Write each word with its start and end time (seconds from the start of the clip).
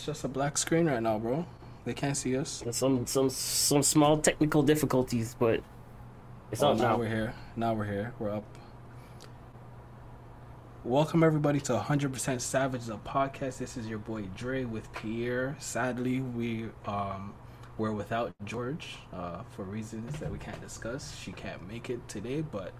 It's 0.00 0.06
just 0.06 0.24
a 0.24 0.28
black 0.28 0.56
screen 0.56 0.86
right 0.86 1.02
now, 1.02 1.18
bro. 1.18 1.44
They 1.84 1.92
can't 1.92 2.16
see 2.16 2.34
us. 2.34 2.64
Some 2.70 3.04
some 3.06 3.28
some 3.28 3.82
small 3.82 4.16
technical 4.16 4.62
difficulties, 4.62 5.36
but 5.38 5.60
it's 6.50 6.62
Oh, 6.62 6.72
now 6.72 6.82
now. 6.82 6.96
we're 6.96 7.08
here. 7.08 7.34
Now 7.54 7.74
we're 7.74 7.84
here. 7.84 8.14
We're 8.18 8.30
up. 8.30 8.44
Welcome 10.84 11.22
everybody 11.22 11.60
to 11.60 11.74
100% 11.74 12.40
Savage, 12.40 12.86
the 12.86 12.96
podcast. 12.96 13.58
This 13.58 13.76
is 13.76 13.88
your 13.88 13.98
boy 13.98 14.22
Dre 14.34 14.64
with 14.64 14.90
Pierre. 14.94 15.54
Sadly, 15.58 16.20
we 16.20 16.70
um 16.86 17.34
we're 17.76 17.92
without 17.92 18.32
George 18.46 18.96
uh, 19.12 19.42
for 19.54 19.64
reasons 19.64 20.18
that 20.18 20.32
we 20.32 20.38
can't 20.38 20.62
discuss. 20.62 21.14
She 21.20 21.32
can't 21.32 21.68
make 21.68 21.90
it 21.90 22.08
today, 22.08 22.40
but 22.40 22.72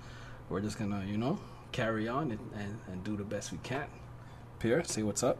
we're 0.48 0.62
just 0.62 0.78
gonna, 0.78 1.04
you 1.06 1.18
know, 1.18 1.38
carry 1.70 2.08
on 2.08 2.30
and, 2.30 2.40
and, 2.56 2.78
and 2.90 3.04
do 3.04 3.14
the 3.14 3.24
best 3.24 3.52
we 3.52 3.58
can. 3.58 3.88
Pierre, 4.58 4.84
say 4.84 5.02
what's 5.02 5.22
up. 5.22 5.36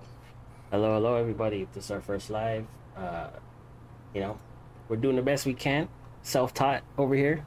Hello, 0.70 0.94
hello, 0.94 1.16
everybody. 1.16 1.66
This 1.74 1.86
is 1.86 1.90
our 1.90 2.00
first 2.00 2.30
live. 2.30 2.64
Uh, 2.96 3.30
you 4.14 4.20
know, 4.20 4.38
we're 4.88 4.98
doing 4.98 5.16
the 5.16 5.22
best 5.22 5.44
we 5.44 5.52
can. 5.52 5.88
Self-taught 6.22 6.84
over 6.96 7.16
here. 7.16 7.44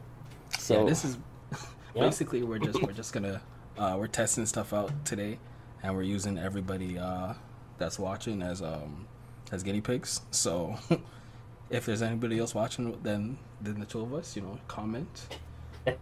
So 0.59 0.79
yeah, 0.81 0.89
this 0.89 1.05
is 1.05 1.17
Yeah. 1.95 2.01
basically 2.01 2.43
we're 2.43 2.59
just 2.59 2.81
we're 2.81 2.91
just 2.91 3.13
gonna 3.13 3.41
uh, 3.77 3.95
we're 3.97 4.07
testing 4.07 4.45
stuff 4.45 4.73
out 4.73 5.05
today, 5.05 5.39
and 5.81 5.95
we're 5.95 6.03
using 6.03 6.37
everybody 6.37 6.97
uh, 6.99 7.35
that's 7.77 7.97
watching 7.97 8.41
as 8.41 8.61
um 8.61 9.07
as 9.53 9.63
guinea 9.63 9.79
pigs. 9.79 10.19
So 10.31 10.75
if 11.69 11.85
there's 11.85 12.01
anybody 12.01 12.39
else 12.39 12.53
watching, 12.53 12.99
then 13.03 13.37
then 13.61 13.79
the 13.79 13.85
two 13.85 14.01
of 14.01 14.13
us, 14.13 14.35
you 14.35 14.41
know, 14.41 14.59
comment, 14.67 15.37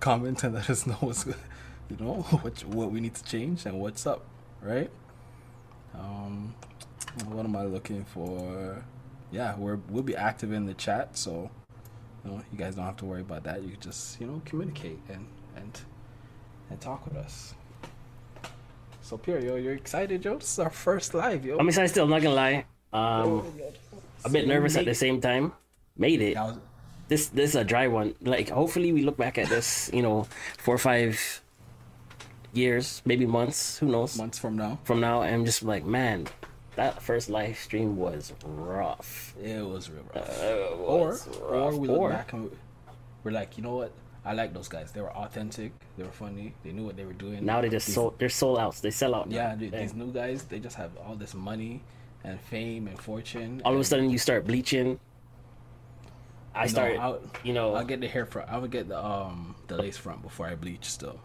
comment, 0.00 0.44
and 0.44 0.54
let 0.56 0.68
us 0.68 0.86
know 0.86 0.94
what's 1.00 1.24
good, 1.24 1.36
you 1.88 1.96
know 2.04 2.16
what 2.42 2.64
what 2.66 2.90
we 2.92 3.00
need 3.00 3.14
to 3.14 3.24
change 3.24 3.64
and 3.64 3.80
what's 3.80 4.06
up, 4.06 4.26
right? 4.60 4.90
Um, 5.98 6.54
what 7.26 7.44
am 7.44 7.56
I 7.56 7.64
looking 7.64 8.04
for? 8.04 8.82
Yeah, 9.30 9.56
we're 9.56 9.78
we'll 9.90 10.02
be 10.02 10.16
active 10.16 10.52
in 10.52 10.66
the 10.66 10.74
chat, 10.74 11.16
so 11.16 11.50
you 12.24 12.30
know, 12.30 12.42
you 12.52 12.58
guys 12.58 12.74
don't 12.76 12.84
have 12.84 12.96
to 12.98 13.04
worry 13.04 13.20
about 13.20 13.44
that. 13.44 13.62
You 13.62 13.70
can 13.72 13.80
just, 13.80 14.20
you 14.20 14.26
know, 14.26 14.40
communicate 14.44 14.98
and 15.08 15.26
and 15.56 15.80
and 16.70 16.80
talk 16.80 17.04
with 17.06 17.16
us. 17.16 17.54
So 19.02 19.18
Pierre, 19.18 19.40
yo, 19.40 19.56
you're 19.56 19.74
excited, 19.74 20.24
yo. 20.24 20.38
This 20.38 20.52
is 20.54 20.58
our 20.58 20.70
first 20.70 21.14
live, 21.14 21.44
yo. 21.44 21.58
I'm 21.58 21.68
excited. 21.68 21.88
Still, 21.90 22.04
I'm 22.04 22.10
not 22.10 22.22
gonna 22.22 22.34
lie. 22.34 22.64
Um, 22.92 23.44
a 24.24 24.28
bit 24.30 24.46
nervous 24.46 24.76
at 24.76 24.84
the 24.86 24.94
same 24.94 25.20
time. 25.20 25.52
Made 25.96 26.22
it. 26.22 26.36
Was- 26.36 26.58
This 27.08 27.28
this 27.28 27.50
is 27.50 27.56
a 27.56 27.64
dry 27.64 27.86
one. 27.88 28.14
Like, 28.22 28.48
hopefully, 28.48 28.92
we 28.92 29.02
look 29.04 29.18
back 29.18 29.36
at 29.36 29.48
this. 29.50 29.90
You 29.92 30.00
know, 30.00 30.26
four 30.56 30.74
or 30.74 30.78
five 30.78 31.42
years, 32.56 33.02
maybe 33.04 33.26
months. 33.26 33.78
Who 33.78 33.86
knows? 33.88 34.16
months 34.16 34.38
from 34.38 34.56
now. 34.56 34.78
From 34.84 35.00
now, 35.00 35.22
and 35.22 35.44
just 35.46 35.62
like, 35.62 35.84
man, 35.84 36.26
that 36.76 37.02
first 37.02 37.28
live 37.30 37.56
stream 37.58 37.96
was 37.96 38.32
rough. 38.44 39.34
It 39.42 39.64
was 39.64 39.90
real 39.90 40.04
rough. 40.14 40.42
Uh, 40.42 40.76
or 40.76 41.08
was 41.08 41.26
or 41.40 41.50
rough. 41.52 41.74
we 41.74 41.88
look 41.88 42.00
Or- 42.00 42.10
back 42.10 42.32
and 42.32 42.50
we're 43.22 43.30
like, 43.32 43.56
you 43.56 43.62
know 43.62 43.76
what? 43.76 43.92
I 44.26 44.32
like 44.32 44.54
those 44.54 44.68
guys. 44.68 44.90
They 44.90 45.02
were 45.02 45.12
authentic. 45.14 45.72
They 45.98 46.02
were 46.02 46.10
funny. 46.10 46.54
They 46.64 46.72
knew 46.72 46.84
what 46.84 46.96
they 46.96 47.04
were 47.04 47.12
doing. 47.12 47.44
Now 47.44 47.60
they 47.60 47.68
just 47.68 47.86
These- 47.86 47.94
sold. 47.94 48.18
They're 48.18 48.28
sold 48.30 48.58
outs. 48.58 48.80
They 48.80 48.90
sell 48.90 49.14
out. 49.14 49.28
now. 49.28 49.36
Yeah, 49.36 49.54
th- 49.54 49.72
these 49.72 49.94
new 49.94 50.10
guys, 50.12 50.44
they 50.44 50.58
just 50.60 50.76
have 50.76 50.96
all 50.96 51.14
this 51.14 51.34
money 51.34 51.82
and 52.24 52.40
fame 52.40 52.86
and 52.88 52.98
fortune. 52.98 53.60
All 53.66 53.74
of 53.74 53.80
a 53.80 53.84
sudden, 53.84 54.08
you 54.10 54.16
start 54.18 54.46
bleaching. 54.46 54.98
I 56.54 56.62
No, 56.62 56.68
started. 56.68 57.20
You 57.42 57.52
know, 57.52 57.74
I'll 57.74 57.84
get 57.84 58.00
the 58.00 58.08
hair 58.08 58.24
front. 58.26 58.48
I 58.48 58.56
would 58.58 58.70
get 58.70 58.88
the 58.88 58.98
um 59.04 59.54
the 59.66 59.76
lace 59.76 59.96
front 59.98 60.22
before 60.22 60.46
I 60.46 60.54
bleach 60.54 60.86
still. 60.86 61.18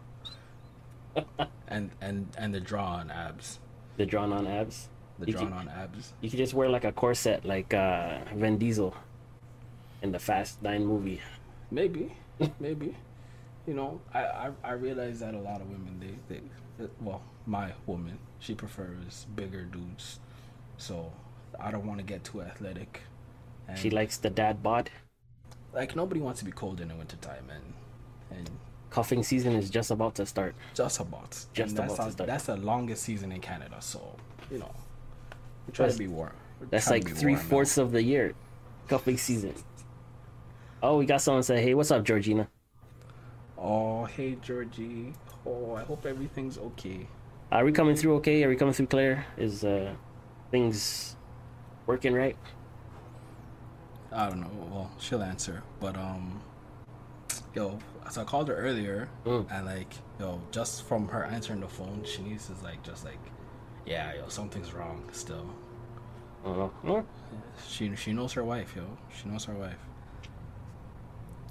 And 1.68 1.90
and 2.00 2.28
and 2.38 2.54
the 2.54 2.60
draw 2.60 2.86
on 3.00 3.10
abs. 3.10 3.58
the 3.96 4.06
drawn 4.06 4.32
on 4.32 4.46
abs. 4.46 4.88
The 5.18 5.26
You 5.26 5.32
drawn 5.34 5.48
can- 5.50 5.58
on 5.58 5.68
abs. 5.68 6.12
You 6.20 6.30
could 6.30 6.38
just 6.38 6.54
wear 6.54 6.68
like 6.68 6.84
a 6.84 6.92
corset, 6.92 7.44
like 7.44 7.74
uh, 7.74 8.20
Vin 8.34 8.56
Diesel 8.58 8.94
in 10.02 10.12
the 10.12 10.18
Fast 10.18 10.62
Nine 10.62 10.86
movie. 10.86 11.20
Maybe, 11.70 12.12
maybe. 12.58 12.96
You 13.66 13.74
know, 13.74 14.00
I, 14.14 14.24
I 14.24 14.50
I 14.64 14.72
realize 14.72 15.20
that 15.20 15.34
a 15.34 15.38
lot 15.38 15.60
of 15.60 15.68
women 15.68 16.00
they 16.00 16.14
they 16.34 16.40
well 17.00 17.20
my 17.46 17.72
woman 17.86 18.18
she 18.38 18.54
prefers 18.54 19.26
bigger 19.36 19.64
dudes, 19.64 20.18
so 20.78 21.12
I 21.60 21.70
don't 21.70 21.86
want 21.86 21.98
to 22.00 22.04
get 22.04 22.24
too 22.24 22.40
athletic. 22.42 23.02
And 23.68 23.78
She 23.78 23.90
likes 23.90 24.16
the 24.16 24.30
dad 24.30 24.62
bod. 24.62 24.90
like 25.74 25.94
nobody 25.94 26.20
wants 26.20 26.38
to 26.40 26.44
be 26.46 26.50
cold 26.52 26.80
in 26.80 26.88
the 26.88 26.96
wintertime 26.96 27.44
and 27.50 27.74
and 28.38 28.50
Cuffing 28.90 29.22
season 29.22 29.52
is 29.54 29.70
just 29.70 29.90
about 29.92 30.14
to 30.16 30.26
start. 30.26 30.54
just 30.74 30.98
about 31.00 31.30
Just 31.54 31.70
and 31.70 31.78
that's 31.78 31.94
about 31.94 32.06
to 32.06 32.12
start. 32.12 32.26
that's 32.28 32.46
the 32.46 32.56
longest 32.56 33.02
season 33.04 33.30
in 33.32 33.40
Canada, 33.40 33.76
so 33.80 34.16
you 34.50 34.58
know 34.58 34.70
we 35.66 35.72
try 35.72 35.84
That's- 35.86 35.94
to 35.96 35.98
be 35.98 36.08
warm. 36.08 36.32
We 36.60 36.66
That's 36.70 36.90
like 36.90 37.08
three 37.08 37.34
now. 37.34 37.38
fourths 37.40 37.78
of 37.78 37.92
the 37.92 38.02
year. 38.02 38.34
Cuffing 38.88 39.16
season. 39.16 39.54
Oh, 40.82 40.98
we 40.98 41.06
got 41.06 41.20
someone 41.22 41.42
say, 41.44 41.62
"Hey, 41.62 41.74
what's 41.74 41.90
up, 41.92 42.02
Georgina?" 42.04 42.48
Oh, 43.56 44.04
hey 44.06 44.36
Georgie. 44.42 45.12
Oh, 45.46 45.74
I 45.74 45.84
hope 45.84 46.04
everything's 46.06 46.58
okay. 46.58 47.06
Are 47.52 47.64
we 47.64 47.72
coming 47.72 47.94
through 47.96 48.16
okay? 48.16 48.42
Are 48.44 48.48
we 48.48 48.56
coming 48.56 48.74
through 48.74 48.86
clear? 48.86 49.24
Is 49.36 49.64
uh 49.64 49.94
things 50.50 51.16
working 51.86 52.12
right? 52.14 52.36
I 54.12 54.28
don't 54.28 54.40
know. 54.40 54.50
Well, 54.70 54.90
she'll 54.98 55.22
answer. 55.22 55.62
But 55.78 55.96
um, 55.96 56.40
yo, 57.54 57.78
so 58.10 58.22
I 58.22 58.24
called 58.24 58.48
her 58.48 58.56
earlier, 58.56 59.08
Mm. 59.26 59.46
and 59.50 59.66
like, 59.66 59.92
yo, 60.18 60.40
just 60.50 60.84
from 60.84 61.08
her 61.08 61.24
answering 61.24 61.60
the 61.60 61.68
phone, 61.68 62.02
Shanice 62.04 62.50
is 62.50 62.62
like, 62.62 62.82
just 62.82 63.04
like, 63.04 63.18
yeah, 63.86 64.14
yo, 64.14 64.28
something's 64.28 64.72
wrong 64.72 65.02
still. 65.12 65.46
Know. 66.44 66.72
Well, 66.82 67.04
She 67.68 67.94
she 67.96 68.12
knows 68.12 68.32
her 68.32 68.44
wife, 68.44 68.74
yo. 68.74 68.84
She 69.14 69.28
knows 69.28 69.44
her 69.44 69.52
wife. 69.54 69.78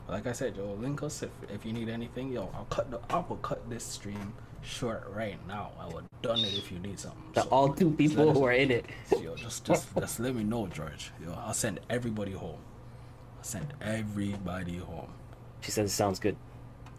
Like 0.08 0.26
I 0.26 0.32
said, 0.32 0.58
yo, 0.58 0.74
link 0.74 1.04
us 1.04 1.22
if 1.22 1.30
if 1.54 1.66
you 1.66 1.74
need 1.74 1.90
anything, 1.90 2.32
yo. 2.32 2.50
I'll 2.56 2.66
cut 2.66 2.90
the 2.90 3.00
I 3.10 3.20
will 3.20 3.38
cut 3.38 3.70
this 3.70 3.84
stream 3.84 4.34
short 4.64 5.04
right 5.14 5.38
now. 5.48 5.72
I 5.80 5.86
will 5.86 6.02
done 6.24 6.40
it 6.40 6.54
if 6.58 6.72
you 6.72 6.80
need 6.80 7.00
something. 7.00 7.22
The 7.34 7.44
So, 7.44 7.50
all 7.50 7.70
two 7.74 7.92
people 7.92 8.30
us 8.32 8.36
who 8.38 8.44
are 8.46 8.52
in 8.52 8.72
it. 8.72 8.86
Yo, 9.22 9.36
just 9.36 9.64
just 9.66 9.94
just 9.96 10.20
let 10.20 10.34
me 10.36 10.44
know, 10.44 10.66
George. 10.68 11.12
Yo, 11.24 11.32
I'll 11.46 11.54
send 11.54 11.80
everybody 11.90 12.32
home. 12.32 12.58
I'll 13.38 13.44
send 13.44 13.72
everybody 13.82 14.78
home. 14.78 15.14
She 15.62 15.72
says 15.72 15.92
it 15.92 15.94
sounds 15.94 16.20
good. 16.20 16.36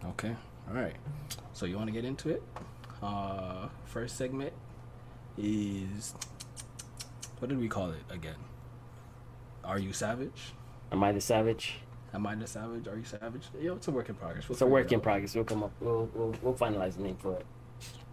Okay. 0.05 0.35
All 0.69 0.75
right. 0.75 0.95
So 1.53 1.65
you 1.65 1.75
want 1.77 1.87
to 1.87 1.91
get 1.93 2.05
into 2.05 2.29
it? 2.29 2.43
Uh, 3.01 3.67
first 3.85 4.17
segment 4.17 4.53
is 5.37 6.13
what 7.39 7.49
did 7.49 7.59
we 7.59 7.67
call 7.67 7.89
it 7.91 8.03
again? 8.09 8.35
Are 9.63 9.79
you 9.79 9.93
savage? 9.93 10.53
Am 10.91 11.03
I 11.03 11.11
the 11.11 11.21
savage? 11.21 11.75
Am 12.13 12.27
I 12.27 12.35
the 12.35 12.45
savage? 12.47 12.87
Are 12.87 12.97
you 12.97 13.03
savage? 13.05 13.43
Yo, 13.59 13.75
it's 13.75 13.87
a 13.87 13.91
work 13.91 14.09
in 14.09 14.15
progress. 14.15 14.47
We'll 14.49 14.55
It's 14.55 14.61
a 14.61 14.67
work 14.67 14.91
it 14.91 14.95
in 14.95 15.01
progress. 15.01 15.33
We'll 15.33 15.45
come 15.45 15.63
up. 15.63 15.71
We'll, 15.79 16.09
we'll 16.13 16.35
we'll 16.41 16.53
finalize 16.53 16.95
the 16.97 17.03
name 17.03 17.15
for 17.17 17.35
it. 17.37 17.45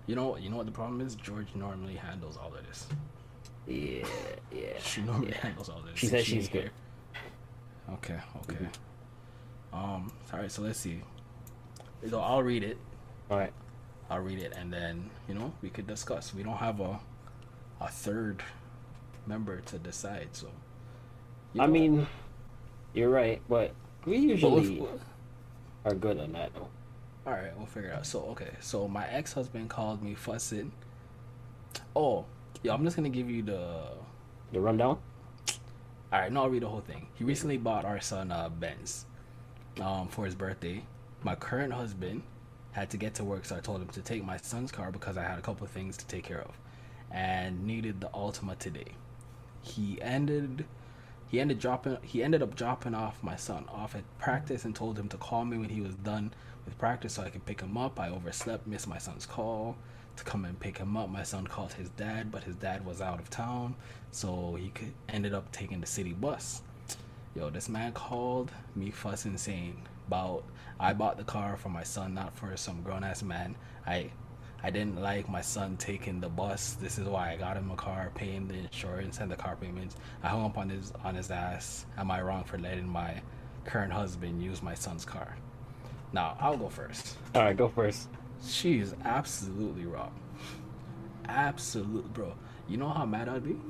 You 0.07 0.15
know, 0.15 0.37
you 0.37 0.49
know 0.49 0.57
what 0.57 0.67
the 0.67 0.73
problem 0.73 1.01
is? 1.01 1.15
George 1.17 1.49
normally 1.55 1.97
handles 1.97 2.37
all 2.39 2.55
of 2.55 2.67
this. 2.67 2.87
Yeah, 3.67 4.07
yeah. 4.55 4.79
She 4.83 5.03
normally 5.03 5.31
Yeah. 5.33 5.39
handles 5.39 5.69
all 5.69 5.83
this. 5.83 5.99
She 5.99 6.07
says 6.07 6.25
she's 6.25 6.45
ain't 6.45 6.53
good. 6.53 6.63
here. 6.63 6.71
Okay, 7.95 8.19
okay. 8.51 8.67
Um, 9.73 10.13
all 10.33 10.41
right. 10.41 10.51
So 10.51 10.63
let's 10.63 10.79
see. 10.81 11.03
So 12.09 12.21
I'll 12.21 12.43
read 12.43 12.63
it. 12.65 12.79
All 13.31 13.39
right. 13.39 13.53
I'll 14.11 14.21
read 14.21 14.39
it, 14.39 14.55
and 14.57 14.73
then 14.73 15.11
you 15.29 15.35
know 15.35 15.53
we 15.63 15.69
could 15.69 15.87
discuss. 15.87 16.35
We 16.35 16.43
don't 16.43 16.57
have 16.57 16.81
a 16.81 16.99
a 17.81 17.89
third 17.89 18.43
member 19.27 19.61
to 19.61 19.79
decide, 19.79 20.29
so. 20.33 20.49
you 21.53 21.61
I 21.63 21.67
know, 21.67 21.73
mean, 21.73 22.07
you're 22.95 23.11
right, 23.11 23.41
but 23.49 23.73
we 24.07 24.17
usually 24.17 24.79
if- 24.81 24.89
are 25.85 25.95
good 25.95 26.19
on 26.19 26.33
that. 26.33 26.55
Though. 26.55 26.69
all 27.27 27.35
right, 27.35 27.57
we'll 27.57 27.67
figure 27.67 27.91
it 27.91 27.95
out. 27.95 28.07
So 28.07 28.21
okay, 28.31 28.51
so 28.61 28.89
my 28.89 29.07
ex 29.09 29.33
husband 29.35 29.69
called 29.69 30.03
me 30.03 30.15
fussing. 30.15 30.73
Oh, 31.95 32.25
yeah, 32.63 32.73
I'm 32.73 32.83
just 32.85 32.97
gonna 32.97 33.11
give 33.11 33.29
you 33.31 33.43
the. 33.43 33.89
The 34.51 34.61
rundown. 34.61 34.99
All 36.11 36.19
right, 36.21 36.33
no, 36.33 36.45
I'll 36.45 36.49
read 36.49 36.63
the 36.63 36.69
whole 36.69 36.81
thing. 36.81 37.07
He 37.17 37.25
recently 37.25 37.59
bought 37.59 37.85
our 37.85 38.01
son 38.01 38.33
a 38.33 38.49
Benz, 38.49 39.05
um, 39.81 40.09
for 40.09 40.25
his 40.25 40.35
birthday. 40.35 40.83
My 41.23 41.35
current 41.35 41.73
husband 41.73 42.23
had 42.73 42.91
to 42.91 42.97
get 42.97 43.15
to 43.15 43.25
work, 43.25 43.45
so 43.45 43.57
I 43.57 43.61
told 43.61 43.81
him 43.81 43.89
to 43.89 44.01
take 44.01 44.25
my 44.25 44.37
son's 44.37 44.71
car 44.71 44.91
because 44.93 45.17
I 45.17 45.25
had 45.25 45.39
a 45.39 45.43
couple 45.43 45.65
of 45.65 45.71
things 45.71 45.97
to 45.97 46.07
take 46.07 46.25
care 46.25 46.41
of, 46.41 46.59
and 47.11 47.67
needed 47.67 48.01
the 48.01 48.09
Altima 48.09 48.59
today. 48.59 48.93
He 49.63 50.01
ended, 50.01 50.65
he 51.29 51.41
ended 51.41 51.59
dropping, 51.59 51.99
he 52.03 52.23
ended 52.23 52.43
up 52.43 52.55
dropping 52.55 52.95
off 52.95 53.23
my 53.23 53.37
son 53.37 53.65
off 53.69 53.95
at 53.95 54.05
practice 54.19 54.65
and 54.65 54.75
told 54.75 54.99
him 54.99 55.09
to 55.09 55.17
call 55.17 55.45
me 55.45 55.59
when 55.59 55.71
he 55.71 55.81
was 55.81 55.95
done 55.97 56.33
with 56.65 56.79
practice 56.79 57.15
so 57.15 57.23
I 57.23 57.31
could 57.31 57.47
pick 57.47 57.61
him 57.61 57.77
up. 57.77 57.99
I 57.99 58.11
overslept, 58.11 58.67
missed 58.67 58.87
my 58.87 58.99
son's 58.99 59.27
call 59.27 59.77
to 60.17 60.25
come 60.25 60.45
and 60.45 60.59
pick 60.59 60.79
him 60.79 60.97
up. 60.97 61.09
My 61.09 61.23
son 61.23 61.47
called 61.47 61.73
his 61.73 61.89
dad, 61.91 62.31
but 62.31 62.45
his 62.45 62.57
dad 62.57 62.85
was 62.85 63.01
out 63.01 63.21
of 63.21 63.31
town, 63.31 63.75
so 64.11 64.57
he 64.57 64.69
could, 64.71 64.93
ended 65.09 65.33
up 65.33 65.51
taking 65.53 65.81
the 65.81 65.87
city 65.87 66.13
bus. 66.13 66.63
Yo, 67.39 67.51
this 67.51 67.69
man 67.69 67.93
called 67.93 68.51
me 68.75 68.91
fussing 68.91 69.37
saying 69.37 69.81
about 70.09 70.43
I 70.81 70.93
bought 70.93 71.19
the 71.19 71.23
car 71.23 71.57
for 71.57 71.69
my 71.69 71.85
son, 71.85 72.13
not 72.13 72.35
for 72.35 72.57
some 72.57 72.83
grown 72.83 73.05
ass 73.05 73.23
man. 73.23 73.55
I 73.87 74.11
I 74.61 74.71
didn't 74.71 75.01
like 75.01 75.29
my 75.29 75.41
son 75.41 75.77
taking 75.77 76.19
the 76.21 76.29
bus. 76.29 76.73
This 76.73 76.99
is 76.99 77.07
why 77.07 77.31
I 77.31 77.37
got 77.37 77.57
him 77.57 77.71
a 77.71 77.77
car, 77.77 78.11
paying 78.17 78.49
the 78.49 78.55
insurance 78.55 79.21
and 79.21 79.31
the 79.31 79.37
car 79.37 79.55
payments. 79.55 79.95
I 80.21 80.31
hung 80.31 80.47
up 80.47 80.59
on 80.59 80.69
his 80.69 80.93
on 81.05 81.15
his 81.15 81.31
ass. 81.31 81.87
Am 81.97 82.11
I 82.11 82.23
wrong 82.23 82.43
for 82.43 82.59
letting 82.59 82.89
my 82.89 83.23
current 83.65 83.93
husband 83.93 84.43
use 84.43 84.61
my 84.61 84.75
son's 84.75 85.05
car? 85.05 85.37
Now 86.13 86.37
I'll 86.41 86.57
go 86.57 86.69
first. 86.69 87.19
All 87.37 87.43
right, 87.43 87.57
go 87.57 87.69
first. 87.69 88.09
She 88.45 88.81
is 88.81 88.97
absolutely 89.05 89.87
wrong. 89.87 90.13
Absolute, 91.29 92.13
bro. 92.13 92.35
You 92.69 92.79
know 92.79 92.89
how 92.89 93.07
mad 93.07 93.29
I'd 93.29 93.45
be? 93.45 93.61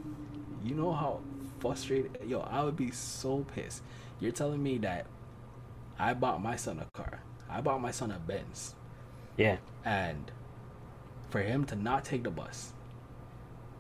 You 0.64 0.75
know 0.75 0.93
how 0.93 1.21
frustrated? 1.61 2.19
Yo, 2.27 2.41
I 2.41 2.65
would 2.65 2.77
be 2.77 2.91
so 2.91 3.45
pissed. 3.55 3.83
You're 4.21 4.33
telling 4.33 4.63
me 4.63 4.79
that 4.79 5.07
I 5.99 6.15
bought 6.15 6.43
my 6.43 6.57
son 6.57 6.81
a 6.81 6.97
car. 6.97 7.23
I 7.49 7.61
bought 7.61 7.81
my 7.81 7.91
son 7.91 8.11
a 8.11 8.19
Benz. 8.19 8.75
Yeah. 9.37 9.57
And 9.85 10.31
for 11.31 11.41
him 11.41 11.65
to 11.67 11.77
not 11.77 12.05
take 12.05 12.25
the 12.25 12.31
bus, 12.31 12.73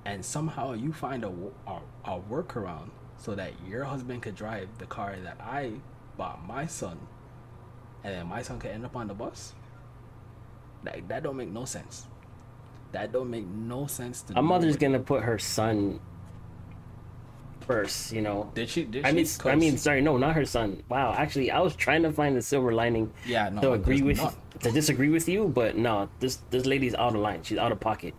and 0.04 0.24
somehow 0.24 0.72
you 0.72 0.92
find 0.92 1.24
a, 1.24 1.32
a, 1.66 1.80
a 2.04 2.20
workaround 2.30 2.90
so 3.18 3.34
that 3.34 3.52
your 3.66 3.84
husband 3.84 4.22
could 4.22 4.36
drive 4.36 4.68
the 4.78 4.86
car 4.86 5.16
that 5.22 5.38
I 5.40 5.72
bought 6.16 6.46
my 6.46 6.66
son, 6.66 6.98
and 8.04 8.14
then 8.14 8.26
my 8.26 8.42
son 8.42 8.58
could 8.58 8.70
end 8.70 8.84
up 8.84 8.96
on 8.96 9.08
the 9.08 9.14
bus. 9.14 9.54
Like 10.84 11.08
that 11.08 11.22
don't 11.22 11.36
make 11.36 11.50
no 11.50 11.64
sense. 11.64 12.06
That 12.92 13.12
don't 13.12 13.30
make 13.30 13.46
no 13.46 13.86
sense 13.86 14.22
to 14.22 14.38
A 14.38 14.42
mother's 14.42 14.76
gonna 14.76 15.00
put 15.00 15.24
her 15.24 15.38
son 15.38 16.00
first, 17.68 18.12
you 18.12 18.20
know. 18.22 18.50
Did 18.54 18.68
she? 18.68 18.82
Did 18.84 19.04
I 19.04 19.10
she? 19.10 19.14
mean, 19.16 19.26
I 19.26 19.38
'Cause- 19.38 19.60
mean, 19.60 19.78
sorry, 19.78 20.00
no, 20.00 20.16
not 20.16 20.34
her 20.34 20.44
son. 20.44 20.82
Wow, 20.88 21.14
actually, 21.16 21.52
I 21.52 21.60
was 21.60 21.76
trying 21.76 22.02
to 22.02 22.10
find 22.12 22.34
the 22.34 22.42
silver 22.42 22.72
lining 22.72 23.12
yeah, 23.26 23.48
no. 23.50 23.60
to 23.60 23.72
agree 23.74 24.02
with 24.02 24.16
not. 24.16 24.34
to 24.62 24.72
disagree 24.72 25.10
with 25.10 25.28
you, 25.28 25.46
but 25.46 25.76
no, 25.76 26.08
this 26.18 26.36
this 26.50 26.66
lady's 26.66 26.94
out 26.96 27.14
of 27.14 27.20
line. 27.20 27.42
She's 27.44 27.58
out 27.58 27.70
of 27.70 27.78
pocket. 27.78 28.14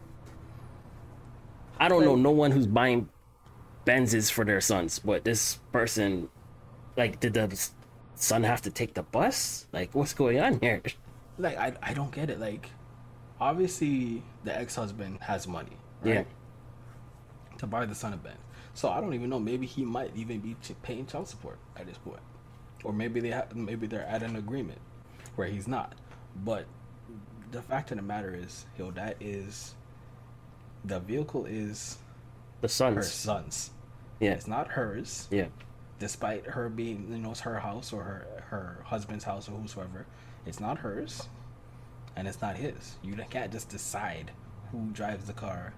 I 1.80 1.88
don't 1.90 2.06
know 2.06 2.16
no 2.16 2.32
one 2.32 2.52
who's 2.52 2.68
buying 2.68 3.10
Benzes 3.86 4.32
for 4.32 4.46
their 4.46 4.62
sons, 4.62 5.00
but 5.00 5.24
this 5.24 5.60
person, 5.72 6.30
like, 6.98 7.20
did 7.20 7.34
the 7.34 7.70
son 8.16 8.44
have 8.44 8.62
to 8.64 8.70
take 8.72 8.94
the 8.94 9.04
bus? 9.04 9.66
Like, 9.72 9.96
what's 9.96 10.14
going 10.14 10.40
on 10.40 10.60
here? 10.62 10.82
Like 11.42 11.58
I, 11.58 11.72
I 11.82 11.94
don't 11.94 12.12
get 12.12 12.30
it. 12.30 12.38
Like, 12.38 12.70
obviously 13.40 14.22
the 14.44 14.54
ex-husband 14.60 15.20
has 15.22 15.48
money, 15.48 15.78
right? 16.04 16.14
Yeah. 16.14 16.24
To 17.60 17.66
buy 17.66 17.86
the 17.86 17.96
son 17.96 18.12
a 18.12 18.18
Benz. 18.18 18.36
So 18.80 18.88
I 18.90 19.02
don't 19.02 19.14
even 19.14 19.30
know. 19.30 19.40
Maybe 19.40 19.66
he 19.66 19.84
might 19.84 20.16
even 20.16 20.40
be 20.40 20.56
paying 20.84 21.06
child 21.06 21.28
support 21.28 21.58
at 21.76 21.86
this 21.86 21.98
point, 21.98 22.22
or 22.86 22.94
maybe 22.94 23.20
they 23.20 23.28
have. 23.28 23.54
Maybe 23.54 23.88
they're 23.88 24.06
at 24.06 24.24
an 24.24 24.38
agreement 24.38 24.80
where 25.36 25.50
he's 25.50 25.68
not. 25.68 25.96
But 26.46 26.64
the 27.52 27.62
fact 27.62 27.92
of 27.92 27.98
the 27.98 28.04
matter 28.04 28.34
is, 28.34 28.66
yo, 28.78 28.92
that 28.92 29.18
is 29.20 29.76
the 30.86 31.02
vehicle 31.02 31.46
is 31.46 31.98
The 32.62 32.68
her 32.68 32.70
sons. 32.70 33.12
son's. 33.12 33.72
Yeah, 34.22 34.32
It's 34.32 34.48
not 34.48 34.70
hers. 34.70 35.28
yeah, 35.30 35.48
despite 36.00 36.46
her 36.46 36.70
being 36.70 37.06
you 37.12 37.18
know 37.18 37.32
it's 37.32 37.42
her 37.42 37.60
house 37.60 37.92
or 37.92 38.04
her 38.04 38.44
her 38.48 38.82
husband's 38.86 39.26
house 39.26 39.50
or 39.50 39.52
whosoever 39.52 40.06
it's 40.46 40.62
not 40.62 40.78
hers 40.78 41.28
and 42.16 42.30
it's 42.30 42.42
not 42.42 42.56
his 42.56 42.96
you 43.04 43.14
can't 43.30 43.52
just 43.52 43.68
decide 43.68 44.32
who 44.72 44.88
drives 44.92 45.26
the 45.26 45.34
car 45.34 45.74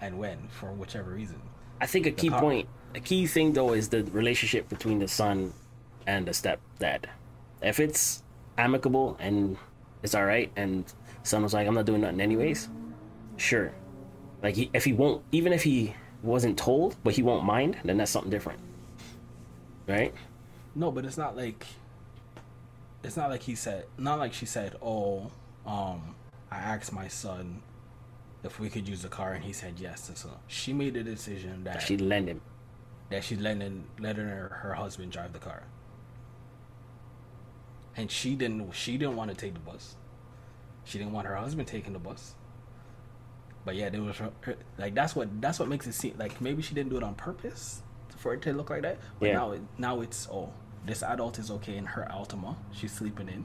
and 0.00 0.18
when 0.18 0.48
for 0.48 0.72
whichever 0.72 1.12
reason 1.12 1.40
I 1.82 1.86
think 1.86 2.06
a 2.06 2.12
key 2.12 2.30
point, 2.30 2.68
a 2.94 3.00
key 3.00 3.26
thing 3.26 3.52
though, 3.52 3.74
is 3.74 3.90
the 3.90 4.04
relationship 4.04 4.68
between 4.68 5.00
the 5.00 5.08
son 5.08 5.52
and 6.06 6.26
the 6.26 6.30
stepdad. 6.32 7.06
If 7.60 7.80
it's 7.80 8.22
amicable 8.56 9.16
and 9.20 9.58
it's 10.02 10.14
all 10.14 10.24
right, 10.24 10.50
and 10.56 10.84
son 11.24 11.42
was 11.42 11.52
like, 11.52 11.66
"I'm 11.66 11.74
not 11.74 11.84
doing 11.84 12.00
nothing 12.00 12.20
anyways," 12.20 12.68
sure. 13.36 13.72
Like 14.42 14.54
he, 14.54 14.70
if 14.72 14.84
he 14.84 14.92
won't, 14.92 15.22
even 15.32 15.52
if 15.52 15.62
he 15.62 15.94
wasn't 16.22 16.56
told, 16.56 16.96
but 17.04 17.14
he 17.14 17.22
won't 17.22 17.44
mind, 17.44 17.76
then 17.84 17.98
that's 17.98 18.10
something 18.10 18.30
different, 18.30 18.60
right? 19.86 20.14
no 20.74 20.90
but 20.90 21.04
it's 21.04 21.18
not 21.18 21.36
like 21.36 21.66
it's 23.02 23.16
not 23.16 23.28
like 23.28 23.42
he 23.42 23.54
said 23.54 23.84
not 23.98 24.18
like 24.18 24.32
she 24.32 24.46
said 24.46 24.74
oh 24.82 25.30
um 25.66 26.14
i 26.50 26.56
asked 26.56 26.92
my 26.92 27.08
son 27.08 27.60
if 28.44 28.58
we 28.58 28.68
could 28.68 28.88
use 28.88 29.02
the 29.02 29.08
car 29.08 29.32
and 29.32 29.44
he 29.44 29.52
said 29.52 29.74
yes 29.78 30.08
and 30.08 30.18
so 30.18 30.28
she 30.48 30.72
made 30.72 30.94
the 30.94 31.02
decision 31.02 31.62
that 31.64 31.80
She'd 31.82 32.00
lend 32.00 32.28
him. 32.28 32.40
that 33.10 33.22
she's 33.24 33.38
letting 33.40 33.84
letting 34.00 34.26
her, 34.26 34.48
her 34.62 34.74
husband 34.74 35.12
drive 35.12 35.32
the 35.32 35.38
car. 35.38 35.62
And 37.96 38.10
she 38.10 38.34
didn't 38.34 38.72
she 38.72 38.96
didn't 38.98 39.16
want 39.16 39.30
to 39.30 39.36
take 39.36 39.54
the 39.54 39.60
bus. 39.60 39.96
She 40.84 40.98
didn't 40.98 41.12
want 41.12 41.26
her 41.26 41.36
husband 41.36 41.68
taking 41.68 41.92
the 41.92 41.98
bus. 41.98 42.34
But 43.64 43.76
yeah, 43.76 43.90
it 43.92 44.00
was 44.00 44.16
her- 44.16 44.32
like 44.78 44.94
that's 44.94 45.14
what 45.14 45.28
that's 45.40 45.58
what 45.58 45.68
makes 45.68 45.86
it 45.86 45.92
seem 45.94 46.14
like 46.18 46.40
maybe 46.40 46.62
she 46.62 46.74
didn't 46.74 46.90
do 46.90 46.96
it 46.96 47.02
on 47.02 47.14
purpose 47.14 47.82
for 48.16 48.34
it 48.34 48.42
to 48.42 48.52
look 48.52 48.70
like 48.70 48.82
that. 48.82 48.98
But 49.20 49.26
Yeah. 49.28 49.34
now 49.34 49.52
it 49.52 49.62
now 49.78 50.00
it's 50.00 50.26
oh 50.30 50.52
this 50.84 51.02
adult 51.02 51.38
is 51.38 51.50
okay 51.50 51.76
in 51.76 51.84
her 51.86 52.08
Altima 52.10 52.56
she's 52.72 52.92
sleeping 52.92 53.28
in. 53.28 53.44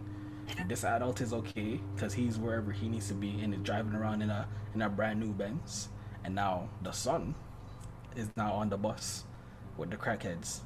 This 0.68 0.84
adult 0.84 1.22
is 1.22 1.34
okay 1.34 1.80
because 1.96 2.14
he's 2.14 2.38
wherever 2.38 2.72
he 2.72 2.88
needs 2.88 3.08
to 3.10 3.14
be 3.14 3.42
and 3.42 3.54
is 3.54 3.62
driving 3.62 3.94
around 3.94 4.22
in 4.22 4.30
a 4.30 4.48
in 4.74 4.82
a 4.82 4.90
brand 4.90 5.20
new 5.20 5.34
Benz. 5.34 5.90
And 6.24 6.36
now 6.36 6.70
the 6.82 6.92
son 6.92 7.36
is 8.16 8.30
now 8.36 8.54
on 8.54 8.70
the 8.70 8.78
bus 8.78 9.24
with 9.78 9.92
the 9.92 9.98
crackheads 9.98 10.62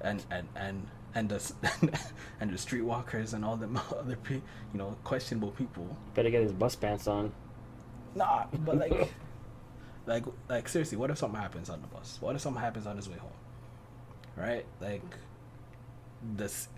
and 0.00 0.24
and 0.30 0.48
and 0.56 0.86
and 1.14 1.28
the 1.28 1.52
and 2.40 2.50
the 2.50 2.56
streetwalkers 2.56 3.34
and 3.34 3.44
all 3.44 3.56
the 3.56 3.68
other 3.98 4.16
pe- 4.16 4.34
you 4.34 4.42
know 4.74 4.96
questionable 5.04 5.50
people. 5.52 5.96
Better 6.14 6.30
get 6.30 6.42
his 6.42 6.52
bus 6.52 6.74
pants 6.76 7.06
on. 7.06 7.32
Nah, 8.14 8.46
but 8.64 8.78
like 8.78 9.12
like 10.06 10.24
like 10.48 10.68
seriously, 10.68 10.98
what 10.98 11.10
if 11.10 11.18
something 11.18 11.40
happens 11.40 11.68
on 11.70 11.80
the 11.80 11.88
bus? 11.88 12.18
What 12.20 12.34
if 12.34 12.42
something 12.42 12.62
happens 12.62 12.86
on 12.86 12.96
his 12.96 13.08
way 13.08 13.18
home? 13.18 13.30
Right? 14.36 14.64
Like 14.80 15.02
this 16.36 16.68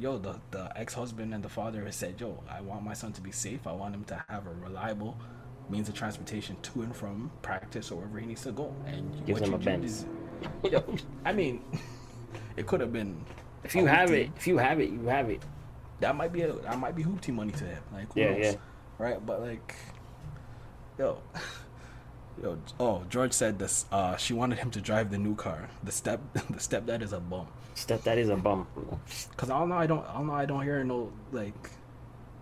yo 0.00 0.18
the 0.18 0.40
the 0.50 0.72
ex-husband 0.76 1.34
and 1.34 1.44
the 1.44 1.48
father 1.48 1.84
has 1.84 1.94
said, 1.96 2.20
"Yo, 2.20 2.42
I 2.48 2.60
want 2.62 2.82
my 2.84 2.94
son 2.94 3.12
to 3.12 3.20
be 3.20 3.30
safe. 3.32 3.66
I 3.66 3.72
want 3.72 3.94
him 3.94 4.04
to 4.04 4.24
have 4.28 4.46
a 4.46 4.50
reliable 4.50 5.16
means 5.68 5.88
of 5.88 5.94
transportation 5.94 6.56
to 6.62 6.82
and 6.82 6.94
from 6.96 7.30
practice 7.42 7.90
or 7.90 7.96
wherever 7.96 8.18
he 8.18 8.26
needs 8.26 8.42
to 8.42 8.52
go." 8.52 8.74
And 8.86 9.24
Gives 9.26 9.40
what 9.40 9.48
him 9.48 9.52
you 9.52 9.56
a 9.56 9.58
did 9.58 9.64
Benz. 9.66 9.92
is- 9.92 10.06
Yo, 10.72 10.82
I 11.24 11.32
mean, 11.34 11.62
it 12.56 12.66
could 12.66 12.80
have 12.80 12.92
been 12.92 13.22
If 13.62 13.74
you 13.74 13.84
have 13.86 14.08
hoopty. 14.08 14.24
it, 14.24 14.30
if 14.36 14.46
you 14.46 14.56
have 14.58 14.80
it, 14.80 14.88
you 14.90 15.06
have 15.06 15.28
it. 15.28 15.42
That 16.00 16.16
might 16.16 16.32
be 16.32 16.42
a, 16.42 16.52
that 16.54 16.78
might 16.78 16.96
be 16.96 17.04
hoopty 17.04 17.32
money 17.34 17.52
to 17.52 17.64
him. 17.64 17.82
Like 17.92 18.10
who 18.14 18.20
Yeah, 18.20 18.30
knows? 18.32 18.40
yeah. 18.40 18.54
Right, 18.98 19.24
but 19.24 19.42
like, 19.42 19.74
yo, 20.98 21.18
yo, 22.42 22.58
oh, 22.78 23.04
George 23.08 23.32
said 23.32 23.58
this. 23.58 23.86
Uh, 23.92 24.16
she 24.16 24.32
wanted 24.34 24.58
him 24.58 24.70
to 24.72 24.80
drive 24.80 25.10
the 25.10 25.18
new 25.18 25.34
car. 25.34 25.68
The 25.84 25.92
step, 25.92 26.20
the 26.34 26.58
stepdad 26.58 27.02
is 27.02 27.12
a 27.12 27.20
bum. 27.20 27.48
Stepdad 27.74 28.16
is 28.18 28.28
a 28.28 28.36
bum. 28.36 28.66
Cause 29.36 29.50
I 29.50 29.58
don't 29.58 29.68
know. 29.68 29.76
I 29.76 29.86
don't. 29.86 30.06
I 30.06 30.12
don't 30.14 30.26
know. 30.26 30.32
I 30.34 30.46
don't 30.46 30.62
hear 30.62 30.84
no 30.84 31.12
like, 31.32 31.70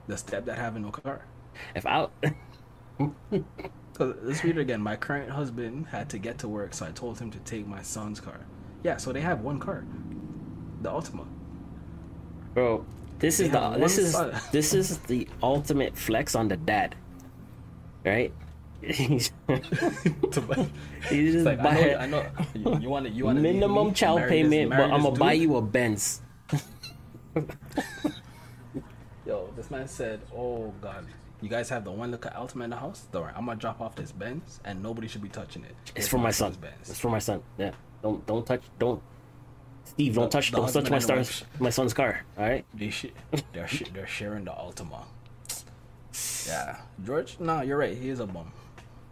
the 0.06 0.14
stepdad 0.14 0.56
having 0.56 0.82
no 0.82 0.90
car. 0.90 1.24
If 1.74 1.86
I, 1.86 2.08
Cause 3.94 4.14
let's 4.22 4.44
read 4.44 4.56
it 4.58 4.60
again. 4.60 4.80
My 4.80 4.96
current 4.96 5.30
husband 5.30 5.86
had 5.88 6.08
to 6.10 6.18
get 6.18 6.38
to 6.38 6.48
work, 6.48 6.74
so 6.74 6.86
I 6.86 6.92
told 6.92 7.18
him 7.18 7.30
to 7.32 7.38
take 7.40 7.66
my 7.66 7.82
son's 7.82 8.20
car. 8.20 8.40
Yeah, 8.84 8.96
so 8.96 9.12
they 9.12 9.20
have 9.20 9.40
one 9.40 9.58
car, 9.58 9.84
the 10.82 10.90
Altima. 10.90 11.26
bro, 12.54 12.86
this 13.18 13.38
They 13.38 13.46
is 13.46 13.50
the 13.50 13.60
this 13.78 13.96
one 13.96 13.98
is 13.98 14.22
this 14.50 14.74
is 14.74 14.98
the 15.00 15.28
ultimate 15.42 15.96
flex 15.96 16.34
on 16.34 16.48
the 16.48 16.56
dad, 16.56 16.96
right? 18.04 18.32
He's 18.80 19.30
buy- 19.46 19.56
just 19.56 19.90
It's 21.10 21.44
like, 21.44 21.58
I 21.60 22.06
know, 22.06 22.26
I 22.54 22.58
know. 22.58 22.78
You, 22.78 22.88
want 22.88 23.06
to, 23.06 23.12
you 23.12 23.24
want 23.24 23.40
minimum 23.40 23.92
child 23.92 24.22
payment, 24.28 24.70
but 24.70 24.90
I'm 24.92 25.02
gonna 25.02 25.16
buy 25.16 25.32
you 25.32 25.56
a 25.56 25.62
Benz. 25.62 26.22
Yo, 29.26 29.52
this 29.56 29.70
man 29.70 29.86
said, 29.88 30.20
"Oh 30.34 30.72
God, 30.80 31.06
you 31.42 31.48
guys 31.48 31.68
have 31.68 31.84
the 31.84 31.90
one 31.92 32.10
little 32.10 32.30
Altima 32.30 32.64
in 32.64 32.70
the 32.70 32.76
house. 32.76 33.06
Don't 33.12 33.22
worry, 33.22 33.32
I'm 33.36 33.44
gonna 33.46 33.58
drop 33.58 33.80
off 33.80 33.94
this 33.94 34.12
Benz, 34.12 34.60
and 34.64 34.82
nobody 34.82 35.06
should 35.08 35.22
be 35.22 35.28
touching 35.28 35.64
it. 35.64 35.74
It's 35.94 36.08
for 36.08 36.18
my 36.18 36.30
son. 36.30 36.54
son's 36.54 36.64
It's 36.88 36.98
for 37.00 37.10
my 37.10 37.18
son. 37.18 37.42
Yeah. 37.58 37.72
Don't 38.02 38.24
don't 38.26 38.46
touch. 38.46 38.62
Don't. 38.78 39.02
Steve, 39.84 40.14
don't 40.14 40.24
The- 40.24 40.30
touch. 40.30 40.50
the 40.50 40.56
Don't 40.58 40.72
touch 40.72 40.90
my 40.90 40.96
and 40.96 41.02
the 41.02 41.24
stars. 41.24 41.40
wife. 41.42 41.60
My 41.60 41.70
son's 41.70 41.92
car. 41.94 42.22
All 42.38 42.44
right. 42.46 42.64
They 42.74 42.90
sh- 42.90 43.06
they're 43.52 43.68
sh- 43.68 43.82
they're 43.92 44.06
sharing 44.06 44.44
the 44.44 44.52
Altima. 44.52 45.04
Yeah, 46.48 46.78
George. 47.04 47.36
No, 47.38 47.60
you're 47.60 47.76
right. 47.76 47.96
He 47.96 48.08
is 48.08 48.18
a 48.20 48.26
bum. 48.26 48.50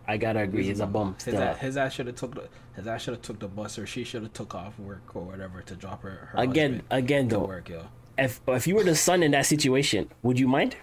I 0.08 0.16
gotta 0.16 0.40
agree. 0.40 0.64
He's 0.64 0.80
a 0.80 0.86
bum. 0.86 1.16
His 1.24 1.34
ass, 1.34 1.58
his 1.58 1.76
ass 1.76 1.92
should 1.92 2.06
have 2.06 2.16
took 2.16 2.34
the 2.34 2.48
his 2.76 2.86
ass 2.86 3.02
should 3.02 3.14
have 3.14 3.22
took 3.22 3.38
the 3.40 3.48
bus, 3.48 3.78
or 3.78 3.86
she 3.86 4.04
should 4.04 4.22
have 4.22 4.32
took 4.32 4.54
off 4.54 4.78
work 4.78 5.14
or 5.16 5.22
whatever 5.22 5.62
to 5.62 5.74
drop 5.74 6.02
her. 6.02 6.28
her 6.32 6.38
Again, 6.40 6.82
again 6.90 7.28
to 7.30 7.36
though, 7.36 7.44
work, 7.46 7.68
yo. 7.68 7.86
if 8.16 8.40
if 8.46 8.66
you 8.66 8.76
were 8.76 8.84
the 8.84 8.94
son 8.96 9.22
in 9.22 9.32
that 9.32 9.46
situation, 9.46 10.08
would 10.22 10.38
you 10.38 10.46
mind? 10.48 10.76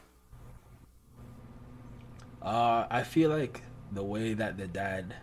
Uh, 2.41 2.85
I 2.89 3.03
feel 3.03 3.29
like 3.29 3.61
the 3.91 4.03
way 4.03 4.33
that 4.33 4.57
the 4.57 4.67
dad 4.67 5.15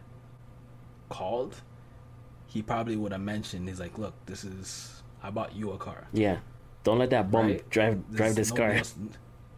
called, 1.09 1.57
he 2.47 2.63
probably 2.63 2.97
would 2.97 3.13
have 3.13 3.21
mentioned. 3.21 3.69
He's 3.69 3.81
like, 3.81 3.99
"Look, 3.99 4.15
this 4.27 4.45
is 4.45 5.03
I 5.23 5.31
bought 5.31 5.55
you 5.55 5.73
a 5.73 5.79
car. 5.79 6.07
Yeah. 6.13 6.39
Don't 6.83 6.99
let 6.99 7.11
that 7.11 7.31
bum 7.31 7.47
right? 7.49 7.71
drive 7.71 8.11
drive 8.15 8.35
this 8.37 8.51
car. 8.51 8.71
else- 8.73 8.95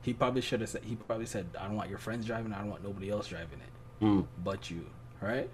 He 0.03 0.13
probably 0.13 0.41
should 0.41 0.61
have 0.61 0.71
said. 0.71 0.83
He 0.83 0.97
probably 0.97 1.27
said, 1.27 1.47
"I 1.59 1.67
don't 1.69 1.77
want 1.77 1.89
your 1.89 1.99
friends 2.01 2.27
driving. 2.27 2.53
I 2.53 2.59
don't 2.59 2.71
want 2.71 2.83
nobody 2.83 3.11
else 3.11 3.29
driving 3.29 3.61
it, 3.61 3.71
Mm. 4.03 4.27
but 4.45 4.71
you." 4.71 4.85
Right. 5.21 5.49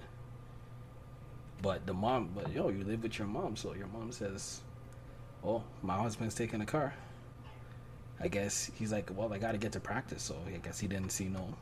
But 1.61 1.87
the 1.87 1.93
mom, 1.93 2.31
but 2.35 2.53
yo, 2.53 2.69
you 2.71 2.85
live 2.85 3.03
with 3.03 3.19
your 3.19 3.29
mom, 3.29 3.57
so 3.57 3.75
your 3.75 3.89
mom 3.89 4.13
says, 4.13 4.61
"Oh, 5.45 5.63
my 5.83 5.97
husband's 5.97 6.35
taking 6.35 6.61
a 6.61 6.67
car." 6.67 6.95
I 8.21 8.29
guess 8.29 8.71
he's 8.75 8.91
like, 8.93 9.11
"Well, 9.15 9.33
I 9.33 9.39
got 9.39 9.53
to 9.53 9.59
get 9.59 9.73
to 9.73 9.81
practice," 9.81 10.23
so 10.23 10.37
I 10.47 10.57
guess 10.59 10.79
he 10.81 10.87
didn't 10.89 11.11
see 11.11 11.27
no, 11.27 11.55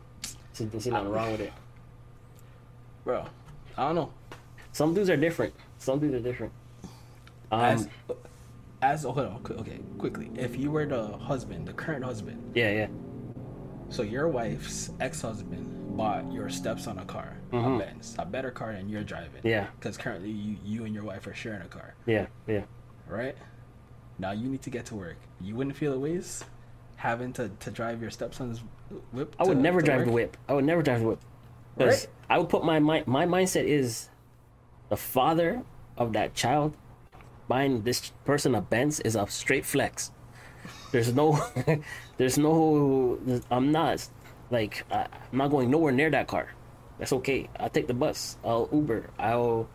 didn't 0.56 0.80
See, 0.80 0.90
nothing 0.90 1.10
wrong 1.10 1.32
with 1.32 1.40
it. 1.40 1.52
bro. 3.04 3.24
I 3.78 3.86
don't 3.86 3.94
know. 3.94 4.12
Some 4.72 4.94
dudes 4.94 5.10
are 5.10 5.16
different. 5.16 5.54
Some 5.78 5.98
dudes 5.98 6.14
are 6.14 6.20
different. 6.20 6.52
Um, 7.52 7.60
As, 7.60 7.88
as 8.82 9.04
oh, 9.04 9.12
hold 9.12 9.26
on, 9.26 9.40
okay, 9.60 9.80
quickly. 9.98 10.30
If 10.34 10.56
you 10.56 10.70
were 10.70 10.86
the 10.86 11.08
husband, 11.18 11.66
the 11.66 11.72
current 11.72 12.04
husband, 12.04 12.52
yeah, 12.54 12.70
yeah. 12.70 12.86
so 13.88 14.02
your 14.02 14.28
wife's 14.28 14.90
ex-husband 15.00 15.75
bought 15.96 16.30
your 16.32 16.48
stepson 16.48 16.98
a 16.98 17.04
car, 17.04 17.36
Mhm. 17.52 17.76
a 17.76 17.78
Benz, 17.78 18.14
a 18.18 18.24
better 18.26 18.50
car 18.50 18.72
than 18.72 18.88
you're 18.88 19.02
driving. 19.04 19.40
Yeah. 19.44 19.66
Because 19.78 19.96
currently 19.96 20.30
you, 20.30 20.56
you 20.64 20.84
and 20.84 20.94
your 20.94 21.04
wife 21.04 21.26
are 21.26 21.34
sharing 21.34 21.62
a 21.62 21.68
car, 21.68 21.94
Yeah, 22.06 22.26
yeah. 22.46 22.62
right? 23.08 23.36
Now 24.18 24.32
you 24.32 24.48
need 24.48 24.62
to 24.62 24.70
get 24.70 24.86
to 24.86 24.94
work. 24.94 25.16
You 25.40 25.54
wouldn't 25.56 25.76
feel 25.76 25.92
the 25.92 25.98
ways 25.98 26.44
having 26.96 27.32
to, 27.34 27.50
to 27.60 27.70
drive 27.70 28.00
your 28.00 28.10
stepson's 28.10 28.60
whip. 29.12 29.34
I 29.38 29.44
would 29.44 29.58
never 29.58 29.80
to 29.80 29.84
drive 29.86 29.98
work? 29.98 30.06
the 30.06 30.12
whip. 30.12 30.36
I 30.48 30.52
would 30.54 30.64
never 30.64 30.82
drive 30.82 31.00
the 31.00 31.06
whip. 31.08 31.20
Because 31.76 32.06
Right? 32.06 32.14
I 32.30 32.38
would 32.38 32.48
put 32.48 32.64
my 32.64 32.78
mind. 32.78 33.06
My 33.06 33.26
mindset 33.26 33.64
is, 33.64 34.08
the 34.88 34.96
father 34.96 35.62
of 35.98 36.12
that 36.14 36.34
child, 36.34 36.74
buying 37.48 37.82
this 37.82 38.10
person 38.24 38.54
a 38.54 38.60
Benz 38.60 39.00
is 39.00 39.14
a 39.16 39.26
straight 39.28 39.66
flex. 39.66 40.10
There's 40.92 41.12
no, 41.14 41.38
there's 42.16 42.38
no. 42.38 43.18
I'm 43.50 43.70
not, 43.72 44.08
like, 44.50 44.84
I, 44.90 45.06
I'm 45.32 45.38
not 45.38 45.50
going 45.50 45.70
nowhere 45.70 45.92
near 45.92 46.10
that 46.10 46.28
car. 46.28 46.48
That's 46.98 47.12
okay. 47.12 47.48
I'll 47.58 47.70
take 47.70 47.86
the 47.88 47.94
bus. 47.94 48.36
I'll 48.44 48.68
Uber. 48.72 49.10
I'll, 49.18 49.68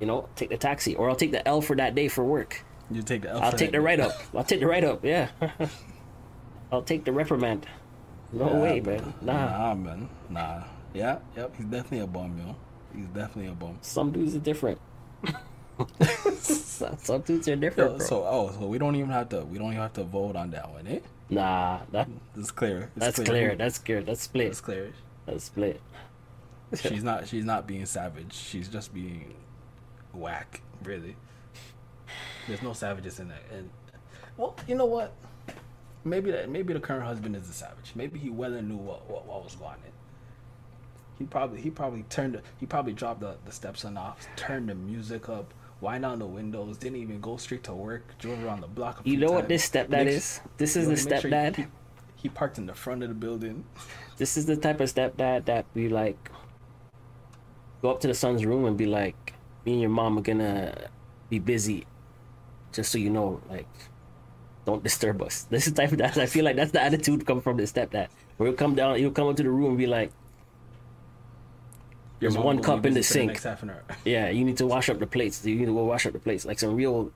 you 0.00 0.06
know, 0.06 0.28
take 0.36 0.50
the 0.50 0.56
taxi, 0.58 0.94
or 0.94 1.08
I'll 1.08 1.16
take 1.16 1.30
the 1.32 1.46
L 1.48 1.60
for 1.60 1.74
that 1.76 1.94
day 1.94 2.08
for 2.08 2.24
work. 2.24 2.64
You 2.90 3.02
take 3.02 3.22
the. 3.22 3.30
L 3.30 3.40
I'll 3.42 3.52
take 3.52 3.72
the 3.72 3.80
write 3.80 4.00
up. 4.00 4.12
I'll 4.34 4.44
take 4.44 4.60
the 4.60 4.66
write 4.66 4.84
up. 4.84 5.04
Yeah. 5.04 5.28
I'll 6.72 6.82
take 6.82 7.04
the 7.04 7.12
reprimand. 7.12 7.66
No 8.32 8.48
Yeah, 8.48 8.60
way, 8.60 8.80
man. 8.80 9.14
Nah. 9.22 9.46
Nah, 9.46 9.74
man. 9.74 10.08
Nah. 10.28 10.64
Yeah. 10.92 11.18
Yep. 11.36 11.56
He's 11.56 11.66
definitely 11.66 12.00
a 12.00 12.06
bum, 12.06 12.36
yo. 12.38 12.56
He's 12.94 13.06
definitely 13.06 13.46
a 13.52 13.54
bum. 13.54 13.78
Some 13.80 14.10
dudes 14.12 14.34
are 14.34 14.40
different. 14.40 14.78
some 16.38 16.96
some 16.98 17.20
dudes 17.22 17.48
are 17.48 17.56
different, 17.56 17.92
Yo, 17.92 17.96
bro. 17.98 18.06
so 18.06 18.24
oh, 18.24 18.52
so 18.58 18.66
we 18.66 18.78
don't 18.78 18.96
even 18.96 19.10
have 19.10 19.28
to. 19.30 19.44
We 19.44 19.58
don't 19.58 19.68
even 19.68 19.80
have 19.82 19.92
to 19.94 20.04
vote 20.04 20.36
on 20.36 20.50
that 20.50 20.70
one, 20.70 20.86
eh? 20.86 21.00
Nah, 21.34 21.80
that, 21.92 22.08
It's 22.36 22.50
clear. 22.50 22.90
It's 22.96 23.04
that's 23.06 23.18
clear. 23.18 23.56
That's 23.56 23.78
clear. 23.78 24.02
That's 24.02 24.22
split. 24.22 24.48
That's 24.48 24.60
clear. 24.60 24.92
That's 25.26 25.44
split. 25.44 25.80
She's 26.74 27.04
not. 27.04 27.28
She's 27.28 27.44
not 27.44 27.66
being 27.66 27.86
savage. 27.86 28.32
She's 28.32 28.68
just 28.68 28.92
being 28.92 29.34
whack. 30.12 30.60
Really. 30.82 31.16
There's 32.48 32.62
no 32.62 32.72
savages 32.72 33.20
in 33.20 33.28
that. 33.28 33.42
And 33.52 33.70
well, 34.36 34.56
you 34.66 34.74
know 34.74 34.86
what? 34.86 35.12
Maybe 36.04 36.30
that. 36.32 36.48
Maybe 36.50 36.72
the 36.72 36.80
current 36.80 37.04
husband 37.04 37.36
is 37.36 37.48
a 37.48 37.52
savage. 37.52 37.92
Maybe 37.94 38.18
he 38.18 38.30
well 38.30 38.50
knew 38.50 38.76
what, 38.76 39.08
what 39.08 39.26
what 39.26 39.44
was 39.44 39.54
going 39.54 39.70
on. 39.70 39.78
He 41.18 41.24
probably 41.24 41.60
he 41.60 41.70
probably 41.70 42.02
turned. 42.04 42.34
the- 42.34 42.42
He 42.58 42.66
probably 42.66 42.92
dropped 42.92 43.20
the 43.20 43.36
the 43.44 43.52
stepson 43.52 43.96
off. 43.96 44.26
Turned 44.36 44.68
the 44.68 44.74
music 44.74 45.28
up. 45.28 45.54
Wind 45.84 46.02
down 46.02 46.18
the 46.18 46.26
windows. 46.26 46.78
Didn't 46.78 46.96
even 46.96 47.20
go 47.20 47.36
straight 47.36 47.62
to 47.64 47.74
work. 47.74 48.16
Drove 48.18 48.42
around 48.42 48.62
the 48.62 48.66
block. 48.78 49.00
A 49.04 49.08
You 49.08 49.18
know 49.18 49.32
what 49.32 49.48
this 49.48 49.68
stepdad 49.68 49.90
Make- 50.08 50.08
is? 50.08 50.40
This 50.56 50.76
is 50.76 50.84
the 50.86 50.96
wanna 50.96 51.20
sure 51.20 51.30
stepdad. 51.30 51.56
he, 51.56 51.64
he 52.16 52.28
parked 52.30 52.56
in 52.56 52.64
the 52.64 52.74
front 52.74 53.02
of 53.02 53.08
the 53.10 53.14
building. 53.14 53.64
This 54.16 54.36
is 54.38 54.46
the 54.46 54.56
type 54.56 54.80
of 54.80 54.88
stepdad 54.94 55.44
that 55.46 55.66
we 55.74 55.88
like 55.88 56.30
go 57.82 57.90
up 57.90 58.00
to 58.00 58.06
the 58.06 58.14
son's 58.14 58.46
room 58.46 58.64
and 58.64 58.76
be 58.78 58.86
like, 58.86 59.34
"Me 59.66 59.72
and 59.72 59.80
your 59.82 59.90
mom 59.90 60.16
are 60.18 60.22
gonna 60.22 60.88
be 61.28 61.40
busy, 61.40 61.84
just 62.72 62.92
so 62.92 62.96
you 62.96 63.10
know, 63.10 63.42
like, 63.50 63.66
don't 64.64 64.82
disturb 64.84 65.20
us." 65.20 65.46
This 65.50 65.66
is 65.66 65.74
the 65.74 65.82
type 65.82 65.92
of 65.92 65.98
that 65.98 66.16
I 66.16 66.26
feel 66.26 66.44
like 66.44 66.54
that's 66.56 66.70
the 66.70 66.80
attitude 66.80 67.26
come 67.26 67.40
from 67.42 67.56
the 67.58 67.64
stepdad. 67.64 68.08
Where 68.36 68.46
he'll 68.48 68.56
come 68.56 68.74
down, 68.76 68.96
he'll 68.98 69.10
come 69.10 69.26
up 69.28 69.36
to 69.36 69.42
the 69.42 69.50
room 69.50 69.70
and 69.74 69.78
be 69.78 69.88
like, 69.88 70.12
There's 72.24 72.38
one 72.38 72.62
cup 72.62 72.86
in 72.86 72.94
the 72.94 73.02
sink. 73.02 73.32
next 73.32 73.44
half 73.44 73.62
an 73.62 73.70
hour. 73.70 73.82
"Yeah, 74.04 74.30
you 74.30 74.44
need 74.44 74.56
to 74.56 74.66
wash 74.66 74.88
up 74.88 74.98
the 74.98 75.06
plates. 75.06 75.44
You 75.44 75.56
need 75.56 75.66
to 75.66 75.74
go 75.74 75.84
wash 75.84 76.06
up 76.06 76.14
the 76.14 76.18
plates." 76.18 76.46
Like 76.46 76.58
some 76.58 76.74
real, 76.74 77.12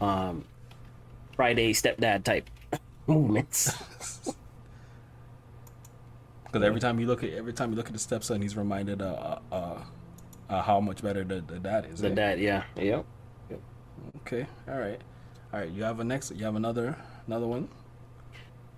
um, 0.00 0.44
Friday 1.34 1.72
stepdad 1.72 2.22
type 2.22 2.48
movements. 3.08 3.74
Because 6.44 6.62
every 6.62 6.78
time 6.78 7.00
you 7.00 7.08
look 7.08 7.24
at 7.24 7.30
every 7.30 7.52
time 7.52 7.70
you 7.70 7.76
look 7.76 7.88
at 7.88 7.92
the 7.92 7.98
stepson, 7.98 8.40
he's 8.40 8.56
reminded 8.56 9.02
uh, 9.02 9.40
uh, 9.50 9.54
uh, 9.54 9.82
uh 10.48 10.62
how 10.62 10.78
much 10.78 11.02
better 11.02 11.24
the, 11.24 11.40
the 11.40 11.58
dad 11.58 11.86
is. 11.90 12.00
The 12.00 12.12
eh? 12.12 12.14
dad, 12.14 12.38
yeah, 12.38 12.62
yep. 12.76 13.04
Okay, 14.18 14.46
all 14.68 14.78
right, 14.78 15.00
all 15.52 15.58
right. 15.58 15.70
You 15.70 15.82
have 15.82 15.98
a 15.98 16.04
next. 16.04 16.30
You 16.30 16.44
have 16.44 16.54
another 16.54 16.96
another 17.26 17.48
one. 17.48 17.68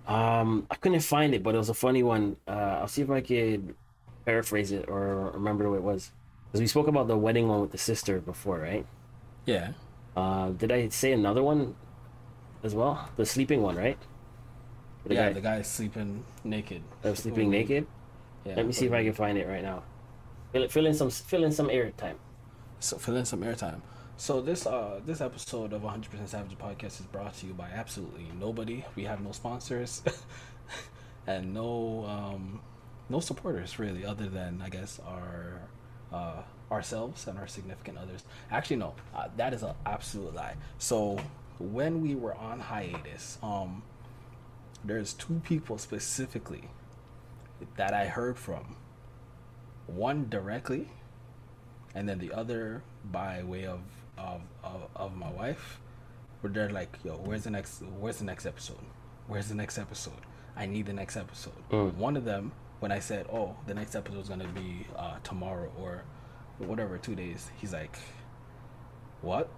Um, 0.07 0.65
I 0.71 0.75
couldn't 0.75 1.01
find 1.01 1.35
it, 1.35 1.43
but 1.43 1.53
it 1.53 1.59
was 1.59 1.69
a 1.69 1.75
funny 1.75 2.01
one. 2.01 2.37
Uh, 2.47 2.79
I'll 2.81 2.87
see 2.87 3.03
if 3.03 3.11
I 3.11 3.21
could 3.21 3.75
paraphrase 4.27 4.73
it 4.73 4.89
or 4.89 5.31
remember 5.31 5.69
what 5.69 5.77
it 5.77 5.83
was. 5.83 6.11
Because 6.47 6.59
we 6.59 6.67
spoke 6.67 6.87
about 6.87 7.07
the 7.07 7.17
wedding 7.17 7.47
one 7.47 7.61
with 7.61 7.71
the 7.71 7.77
sister 7.77 8.19
before, 8.19 8.59
right? 8.59 8.85
Yeah. 9.45 9.71
Uh, 10.17 10.49
did 10.49 10.69
I 10.69 10.89
say 10.89 11.13
another 11.13 11.41
one 11.41 11.75
as 12.61 12.75
well? 12.75 13.09
The 13.15 13.25
sleeping 13.25 13.61
one, 13.61 13.77
right? 13.77 13.97
The 15.05 15.13
yeah, 15.13 15.27
guy 15.27 15.33
the 15.33 15.41
guy 15.41 15.61
sleeping 15.61 16.25
naked. 16.43 16.83
that 17.01 17.11
was 17.11 17.19
sleeping 17.19 17.49
naked. 17.49 17.87
Yeah. 18.43 18.55
Let 18.57 18.67
me 18.67 18.73
see 18.73 18.87
if 18.87 18.91
I 18.91 19.03
can 19.05 19.13
find 19.13 19.37
it 19.37 19.47
right 19.47 19.63
now. 19.63 19.83
Fill, 20.51 20.67
fill 20.67 20.85
in 20.87 20.93
some 20.93 21.09
fill 21.09 21.45
in 21.45 21.53
some 21.53 21.69
air 21.69 21.91
time. 21.91 22.19
So 22.79 22.97
fill 22.97 23.15
in 23.15 23.23
some 23.23 23.41
airtime. 23.41 23.79
So 24.17 24.41
this 24.41 24.67
uh 24.67 24.99
this 25.05 25.21
episode 25.21 25.71
of 25.71 25.83
100% 25.83 26.27
Savage 26.27 26.57
podcast 26.57 26.99
is 26.99 27.07
brought 27.15 27.33
to 27.37 27.47
you 27.47 27.53
by 27.53 27.69
absolutely 27.69 28.27
nobody. 28.37 28.83
We 28.95 29.05
have 29.05 29.21
no 29.21 29.31
sponsors 29.31 30.03
and 31.27 31.53
no 31.53 32.03
um 32.05 32.59
no 33.09 33.19
supporters 33.19 33.79
really 33.79 34.05
other 34.05 34.27
than 34.27 34.61
I 34.61 34.69
guess 34.69 34.99
our 35.05 35.61
uh 36.11 36.41
ourselves 36.71 37.27
and 37.27 37.37
our 37.39 37.47
significant 37.47 37.97
others. 37.97 38.23
Actually 38.51 38.75
no, 38.77 38.93
uh, 39.15 39.27
that 39.37 39.53
is 39.53 39.63
an 39.63 39.73
absolute 39.85 40.33
lie. 40.35 40.55
So 40.77 41.17
when 41.59 42.01
we 42.01 42.15
were 42.15 42.35
on 42.35 42.59
hiatus, 42.59 43.37
um 43.41 43.83
there's 44.83 45.13
two 45.13 45.41
people 45.43 45.77
specifically 45.77 46.65
that 47.77 47.93
I 47.93 48.05
heard 48.05 48.37
from. 48.37 48.75
One 49.87 50.27
directly 50.29 50.89
and 51.95 52.07
then 52.07 52.19
the 52.19 52.31
other 52.33 52.83
by 53.11 53.41
way 53.43 53.65
of 53.65 53.79
of 54.17 54.41
of, 54.63 54.89
of 54.95 55.15
my 55.15 55.29
wife 55.31 55.79
where 56.41 56.51
they're 56.51 56.69
like 56.69 56.97
yo 57.05 57.13
where's 57.13 57.43
the 57.45 57.49
next 57.49 57.81
where's 57.99 58.17
the 58.17 58.25
next 58.25 58.45
episode 58.45 58.77
where's 59.27 59.47
the 59.47 59.55
next 59.55 59.77
episode 59.77 60.21
i 60.55 60.65
need 60.65 60.85
the 60.85 60.93
next 60.93 61.15
episode 61.15 61.53
Mm. 61.71 61.93
one 61.95 62.17
of 62.17 62.25
them 62.25 62.51
when 62.79 62.91
i 62.91 62.99
said 62.99 63.25
oh 63.31 63.55
the 63.67 63.73
next 63.73 63.95
episode 63.95 64.19
is 64.21 64.27
going 64.27 64.39
to 64.39 64.47
be 64.49 64.85
uh 64.95 65.17
tomorrow 65.23 65.71
or 65.79 66.03
whatever 66.59 66.97
two 66.97 67.15
days 67.15 67.49
he's 67.57 67.73
like 67.73 67.95
what 69.21 69.49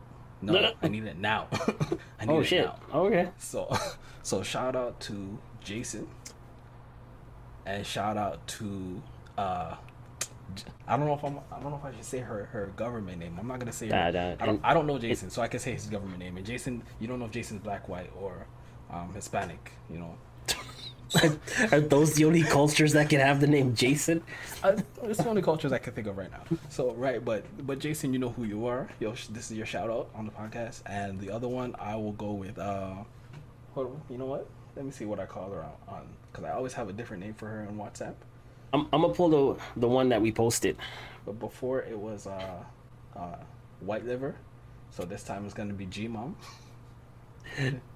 no 0.41 0.71
i 0.81 0.87
need 0.87 1.03
it 1.05 1.17
now 1.17 1.47
i 2.19 2.25
need 2.25 2.33
Oh 2.33 2.39
it 2.39 2.45
shit. 2.45 2.65
now 2.65 2.75
Okay. 2.93 3.29
so, 3.37 3.69
so 4.23 4.41
shout 4.41 4.75
out 4.75 4.99
to 5.01 5.37
Jason, 5.61 6.07
and 7.65 7.85
shout 7.85 8.17
out 8.17 8.45
to 8.47 9.01
uh, 9.37 9.75
I 10.87 10.97
don't 10.97 11.05
know 11.05 11.13
if 11.13 11.23
I'm 11.23 11.37
I 11.51 11.59
don't 11.61 11.71
know 11.71 11.77
if 11.77 11.85
I 11.85 11.95
should 11.95 12.05
say 12.05 12.19
her 12.19 12.45
her 12.45 12.67
government 12.75 13.19
name. 13.19 13.37
I'm 13.39 13.47
not 13.47 13.59
gonna 13.59 13.71
say. 13.73 13.87
Nah, 13.89 14.05
her, 14.05 14.11
nah, 14.13 14.35
I 14.39 14.45
don't 14.45 14.61
I 14.63 14.73
don't 14.73 14.87
know 14.87 14.97
Jason, 14.97 15.29
so 15.29 15.41
I 15.41 15.47
can 15.47 15.59
say 15.59 15.73
his 15.73 15.85
government 15.87 16.19
name. 16.19 16.37
And 16.37 16.45
Jason, 16.45 16.81
you 16.99 17.07
don't 17.07 17.19
know 17.19 17.25
if 17.25 17.31
Jason's 17.31 17.61
black, 17.61 17.87
white, 17.89 18.11
or 18.19 18.47
um, 18.89 19.13
Hispanic. 19.13 19.71
You 19.89 19.99
know, 19.99 20.15
Are 21.71 21.79
those 21.79 22.13
the 22.13 22.25
only 22.25 22.43
cultures 22.43 22.93
that 22.93 23.09
can 23.09 23.19
have 23.19 23.39
the 23.41 23.47
name 23.47 23.73
Jason? 23.75 24.21
I, 24.63 24.75
it's 25.03 25.17
the 25.19 25.27
only 25.29 25.41
cultures 25.41 25.71
I 25.71 25.79
can 25.79 25.93
think 25.93 26.07
of 26.07 26.17
right 26.17 26.29
now. 26.31 26.43
So 26.69 26.93
right, 26.93 27.23
but 27.23 27.43
but 27.65 27.79
Jason, 27.79 28.13
you 28.13 28.19
know 28.19 28.29
who 28.29 28.43
you 28.43 28.67
are. 28.67 28.87
Yo, 28.99 29.11
this 29.31 29.49
is 29.49 29.57
your 29.57 29.65
shout 29.65 29.89
out 29.89 30.09
on 30.13 30.25
the 30.25 30.31
podcast. 30.31 30.81
And 30.85 31.19
the 31.19 31.31
other 31.31 31.47
one, 31.47 31.75
I 31.79 31.95
will 31.95 32.11
go 32.13 32.31
with. 32.33 32.59
uh 32.59 32.93
Hold 33.73 33.99
you 34.09 34.17
know 34.17 34.25
what? 34.25 34.47
Let 34.75 34.85
me 34.85 34.91
see 34.91 35.05
what 35.05 35.19
I 35.19 35.25
call 35.25 35.51
her 35.51 35.65
on, 35.87 36.07
because 36.31 36.43
I 36.45 36.51
always 36.51 36.73
have 36.73 36.89
a 36.89 36.93
different 36.93 37.23
name 37.23 37.33
for 37.33 37.47
her 37.47 37.65
on 37.67 37.75
WhatsApp. 37.77 38.13
I'm, 38.71 38.87
I'm 38.93 39.01
gonna 39.01 39.13
pull 39.13 39.29
the 39.29 39.61
the 39.79 39.87
one 39.87 40.09
that 40.09 40.21
we 40.21 40.31
posted. 40.31 40.77
But 41.25 41.39
before 41.39 41.81
it 41.81 41.97
was 41.97 42.27
uh, 42.27 42.63
uh, 43.15 43.35
White 43.79 44.05
Liver, 44.05 44.35
so 44.91 45.03
this 45.05 45.23
time 45.23 45.45
it's 45.45 45.53
gonna 45.55 45.73
be 45.73 45.87
G 45.87 46.07
Mom. 46.07 46.35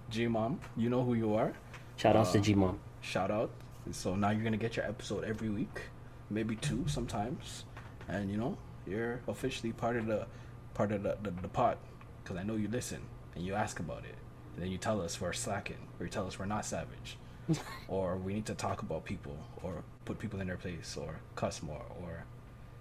G 0.10 0.28
Mom, 0.36 0.60
you 0.76 0.90
know 0.90 1.04
who 1.04 1.14
you 1.14 1.36
are. 1.36 1.54
Shout 1.98 2.16
outs 2.16 2.32
to 2.32 2.40
Uh, 2.40 2.42
G 2.42 2.56
Mom. 2.56 2.80
Shout 3.04 3.30
out. 3.30 3.52
So 3.92 4.16
now 4.16 4.30
you're 4.32 4.44
gonna 4.44 4.58
get 4.58 4.78
your 4.78 4.86
episode 4.86 5.26
every 5.26 5.50
week, 5.50 5.82
maybe 6.30 6.56
two 6.56 6.86
sometimes, 6.88 7.66
and 8.08 8.32
you 8.32 8.38
know 8.38 8.58
you're 8.88 9.20
officially 9.28 9.74
part 9.74 9.98
of 9.98 10.08
the 10.08 10.26
part 10.74 10.94
of 10.94 11.04
the 11.04 11.18
the, 11.22 11.32
the 11.42 11.50
pod 11.50 11.78
because 12.24 12.38
I 12.38 12.44
know 12.44 12.56
you 12.56 12.70
listen 12.70 13.02
and 13.36 13.46
you 13.46 13.54
ask 13.54 13.80
about 13.82 14.06
it, 14.06 14.16
and 14.56 14.64
then 14.64 14.72
you 14.72 14.78
tell 14.78 15.02
us 15.02 15.20
we're 15.20 15.34
slacking 15.34 15.88
or 16.00 16.06
you 16.06 16.10
tell 16.10 16.26
us 16.26 16.40
we're 16.40 16.46
not 16.46 16.66
savage. 16.66 17.18
or 17.90 18.16
we 18.16 18.34
need 18.34 18.46
to 18.46 18.56
talk 18.56 18.84
about 18.84 19.04
people, 19.04 19.38
or 19.62 19.84
put 20.06 20.18
people 20.18 20.40
in 20.40 20.48
their 20.48 20.56
place, 20.56 20.96
or 20.96 21.20
cuss 21.36 21.62
more, 21.62 21.84
or 22.02 22.24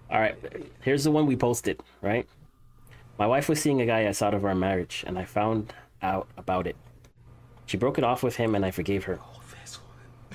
All 0.09 0.21
right, 0.21 0.37
here's 0.81 1.03
the 1.03 1.11
one 1.11 1.25
we 1.25 1.35
posted, 1.35 1.81
right? 2.01 2.25
My 3.19 3.27
wife 3.27 3.49
was 3.49 3.59
seeing 3.61 3.81
a 3.81 3.85
guy 3.85 4.05
outside 4.05 4.33
of 4.33 4.45
our 4.45 4.55
marriage, 4.55 5.03
and 5.05 5.19
I 5.19 5.25
found 5.25 5.73
out 6.01 6.29
about 6.37 6.65
it. 6.65 6.77
She 7.65 7.75
broke 7.75 7.97
it 7.97 8.05
off 8.05 8.23
with 8.23 8.37
him, 8.37 8.55
and 8.55 8.65
I 8.65 8.71
forgave 8.71 9.03
her. 9.03 9.19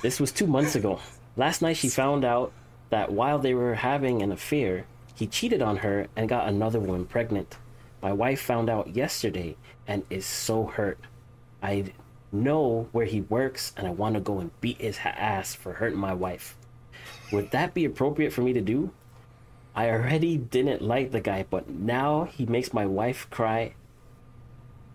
This 0.02 0.20
was 0.20 0.32
two 0.32 0.46
months 0.46 0.74
ago. 0.74 1.00
Last 1.36 1.62
night, 1.62 1.76
she 1.76 1.88
found 1.88 2.24
out 2.24 2.52
that 2.90 3.12
while 3.12 3.38
they 3.38 3.54
were 3.54 3.74
having 3.74 4.22
an 4.22 4.32
affair, 4.32 4.86
he 5.14 5.26
cheated 5.26 5.62
on 5.62 5.78
her 5.78 6.06
and 6.16 6.28
got 6.28 6.48
another 6.48 6.80
woman 6.80 7.04
pregnant. 7.04 7.56
My 8.02 8.12
wife 8.12 8.40
found 8.40 8.70
out 8.70 8.94
yesterday 8.94 9.56
and 9.86 10.04
is 10.10 10.24
so 10.24 10.64
hurt. 10.64 10.98
I 11.62 11.92
know 12.30 12.88
where 12.92 13.06
he 13.06 13.22
works, 13.22 13.72
and 13.76 13.86
I 13.86 13.90
want 13.90 14.14
to 14.14 14.20
go 14.20 14.38
and 14.38 14.60
beat 14.60 14.80
his 14.80 14.98
ass 15.04 15.54
for 15.54 15.74
hurting 15.74 15.98
my 15.98 16.14
wife. 16.14 16.56
Would 17.32 17.50
that 17.50 17.74
be 17.74 17.84
appropriate 17.84 18.32
for 18.32 18.42
me 18.42 18.52
to 18.52 18.60
do? 18.60 18.92
I 19.74 19.90
already 19.90 20.36
didn't 20.36 20.82
like 20.82 21.10
the 21.10 21.20
guy, 21.20 21.44
but 21.48 21.68
now 21.68 22.24
he 22.24 22.46
makes 22.46 22.72
my 22.72 22.86
wife 22.86 23.28
cry, 23.30 23.74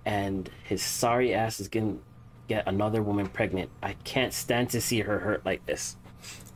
and 0.06 0.50
his 0.64 0.82
sorry 0.82 1.34
ass 1.34 1.60
is 1.60 1.68
gonna 1.68 1.98
get 2.48 2.68
another 2.68 3.02
woman 3.02 3.28
pregnant. 3.28 3.70
I 3.82 3.94
can't 4.04 4.34
stand 4.34 4.70
to 4.72 4.82
see 4.82 5.02
her 5.02 5.20
hurt 5.20 5.46
like 5.46 5.66
this. 5.66 5.98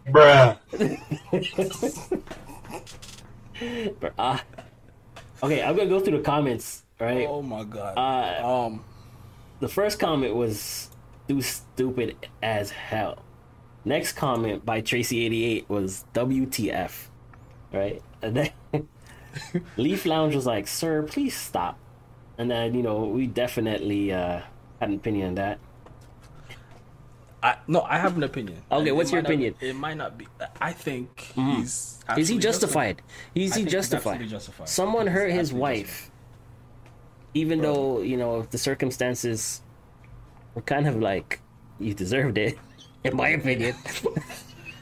Bruh. 0.07 0.57
But, 3.99 4.13
uh, 4.19 4.37
okay, 5.41 5.63
I'm 5.63 5.75
gonna 5.75 5.89
go 5.89 5.99
through 5.99 6.17
the 6.17 6.23
comments. 6.23 6.83
Right, 6.99 7.27
Oh 7.27 7.41
my 7.41 7.63
god. 7.63 7.97
Uh, 7.97 8.47
um, 8.47 8.83
the 9.59 9.67
first 9.67 9.99
comment 9.99 10.35
was 10.35 10.89
"too 11.27 11.41
stupid 11.41 12.15
as 12.41 12.71
hell." 12.71 13.23
Next 13.85 14.13
comment 14.13 14.65
by 14.65 14.81
Tracy88 14.81 15.69
was 15.69 16.05
"WTF," 16.13 17.07
right? 17.73 18.01
And 18.21 18.35
then 18.37 18.49
Leaf 19.77 20.05
Lounge 20.05 20.35
was 20.35 20.45
like, 20.45 20.67
"Sir, 20.67 21.03
please 21.03 21.35
stop." 21.35 21.79
And 22.37 22.49
then 22.51 22.73
you 22.73 22.83
know 22.83 23.05
we 23.05 23.27
definitely 23.27 24.11
uh, 24.13 24.41
had 24.79 24.89
an 24.89 24.95
opinion 24.95 25.29
on 25.29 25.35
that. 25.35 25.59
I 27.43 27.57
no, 27.67 27.81
I 27.81 27.97
have 27.99 28.17
an 28.17 28.23
opinion. 28.23 28.61
Okay, 28.71 28.89
And 28.89 28.97
what's 28.97 29.11
your 29.11 29.21
might 29.21 29.29
not- 29.29 29.33
opinion? 29.33 29.55
it 29.61 29.75
might 29.75 29.97
not 29.97 30.17
be. 30.17 30.27
I 30.59 30.73
think 30.73 31.31
he's. 31.35 31.99
Mm-hmm. 32.09 32.19
Is 32.19 32.27
he 32.29 32.37
justified? 32.39 33.01
Is 33.35 33.53
he 33.55 33.63
he's 33.63 33.71
justified? 33.71 34.27
justified. 34.27 34.67
Someone 34.69 35.07
hurt 35.07 35.31
his 35.31 35.53
wife, 35.53 36.09
even 37.33 37.59
Bro. 37.59 37.73
though 37.73 38.01
you 38.01 38.17
know 38.17 38.41
the 38.43 38.57
circumstances 38.57 39.61
were 40.55 40.61
kind 40.63 40.87
of 40.87 40.95
like 40.97 41.39
you 41.79 41.93
deserved 41.93 42.37
it, 42.37 42.57
in 43.03 43.15
my 43.15 43.29
opinion. 43.29 43.75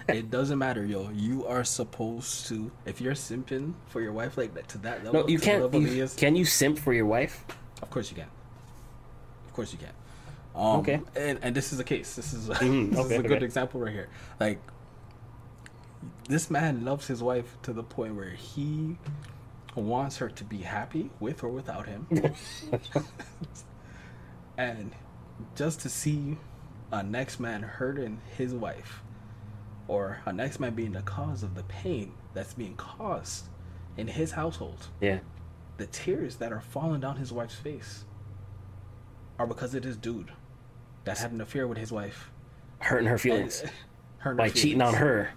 It 0.08 0.30
doesn't 0.30 0.60
matter, 0.60 0.86
yo. 0.86 1.10
You 1.10 1.48
are 1.48 1.64
supposed 1.64 2.46
to. 2.50 2.70
If 2.86 3.02
you're 3.02 3.16
simping 3.16 3.74
for 3.88 4.02
your 4.02 4.14
wife 4.14 4.38
like 4.38 4.54
that 4.54 4.68
to 4.70 4.78
that 4.86 5.04
level, 5.04 5.22
no, 5.24 5.28
you 5.28 5.40
can't. 5.40 5.74
You, 5.74 6.04
is- 6.04 6.14
can 6.14 6.36
you 6.36 6.46
simp 6.46 6.78
for 6.78 6.94
your 6.94 7.08
wife? 7.08 7.44
Of 7.82 7.90
course 7.90 8.12
you 8.12 8.16
can. 8.16 8.30
Of 9.48 9.54
course 9.54 9.74
you 9.74 9.80
can. 9.80 9.90
Um, 10.56 10.80
Okay. 10.80 11.02
And 11.16 11.40
and 11.42 11.56
this 11.56 11.74
is 11.74 11.80
a 11.80 11.84
case. 11.84 12.16
This 12.16 12.34
is 12.34 12.48
Mhm, 12.50 12.90
this 12.92 13.00
okay, 13.00 13.14
is 13.16 13.20
a 13.20 13.24
good 13.24 13.32
okay. 13.38 13.46
example 13.46 13.80
right 13.82 13.94
here. 13.94 14.08
Like 14.40 14.60
this 16.30 16.50
man 16.50 16.86
loves 16.86 17.08
his 17.08 17.22
wife 17.22 17.58
to 17.64 17.74
the 17.74 17.84
point 17.84 18.16
where 18.16 18.30
he 18.32 18.98
wants 19.76 20.18
her 20.18 20.30
to 20.30 20.44
be 20.44 20.60
happy 20.60 21.10
with 21.20 21.44
or 21.44 21.50
without 21.50 21.86
him. 21.88 22.08
and 24.58 24.92
just 25.56 25.82
to 25.82 25.90
see 25.90 26.38
a 26.92 27.04
next 27.04 27.40
man 27.40 27.62
hurting 27.62 28.22
his 28.38 28.54
wife 28.54 29.02
or 29.88 30.20
a 30.26 30.32
next 30.34 30.60
man 30.60 30.74
being 30.74 30.94
the 30.94 31.02
cause 31.02 31.44
of 31.44 31.56
the 31.56 31.64
pain 31.64 32.14
that's 32.34 32.54
being 32.54 32.76
caused 32.76 33.46
in 33.98 34.08
his 34.08 34.32
household 34.32 34.88
Yeah. 35.02 35.20
the 35.78 35.88
tears 35.88 36.38
that 36.38 36.52
are 36.54 36.62
falling 36.62 37.02
down 37.02 37.18
his 37.18 37.32
wife's 37.34 37.56
face 37.56 38.06
are 39.38 39.46
because 39.48 39.76
of 39.76 39.84
this 39.84 39.98
dude 39.98 40.32
that 41.06 41.18
had 41.18 41.32
an 41.32 41.42
affair 41.42 41.68
with 41.68 41.78
his 41.78 41.92
wife 41.92 42.30
Hurting 42.80 43.08
her 43.08 43.14
and, 43.14 43.22
feelings 43.28 43.62
hurt 44.18 44.32
her 44.32 44.36
by 44.36 44.50
cheating 44.50 44.82
on 44.82 44.94
her. 44.96 45.32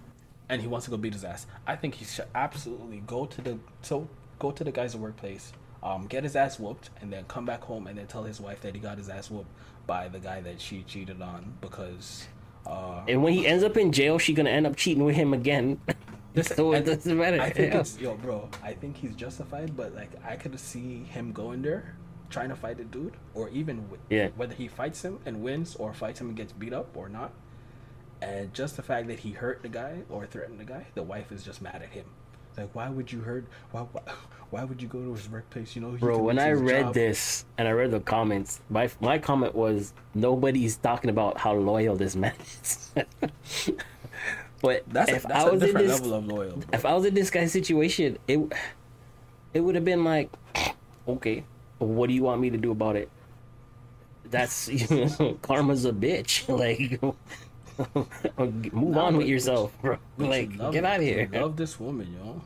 and 0.48 0.61
he 0.61 0.66
wants 0.68 0.85
to 0.87 0.90
go 0.90 0.96
beat 0.96 1.12
his 1.12 1.24
ass. 1.24 1.46
I 1.66 1.76
think 1.76 1.94
he 1.94 2.04
should 2.04 2.26
absolutely 2.35 3.02
go 3.07 3.26
to 3.26 3.40
the 3.40 3.59
so 3.83 4.09
go 4.38 4.50
to 4.50 4.64
the 4.64 4.72
guy's 4.72 4.96
workplace, 4.96 5.52
um, 5.83 6.07
get 6.07 6.24
his 6.24 6.37
ass 6.37 6.59
whooped, 6.59 6.90
and 7.00 7.12
then 7.12 7.24
come 7.28 7.44
back 7.46 7.62
home 7.62 7.87
and 7.87 7.98
then 7.98 8.07
tell 8.07 8.22
his 8.24 8.40
wife 8.40 8.61
that 8.62 8.74
he 8.74 8.81
got 8.81 8.98
his 8.98 9.09
ass 9.09 9.31
whooped 9.31 9.50
by 9.87 10.09
the 10.09 10.18
guy 10.18 10.40
that 10.40 10.61
she 10.61 10.83
cheated 10.83 11.20
on 11.22 11.52
because. 11.61 12.26
Uh, 12.66 13.02
And 13.09 13.22
when 13.22 13.33
he 13.33 13.46
ends 13.46 13.64
up 13.64 13.76
in 13.76 13.92
jail, 13.92 14.18
she's 14.18 14.37
gonna 14.37 14.50
end 14.50 14.66
up 14.66 14.76
cheating 14.76 15.04
with 15.04 15.16
him 15.16 15.33
again. 15.33 15.81
Listen, 16.35 16.57
so 16.57 16.72
it 16.72 16.85
doesn't 16.85 17.16
matter. 17.16 17.40
I 17.40 17.50
think 17.50 17.72
Yeah. 17.72 17.81
it's 17.81 17.98
yo, 17.98 18.14
bro. 18.14 18.48
I 18.62 18.72
think 18.74 18.96
he's 18.96 19.14
justified, 19.16 19.76
but 19.76 19.94
like 19.94 20.11
I 20.24 20.37
could 20.37 20.59
see 20.61 21.02
him 21.04 21.33
going 21.33 21.62
there, 21.62 21.94
trying 22.30 22.48
to 22.50 22.56
fight 22.56 22.76
the 22.78 22.84
dude, 22.84 23.14
or 23.34 23.48
even 23.50 23.76
wi- 23.82 23.98
Yeah. 24.10 24.28
whether 24.36 24.54
he 24.54 24.68
fights 24.68 25.02
him 25.04 25.18
and 25.26 25.42
wins, 25.42 25.76
or 25.76 25.92
fights 25.92 26.20
him 26.20 26.28
and 26.28 26.36
gets 26.36 26.52
beat 26.52 26.72
up 26.72 26.96
or 26.96 27.08
not. 27.08 27.32
And 28.20 28.52
just 28.52 28.76
the 28.76 28.82
fact 28.82 29.06
that 29.08 29.20
he 29.20 29.30
hurt 29.32 29.62
the 29.62 29.68
guy 29.68 30.02
or 30.10 30.26
threatened 30.26 30.58
the 30.60 30.64
guy, 30.64 30.86
the 30.94 31.02
wife 31.02 31.30
is 31.32 31.44
just 31.44 31.62
mad 31.62 31.82
at 31.82 31.90
him. 31.90 32.06
Like, 32.56 32.74
why 32.74 32.88
would 32.90 33.12
you 33.12 33.20
hurt? 33.20 33.46
Why? 33.70 33.82
Why, 33.92 34.02
why 34.50 34.64
would 34.64 34.82
you 34.82 34.88
go 34.88 35.00
to 35.04 35.12
his 35.12 35.28
workplace? 35.30 35.76
You 35.76 35.82
know, 35.82 35.90
Bro, 35.92 36.18
when 36.18 36.38
I 36.40 36.50
read 36.52 36.86
job. 36.86 36.94
this 36.94 37.44
and 37.56 37.68
I 37.68 37.70
read 37.70 37.92
the 37.92 38.00
comments, 38.00 38.60
my 38.68 38.90
my 39.00 39.18
comment 39.18 39.54
was 39.54 39.92
nobody's 40.14 40.76
talking 40.76 41.10
about 41.10 41.38
how 41.38 41.54
loyal 41.54 41.94
this 41.94 42.16
man 42.16 42.34
is. 42.62 42.92
but 44.60 44.82
that's 44.88 45.10
a, 45.12 45.28
that's 45.28 45.44
I 45.44 45.48
a 45.48 45.52
was 45.52 45.62
in 45.62 45.66
different 45.68 45.86
this, 45.86 46.00
level 46.00 46.14
of 46.14 46.26
loyal. 46.26 46.62
If 46.72 46.84
I 46.84 46.94
was 46.94 47.04
in 47.04 47.14
this 47.14 47.30
guy's 47.30 47.52
situation, 47.52 48.18
it 48.26 48.40
it 49.54 49.60
would 49.60 49.76
have 49.76 49.84
been 49.84 50.02
like, 50.04 50.30
okay, 51.08 51.44
what 51.78 52.08
do 52.08 52.14
you 52.14 52.22
want 52.22 52.40
me 52.40 52.50
to 52.50 52.56
do 52.58 52.70
about 52.70 52.96
it? 52.96 53.08
That's 54.30 54.68
karma's 55.42 55.84
a 55.84 55.92
bitch. 55.92 56.44
Like, 57.78 58.72
move 58.72 58.96
on 58.96 59.16
with 59.16 59.28
yourself, 59.28 59.72
bro. 59.80 59.98
Like, 60.16 60.50
get 60.72 60.84
out 60.84 60.96
of 60.96 61.02
here. 61.02 61.28
Love 61.32 61.56
this 61.56 61.78
woman, 61.78 62.12
yo. 62.12 62.42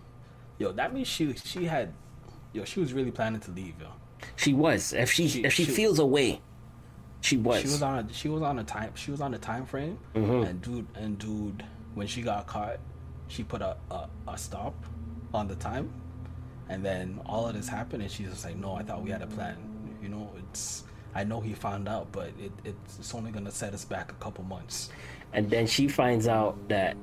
Yo, 0.58 0.72
that 0.72 0.92
means 0.92 1.08
she 1.08 1.32
she 1.34 1.64
had, 1.64 1.92
yo, 2.52 2.64
she 2.64 2.80
was 2.80 2.92
really 2.92 3.10
planning 3.10 3.40
to 3.40 3.50
leave, 3.50 3.74
yo. 3.80 3.86
She 4.36 4.52
was. 4.52 4.92
If 4.92 5.10
she, 5.10 5.28
She- 5.28 5.42
if 5.44 5.52
she, 5.54 5.64
she- 5.64 5.70
feels 5.72 5.98
away, 5.98 6.40
she 7.22 7.38
was. 7.38 7.62
She 7.62 7.68
was 7.68 7.82
on 7.82 7.98
a 8.00 8.12
she 8.12 8.28
was 8.28 8.42
on 8.42 8.58
a 8.58 8.64
time 8.64 8.92
she 8.94 9.10
was 9.10 9.20
on 9.22 9.32
a 9.34 9.38
time 9.38 9.64
frame, 9.64 9.98
Mm-hmm. 10.14 10.42
and 10.48 10.60
dude 10.60 10.86
and 10.94 11.18
dude, 11.18 11.64
when 11.94 12.06
she 12.06 12.20
got 12.20 12.46
caught, 12.46 12.76
she 13.28 13.42
put 13.42 13.62
a, 13.62 13.76
a 13.90 14.08
a 14.28 14.36
stop 14.36 14.74
on 15.32 15.48
the 15.48 15.56
time, 15.56 15.90
and 16.72 16.85
then 16.85 17.20
all 17.26 17.46
of 17.46 17.54
this 17.54 17.68
happened, 17.68 18.02
and 18.02 18.11
she's 18.11 18.28
just 18.30 18.44
like, 18.44 18.56
no, 18.56 18.74
I 18.74 18.82
thought 18.82 19.02
we 19.02 19.11
had 19.11 19.22
a 19.22 19.26
plan. 19.26 19.56
You 20.02 20.08
know, 20.08 20.30
it's 20.38 20.85
I 21.14 21.24
know 21.24 21.40
he 21.40 21.52
found 21.52 21.88
out, 21.88 22.11
but 22.12 22.30
it, 22.40 22.52
it's 22.64 23.14
only 23.14 23.30
gonna 23.30 23.50
set 23.50 23.74
us 23.74 23.85
back 23.85 24.11
a 24.11 24.14
couple 24.16 24.44
months. 24.44 24.90
and 25.32 25.48
then 25.50 25.66
she 25.66 25.88
finds 25.88 26.26
out 26.28 26.56
that 26.68 26.96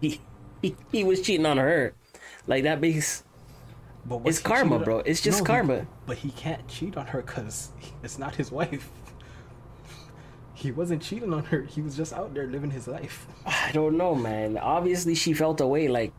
he 0.00 0.20
he, 0.62 0.74
he 0.92 1.04
was 1.04 1.20
cheating 1.22 1.46
on 1.46 1.58
her. 1.58 1.94
Like 2.46 2.64
that 2.64 2.80
makes 2.80 3.24
But 4.06 4.22
It's 4.24 4.38
karma, 4.40 4.78
bro. 4.78 4.98
It's 5.00 5.20
just 5.20 5.40
he- 5.40 5.44
karma. 5.44 5.86
but 6.06 6.16
he 6.18 6.30
can't 6.30 6.66
cheat 6.68 6.96
on 6.96 7.06
her 7.08 7.22
because 7.22 7.70
it's 8.02 8.18
not 8.18 8.34
his 8.34 8.50
wife. 8.50 8.88
He 10.54 10.70
wasn't 10.72 11.02
cheating 11.02 11.34
on 11.34 11.44
her. 11.52 11.62
He 11.62 11.82
was 11.82 11.96
just 11.96 12.12
out 12.14 12.32
there 12.32 12.46
living 12.46 12.70
his 12.70 12.88
life. 12.88 13.26
I 13.44 13.70
don't 13.72 13.96
know, 13.98 14.14
man. 14.14 14.56
Obviously, 14.56 15.14
she 15.14 15.34
felt 15.34 15.60
away 15.60 15.88
like 15.88 16.14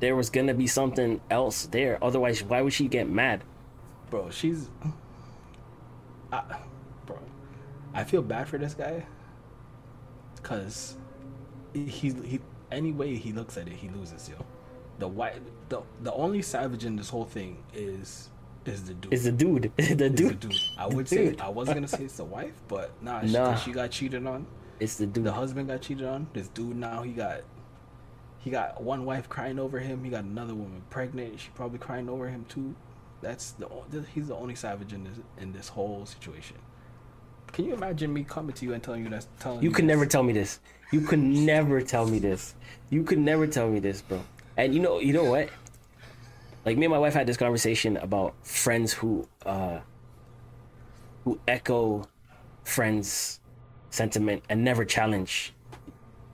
there 0.00 0.14
was 0.16 0.30
gonna 0.30 0.54
be 0.54 0.66
something 0.66 1.20
else 1.30 1.66
there. 1.66 1.98
Otherwise, 2.02 2.42
why 2.44 2.62
would 2.62 2.72
she 2.72 2.88
get 2.88 3.08
mad? 3.08 3.42
bro 4.10 4.30
she's 4.30 4.70
I, 6.32 6.42
bro 7.04 7.18
i 7.92 8.04
feel 8.04 8.22
bad 8.22 8.48
for 8.48 8.56
this 8.56 8.72
guy 8.72 9.04
because 10.36 10.96
he, 11.74 11.84
he 11.84 12.40
any 12.72 12.92
way 12.92 13.16
he 13.16 13.32
looks 13.32 13.58
at 13.58 13.66
it 13.68 13.74
he 13.74 13.88
loses 13.90 14.28
yo 14.30 14.36
the 14.98 15.06
white 15.08 15.34
the, 15.68 15.82
the 16.02 16.12
only 16.14 16.40
savage 16.40 16.86
in 16.86 16.96
this 16.96 17.10
whole 17.10 17.26
thing 17.26 17.62
is 17.74 18.30
is 18.64 18.84
the 18.84 18.94
dude 18.94 19.12
It's 19.12 19.24
the 19.24 19.32
dude. 19.32 19.72
the 19.76 19.82
Is 19.82 19.96
the 19.96 20.08
dude. 20.10 20.40
dude 20.40 20.54
i 20.78 20.86
would 20.86 21.06
say 21.06 21.30
dude. 21.30 21.40
i 21.42 21.48
was 21.50 21.68
gonna 21.68 21.88
say 21.88 22.04
it's 22.04 22.16
the 22.16 22.24
wife 22.24 22.54
but 22.68 22.90
nah, 23.02 23.20
she, 23.20 23.32
Nah. 23.32 23.54
she 23.56 23.72
got 23.72 23.90
cheated 23.90 24.26
on 24.26 24.46
It's 24.80 24.96
the 24.96 25.06
dude. 25.06 25.24
the 25.24 25.32
husband 25.32 25.68
got 25.68 25.82
cheated 25.82 26.06
on 26.06 26.26
this 26.32 26.48
dude 26.48 26.76
now 26.76 27.02
he 27.02 27.12
got 27.12 27.42
he 28.38 28.50
got 28.50 28.82
one 28.82 29.04
wife 29.04 29.28
crying 29.28 29.58
over 29.58 29.78
him 29.78 30.04
he 30.04 30.10
got 30.10 30.24
another 30.24 30.54
woman 30.54 30.82
pregnant 30.90 31.38
she 31.38 31.48
probably 31.54 31.78
crying 31.78 32.08
over 32.08 32.28
him 32.28 32.44
too 32.48 32.74
that's 33.20 33.52
the 33.52 33.68
he's 34.14 34.28
the 34.28 34.34
only 34.34 34.54
savage 34.54 34.92
in 34.92 35.04
this 35.04 35.18
in 35.38 35.52
this 35.52 35.68
whole 35.68 36.06
situation 36.06 36.56
can 37.52 37.64
you 37.64 37.74
imagine 37.74 38.12
me 38.12 38.24
coming 38.24 38.52
to 38.54 38.64
you 38.64 38.74
and 38.74 38.82
telling 38.82 39.02
you 39.04 39.10
that 39.10 39.26
telling 39.40 39.62
You 39.62 39.70
could 39.70 39.84
this? 39.84 39.88
never 39.88 40.06
tell 40.06 40.22
me 40.22 40.32
this. 40.32 40.60
You 40.92 41.00
could 41.00 41.18
never 41.18 41.80
tell 41.80 42.06
me 42.06 42.18
this. 42.18 42.54
You 42.90 43.02
could 43.04 43.18
never 43.18 43.46
tell 43.46 43.68
me 43.68 43.78
this, 43.78 44.02
bro. 44.02 44.22
And 44.56 44.74
you 44.74 44.80
know, 44.80 44.98
you 44.98 45.12
know 45.12 45.24
what? 45.24 45.50
Like 46.64 46.76
me 46.76 46.86
and 46.86 46.92
my 46.92 46.98
wife 46.98 47.14
had 47.14 47.26
this 47.26 47.36
conversation 47.36 47.96
about 47.96 48.34
friends 48.46 48.92
who 48.92 49.28
uh 49.46 49.80
who 51.24 51.40
echo 51.46 52.06
friends 52.64 53.40
sentiment 53.90 54.44
and 54.48 54.64
never 54.64 54.84
challenge 54.84 55.52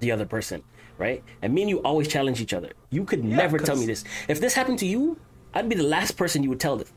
the 0.00 0.10
other 0.10 0.26
person, 0.26 0.62
right? 0.98 1.22
And 1.42 1.52
me 1.54 1.62
and 1.62 1.70
you 1.70 1.78
always 1.82 2.08
challenge 2.08 2.40
each 2.40 2.54
other. 2.54 2.70
You 2.90 3.04
could 3.04 3.24
never 3.24 3.58
tell 3.58 3.76
me 3.76 3.86
this. 3.86 4.04
If 4.28 4.40
this 4.40 4.54
happened 4.54 4.78
to 4.80 4.86
you, 4.86 5.18
I'd 5.52 5.68
be 5.68 5.76
the 5.76 5.82
last 5.84 6.12
person 6.16 6.42
you 6.42 6.48
would 6.50 6.60
tell 6.60 6.76
this. 6.76 6.92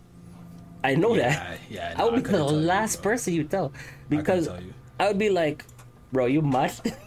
I 0.83 0.95
know 0.95 1.15
Yeah, 1.15 1.29
that. 1.29 1.60
yeah, 1.69 1.93
I 1.97 1.99
no, 1.99 2.05
would 2.05 2.13
I 2.13 2.15
be 2.17 2.21
the 2.23 2.29
couldn't 2.29 2.49
you, 2.62 2.67
last 2.67 3.01
person 3.03 3.33
you 3.33 3.43
tell 3.43 3.73
because 4.10 4.47
tell 4.47 4.62
you. 4.62 4.73
I 4.99 5.07
would 5.07 5.17
be 5.17 5.29
like, 5.29 5.65
bro, 6.12 6.25
you 6.25 6.41
must. 6.41 6.88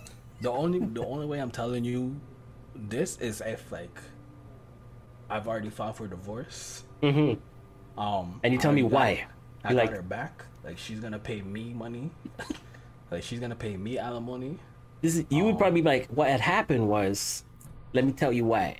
The 0.43 0.51
only 0.51 0.79
the 0.81 1.05
only 1.05 1.27
way 1.27 1.39
I'm 1.39 1.51
telling 1.51 1.85
you 1.85 2.17
this 2.75 3.19
is 3.19 3.43
if 3.45 3.71
like 3.71 3.93
I've 5.29 5.47
already 5.47 5.69
filed 5.69 5.97
for 5.97 6.07
divorce. 6.07 6.85
Mm-hmm. 7.03 8.01
Um, 8.01 8.41
And 8.43 8.51
you 8.53 8.59
tell 8.59 8.71
I 8.71 8.75
me 8.75 8.83
got- 8.83 8.91
why. 8.91 9.27
I 9.65 9.71
You 9.71 9.77
got 9.77 9.85
like- 9.87 9.91
her 9.97 10.01
back. 10.03 10.45
Like 10.65 10.79
she's 10.79 10.99
gonna 11.01 11.19
pay 11.19 11.43
me 11.43 11.75
money. 11.75 12.11
like 13.11 13.23
she's 13.23 13.39
gonna 13.39 13.55
pay 13.55 13.77
me 13.77 13.99
alimony. 13.99 14.59
This 15.01 15.17
is, 15.17 15.25
you 15.29 15.45
would 15.45 15.55
oh. 15.55 15.59
probably 15.59 15.81
be 15.81 15.87
like, 15.89 16.09
what 16.09 16.29
had 16.29 16.41
happened 16.41 16.89
was, 16.89 17.45
let 17.93 18.05
me 18.05 18.13
tell 18.13 18.33
you 18.33 18.45
why. 18.45 18.77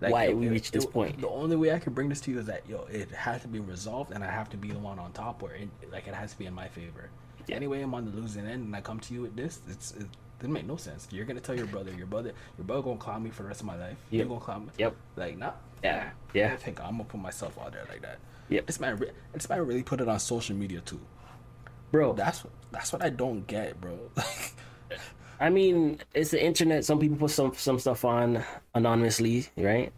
Like, 0.00 0.12
Why 0.12 0.24
it- 0.24 0.36
we 0.36 0.48
it- 0.48 0.50
reached 0.50 0.72
this 0.72 0.84
it- 0.84 0.92
point. 0.92 1.20
The 1.20 1.28
only 1.28 1.54
way 1.54 1.72
I 1.72 1.78
can 1.78 1.92
bring 1.92 2.08
this 2.08 2.20
to 2.22 2.32
you 2.32 2.40
is 2.40 2.46
that 2.46 2.68
yo, 2.68 2.86
it 2.90 3.08
has 3.12 3.42
to 3.42 3.48
be 3.48 3.60
resolved, 3.60 4.10
and 4.10 4.24
I 4.24 4.30
have 4.30 4.50
to 4.50 4.56
be 4.56 4.72
the 4.72 4.78
one 4.80 4.98
on 4.98 5.12
top, 5.12 5.42
where 5.42 5.54
it, 5.54 5.68
like 5.92 6.08
it 6.08 6.14
has 6.14 6.32
to 6.32 6.38
be 6.38 6.46
in 6.46 6.54
my 6.54 6.66
favor. 6.66 7.08
Yeah. 7.46 7.54
Anyway, 7.56 7.80
I'm 7.82 7.94
on 7.94 8.04
the 8.04 8.10
losing 8.10 8.44
end, 8.44 8.64
and 8.64 8.74
I 8.74 8.80
come 8.80 8.98
to 8.98 9.14
you 9.14 9.22
with 9.22 9.36
this. 9.36 9.60
It's 9.68 9.92
it 9.92 10.08
doesn't 10.40 10.52
make 10.52 10.66
no 10.66 10.76
sense. 10.76 11.06
You're 11.12 11.24
gonna 11.24 11.40
tell 11.40 11.54
your 11.56 11.66
brother, 11.66 11.92
your 11.92 12.06
brother, 12.08 12.32
your 12.58 12.64
brother 12.64 12.82
gonna 12.82 12.96
clown 12.96 13.22
me 13.22 13.30
for 13.30 13.44
the 13.44 13.48
rest 13.48 13.60
of 13.60 13.66
my 13.66 13.76
life. 13.76 13.96
Yep. 14.10 14.18
You're 14.18 14.26
gonna 14.26 14.40
clown 14.40 14.66
me. 14.66 14.72
Yep. 14.76 14.96
Like 15.14 15.38
not. 15.38 15.60
Yeah. 15.84 16.10
Yeah. 16.34 16.48
don't 16.48 16.60
think 16.60 16.80
I'm 16.80 16.92
gonna 16.92 17.04
put 17.04 17.20
myself 17.20 17.56
out 17.64 17.72
there 17.72 17.84
like 17.88 18.02
that. 18.02 18.18
Yep. 18.48 18.66
This 18.66 18.80
man, 18.80 19.00
this 19.32 19.48
man 19.48 19.64
really 19.64 19.84
put 19.84 20.00
it 20.00 20.08
on 20.08 20.18
social 20.18 20.56
media 20.56 20.80
too. 20.80 21.00
Bro, 21.92 22.14
That's 22.14 22.42
what 22.42 22.52
that's 22.72 22.92
what 22.92 23.02
I 23.02 23.10
don't 23.10 23.46
get, 23.46 23.80
bro. 23.80 23.96
I 25.40 25.50
mean, 25.50 26.00
it's 26.14 26.30
the 26.30 26.42
internet. 26.42 26.84
Some 26.84 27.00
people 27.00 27.16
put 27.16 27.30
some 27.30 27.52
some 27.54 27.78
stuff 27.78 28.04
on 28.04 28.44
anonymously, 28.74 29.48
right? 29.56 29.92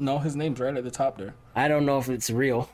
no, 0.00 0.18
his 0.18 0.34
name's 0.34 0.58
right 0.58 0.74
at 0.74 0.82
the 0.82 0.90
top 0.90 1.18
there. 1.18 1.34
I 1.54 1.68
don't 1.68 1.84
know 1.84 1.98
if 1.98 2.08
it's 2.08 2.30
real. 2.30 2.70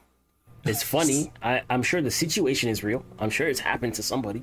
It's 0.64 0.82
funny. 0.82 1.32
I, 1.42 1.62
I'm 1.68 1.82
sure 1.82 2.00
the 2.00 2.10
situation 2.10 2.70
is 2.70 2.82
real. 2.82 3.04
I'm 3.18 3.30
sure 3.30 3.48
it's 3.48 3.60
happened 3.60 3.94
to 3.94 4.02
somebody. 4.02 4.42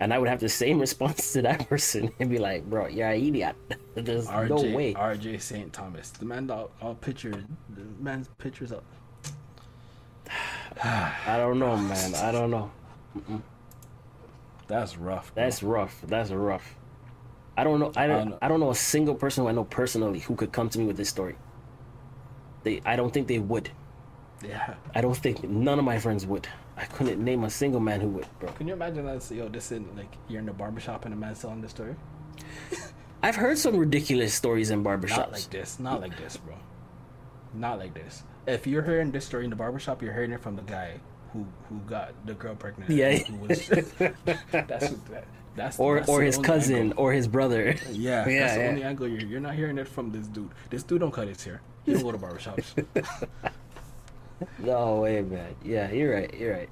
And 0.00 0.14
I 0.14 0.18
would 0.18 0.28
have 0.28 0.40
the 0.40 0.48
same 0.48 0.78
response 0.86 1.32
to 1.32 1.42
that 1.42 1.68
person 1.68 2.10
and 2.20 2.30
be 2.30 2.38
like, 2.38 2.64
bro, 2.64 2.86
you're 2.86 3.08
an 3.08 3.20
idiot. 3.20 3.56
There's 3.94 4.26
RJ, 4.28 4.48
no 4.48 4.76
way. 4.76 4.94
RJ 4.94 5.40
St. 5.40 5.72
Thomas. 5.72 6.10
The 6.10 6.24
man, 6.24 6.50
all, 6.50 6.70
all 6.80 6.94
picture, 6.94 7.32
the 7.74 7.82
man's 8.00 8.28
pictures 8.38 8.72
up. 8.72 8.84
I 10.84 11.36
don't 11.36 11.58
know, 11.58 11.76
man. 11.76 12.14
I 12.14 12.30
don't 12.30 12.50
know. 12.50 12.70
That's 14.68 14.96
rough. 14.96 15.34
bro. 15.34 15.44
That's 15.44 15.62
rough. 15.62 16.00
That's 16.06 16.30
rough. 16.30 16.76
I 17.56 17.64
don't 17.64 17.80
know. 17.80 17.90
I 17.96 18.06
don't. 18.06 18.30
know. 18.30 18.38
I 18.40 18.46
don't 18.48 18.60
know 18.60 18.70
a 18.70 18.74
single 18.74 19.14
person 19.14 19.42
who 19.42 19.48
I 19.48 19.52
know 19.52 19.64
personally 19.64 20.20
who 20.20 20.36
could 20.36 20.52
come 20.52 20.68
to 20.68 20.78
me 20.78 20.84
with 20.84 20.96
this 20.96 21.08
story. 21.08 21.34
They. 22.62 22.80
I 22.84 22.94
don't 22.94 23.12
think 23.12 23.26
they 23.26 23.40
would. 23.40 23.70
yeah. 24.46 24.74
I 24.94 25.00
don't 25.00 25.16
think 25.16 25.42
none 25.42 25.78
of 25.78 25.84
my 25.84 25.98
friends 25.98 26.24
would. 26.24 26.46
I 26.76 26.84
couldn't 26.84 27.22
name 27.22 27.42
a 27.42 27.50
single 27.50 27.80
man 27.80 28.00
who 28.00 28.08
would, 28.10 28.26
bro. 28.38 28.52
Can 28.52 28.68
you 28.68 28.74
imagine 28.74 29.04
that? 29.06 29.28
Yo, 29.30 29.48
this 29.48 29.72
in 29.72 29.88
like 29.96 30.12
you're 30.28 30.38
in 30.38 30.46
the 30.46 30.52
barbershop 30.52 31.04
and 31.04 31.12
a 31.12 31.16
man 31.16 31.34
telling 31.34 31.60
the 31.60 31.68
story. 31.68 31.96
I've 33.22 33.34
heard 33.34 33.58
some 33.58 33.76
ridiculous 33.76 34.32
stories 34.32 34.70
in 34.70 34.84
barbershops. 34.84 35.16
Not 35.16 35.32
like 35.32 35.50
this. 35.50 35.80
Not 35.80 36.00
like 36.00 36.16
this, 36.16 36.36
bro. 36.36 36.54
Not 37.54 37.78
like 37.80 37.94
this. 37.94 38.22
If 38.46 38.66
you're 38.68 38.82
hearing 38.82 39.10
this 39.10 39.24
story 39.24 39.42
in 39.44 39.50
the 39.50 39.56
barbershop, 39.56 40.00
you're 40.02 40.12
hearing 40.12 40.30
it 40.30 40.40
from 40.40 40.54
the 40.54 40.62
guy 40.62 41.00
who 41.32 41.46
who 41.68 41.78
got 41.86 42.12
the 42.26 42.34
girl 42.34 42.54
pregnant. 42.54 42.90
Yeah. 42.90 43.18
Who 43.18 43.36
was, 43.36 43.68
that's 43.68 44.90
that, 44.90 45.24
that's 45.56 45.78
or 45.78 45.96
that's 45.98 46.08
or 46.08 46.22
his 46.22 46.38
cousin 46.38 46.76
angle. 46.76 46.98
or 47.04 47.12
his 47.12 47.28
brother. 47.28 47.74
Yeah, 47.90 48.28
Yeah, 48.28 48.40
that's 48.46 48.54
the 48.56 48.66
only 48.68 48.82
angle 48.84 49.08
you're, 49.08 49.20
you're 49.26 49.40
not 49.40 49.54
hearing 49.54 49.78
it 49.78 49.88
from 49.88 50.10
this 50.12 50.26
dude. 50.28 50.50
This 50.70 50.82
dude 50.82 51.00
don't 51.00 51.12
cut 51.12 51.28
his 51.28 51.42
hair. 51.44 51.60
He 51.84 51.92
don't 51.94 52.02
go 52.02 52.12
to 52.12 52.18
barbershops. 52.18 52.86
No 54.58 55.00
way, 55.00 55.20
man. 55.22 55.56
Yeah, 55.64 55.90
you're 55.90 56.14
right. 56.14 56.32
You're 56.32 56.52
right. 56.52 56.68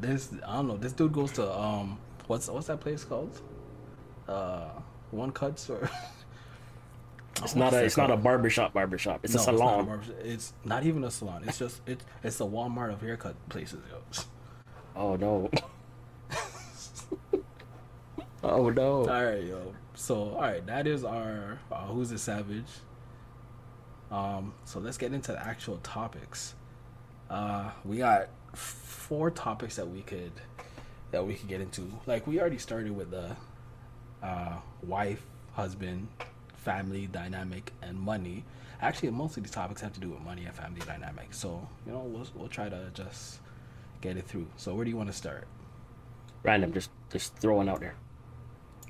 This 0.00 0.32
I 0.46 0.56
don't 0.56 0.68
know. 0.68 0.76
This 0.76 0.92
dude 0.92 1.12
goes 1.12 1.32
to 1.32 1.52
um 1.52 1.98
what's 2.28 2.48
what's 2.48 2.68
that 2.68 2.80
place 2.80 3.02
called? 3.04 3.40
Uh, 4.28 4.68
one 5.10 5.32
cuts 5.32 5.68
or 5.68 5.90
It's 7.42 7.54
not 7.54 7.72
a. 7.72 7.84
It's 7.84 7.96
not 7.96 8.10
a 8.10 8.16
barbershop. 8.16 8.74
Barbershop. 8.74 9.20
It's 9.24 9.34
a 9.34 9.36
No, 9.36 9.42
It's 9.42 9.46
not, 9.46 9.54
a 9.54 9.58
salon. 9.58 10.02
It's 10.22 10.52
not 10.64 10.84
even 10.84 11.04
a 11.04 11.10
salon. 11.10 11.44
It's 11.46 11.58
just 11.58 11.80
it's 11.86 12.04
it's 12.22 12.38
the 12.38 12.46
Walmart 12.46 12.92
of 12.92 13.00
haircut 13.00 13.36
places. 13.48 13.80
Yo. 13.90 14.24
oh 14.96 15.16
no. 15.16 15.50
oh 18.42 18.70
no. 18.70 19.08
All 19.08 19.24
right, 19.24 19.42
yo. 19.42 19.74
So 19.94 20.30
all 20.30 20.40
right, 20.40 20.64
that 20.66 20.86
is 20.86 21.04
our 21.04 21.58
uh, 21.70 21.86
who's 21.86 22.12
a 22.12 22.18
savage. 22.18 22.70
Um, 24.10 24.54
so 24.64 24.78
let's 24.78 24.98
get 24.98 25.12
into 25.14 25.32
the 25.32 25.44
actual 25.44 25.78
topics. 25.78 26.54
Uh, 27.30 27.70
we 27.84 27.96
got 27.96 28.28
four 28.52 29.30
topics 29.30 29.76
that 29.76 29.88
we 29.88 30.02
could 30.02 30.32
that 31.12 31.26
we 31.26 31.34
could 31.34 31.48
get 31.48 31.60
into. 31.60 31.90
Like 32.06 32.26
we 32.26 32.40
already 32.40 32.58
started 32.58 32.94
with 32.94 33.10
the 33.10 33.36
uh, 34.22 34.56
wife, 34.82 35.22
husband, 35.54 36.08
family 36.62 37.06
dynamic, 37.06 37.72
and 37.82 37.98
money. 37.98 38.44
Actually, 38.80 39.10
most 39.10 39.36
of 39.36 39.42
these 39.42 39.52
topics 39.52 39.80
have 39.80 39.92
to 39.92 40.00
do 40.00 40.10
with 40.10 40.20
money 40.20 40.44
and 40.44 40.54
family 40.54 40.80
dynamic. 40.86 41.32
So 41.34 41.66
you 41.86 41.92
know, 41.92 42.00
we'll 42.00 42.26
we'll 42.34 42.48
try 42.48 42.68
to 42.68 42.90
just 42.94 43.40
get 44.00 44.16
it 44.16 44.26
through. 44.26 44.46
So 44.56 44.74
where 44.74 44.84
do 44.84 44.90
you 44.90 44.96
want 44.96 45.10
to 45.10 45.16
start? 45.16 45.46
Random. 46.42 46.72
Just 46.72 46.90
just 47.10 47.36
throwing 47.36 47.68
out 47.68 47.80
there. 47.80 47.94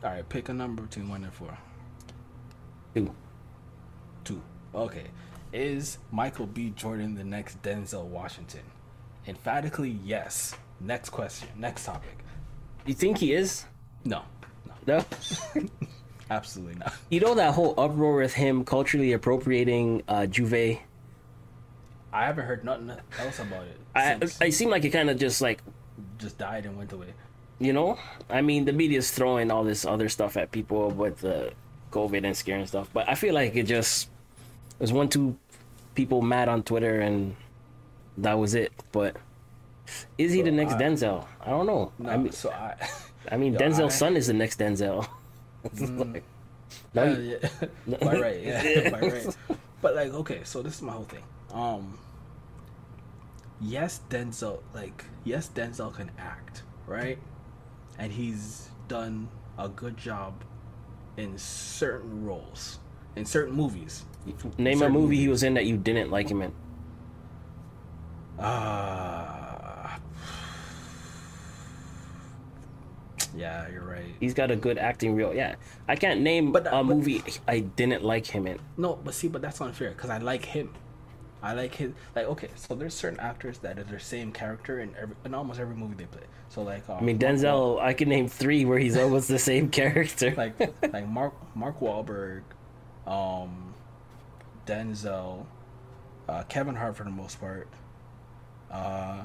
All 0.05 0.11
right, 0.11 0.29
pick 0.29 0.49
a 0.49 0.53
number 0.53 0.83
between 0.83 1.09
one 1.09 1.25
and 1.25 1.33
four. 1.33 1.57
Two. 2.95 3.15
Two. 4.25 4.43
Okay. 4.75 5.05
Is 5.53 5.99
Michael 6.11 6.47
B. 6.47 6.71
Jordan 6.71 7.15
the 7.15 7.25
next 7.25 7.63
Denzel 7.63 8.05
Washington? 8.07 8.63
Emphatically, 9.27 9.99
yes. 10.05 10.55
Next 10.81 11.11
question. 11.11 11.49
Next 11.57 11.85
topic. 11.85 12.19
You 12.87 12.95
think 12.95 13.19
he 13.19 13.33
is? 13.33 13.65
No. 14.05 14.23
No. 14.87 15.05
No. 15.55 15.69
Absolutely 16.33 16.77
not. 16.77 16.95
You 17.11 17.21
know 17.21 17.35
that 17.35 17.55
whole 17.55 17.75
uproar 17.79 18.17
with 18.17 18.33
him 18.35 18.65
culturally 18.65 19.13
appropriating 19.13 20.03
uh, 20.09 20.27
J'ouvert. 20.31 20.81
I 22.13 22.25
haven't 22.27 22.45
heard 22.47 22.65
nothing 22.65 22.91
else 23.19 23.39
about 23.39 23.65
it. 23.65 23.77
I 23.95 24.19
since. 24.19 24.41
I 24.41 24.51
seem 24.51 24.71
like 24.71 24.85
it 24.85 24.91
kind 24.91 25.11
of 25.11 25.19
just 25.19 25.41
like 25.41 25.63
just 26.19 26.39
died 26.39 26.65
and 26.67 26.77
went 26.77 26.93
away. 26.93 27.13
you 27.59 27.73
know. 27.73 27.99
I 28.31 28.41
mean, 28.43 28.65
the 28.65 28.73
media's 28.73 29.11
throwing 29.11 29.51
all 29.51 29.65
this 29.65 29.85
other 29.85 30.09
stuff 30.09 30.37
at 30.37 30.51
people 30.53 30.91
with 30.91 31.19
the 31.21 31.53
COVID 31.91 32.25
and 32.25 32.37
scare 32.37 32.59
and 32.59 32.67
stuff, 32.69 32.89
but 32.93 33.09
I 33.09 33.15
feel 33.15 33.35
like 33.35 33.55
it 33.57 33.65
just 33.65 34.09
there's 34.79 34.93
one 34.93 35.09
two 35.09 35.37
people 35.95 36.23
mad 36.23 36.49
on 36.49 36.63
Twitter 36.63 37.01
and 37.01 37.37
that 38.19 38.39
was 38.39 38.55
it. 38.55 38.73
But 38.93 39.17
is 40.17 40.33
he 40.33 40.41
the 40.43 40.51
next 40.53 40.75
I- 40.75 40.83
Denzel? 40.83 41.27
I 41.41 41.51
don't 41.51 41.67
know. 41.67 41.93
No, 41.99 42.11
I 42.11 42.17
mean, 42.17 42.33
so 42.33 42.51
I. 42.51 42.75
I 43.31 43.37
mean, 43.37 43.53
Yo, 43.57 43.59
Denzel's 43.59 43.95
I- 43.95 44.01
son 44.03 44.17
is 44.17 44.27
the 44.27 44.33
next 44.33 44.59
Denzel. 44.59 45.07
It's 45.73 45.81
like- 45.91 46.25
No, 46.95 47.03
Uh, 47.03 47.17
yeah. 47.19 47.49
by 48.01 48.19
right, 48.21 48.41
yeah, 48.43 48.91
by 48.91 49.01
right. 49.01 49.37
But 49.81 49.95
like, 49.95 50.13
okay, 50.15 50.41
so 50.45 50.63
this 50.63 50.77
is 50.77 50.83
my 50.83 50.93
whole 50.93 51.05
thing. 51.05 51.23
Um, 51.53 51.99
yes, 53.61 54.01
Denzel, 54.09 54.61
like, 54.75 55.05
yes, 55.25 55.51
Denzel 55.55 55.93
can 55.95 56.11
act, 56.19 56.63
right? 56.87 57.19
And 57.99 58.11
he's 58.13 58.69
done 58.89 59.29
a 59.59 59.69
good 59.69 59.97
job 59.97 60.33
in 61.19 61.37
certain 61.37 62.25
roles, 62.25 62.79
in 63.17 63.27
certain 63.27 63.55
movies. 63.55 64.05
Name 64.57 64.79
a 64.79 64.79
Certain 64.79 64.93
movie 64.95 65.17
he 65.17 65.29
was 65.29 65.43
in 65.43 65.55
that 65.55 65.67
you 65.67 65.77
didn't 65.77 66.11
like 66.11 66.31
him 66.31 66.41
in. 66.43 66.53
Ah. 68.39 69.42
Yeah, 73.37 73.69
you're 73.71 73.85
right. 73.85 74.15
He's 74.21 74.35
got 74.35 74.51
a 74.51 74.57
good 74.57 74.79
acting 74.79 75.15
reel. 75.15 75.35
Yeah, 75.35 75.57
I 75.89 75.97
can't 75.97 76.21
name 76.21 76.53
But, 76.53 76.67
uh, 76.67 76.71
a 76.71 76.85
but- 76.85 76.97
movie 76.97 77.23
I 77.49 77.61
didn't 77.61 78.03
like 78.05 78.27
him 78.27 78.47
in. 78.47 78.59
No, 78.77 78.99
but 79.03 79.15
see, 79.15 79.29
but 79.29 79.43
that's 79.43 79.61
unfair 79.61 79.91
because 79.91 80.11
I 80.11 80.19
like 80.19 80.45
him. 80.45 80.73
I 81.43 81.55
like 81.55 81.75
his 81.75 81.91
like 82.15 82.27
okay. 82.27 82.51
So 82.55 82.75
there's 82.77 82.95
certain 82.95 83.19
actors 83.19 83.59
that 83.59 83.77
are 83.79 83.83
the 83.83 83.99
same 83.99 84.31
character 84.31 84.79
in 84.81 84.95
every 85.01 85.17
in 85.25 85.35
almost 85.35 85.59
every 85.59 85.75
movie 85.75 85.95
they 85.97 86.05
play. 86.05 86.23
So 86.49 86.63
like 86.63 86.89
um, 86.89 86.99
I 86.99 87.01
mean, 87.03 87.19
Mark 87.19 87.35
Denzel. 87.35 87.81
I 87.81 87.95
can 87.95 88.09
name 88.09 88.29
three 88.29 88.65
where 88.65 88.79
he's 88.79 88.97
almost 88.97 89.27
the 89.27 89.41
same 89.41 89.69
character. 89.81 90.33
Like 90.37 90.59
like 90.93 91.09
Mark 91.09 91.35
Mark 91.57 91.81
Wahlberg, 91.81 92.43
um, 93.09 93.75
Denzel, 94.67 95.47
uh, 96.29 96.45
Kevin 96.45 96.77
Hart 96.77 96.97
for 96.97 97.05
the 97.05 97.11
most 97.11 97.41
part. 97.41 97.67
Uh, 98.71 99.25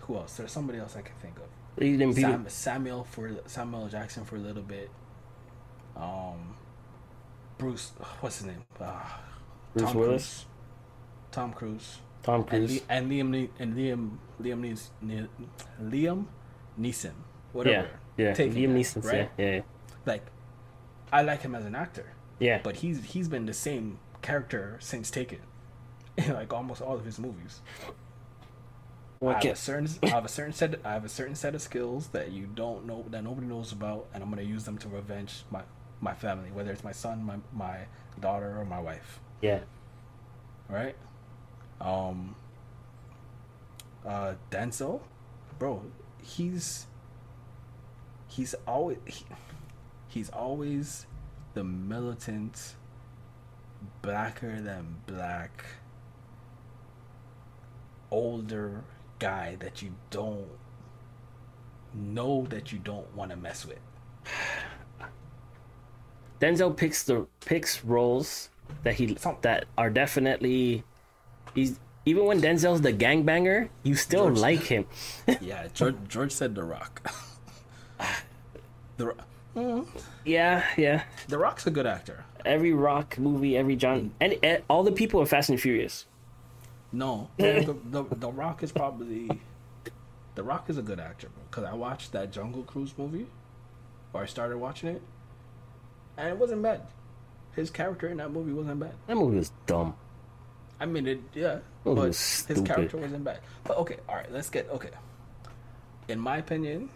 who 0.00 0.16
else? 0.16 0.36
There's 0.36 0.50
somebody 0.52 0.78
else 0.78 0.96
I 0.96 1.02
can 1.02 1.14
think 1.16 1.36
of. 1.36 1.44
Them 1.76 1.98
people- 1.98 2.14
Sam, 2.14 2.44
Samuel 2.48 3.04
for 3.04 3.30
Samuel 3.46 3.88
Jackson 3.88 4.24
for 4.24 4.36
a 4.36 4.40
little 4.40 4.62
bit. 4.62 4.90
Um, 5.96 6.56
Bruce, 7.58 7.92
what's 8.20 8.38
his 8.38 8.46
name? 8.46 8.64
Uh, 8.80 9.00
Bruce 9.74 9.88
Tom 9.90 9.96
Willis? 9.98 10.10
Cruise. 10.22 10.46
Tom 11.30 11.52
Cruise. 11.52 11.98
Tom 12.22 12.40
And, 12.40 12.48
Cruise. 12.48 12.82
And 12.88 13.10
Liam 13.10 13.28
Ne- 13.30 13.50
and 13.58 13.74
Liam 13.74 14.16
Liam 14.40 14.60
Nees- 14.60 14.90
Ne- 15.02 15.28
Liam 15.82 16.26
Neeson, 16.80 17.12
whatever. 17.52 17.88
Yeah, 18.16 18.32
taking 18.34 18.70
Liam 18.70 18.74
Neeson. 18.76 19.04
right? 19.04 19.30
Yeah, 19.36 19.50
yeah, 19.56 19.60
Like, 20.06 20.24
I 21.12 21.22
like 21.22 21.42
him 21.42 21.54
as 21.54 21.64
an 21.64 21.74
actor, 21.74 22.06
yeah. 22.38 22.60
but 22.62 22.76
he's 22.76 23.04
he's 23.04 23.28
been 23.28 23.46
the 23.46 23.52
same 23.54 23.98
character 24.22 24.76
since 24.80 25.10
Taken, 25.10 25.40
in 26.16 26.32
like 26.40 26.52
almost 26.52 26.80
all 26.82 26.94
of 26.94 27.04
his 27.04 27.18
movies. 27.18 27.60
I 29.28 29.34
have 29.34 29.44
a 29.44 29.56
certain 29.56 29.88
I 30.02 30.08
have 30.08 30.24
a 30.24 30.28
certain 30.28 30.52
set 30.52 30.80
I 30.84 30.92
have 30.92 31.04
a 31.04 31.08
certain 31.08 31.34
set 31.34 31.54
of 31.54 31.62
skills 31.62 32.08
that 32.08 32.32
you 32.32 32.46
don't 32.46 32.86
know 32.86 33.04
that 33.10 33.22
nobody 33.24 33.46
knows 33.46 33.72
about, 33.72 34.06
and 34.12 34.22
I'm 34.22 34.30
gonna 34.30 34.42
use 34.42 34.64
them 34.64 34.78
to 34.78 34.88
revenge 34.88 35.44
my 35.50 35.62
my 36.00 36.14
family, 36.14 36.50
whether 36.52 36.70
it's 36.72 36.84
my 36.84 36.92
son, 36.92 37.24
my 37.24 37.36
my 37.52 37.78
daughter, 38.20 38.58
or 38.58 38.64
my 38.64 38.80
wife. 38.80 39.20
yeah. 39.40 39.60
Right? 40.68 40.96
Um. 41.80 42.36
Uh, 44.06 44.34
Denzel, 44.50 45.00
bro, 45.58 45.82
he's 46.22 46.86
he's 48.28 48.54
always 48.66 48.98
he, 49.06 49.24
he's 50.08 50.28
always 50.30 51.06
the 51.54 51.64
militant, 51.64 52.74
blacker 54.02 54.60
than 54.60 54.96
black, 55.06 55.64
older 58.10 58.84
guy 59.18 59.56
that 59.60 59.82
you 59.82 59.92
don't 60.10 60.46
know 61.94 62.46
that 62.50 62.72
you 62.72 62.78
don't 62.78 63.14
want 63.14 63.30
to 63.30 63.36
mess 63.36 63.64
with. 63.66 63.78
Denzel 66.40 66.76
picks 66.76 67.02
the 67.04 67.26
picks 67.44 67.84
roles 67.84 68.50
that 68.82 68.94
he 68.94 69.16
that 69.42 69.64
are 69.78 69.90
definitely 69.90 70.82
he's 71.54 71.78
even 72.06 72.26
when 72.26 72.40
Denzel's 72.40 72.82
the 72.82 72.92
gangbanger, 72.92 73.68
you 73.82 73.94
still 73.94 74.26
George- 74.26 74.38
like 74.38 74.62
him. 74.62 74.86
Yeah, 75.40 75.68
George 75.72 75.96
George 76.08 76.32
said 76.32 76.54
The 76.54 76.64
Rock. 76.64 77.10
the 78.96 79.14
Ro- 79.54 79.86
yeah, 80.24 80.64
yeah. 80.76 81.04
The 81.28 81.38
Rock's 81.38 81.66
a 81.66 81.70
good 81.70 81.86
actor. 81.86 82.24
Every 82.44 82.74
rock 82.74 83.18
movie, 83.18 83.56
every 83.56 83.76
John, 83.76 84.12
and, 84.20 84.32
and 84.34 84.44
eh, 84.44 84.60
all 84.68 84.82
the 84.82 84.92
people 84.92 85.20
in 85.20 85.26
Fast 85.26 85.48
and 85.48 85.58
Furious. 85.60 86.04
No, 86.94 87.28
the, 87.36 87.76
the 87.90 88.04
the 88.04 88.30
Rock 88.30 88.62
is 88.62 88.70
probably 88.70 89.28
the 90.36 90.42
Rock 90.44 90.70
is 90.70 90.78
a 90.78 90.82
good 90.82 91.00
actor 91.00 91.28
because 91.50 91.64
I 91.64 91.74
watched 91.74 92.12
that 92.12 92.30
Jungle 92.30 92.62
Cruise 92.62 92.94
movie, 92.96 93.26
or 94.12 94.22
I 94.22 94.26
started 94.26 94.58
watching 94.58 94.90
it, 94.90 95.02
and 96.16 96.28
it 96.28 96.38
wasn't 96.38 96.62
bad. 96.62 96.82
His 97.56 97.68
character 97.68 98.06
in 98.08 98.18
that 98.18 98.30
movie 98.30 98.52
wasn't 98.52 98.78
bad. 98.78 98.94
That 99.08 99.16
movie 99.16 99.38
was 99.38 99.50
dumb. 99.66 99.94
I 100.78 100.86
mean, 100.86 101.08
it 101.08 101.20
yeah, 101.34 101.56
it 101.56 101.62
but 101.84 102.06
his 102.06 102.62
character 102.64 102.96
wasn't 102.96 103.24
bad. 103.24 103.40
But 103.64 103.76
okay, 103.78 103.96
all 104.08 104.14
right, 104.14 104.30
let's 104.30 104.48
get 104.48 104.68
okay. 104.70 104.90
In 106.06 106.20
my 106.20 106.36
opinion, 106.36 106.90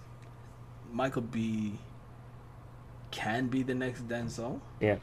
Michael 0.92 1.22
B. 1.22 1.78
can 3.10 3.48
be 3.48 3.64
the 3.64 3.74
next 3.74 4.06
Denzel. 4.06 4.60
Yeah, 4.80 4.98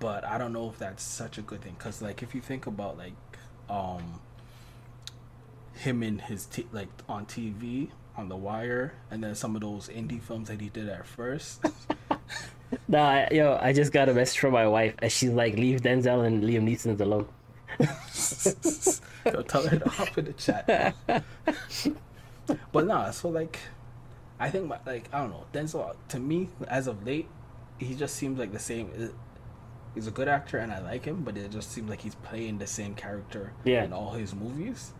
but 0.00 0.24
I 0.24 0.38
don't 0.38 0.54
know 0.54 0.70
if 0.70 0.78
that's 0.78 1.02
such 1.02 1.36
a 1.36 1.42
good 1.42 1.60
thing 1.60 1.74
because 1.76 2.00
like 2.00 2.22
if 2.22 2.34
you 2.34 2.40
think 2.40 2.66
about 2.66 2.96
like 2.96 3.12
um 3.68 4.20
him 5.74 6.02
and 6.02 6.20
his 6.22 6.46
t- 6.46 6.66
like 6.72 6.88
on 7.08 7.24
TV 7.26 7.88
on 8.16 8.28
The 8.28 8.36
Wire 8.36 8.94
and 9.10 9.22
then 9.22 9.34
some 9.34 9.54
of 9.54 9.62
those 9.62 9.88
indie 9.88 10.20
films 10.20 10.48
that 10.48 10.60
he 10.60 10.68
did 10.70 10.88
at 10.88 11.06
first 11.06 11.62
nah, 12.88 13.08
I- 13.10 13.28
yo, 13.30 13.58
I 13.60 13.72
just 13.72 13.92
got 13.92 14.08
a 14.08 14.14
message 14.14 14.38
from 14.40 14.52
my 14.52 14.66
wife, 14.66 14.94
and 14.98 15.10
she's 15.10 15.30
like, 15.30 15.54
"Leave 15.54 15.80
Denzel 15.80 16.26
and 16.26 16.42
Liam 16.42 16.64
Neeson 16.68 17.00
alone." 17.00 17.26
Yo, 19.24 19.42
tell 19.42 19.66
her 19.66 19.78
to 19.78 19.88
hop 19.88 20.18
in 20.18 20.24
the 20.26 20.32
chat 20.32 20.94
but 22.72 22.86
nah 22.86 23.10
so 23.10 23.28
like 23.28 23.58
I 24.40 24.50
think 24.50 24.66
my, 24.66 24.78
like 24.86 25.08
I 25.12 25.18
don't 25.20 25.30
know 25.30 25.44
Denzel 25.52 25.94
to 26.08 26.18
me 26.18 26.48
as 26.66 26.86
of 26.86 27.04
late 27.06 27.28
he 27.78 27.94
just 27.94 28.16
seems 28.16 28.38
like 28.38 28.52
the 28.52 28.58
same 28.58 29.12
he's 29.98 30.06
a 30.06 30.12
good 30.12 30.28
actor 30.28 30.58
and 30.58 30.70
I 30.72 30.78
like 30.78 31.04
him 31.04 31.22
but 31.24 31.36
it 31.36 31.50
just 31.50 31.72
seems 31.72 31.90
like 31.90 32.00
he's 32.00 32.14
playing 32.14 32.58
the 32.58 32.66
same 32.68 32.94
character 32.94 33.52
Yeah. 33.64 33.82
in 33.84 33.92
all 33.92 34.12
his 34.12 34.32
movies 34.32 34.92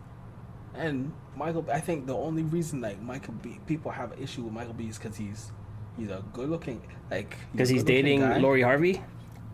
and 0.75 1.13
Michael 1.37 1.65
I 1.71 1.79
think 1.79 2.05
the 2.05 2.15
only 2.15 2.43
reason 2.43 2.81
like 2.81 3.01
Michael 3.01 3.33
B 3.41 3.59
people 3.65 3.91
have 3.91 4.11
an 4.11 4.21
issue 4.21 4.43
with 4.43 4.51
Michael 4.53 4.73
B 4.73 4.87
is 4.89 4.97
because 4.97 5.15
he's 5.15 5.51
he's 5.97 6.09
a 6.11 6.21
good 6.33 6.49
looking 6.49 6.81
like 7.09 7.37
Because 7.53 7.69
he's 7.69 7.81
good-looking 7.83 8.05
dating 8.05 8.19
guy. 8.21 8.37
Lori 8.39 8.61
Harvey. 8.61 9.01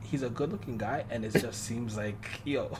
he's 0.01 0.23
a 0.23 0.29
good 0.29 0.51
looking 0.51 0.77
guy 0.79 1.05
and 1.11 1.23
it 1.23 1.33
just 1.33 1.63
seems 1.63 1.95
like 1.95 2.27
yo 2.43 2.75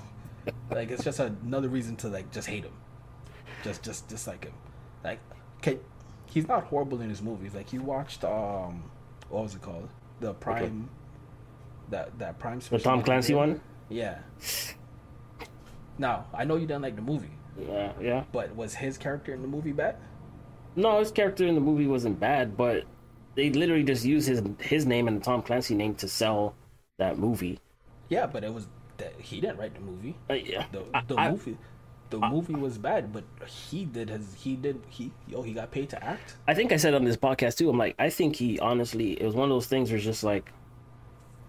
like 0.71 0.89
it's 0.89 1.04
just 1.04 1.19
another 1.19 1.69
reason 1.69 1.95
to 1.97 2.08
like 2.08 2.32
just 2.32 2.47
hate 2.47 2.63
him 2.63 2.73
just 3.63 3.84
just 3.84 4.08
dislike 4.08 4.43
him 4.43 4.54
like 5.04 5.19
okay 5.60 5.78
he's 6.25 6.47
not 6.47 6.63
horrible 6.65 6.99
in 7.01 7.10
his 7.10 7.21
movies 7.21 7.54
like 7.54 7.71
you 7.71 7.82
watched 7.82 8.23
um 8.23 8.84
what 9.30 9.43
was 9.43 9.54
it 9.54 9.62
called 9.62 9.88
the 10.19 10.34
prime 10.34 10.89
that 11.89 12.17
that 12.19 12.39
prime 12.39 12.60
The 12.60 12.80
Tom 12.80 13.02
Clancy 13.04 13.34
did? 13.34 13.38
one. 13.38 13.62
yeah 13.89 14.17
now 15.98 16.26
i 16.34 16.43
know 16.43 16.56
you 16.56 16.67
didn't 16.67 16.82
like 16.82 16.95
the 16.95 17.02
movie 17.02 17.32
Yeah, 17.58 17.91
yeah. 18.02 18.24
but 18.32 18.56
was 18.56 18.74
his 18.76 18.98
character 18.98 19.34
in 19.34 19.41
the 19.41 19.48
movie 19.48 19.71
bad 19.71 19.95
No, 20.76 21.00
his 21.00 21.12
character 21.12 21.45
in 21.48 21.56
the 21.56 21.62
movie 21.62 21.88
wasn't 21.88 22.19
bad, 22.19 22.58
but 22.58 22.84
they 23.36 23.50
literally 23.50 23.84
just 23.84 24.04
used 24.04 24.28
his 24.28 24.41
his 24.60 24.86
name 24.86 25.08
and 25.08 25.21
the 25.21 25.24
Tom 25.24 25.41
Clancy 25.41 25.74
name 25.76 25.95
to 25.95 26.08
sell 26.08 26.54
that 26.98 27.17
movie. 27.17 27.60
yeah 28.10 28.26
but 28.26 28.43
it 28.43 28.54
was 28.54 28.67
that 28.98 29.13
he 29.19 29.39
didn't 29.41 29.58
write 29.58 29.74
the 29.74 29.82
movie 29.82 30.15
Uh, 30.30 30.34
yeah, 30.34 30.65
the 30.71 30.84
the 31.08 31.15
I- 31.15 31.32
movie 31.32 31.58
the 32.12 32.19
movie 32.19 32.54
was 32.56 32.78
bad 32.78 33.12
but 33.12 33.24
he 33.48 33.84
did 33.86 34.10
his 34.10 34.34
he 34.43 34.56
did 34.56 34.80
he 34.89 35.12
yo 35.28 35.41
he 35.41 35.54
got 35.54 35.71
paid 35.71 35.89
to 35.89 36.04
act 36.04 36.36
I 36.48 36.54
think 36.54 36.71
I 36.71 36.78
said 36.78 36.93
on 36.93 37.04
this 37.04 37.17
podcast 37.17 37.58
too. 37.58 37.69
I'm 37.69 37.78
like, 37.80 37.95
I 37.98 38.10
think 38.10 38.36
he 38.36 38.60
honestly, 38.60 39.13
it 39.19 39.26
was 39.26 39.34
one 39.36 39.50
of 39.50 39.56
those 39.56 39.65
things 39.67 39.89
where 39.89 39.98
it's 39.98 40.06
just 40.06 40.24
like, 40.24 40.52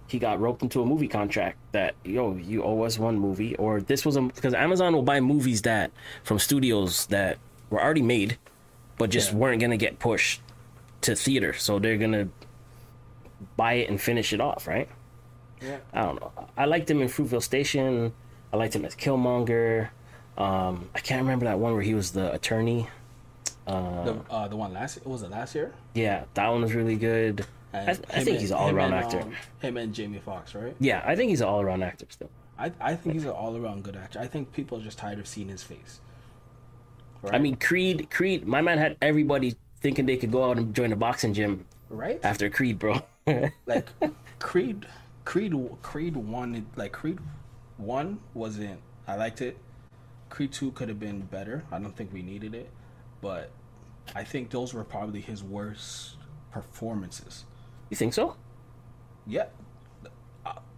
he 0.09 0.19
got 0.19 0.41
roped 0.41 0.63
into 0.63 0.81
a 0.83 0.87
movie 0.87 1.09
contract 1.09 1.59
that 1.73 1.95
yo, 2.05 2.35
you 2.37 2.63
owe 2.63 2.83
us 2.83 2.99
one 2.99 3.19
movie, 3.19 3.55
or 3.57 3.81
this 3.81 4.05
was 4.05 4.17
a 4.17 4.23
because 4.23 4.55
Amazon 4.55 4.95
will 4.95 5.03
buy 5.03 5.21
movies 5.21 5.63
that 5.63 5.91
from 6.23 6.39
studios 6.39 7.07
that 7.07 7.39
were 7.71 7.83
already 7.83 8.03
made, 8.03 8.39
but 8.99 9.11
just 9.11 9.33
Yeah. 9.33 9.39
weren't 9.39 9.61
gonna 9.61 9.77
get 9.77 9.99
pushed 9.99 10.41
to 11.03 11.15
theater, 11.17 11.53
so 11.53 11.79
they're 11.79 11.97
gonna 11.97 12.29
buy 13.57 13.75
it 13.75 13.89
and 13.91 14.01
finish 14.01 14.33
it 14.33 14.41
off, 14.41 14.67
right? 14.67 14.89
yeah 15.61 15.79
I 15.95 16.03
don't 16.03 16.21
know. 16.21 16.33
I 16.57 16.67
liked 16.67 16.91
him 16.91 17.01
in 17.01 17.09
Fruitvale 17.09 17.43
Station. 17.43 18.13
I 18.53 18.57
liked 18.59 18.77
him 18.77 18.85
as 18.85 18.95
Killmonger. 18.95 19.89
Um, 20.37 20.91
I 20.95 21.01
can't 21.01 21.23
remember 21.23 21.47
that 21.47 21.59
one 21.59 21.73
where 21.73 21.83
he 21.83 21.95
was 21.95 22.11
the 22.13 22.33
attorney. 22.33 22.89
the 23.67 24.17
uh 24.31 24.47
the 24.49 24.57
one 24.57 24.73
last 24.73 25.05
was 25.07 25.23
it 25.23 25.31
last 25.31 25.55
year 25.55 25.73
Yeah, 25.95 26.25
that 26.35 26.49
one 26.49 26.63
was 26.63 26.75
really 26.75 26.97
good. 26.97 27.47
I, 27.77 27.91
I 27.91 27.95
think 27.95 28.09
and- 28.29 28.41
he's 28.41 28.51
an 28.51 28.57
all 28.57 28.71
around 28.71 28.95
actor. 28.95 29.21
um, 29.21 29.35
him 29.61 29.77
and 29.77 29.95
Jamie 29.95 30.19
Foxx, 30.19 30.55
right? 30.55 30.75
Yeah, 30.81 31.03
I 31.05 31.15
think 31.17 31.31
he's 31.31 31.41
an 31.41 31.49
all 31.49 31.61
around 31.61 31.83
actor 31.83 32.07
still. 32.09 32.31
I 32.59 32.73
I 32.81 32.95
think 32.97 33.15
he's 33.15 33.25
an 33.25 33.31
all 33.31 33.57
around 33.57 33.85
good 33.85 33.97
actor. 33.97 34.19
I 34.19 34.27
think 34.27 34.53
people 34.53 34.79
are 34.79 34.83
just 34.83 34.99
tired 34.99 35.19
of 35.19 35.27
seeing 35.27 35.49
his 35.49 35.63
face. 35.63 36.01
Right? 37.23 37.35
I 37.35 37.39
mean, 37.39 37.57
Creed, 37.57 38.09
Creed, 38.11 38.47
my 38.47 38.61
man 38.61 38.79
had 38.79 38.97
everybody 39.03 39.57
thinking 39.81 40.07
they 40.07 40.17
could 40.17 40.33
go 40.33 40.51
out 40.51 40.59
and 40.59 40.75
join 40.75 40.93
a 40.93 40.97
boxing 40.97 41.35
gym 41.35 41.67
right? 41.91 42.21
after 42.23 42.49
Creed, 42.49 42.79
bro. 42.79 43.01
like 43.67 43.89
Creed, 44.39 44.87
Creed, 45.25 45.55
Creed 45.83 46.17
one, 46.17 46.67
like 46.77 46.93
Creed 46.93 47.19
one 47.77 48.21
wasn't. 48.35 48.81
I 49.07 49.17
liked 49.17 49.41
it. 49.43 49.57
Creed 50.31 50.53
two 50.53 50.73
could 50.73 50.89
have 50.89 50.99
been 51.01 51.21
better. 51.21 51.65
I 51.71 51.79
don't 51.79 51.97
think 51.97 52.13
we 52.13 52.23
needed 52.23 52.55
it, 52.55 52.71
but 53.21 53.51
I 54.15 54.25
think 54.25 54.51
those 54.51 54.73
were 54.75 54.85
probably 54.85 55.21
his 55.21 55.43
worst 55.43 56.17
performances. 56.53 57.45
You 57.91 57.97
think 57.97 58.15
so? 58.15 58.37
Yeah. 59.27 59.47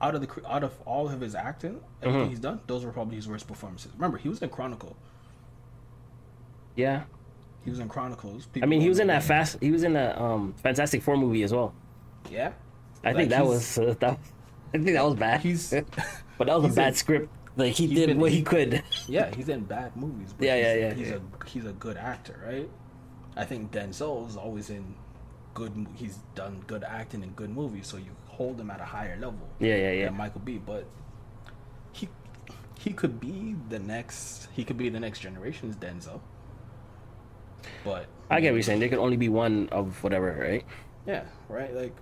Out 0.00 0.14
of 0.14 0.20
the 0.20 0.28
out 0.48 0.62
of 0.62 0.72
all 0.86 1.08
of 1.08 1.20
his 1.20 1.34
acting, 1.34 1.80
everything 2.02 2.30
he's 2.30 2.38
done, 2.38 2.60
those 2.68 2.84
were 2.84 2.92
probably 2.92 3.16
his 3.16 3.28
worst 3.28 3.48
performances. 3.48 3.90
Remember, 3.96 4.16
he 4.16 4.28
was 4.28 4.40
in 4.40 4.48
Chronicle. 4.48 4.96
Yeah. 6.76 7.04
He 7.64 7.70
was 7.70 7.80
in 7.80 7.88
Chronicles. 7.88 8.48
I 8.62 8.66
mean, 8.66 8.80
he 8.80 8.88
was 8.88 8.98
in 9.00 9.08
that 9.08 9.22
fast. 9.24 9.58
He 9.60 9.70
was 9.70 9.82
in 9.82 9.96
a 9.96 10.16
um, 10.22 10.54
Fantastic 10.62 11.02
Four 11.02 11.16
movie 11.16 11.42
as 11.42 11.52
well. 11.52 11.74
Yeah, 12.30 12.52
I 13.04 13.08
Like, 13.08 13.16
think 13.16 13.30
that 13.30 13.44
was 13.44 13.78
uh, 13.78 13.94
that. 14.00 14.18
I 14.74 14.78
think 14.78 14.92
that 14.92 15.04
was 15.04 15.14
bad. 15.16 15.40
He's 15.40 15.70
but 16.38 16.46
that 16.46 16.60
was 16.62 16.72
a 16.72 16.76
bad 16.76 16.88
in- 16.88 16.94
script. 16.94 17.28
Like 17.56 17.72
he 17.74 17.88
did 17.92 18.06
been- 18.06 18.20
what 18.20 18.30
he 18.30 18.42
could. 18.42 18.82
yeah, 19.08 19.34
he's 19.34 19.48
in 19.48 19.64
bad 19.64 19.96
movies. 19.96 20.32
But 20.38 20.46
Yeah, 20.46 20.54
yeah, 20.56 20.74
yeah, 20.74 20.94
He's 20.94 21.08
yeah. 21.08 21.16
a 21.16 21.46
he's 21.46 21.64
a 21.66 21.72
good 21.72 21.96
actor, 21.96 22.40
right? 22.46 22.70
I 23.36 23.44
think 23.44 23.72
Denzel 23.72 24.28
is 24.28 24.36
always 24.36 24.70
in 24.70 24.94
good. 25.58 25.86
He's 25.96 26.18
done 26.34 26.62
good 26.66 26.84
acting 26.84 27.22
in 27.22 27.30
good 27.30 27.50
movies, 27.50 27.86
so 27.88 27.96
you 27.96 28.12
hold 28.26 28.60
him 28.60 28.70
at 28.70 28.80
a 28.80 28.84
higher 28.84 29.16
level. 29.16 29.46
Yeah, 29.58 29.76
yeah, 29.76 29.92
yeah. 29.92 30.04
than 30.06 30.16
Michael 30.16 30.40
B. 30.40 30.58
But 30.64 30.86
he 31.92 32.08
he 32.78 32.92
could 32.92 33.18
be 33.20 33.56
the 33.68 33.80
next. 33.80 34.48
He 34.54 34.64
could 34.64 34.78
be 34.78 34.88
the 34.88 35.00
next 35.00 35.18
generation's 35.20 35.76
Denzel. 35.76 36.20
But 37.84 38.06
I 38.30 38.40
get 38.40 38.52
what 38.52 38.56
you're 38.56 38.62
saying. 38.62 38.80
There 38.80 38.88
could 38.88 39.04
only 39.08 39.16
be 39.16 39.28
one 39.28 39.68
of 39.70 40.02
whatever, 40.02 40.30
right? 40.40 40.64
yeah, 41.06 41.24
right. 41.48 41.74
Like 41.74 41.96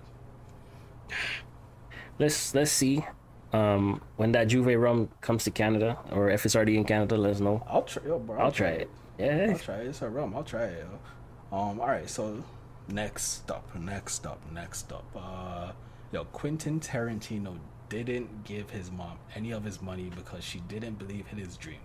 Let's 2.19 2.53
let's 2.53 2.71
see. 2.71 3.05
Um, 3.53 4.01
when 4.17 4.33
that 4.33 4.49
J'ouvert 4.49 4.81
rum 4.81 5.09
comes 5.21 5.45
to 5.45 5.51
Canada, 5.51 5.97
or 6.11 6.29
if 6.29 6.45
it's 6.45 6.55
already 6.55 6.77
in 6.77 6.83
Canada, 6.83 7.15
let 7.15 7.31
us 7.31 7.39
know. 7.39 7.63
I'll 7.67 7.83
try. 7.83 8.03
Yo, 8.05 8.19
bro, 8.19 8.37
I'll 8.37 8.51
try 8.51 8.69
it. 8.83 8.89
Yeah. 9.17 9.47
I'll 9.51 9.59
try 9.59 9.75
it. 9.75 9.87
It's 9.87 10.01
a 10.01 10.09
rum. 10.09 10.35
I'll 10.35 10.43
try 10.43 10.65
it. 10.65 10.85
Yo. 10.85 11.57
Um. 11.57 11.79
All 11.79 11.87
right. 11.87 12.09
So 12.09 12.43
Next 12.89 13.49
up, 13.51 13.75
next 13.75 14.25
up, 14.25 14.39
next 14.53 14.91
up. 14.93 15.05
Uh, 15.15 15.71
yo, 16.11 16.23
Quentin 16.25 16.79
Tarantino 16.79 17.57
didn't 17.89 18.43
give 18.45 18.69
his 18.69 18.91
mom 18.91 19.17
any 19.35 19.51
of 19.51 19.63
his 19.63 19.81
money 19.81 20.09
because 20.15 20.43
she 20.43 20.59
didn't 20.61 20.97
believe 20.97 21.25
in 21.31 21.37
his 21.37 21.57
dream. 21.57 21.79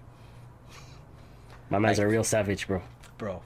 My 1.70 1.78
man's 1.78 1.98
a 1.98 2.06
real 2.06 2.22
savage, 2.24 2.66
bro. 2.68 2.82
Bro, 3.18 3.42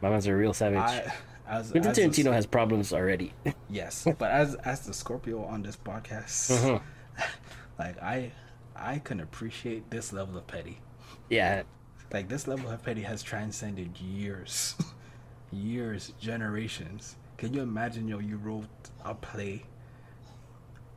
My 0.00 0.10
man's 0.10 0.26
a 0.26 0.34
real 0.34 0.52
savage. 0.52 0.78
I 0.78 1.12
as, 1.48 1.70
Quentin 1.70 1.90
as 1.90 1.98
a- 1.98 2.02
Tarantino 2.02 2.32
has 2.32 2.46
problems 2.46 2.92
already. 2.92 3.34
yes, 3.70 4.06
but 4.18 4.30
as 4.30 4.54
as 4.56 4.80
the 4.80 4.94
Scorpio 4.94 5.44
on 5.44 5.62
this 5.62 5.76
podcast, 5.76 6.50
Mhm. 6.50 6.80
like 7.78 8.00
I 8.02 8.32
I 8.74 8.98
can 8.98 9.20
appreciate 9.20 9.90
this 9.90 10.12
level 10.12 10.38
of 10.38 10.46
petty. 10.46 10.78
yeah, 11.28 11.62
Like 12.12 12.28
this 12.28 12.48
level 12.48 12.70
of 12.70 12.82
petty 12.82 13.02
has 13.02 13.22
transcended 13.22 13.98
years, 13.98 14.74
years, 15.52 16.12
generations. 16.20 17.16
Can 17.36 17.54
you 17.54 17.62
imagine, 17.62 18.08
yo? 18.08 18.18
You 18.18 18.36
wrote 18.36 18.66
a 19.04 19.14
play, 19.14 19.64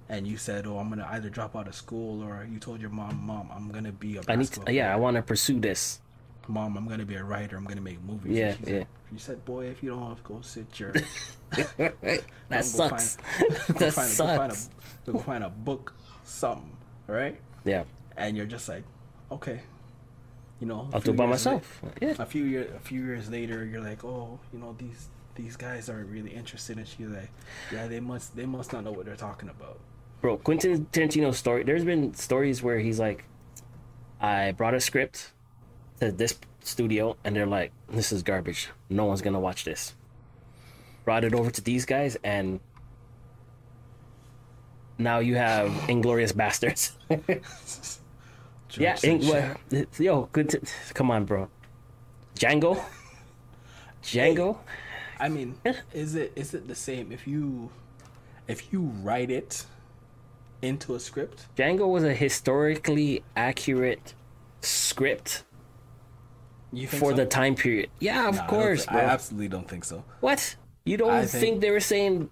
and 0.09 0.27
you 0.27 0.37
said, 0.37 0.67
"Oh, 0.67 0.77
I'm 0.77 0.89
gonna 0.89 1.07
either 1.11 1.29
drop 1.29 1.55
out 1.55 1.67
of 1.67 1.75
school, 1.75 2.23
or 2.23 2.45
you 2.49 2.59
told 2.59 2.81
your 2.81 2.89
mom, 2.89 3.21
Mom, 3.25 3.49
I'm 3.53 3.69
gonna 3.71 3.91
be 3.91 4.17
a 4.17 4.21
I 4.27 4.35
need. 4.35 4.47
To, 4.47 4.73
yeah, 4.73 4.93
I 4.93 4.97
want 4.97 5.15
to 5.15 5.21
pursue 5.21 5.59
this. 5.59 6.01
Mom, 6.47 6.75
I'm 6.77 6.87
gonna 6.87 7.05
be 7.05 7.15
a 7.15 7.23
writer. 7.23 7.55
I'm 7.55 7.65
gonna 7.65 7.81
make 7.81 8.01
movies." 8.03 8.37
Yeah, 8.37 8.49
And 8.49 8.57
she 8.59 8.63
said, 8.65 8.73
yeah. 8.73 8.83
You 9.11 9.19
said, 9.19 9.45
"Boy, 9.45 9.67
if 9.67 9.81
you 9.83 9.91
don't 9.91 10.07
have 10.09 10.17
to 10.17 10.23
go 10.23 10.41
sit 10.41 10.79
your 10.79 10.91
that 11.51 11.93
go 12.49 12.61
sucks. 12.61 13.17
go 13.39 13.73
that 13.79 13.93
find, 13.93 13.93
go 13.93 13.93
find 13.93 14.53
sucks. 14.53 14.69
a 15.07 15.11
go 15.11 15.19
find 15.19 15.43
a 15.43 15.49
book, 15.49 15.93
something, 16.23 16.75
right?" 17.07 17.39
Yeah, 17.63 17.83
And 18.17 18.35
you're 18.35 18.45
just 18.45 18.67
like, 18.67 18.83
"Okay." 19.31 19.61
You 20.59 20.67
know, 20.67 20.87
i'll 20.93 21.01
do 21.01 21.11
it 21.11 21.17
by 21.17 21.25
myself. 21.25 21.81
Yeah, 22.01 22.15
a 22.19 22.25
few 22.25 22.45
years 22.45 22.71
a 22.73 22.79
few 22.79 23.03
years 23.03 23.29
later 23.29 23.65
you're 23.65 23.81
like 23.81 24.05
oh 24.05 24.39
you 24.53 24.59
know 24.59 24.75
these 24.77 25.09
these 25.35 25.57
guys 25.57 25.89
aren't 25.89 26.09
really 26.09 26.29
interested 26.29 26.77
and 26.77 26.87
she's 26.87 27.09
like 27.09 27.31
yeah 27.71 27.87
they 27.87 27.99
must 27.99 28.35
they 28.35 28.45
must 28.45 28.71
not 28.71 28.83
know 28.83 28.91
what 28.91 29.05
they're 29.05 29.15
talking 29.15 29.49
about 29.49 29.79
bro. 30.23 30.37
Quentin 30.37 30.87
Tarantino's 30.91 31.37
story. 31.37 31.63
There's 31.63 31.83
been 31.83 32.15
stories 32.15 32.63
where 32.63 32.79
he's 32.79 32.99
like, 32.99 33.25
I 34.19 34.53
brought 34.53 34.73
a 34.73 34.79
script 34.79 35.33
to 35.99 36.11
this 36.11 36.39
studio, 36.61 37.17
and 37.23 37.35
they're 37.35 37.45
like, 37.45 37.71
"This 37.89 38.11
is 38.11 38.23
garbage. 38.23 38.69
No 38.89 39.05
one's 39.05 39.21
gonna 39.21 39.39
watch 39.39 39.65
this." 39.65 39.93
Brought 41.03 41.25
it 41.25 41.35
over 41.35 41.51
to 41.51 41.61
these 41.61 41.85
guys, 41.85 42.17
and 42.23 42.61
now 44.97 45.19
you 45.19 45.35
have 45.35 45.69
Inglourious 45.89 46.33
Basterds. 46.33 46.93
yeah, 48.77 48.97
well, 49.03 49.55
yo, 49.99 50.29
good. 50.31 50.49
To, 50.49 50.61
come 50.93 51.11
on, 51.11 51.25
bro. 51.25 51.49
Django. 52.35 52.83
Django. 54.03 54.57
i 55.19 55.29
mean 55.29 55.55
is 55.93 56.15
it 56.15 56.33
is 56.35 56.53
it 56.53 56.67
the 56.67 56.75
same 56.75 57.11
if 57.11 57.25
you 57.25 57.69
if 58.49 58.73
you 58.73 58.81
write 59.01 59.31
it 59.31 59.65
into 60.61 60.95
a 60.95 60.99
script 60.99 61.45
Django 61.55 61.87
was 61.87 62.03
a 62.03 62.13
historically 62.13 63.23
accurate 63.37 64.13
script 64.61 65.43
you 66.73 66.87
think 66.87 66.99
for 67.01 67.11
so? 67.11 67.17
the 67.17 67.25
time 67.27 67.53
period. 67.55 67.89
Yeah, 67.99 68.27
of 68.27 68.33
I 68.35 68.37
don't 68.39 68.47
course, 68.47 68.85
bro. 68.87 68.99
i 68.99 69.03
absolutely 69.03 69.47
don't 69.47 69.67
think 69.69 69.85
so 69.85 70.03
what? 70.19 70.55
You 70.85 70.97
don't 70.97 71.11
I 71.11 71.25
think, 71.25 71.41
think- 71.41 71.61
they 71.61 71.71
were 71.71 71.79
saying 71.79 72.29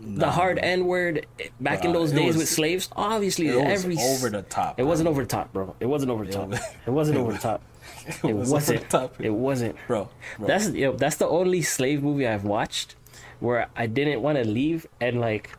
the 0.00 0.30
hard. 0.30 0.58
N 0.58 0.86
word 0.86 1.26
back 1.60 1.84
in 1.84 1.92
those 1.92 2.12
days 2.12 2.28
was- 2.28 2.36
with 2.38 2.48
slaves? 2.48 2.88
Obviously, 2.96 3.48
it 3.48 3.56
was 3.56 3.64
every 3.84 3.96
over 3.98 4.30
the 4.30 4.42
top 4.42 4.78
It 4.78 4.82
bro. 4.82 4.86
wasn't 4.90 5.08
over 5.08 5.22
the 5.22 5.28
top, 5.28 5.52
bro. 5.52 5.74
It 5.80 5.86
wasn't 5.86 6.10
over 6.10 6.24
the 6.24 6.32
top. 6.32 6.52
It 6.86 6.90
wasn't 6.90 7.18
over 7.18 7.32
the 7.32 7.38
top. 7.38 7.62
it 8.06 8.30
It 8.30 8.36
was 8.36 8.50
wasn't. 8.50 8.88
top. 8.90 9.20
It 9.20 9.30
wasn't. 9.30 9.76
bro, 9.86 10.08
bro. 10.38 10.46
That's 10.46 10.68
you 10.70 10.86
know, 10.86 10.96
that's 10.96 11.16
the 11.16 11.26
only 11.28 11.62
slave 11.62 12.02
movie 12.02 12.26
I've 12.26 12.44
watched 12.44 12.96
where 13.40 13.68
I 13.76 13.86
didn't 13.86 14.20
want 14.22 14.38
to 14.38 14.44
leave 14.44 14.86
and 15.00 15.20
like 15.20 15.50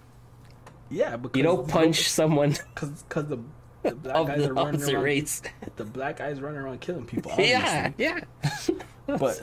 yeah 0.90 1.18
because 1.18 1.38
you 1.38 1.44
know 1.44 1.58
punch 1.58 2.10
someone 2.10 2.52
because 2.76 3.04
because 3.10 3.28
the, 3.28 3.40
the 3.84 3.96
black 3.96 4.16
of 4.16 4.28
guys 4.28 4.38
the 4.44 4.50
are 4.50 4.54
running 4.54 4.84
around 4.84 5.04
race. 5.04 5.42
the 5.78 5.84
black 5.86 6.18
guys 6.18 6.40
running 6.42 6.60
around 6.60 6.80
killing 6.82 7.06
people 7.06 7.32
obviously. 7.36 7.54
yeah, 7.54 7.92
yeah. 7.98 8.20
but 9.08 9.42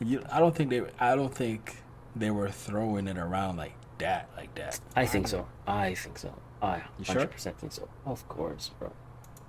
you, 0.00 0.22
I 0.30 0.40
don't 0.40 0.54
think 0.54 0.70
they. 0.70 0.82
I 0.98 1.14
don't 1.14 1.32
think 1.34 1.76
they 2.16 2.30
were 2.30 2.50
throwing 2.50 3.06
it 3.08 3.16
around 3.18 3.56
like 3.58 3.72
that, 3.98 4.28
like 4.36 4.54
that. 4.54 4.80
I 4.94 5.06
think 5.06 5.28
so. 5.28 5.46
I 5.66 5.94
think 5.94 6.18
so. 6.18 6.34
I 6.62 6.82
You 6.98 7.04
sure? 7.04 7.26
100% 7.26 7.54
think 7.56 7.72
so. 7.72 7.88
Of 8.04 8.26
course, 8.28 8.70
bro. 8.78 8.92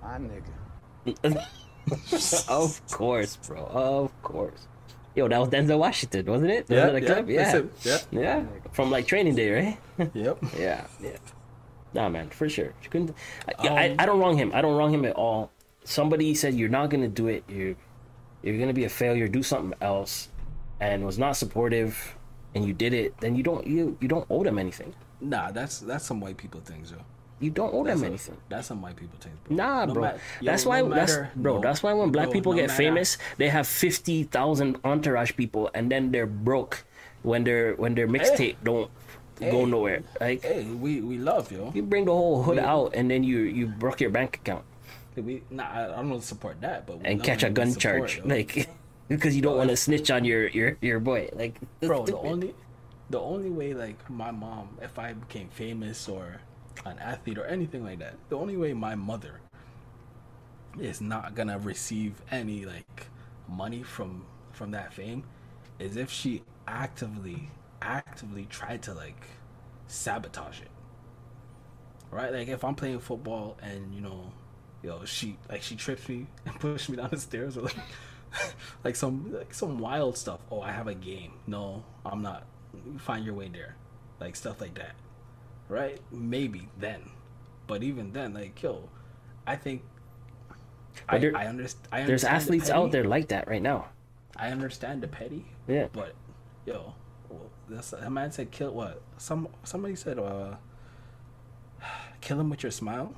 My 0.02 0.18
nigga. 0.18 0.52
of 2.48 2.80
course, 2.90 3.36
bro. 3.36 3.64
Of 3.66 4.22
course. 4.22 4.66
Yo, 5.14 5.26
that 5.26 5.38
was 5.40 5.48
Denzel 5.48 5.78
Washington, 5.78 6.26
wasn't 6.26 6.50
it? 6.50 6.66
Yeah, 6.68 6.86
Wasn't 6.86 6.96
it 6.98 7.02
a 7.02 7.06
yeah, 7.06 7.50
clip? 7.52 7.74
yeah. 7.82 7.98
yeah. 8.12 8.20
Yeah. 8.20 8.44
From 8.72 8.90
like 8.90 9.06
training 9.06 9.34
day, 9.34 9.50
right? 9.50 10.10
Yep. 10.14 10.38
yeah, 10.58 10.86
yeah. 11.02 11.16
Nah, 11.94 12.08
man, 12.08 12.28
for 12.28 12.48
sure. 12.48 12.72
You 12.82 12.90
couldn't. 12.90 13.14
I, 13.48 13.64
yeah, 13.64 13.72
I, 13.74 13.88
Um, 13.90 13.96
I 13.98 14.06
don't 14.06 14.20
wrong 14.20 14.36
him. 14.36 14.52
I 14.54 14.60
don't 14.60 14.76
wrong 14.76 14.92
him 14.92 15.04
at 15.04 15.16
all. 15.16 15.50
Somebody 15.84 16.34
said 16.34 16.54
you're 16.54 16.68
not 16.68 16.90
gonna 16.90 17.08
do 17.08 17.28
it. 17.28 17.42
You, 17.48 17.74
you're 18.42 18.58
gonna 18.58 18.74
be 18.74 18.84
a 18.84 18.88
failure. 18.90 19.26
Do 19.26 19.42
something 19.42 19.76
else, 19.80 20.28
and 20.80 21.04
was 21.04 21.18
not 21.18 21.36
supportive, 21.36 22.14
and 22.58 22.66
you 22.66 22.74
did 22.74 22.92
it. 22.92 23.14
Then 23.20 23.36
you 23.36 23.42
don't 23.42 23.66
you 23.66 23.96
you 24.00 24.08
don't 24.08 24.26
owe 24.28 24.42
them 24.42 24.58
anything. 24.58 24.92
Nah, 25.20 25.50
that's 25.50 25.78
that's 25.80 26.04
some 26.04 26.20
white 26.20 26.36
people 26.36 26.60
things, 26.60 26.90
yo. 26.90 26.98
You 27.40 27.50
don't 27.54 27.72
owe 27.72 27.84
That's 27.84 28.00
them 28.00 28.10
a- 28.10 28.10
anything. 28.18 28.36
That's 28.50 28.66
some 28.66 28.82
white 28.82 28.96
people 28.96 29.16
things, 29.22 29.38
bro. 29.46 29.54
Nah, 29.56 29.84
No 29.86 29.94
bro. 29.94 30.02
ma- 30.02 30.18
yo, 30.42 30.50
that's 30.50 30.64
no 30.66 30.70
why. 30.70 30.82
that's 30.82 31.12
matter- 31.14 31.30
bro. 31.36 31.54
no, 31.54 31.60
that's 31.62 31.82
why 31.84 31.92
when 31.94 32.10
black 32.10 32.32
people 32.34 32.50
no 32.52 32.58
get 32.58 32.66
matter- 32.66 32.82
famous, 32.82 33.14
they 33.38 33.48
have 33.48 33.66
fifty 33.66 34.24
thousand 34.26 34.74
entourage 34.82 35.32
people, 35.38 35.70
and 35.72 35.86
then 35.86 36.10
they're 36.10 36.26
broke 36.26 36.82
when 37.22 37.44
their 37.44 37.74
when 37.78 37.94
their 37.94 38.08
mixtape 38.10 38.56
don't 38.66 38.90
go 39.38 39.64
nowhere. 39.70 40.02
Like 40.18 40.42
Hey, 40.42 40.64
we 40.66 40.98
we 41.00 41.14
love 41.18 41.52
yo. 41.54 41.70
you 41.78 41.82
bring 41.86 42.06
the 42.10 42.14
whole 42.14 42.42
hood 42.42 42.58
We- 42.58 42.66
out, 42.74 42.90
and 42.98 43.06
then 43.08 43.22
you 43.22 43.38
you 43.46 43.66
broke 43.70 44.00
your 44.02 44.10
bank 44.10 44.42
account 44.42 44.64
We 45.14 45.42
nah, 45.50 45.62
I 45.66 45.82
I 45.94 46.02
don't 46.02 46.22
support 46.22 46.58
that, 46.66 46.86
but 46.90 47.02
and 47.06 47.22
catch 47.22 47.42
a 47.46 47.50
gun 47.54 47.70
support, 47.70 48.10
charge, 48.10 48.18
yo. 48.18 48.26
like 48.34 48.66
because 49.08 49.34
you 49.34 49.42
don't 49.42 49.56
want 49.56 49.70
to 49.70 49.76
snitch 49.76 50.10
on 50.10 50.24
your 50.24 50.48
your 50.48 50.76
your 50.80 51.00
boy. 51.00 51.30
Like 51.32 51.58
bro, 51.80 52.04
the 52.04 52.16
only 52.16 52.54
the 53.10 53.20
only 53.20 53.50
way 53.50 53.74
like 53.74 54.08
my 54.10 54.30
mom, 54.30 54.78
if 54.82 54.98
I 54.98 55.14
became 55.14 55.48
famous 55.48 56.08
or 56.08 56.40
an 56.84 56.98
athlete 56.98 57.38
or 57.38 57.44
anything 57.44 57.84
like 57.84 57.98
that, 57.98 58.14
the 58.28 58.36
only 58.36 58.56
way 58.56 58.72
my 58.72 58.94
mother 58.94 59.40
is 60.78 61.00
not 61.00 61.34
gonna 61.34 61.58
receive 61.58 62.22
any 62.30 62.64
like 62.64 63.06
money 63.48 63.82
from 63.82 64.26
from 64.52 64.70
that 64.72 64.92
fame 64.92 65.24
is 65.78 65.96
if 65.96 66.10
she 66.10 66.42
actively 66.66 67.50
actively 67.80 68.46
tried 68.50 68.82
to 68.82 68.92
like 68.92 69.24
sabotage 69.86 70.60
it. 70.60 70.70
Right? 72.10 72.32
Like 72.32 72.48
if 72.48 72.64
I'm 72.64 72.74
playing 72.74 73.00
football 73.00 73.56
and 73.62 73.94
you 73.94 74.00
know, 74.00 74.32
yo, 74.82 75.04
she 75.04 75.38
like 75.48 75.62
she 75.62 75.76
trips 75.76 76.08
me 76.08 76.26
and 76.44 76.54
pushes 76.60 76.90
me 76.90 76.96
down 76.96 77.08
the 77.10 77.18
stairs 77.18 77.56
or 77.56 77.62
like 77.62 77.76
like 78.84 78.96
some 78.96 79.32
like 79.32 79.54
some 79.54 79.78
wild 79.78 80.16
stuff. 80.16 80.40
Oh, 80.50 80.60
I 80.60 80.72
have 80.72 80.86
a 80.88 80.94
game. 80.94 81.32
No, 81.46 81.84
I'm 82.04 82.22
not. 82.22 82.44
Find 82.98 83.24
your 83.24 83.34
way 83.34 83.48
there. 83.48 83.76
Like 84.20 84.36
stuff 84.36 84.60
like 84.60 84.74
that. 84.74 84.94
Right? 85.68 86.00
Maybe 86.10 86.68
then. 86.78 87.10
But 87.66 87.82
even 87.82 88.12
then, 88.12 88.32
like, 88.34 88.62
yo, 88.62 88.88
I 89.46 89.56
think 89.56 89.82
I, 91.08 91.18
there- 91.18 91.36
I, 91.36 91.44
underst- 91.44 91.76
I 91.92 92.00
understand 92.00 92.08
There's 92.08 92.24
athletes 92.24 92.68
petty. 92.68 92.78
out 92.78 92.92
there 92.92 93.04
like 93.04 93.28
that 93.28 93.46
right 93.48 93.60
now. 93.62 93.88
I 94.36 94.48
understand 94.50 95.02
the 95.02 95.08
petty, 95.08 95.44
Yeah. 95.66 95.88
but 95.92 96.14
yo, 96.64 96.94
well, 97.28 97.50
that's 97.68 97.92
a 97.92 98.08
man 98.08 98.30
said 98.32 98.50
kill 98.50 98.72
what? 98.72 99.02
Some 99.18 99.48
somebody 99.64 99.96
said 99.96 100.18
uh, 100.18 100.54
kill 102.20 102.40
him 102.40 102.48
with 102.50 102.62
your 102.62 102.72
smile, 102.72 103.14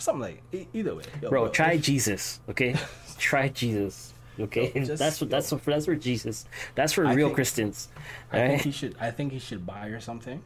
something 0.00 0.22
like 0.22 0.42
e- 0.52 0.66
either 0.72 0.94
way. 0.94 1.04
Yo, 1.22 1.30
Bro, 1.30 1.44
but 1.46 1.54
try 1.54 1.72
if- 1.72 1.82
Jesus, 1.82 2.40
okay? 2.48 2.74
try 3.18 3.48
Jesus, 3.48 4.12
okay? 4.38 4.72
Yo, 4.74 4.84
just- 4.84 4.98
that's 4.98 5.20
what 5.20 5.30
that's 5.30 5.50
what 5.52 5.64
that's 5.64 5.84
for 5.86 5.94
Jesus. 5.96 6.46
That's 6.74 6.92
for 6.92 7.06
I 7.06 7.12
real 7.14 7.28
think- 7.28 7.36
Christians. 7.36 7.88
I 8.32 8.48
think 8.48 8.62
he 8.62 8.70
should. 8.72 8.96
I 9.00 9.10
think 9.10 9.32
he 9.32 9.38
should 9.38 9.66
buy 9.66 9.88
her 9.88 10.00
something, 10.00 10.42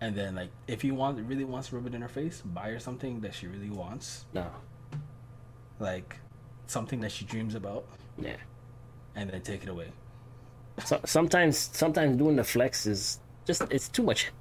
and 0.00 0.14
then 0.16 0.34
like 0.34 0.50
if 0.66 0.82
he 0.82 0.90
wants 0.90 1.20
really 1.20 1.44
wants 1.44 1.68
to 1.68 1.76
rub 1.76 1.86
it 1.86 1.94
in 1.94 2.02
her 2.02 2.08
face, 2.08 2.42
buy 2.44 2.70
her 2.70 2.78
something 2.80 3.20
that 3.20 3.34
she 3.34 3.46
really 3.46 3.70
wants, 3.70 4.24
No, 4.32 4.46
like 5.78 6.16
something 6.66 7.00
that 7.00 7.12
she 7.12 7.24
dreams 7.24 7.54
about, 7.54 7.84
yeah. 8.18 8.36
and 9.14 9.30
then 9.30 9.40
take 9.42 9.62
it 9.62 9.68
away. 9.68 9.88
So, 10.84 11.00
sometimes 11.04 11.56
sometimes 11.58 12.16
doing 12.16 12.36
the 12.36 12.44
flex 12.44 12.86
is 12.86 13.20
just 13.44 13.62
it's 13.70 13.88
too 13.88 14.02
much 14.02 14.32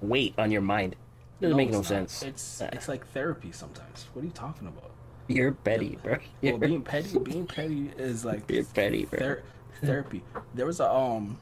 weight 0.00 0.34
on 0.38 0.50
your 0.50 0.62
mind. 0.62 0.96
Doesn't 1.40 1.56
make 1.56 1.68
it's 1.68 1.72
no 1.74 1.78
not. 1.78 1.86
sense. 1.86 2.22
It's 2.22 2.60
it's 2.72 2.88
like 2.88 3.06
therapy 3.08 3.52
sometimes. 3.52 4.06
What 4.12 4.22
are 4.22 4.26
you 4.26 4.32
talking 4.32 4.68
about? 4.68 4.90
You're 5.28 5.52
petty, 5.52 5.98
bro. 6.02 6.12
Well, 6.18 6.22
You're, 6.42 6.58
being 6.58 6.82
petty, 6.82 7.18
being 7.18 7.46
petty 7.46 7.90
is 7.98 8.24
like 8.30 8.50
you're 8.50 8.64
petty, 8.64 9.06
bro. 9.06 9.18
ther- 9.18 9.42
therapy. 9.82 10.22
There 10.54 10.66
was 10.66 10.80
a 10.80 10.90
um, 10.90 11.38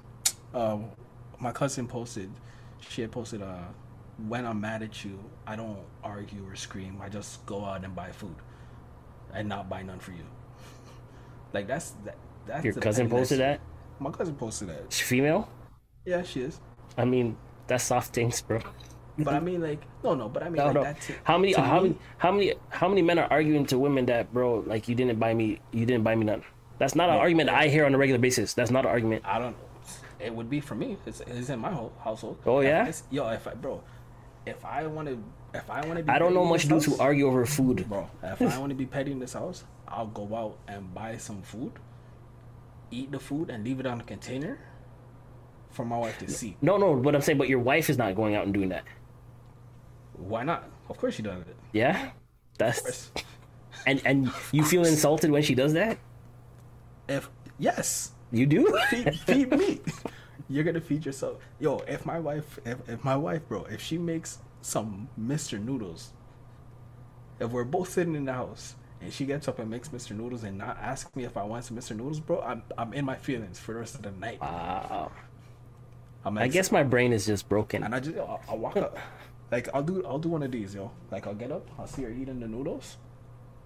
uh, 0.55 0.78
my 1.40 1.53
cousin 1.53 1.86
posted. 1.86 2.30
She 2.80 3.03
had 3.03 3.11
posted 3.12 3.43
uh, 3.43 3.59
when 4.28 4.47
I'm 4.47 4.61
mad 4.61 4.82
at 4.82 5.05
you, 5.05 5.18
I 5.47 5.57
don't 5.57 5.78
argue 6.05 6.47
or 6.47 6.55
scream. 6.57 7.01
I 7.03 7.09
just 7.09 7.45
go 7.47 7.64
out 7.64 7.84
and 7.84 7.95
buy 7.95 8.11
food, 8.12 8.34
and 9.34 9.49
not 9.49 9.68
buy 9.68 9.82
none 9.82 9.99
for 9.99 10.12
you. 10.12 10.24
Like 11.53 11.66
that's 11.66 11.90
that. 12.05 12.16
That's 12.47 12.64
Your 12.64 12.74
cousin 12.74 13.11
posted 13.11 13.40
that. 13.40 13.61
my 14.01 14.11
cousin 14.11 14.34
posted 14.34 14.68
that. 14.70 14.84
She's 14.90 15.07
female. 15.07 15.49
Yeah, 16.07 16.22
she 16.22 16.40
is. 16.40 16.61
I 16.97 17.05
mean, 17.05 17.36
that's 17.66 17.84
soft 17.84 18.14
things, 18.14 18.40
bro. 18.43 18.61
But 19.19 19.35
I 19.35 19.41
mean, 19.49 19.61
like, 19.61 19.83
no, 20.03 20.15
no. 20.15 20.29
But 20.29 20.43
I 20.43 20.47
mean, 20.47 20.57
No, 20.57 20.67
like, 20.67 20.75
no. 20.75 20.83
that's 20.85 21.11
it. 21.11 21.19
How 21.25 21.39
many? 21.39 21.53
To 21.55 21.61
How 21.61 21.81
me- 21.81 21.89
many? 21.91 21.99
How 22.19 22.33
many? 22.33 22.55
How 22.71 22.89
many 22.89 23.03
men 23.03 23.19
are 23.19 23.29
arguing 23.31 23.67
to 23.67 23.79
women 23.79 24.07
that, 24.07 24.33
bro? 24.33 24.63
Like 24.67 24.89
you 24.89 24.95
didn't 24.95 25.19
buy 25.19 25.35
me. 25.35 25.61
You 25.73 25.87
didn't 25.87 26.05
buy 26.05 26.15
me 26.15 26.25
nothing. 26.25 26.45
That's 26.79 26.95
not 26.95 27.09
an 27.11 27.17
argument 27.17 27.49
I 27.51 27.69
hear 27.69 27.85
on 27.87 27.95
a 27.95 27.99
regular 27.99 28.19
basis. 28.19 28.55
That's 28.55 28.71
not 28.71 28.85
an 28.85 28.91
argument. 28.91 29.23
I 29.25 29.39
don't. 29.39 29.57
It 30.19 30.35
would 30.35 30.49
be 30.51 30.61
for 30.61 30.75
me. 30.75 30.97
It's, 31.07 31.21
it's 31.21 31.49
in 31.51 31.59
my 31.59 31.71
whole 31.73 31.93
household. 32.03 32.39
Oh, 32.47 32.61
yeah? 32.61 32.83
it's- 32.83 33.03
yo, 33.11 33.29
if 33.29 33.47
I, 33.47 33.55
bro, 33.55 33.83
if 34.47 34.65
I 34.65 34.87
want 34.87 35.09
to, 35.09 35.19
if 35.53 35.69
I 35.69 35.85
want 35.85 35.99
to 35.99 36.05
be, 36.05 36.11
I 36.11 36.19
don't 36.19 36.33
know 36.33 36.45
much 36.45 36.67
dudes 36.69 36.85
who 36.87 36.97
argue 36.99 37.27
over 37.27 37.45
food. 37.45 37.89
Bro, 37.89 38.09
if 38.23 38.41
I 38.43 38.59
want 38.59 38.71
to 38.71 38.77
be 38.77 38.87
petty 38.87 39.11
in 39.13 39.19
this 39.19 39.33
house, 39.35 39.65
I'll 39.89 40.07
go 40.07 40.35
out 40.35 40.59
and 40.69 40.93
buy 40.95 41.17
some 41.19 41.43
food, 41.43 41.73
eat 42.91 43.11
the 43.11 43.19
food, 43.19 43.51
and 43.51 43.65
leave 43.65 43.81
it 43.81 43.87
on 43.87 44.01
a 44.01 44.05
container 44.05 44.59
for 45.71 45.85
my 45.85 45.99
wife 45.99 46.19
to 46.19 46.31
see. 46.31 46.57
No, 46.63 46.77
no. 46.79 46.95
But 46.97 47.15
I'm 47.15 47.21
saying, 47.23 47.39
but 47.39 47.49
your 47.49 47.59
wife 47.61 47.91
is 47.91 47.99
not 47.99 48.15
going 48.15 48.35
out 48.37 48.45
and 48.45 48.55
doing 48.55 48.69
that. 48.71 48.85
Why 50.29 50.43
not? 50.45 50.68
Of 50.89 50.99
course 50.99 51.14
she 51.14 51.23
does 51.23 51.41
it. 51.43 51.57
Yeah, 51.73 52.11
that's 52.59 53.11
and 53.87 54.01
and 54.05 54.31
you 54.53 54.64
feel 54.64 54.85
insulted 54.85 55.31
when 55.31 55.43
she 55.43 55.55
does 55.55 55.73
that. 55.75 55.99
If 57.09 57.29
yes, 57.59 58.12
You 58.31 58.47
do. 58.47 58.79
feed, 58.91 59.14
feed 59.20 59.51
me. 59.51 59.81
You're 60.49 60.64
gonna 60.64 60.81
feed 60.81 61.05
yourself. 61.07 61.39
Yo, 61.61 61.79
if 61.89 62.05
my 62.05 62.18
wife, 62.18 62.59
if, 62.64 62.89
if 62.89 63.05
my 63.05 63.16
wife, 63.16 63.47
bro, 63.49 63.64
if 63.64 63.81
she 63.81 63.97
makes 63.99 64.39
some 64.61 65.09
Mr. 65.18 65.62
Noodles, 65.62 66.12
if 67.41 67.51
we're 67.51 67.64
both 67.64 67.91
sitting 67.91 68.14
in 68.14 68.25
the 68.27 68.33
house 68.35 68.75
and 69.01 69.12
she 69.12 69.25
gets 69.25 69.49
up 69.49 69.59
and 69.59 69.68
makes 69.70 69.89
Mr. 69.89 70.14
Noodles 70.16 70.45
and 70.45 70.59
not 70.59 70.79
ask 70.81 71.14
me 71.16 71.25
if 71.25 71.37
I 71.37 71.43
want 71.43 71.64
some 71.64 71.77
Mr. 71.77 71.97
Noodles, 71.97 72.20
bro, 72.20 72.41
I'm 72.43 72.62
I'm 72.79 72.93
in 72.93 73.05
my 73.05 73.16
feelings 73.16 73.59
for 73.59 73.73
the 73.73 73.81
rest 73.81 73.95
of 73.97 74.03
the 74.03 74.11
night. 74.12 74.41
Wow. 74.41 75.11
I 76.25 76.47
guess 76.49 76.70
my 76.70 76.85
brain 76.85 77.12
is 77.12 77.27
just 77.27 77.49
broken. 77.49 77.83
and 77.83 77.95
I 77.95 78.01
just 78.01 78.16
I'll, 78.16 78.41
I'll 78.49 78.59
walk 78.59 78.77
up, 78.77 78.97
like 79.53 79.69
I'll 79.75 79.83
do 79.83 80.03
I'll 80.05 80.19
do 80.19 80.31
one 80.31 80.43
of 80.43 80.51
these, 80.51 80.75
yo. 80.75 80.91
Like 81.13 81.27
I'll 81.29 81.35
get 81.35 81.53
up, 81.53 81.69
I'll 81.79 81.87
see 81.87 82.03
her 82.03 82.11
eating 82.11 82.41
the 82.41 82.49
noodles, 82.49 82.97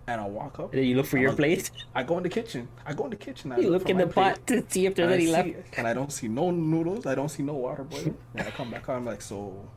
and 0.09 0.21
I'll 0.21 0.31
walk 0.31 0.59
up. 0.61 0.73
Then 0.73 0.85
you 0.85 0.97
look 0.97 1.07
for 1.07 1.17
your 1.19 1.31
I'll- 1.31 1.37
plate. 1.37 1.71
I 1.95 2.03
go 2.03 2.17
in 2.19 2.25
the 2.25 2.29
kitchen. 2.29 2.69
I 2.85 2.93
go 2.93 3.05
in 3.05 3.11
the 3.11 3.17
kitchen. 3.17 3.53
I 3.53 3.59
You 3.59 3.71
look 3.71 3.85
for 3.85 3.89
in 3.91 3.99
the 3.99 4.07
plate. 4.09 4.35
pot 4.37 4.47
to 4.49 4.65
see 4.69 4.85
if 4.87 4.95
there's 4.97 5.13
any 5.13 5.29
left. 5.29 5.49
and 5.79 5.87
I 5.87 5.95
don't 5.95 6.13
see 6.13 6.29
no 6.29 6.51
noodles. 6.51 7.07
I 7.07 7.15
don't 7.15 7.31
see 7.31 7.43
no 7.45 7.55
water 7.55 7.85
boiling. 7.85 8.17
And 8.35 8.47
I 8.47 8.51
come 8.51 8.71
back 8.71 8.85
home, 8.87 8.97
I'm 8.99 9.05
like, 9.07 9.23
so, 9.23 9.69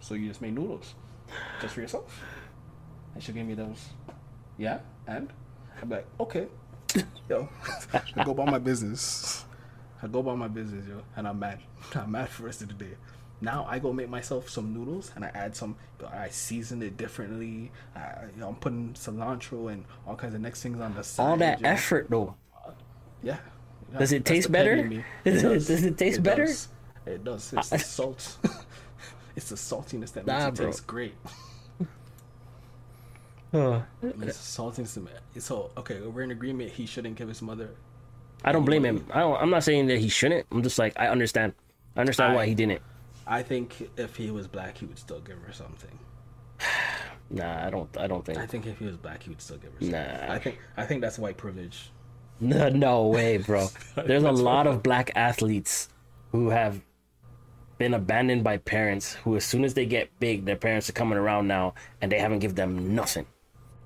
so 0.00 0.14
you 0.14 0.28
just 0.28 0.40
made 0.40 0.54
noodles, 0.54 0.94
just 1.60 1.74
for 1.74 1.80
yourself? 1.82 2.22
And 3.14 3.22
she 3.22 3.32
gave 3.32 3.44
me 3.46 3.54
those. 3.54 3.88
Yeah, 4.58 4.78
and 5.06 5.30
I'm 5.82 5.90
like, 5.90 6.06
okay, 6.20 6.46
yo, 7.28 7.48
I 8.16 8.24
go 8.24 8.30
about 8.30 8.46
my 8.46 8.58
business. 8.58 9.44
I 10.02 10.06
go 10.06 10.20
about 10.20 10.38
my 10.38 10.48
business, 10.48 10.86
yo, 10.86 11.02
and 11.16 11.26
I'm 11.26 11.38
mad. 11.38 11.58
I'm 11.94 12.10
mad 12.12 12.28
for 12.28 12.42
the 12.42 12.46
rest 12.46 12.62
of 12.62 12.68
the 12.68 12.74
day. 12.74 12.94
Now 13.40 13.66
I 13.68 13.78
go 13.78 13.92
make 13.92 14.08
myself 14.08 14.48
some 14.48 14.72
noodles 14.72 15.12
and 15.14 15.24
I 15.24 15.28
add 15.34 15.54
some. 15.54 15.76
I 16.10 16.28
season 16.30 16.82
it 16.82 16.96
differently. 16.96 17.70
I, 17.94 18.24
you 18.34 18.40
know, 18.40 18.48
I'm 18.48 18.56
putting 18.56 18.94
cilantro 18.94 19.70
and 19.72 19.84
all 20.06 20.16
kinds 20.16 20.34
of 20.34 20.40
next 20.40 20.62
things 20.62 20.80
on 20.80 20.94
the 20.94 21.02
side. 21.04 21.22
All 21.22 21.36
that 21.36 21.62
effort 21.64 22.06
though. 22.08 22.34
Yeah. 23.22 23.36
Yeah, 23.92 23.98
Does 23.98 24.12
it 24.12 24.24
taste 24.24 24.50
better? 24.50 24.82
Does 25.24 25.44
it- 25.44 25.66
does 25.66 25.84
it 25.84 25.98
taste 25.98 26.22
better? 26.22 26.46
Does. 26.46 26.68
It 27.06 27.22
does. 27.24 27.52
It's 27.52 27.68
the 27.70 27.78
salt. 27.78 28.36
it's 29.36 29.50
the 29.50 29.54
saltiness 29.56 30.12
that 30.14 30.26
Nah, 30.26 30.46
makes 30.46 30.46
it 30.46 30.62
bro. 30.62 30.66
taste 30.72 30.86
great. 30.86 31.14
Uh, 33.54 33.80
It's 34.02 34.18
the 34.18 34.62
saltiness. 34.62 34.94
that 35.34 35.40
So 35.40 35.70
okay, 35.76 36.00
we're 36.00 36.22
in 36.22 36.30
agreement. 36.32 36.72
He 36.72 36.84
shouldn't 36.84 37.14
give 37.16 37.28
his 37.28 37.40
mother. 37.42 37.70
I 38.44 38.52
don't 38.52 38.64
blame 38.64 38.84
him. 38.84 39.06
I 39.12 39.20
don't, 39.20 39.40
I'm 39.40 39.50
not 39.50 39.62
saying 39.64 39.86
that 39.86 39.98
he 39.98 40.08
shouldn't. 40.08 40.46
I'm 40.50 40.62
just 40.62 40.78
like 40.78 40.98
I 40.98 41.08
understand. 41.08 41.54
I 41.96 42.00
understand 42.00 42.34
why 42.34 42.46
he 42.46 42.54
didn't. 42.54 42.82
I 43.26 43.42
think 43.42 43.88
if 43.96 44.16
he 44.16 44.30
was 44.30 44.46
black, 44.46 44.78
he 44.78 44.86
would 44.86 44.98
still 44.98 45.20
give 45.20 45.38
her 45.38 45.52
something. 45.52 45.98
Nah, 47.28 47.66
I 47.66 47.70
don't. 47.70 47.88
I 47.98 48.06
don't 48.06 48.24
think. 48.24 48.38
I 48.38 48.46
think 48.46 48.66
if 48.66 48.78
he 48.78 48.84
was 48.84 48.96
black, 48.96 49.24
he 49.24 49.30
would 49.30 49.42
still 49.42 49.56
give 49.56 49.72
her 49.72 49.80
something. 49.80 49.90
Nah. 49.90 50.32
I 50.32 50.38
think 50.38 50.60
I 50.76 50.86
think 50.86 51.00
that's 51.00 51.18
white 51.18 51.36
privilege. 51.36 51.90
No, 52.38 52.68
no 52.68 53.06
way, 53.06 53.38
bro. 53.38 53.66
There's 53.96 54.22
a 54.22 54.30
lot 54.30 54.66
of 54.66 54.82
black 54.82 55.10
athletes 55.16 55.88
who 56.32 56.50
have 56.50 56.82
been 57.78 57.94
abandoned 57.94 58.44
by 58.44 58.58
parents 58.58 59.14
who, 59.14 59.36
as 59.36 59.44
soon 59.44 59.64
as 59.64 59.72
they 59.72 59.86
get 59.86 60.10
big, 60.20 60.44
their 60.44 60.56
parents 60.56 60.88
are 60.90 60.92
coming 60.92 61.16
around 61.16 61.48
now 61.48 61.72
and 62.02 62.12
they 62.12 62.18
haven't 62.18 62.40
give 62.40 62.54
them 62.54 62.94
nothing. 62.94 63.26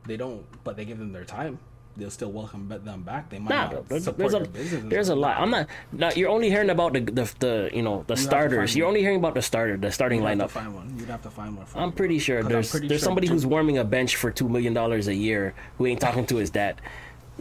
They 0.06 0.16
don't, 0.16 0.44
but 0.64 0.76
they 0.76 0.84
give 0.84 0.98
them 0.98 1.12
their 1.12 1.24
time. 1.24 1.60
They'll 1.96 2.08
still 2.10 2.30
welcome 2.30 2.68
them 2.68 3.02
back. 3.02 3.28
They 3.30 3.38
might 3.40 3.50
Nah, 3.50 3.62
not 3.62 3.70
bro. 3.72 3.82
There's, 3.88 4.04
support 4.04 4.18
there's 4.30 4.34
a 4.34 4.40
business. 4.48 4.84
there's 4.88 5.08
a 5.10 5.14
lot. 5.14 5.38
I'm 5.38 5.50
not. 5.50 5.66
No, 5.92 6.08
you're 6.14 6.30
only 6.30 6.48
hearing 6.48 6.70
about 6.70 6.92
the 6.94 7.00
the, 7.00 7.32
the 7.40 7.70
you 7.74 7.82
know 7.82 8.04
the 8.06 8.14
to 8.14 8.20
starters. 8.20 8.76
You're 8.76 8.86
one. 8.86 8.90
only 8.92 9.00
hearing 9.02 9.18
about 9.18 9.34
the 9.34 9.42
starter, 9.42 9.76
the 9.76 9.90
starting 9.90 10.20
You'd 10.22 10.28
lineup. 10.38 10.50
find 10.50 10.72
one. 10.74 10.96
You'd 10.98 11.08
have 11.10 11.22
to 11.22 11.30
find 11.30 11.56
one. 11.56 11.66
I'm 11.74 11.92
pretty 11.92 12.18
sure 12.20 12.42
there's 12.42 12.70
pretty 12.70 12.86
there's 12.88 13.00
sure 13.00 13.06
somebody 13.06 13.26
Ju- 13.26 13.32
who's 13.34 13.44
warming 13.44 13.78
a 13.78 13.84
bench 13.84 14.16
for 14.16 14.30
two 14.30 14.48
million 14.48 14.72
dollars 14.72 15.08
a 15.08 15.14
year 15.14 15.52
who 15.78 15.86
ain't 15.86 16.00
talking 16.00 16.24
to 16.26 16.36
his 16.36 16.48
dad. 16.50 16.80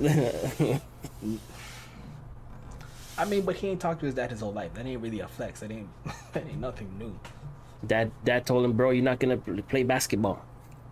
I 3.18 3.26
mean, 3.26 3.41
but 3.43 3.56
he 3.58 3.68
ain't 3.68 3.82
talked 3.82 4.00
to 4.00 4.06
his 4.06 4.16
dad 4.16 4.32
his 4.32 4.39
whole 4.39 4.54
life. 4.54 4.74
That 4.76 4.86
ain't 4.86 5.02
really 5.02 5.20
a 5.20 5.28
flex. 5.28 5.60
That 5.60 5.72
ain't 5.72 5.89
that 6.34 6.45
ain't 6.47 6.60
nothing 6.60 6.89
new. 6.97 7.18
Dad 7.86 8.12
dad 8.24 8.45
told 8.45 8.66
him, 8.66 8.74
bro, 8.74 8.91
you're 8.91 9.04
not 9.04 9.20
gonna 9.20 9.38
play 9.38 9.84
basketball. 9.84 10.41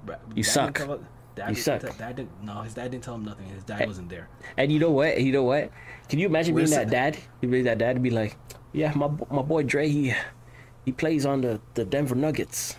Bruh, 0.06 0.18
You 0.36 0.44
dad 0.44 0.52
suck. 0.52 0.74
Tell, 0.78 1.00
dad 1.38 1.50
You 1.50 1.56
didn't 1.56 1.66
suck. 1.66 1.82
tell- 1.82 1.94
dad 2.08 2.16
didn't, 2.18 2.44
no, 2.44 2.62
his 2.62 2.74
dad 2.74 2.92
didn't 2.92 3.04
tell 3.06 3.16
him 3.16 3.24
nothing. 3.26 3.46
His 3.48 3.64
dad 3.64 3.88
wasn't 3.88 4.10
there. 4.10 4.28
And 4.58 4.72
you 4.72 4.80
know 4.80 4.92
what? 4.92 5.22
You 5.22 5.32
know 5.32 5.44
what? 5.44 5.72
Can 6.10 6.20
you 6.20 6.26
imagine 6.28 6.54
being 6.56 6.66
Where's 6.68 6.72
that 6.76 6.88
the- 6.88 6.92
dad? 6.92 7.18
You 7.42 7.48
be 7.50 7.62
that 7.64 7.78
dad 7.78 7.96
and 7.96 8.04
be 8.04 8.10
like, 8.12 8.36
yeah, 8.74 8.92
my 8.96 9.08
my 9.32 9.42
boy 9.42 9.64
Dre, 9.64 9.88
he 9.88 10.14
he 10.86 10.92
plays 10.92 11.26
on 11.26 11.42
the, 11.42 11.62
the 11.76 11.86
Denver 11.86 12.16
Nuggets. 12.16 12.76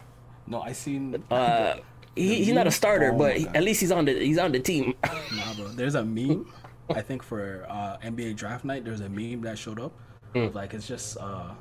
No, 0.46 0.60
I 0.60 0.72
seen. 0.72 1.22
Uh, 1.30 1.76
he, 2.16 2.42
he's 2.44 2.52
not 2.54 2.66
a 2.66 2.70
starter, 2.70 3.12
Oh 3.12 3.18
but 3.18 3.36
he- 3.36 3.46
at 3.48 3.62
least 3.62 3.80
he's 3.80 3.92
on 3.92 4.04
the 4.04 4.12
he's 4.12 4.38
on 4.38 4.52
the 4.52 4.60
team. 4.60 4.94
Nah, 5.36 5.54
bro. 5.54 5.68
There's 5.68 5.94
a 5.94 6.04
meme. 6.04 6.50
I 6.90 7.02
think 7.02 7.22
for 7.22 7.66
uh, 7.68 7.98
NBA 8.02 8.36
draft 8.36 8.64
night, 8.64 8.84
there's 8.84 9.00
a 9.00 9.08
meme 9.08 9.42
that 9.42 9.58
showed 9.58 9.78
up. 9.80 9.92
Of 10.34 10.54
like 10.54 10.72
it's 10.74 10.86
just 10.88 11.16
uh, 11.20 11.52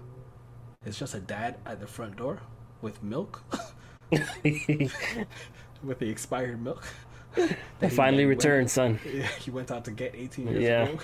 it's 0.86 0.98
just 1.00 1.16
a 1.16 1.20
dad 1.20 1.58
at 1.66 1.80
the 1.80 1.88
front 1.88 2.16
door 2.18 2.40
with 2.82 3.02
milk, 3.04 3.44
with 5.84 6.00
the 6.00 6.10
expired 6.10 6.62
milk. 6.62 6.84
He 7.82 7.90
Finally 7.90 8.26
went- 8.26 8.38
returned, 8.44 8.72
son. 8.72 9.00
Yeah, 9.06 9.28
he 9.40 9.52
went 9.52 9.72
out 9.72 9.86
to 9.86 9.92
get 9.92 10.16
18 10.16 10.48
years 10.48 10.64
Yeah. 10.64 10.84
ago. 10.88 11.00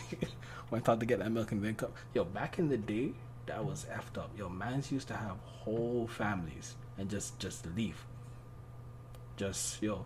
went 0.72 0.90
out 0.90 1.00
to 1.00 1.06
get 1.06 1.20
that 1.20 1.32
milk 1.32 1.52
and 1.52 1.64
then 1.64 1.76
come. 1.76 1.92
Yo, 2.16 2.24
back 2.24 2.58
in 2.60 2.70
the 2.70 2.78
day, 2.78 3.12
that 3.46 3.64
was 3.64 3.86
effed 3.92 4.18
up. 4.18 4.32
Yo, 4.38 4.50
mans 4.50 4.92
used 4.92 5.08
to 5.10 5.14
have 5.16 5.38
whole 5.46 6.08
families 6.08 6.76
and 6.98 7.10
just 7.10 7.38
just 7.40 7.66
leave. 7.76 8.04
Just 9.38 9.82
yo, 9.82 10.06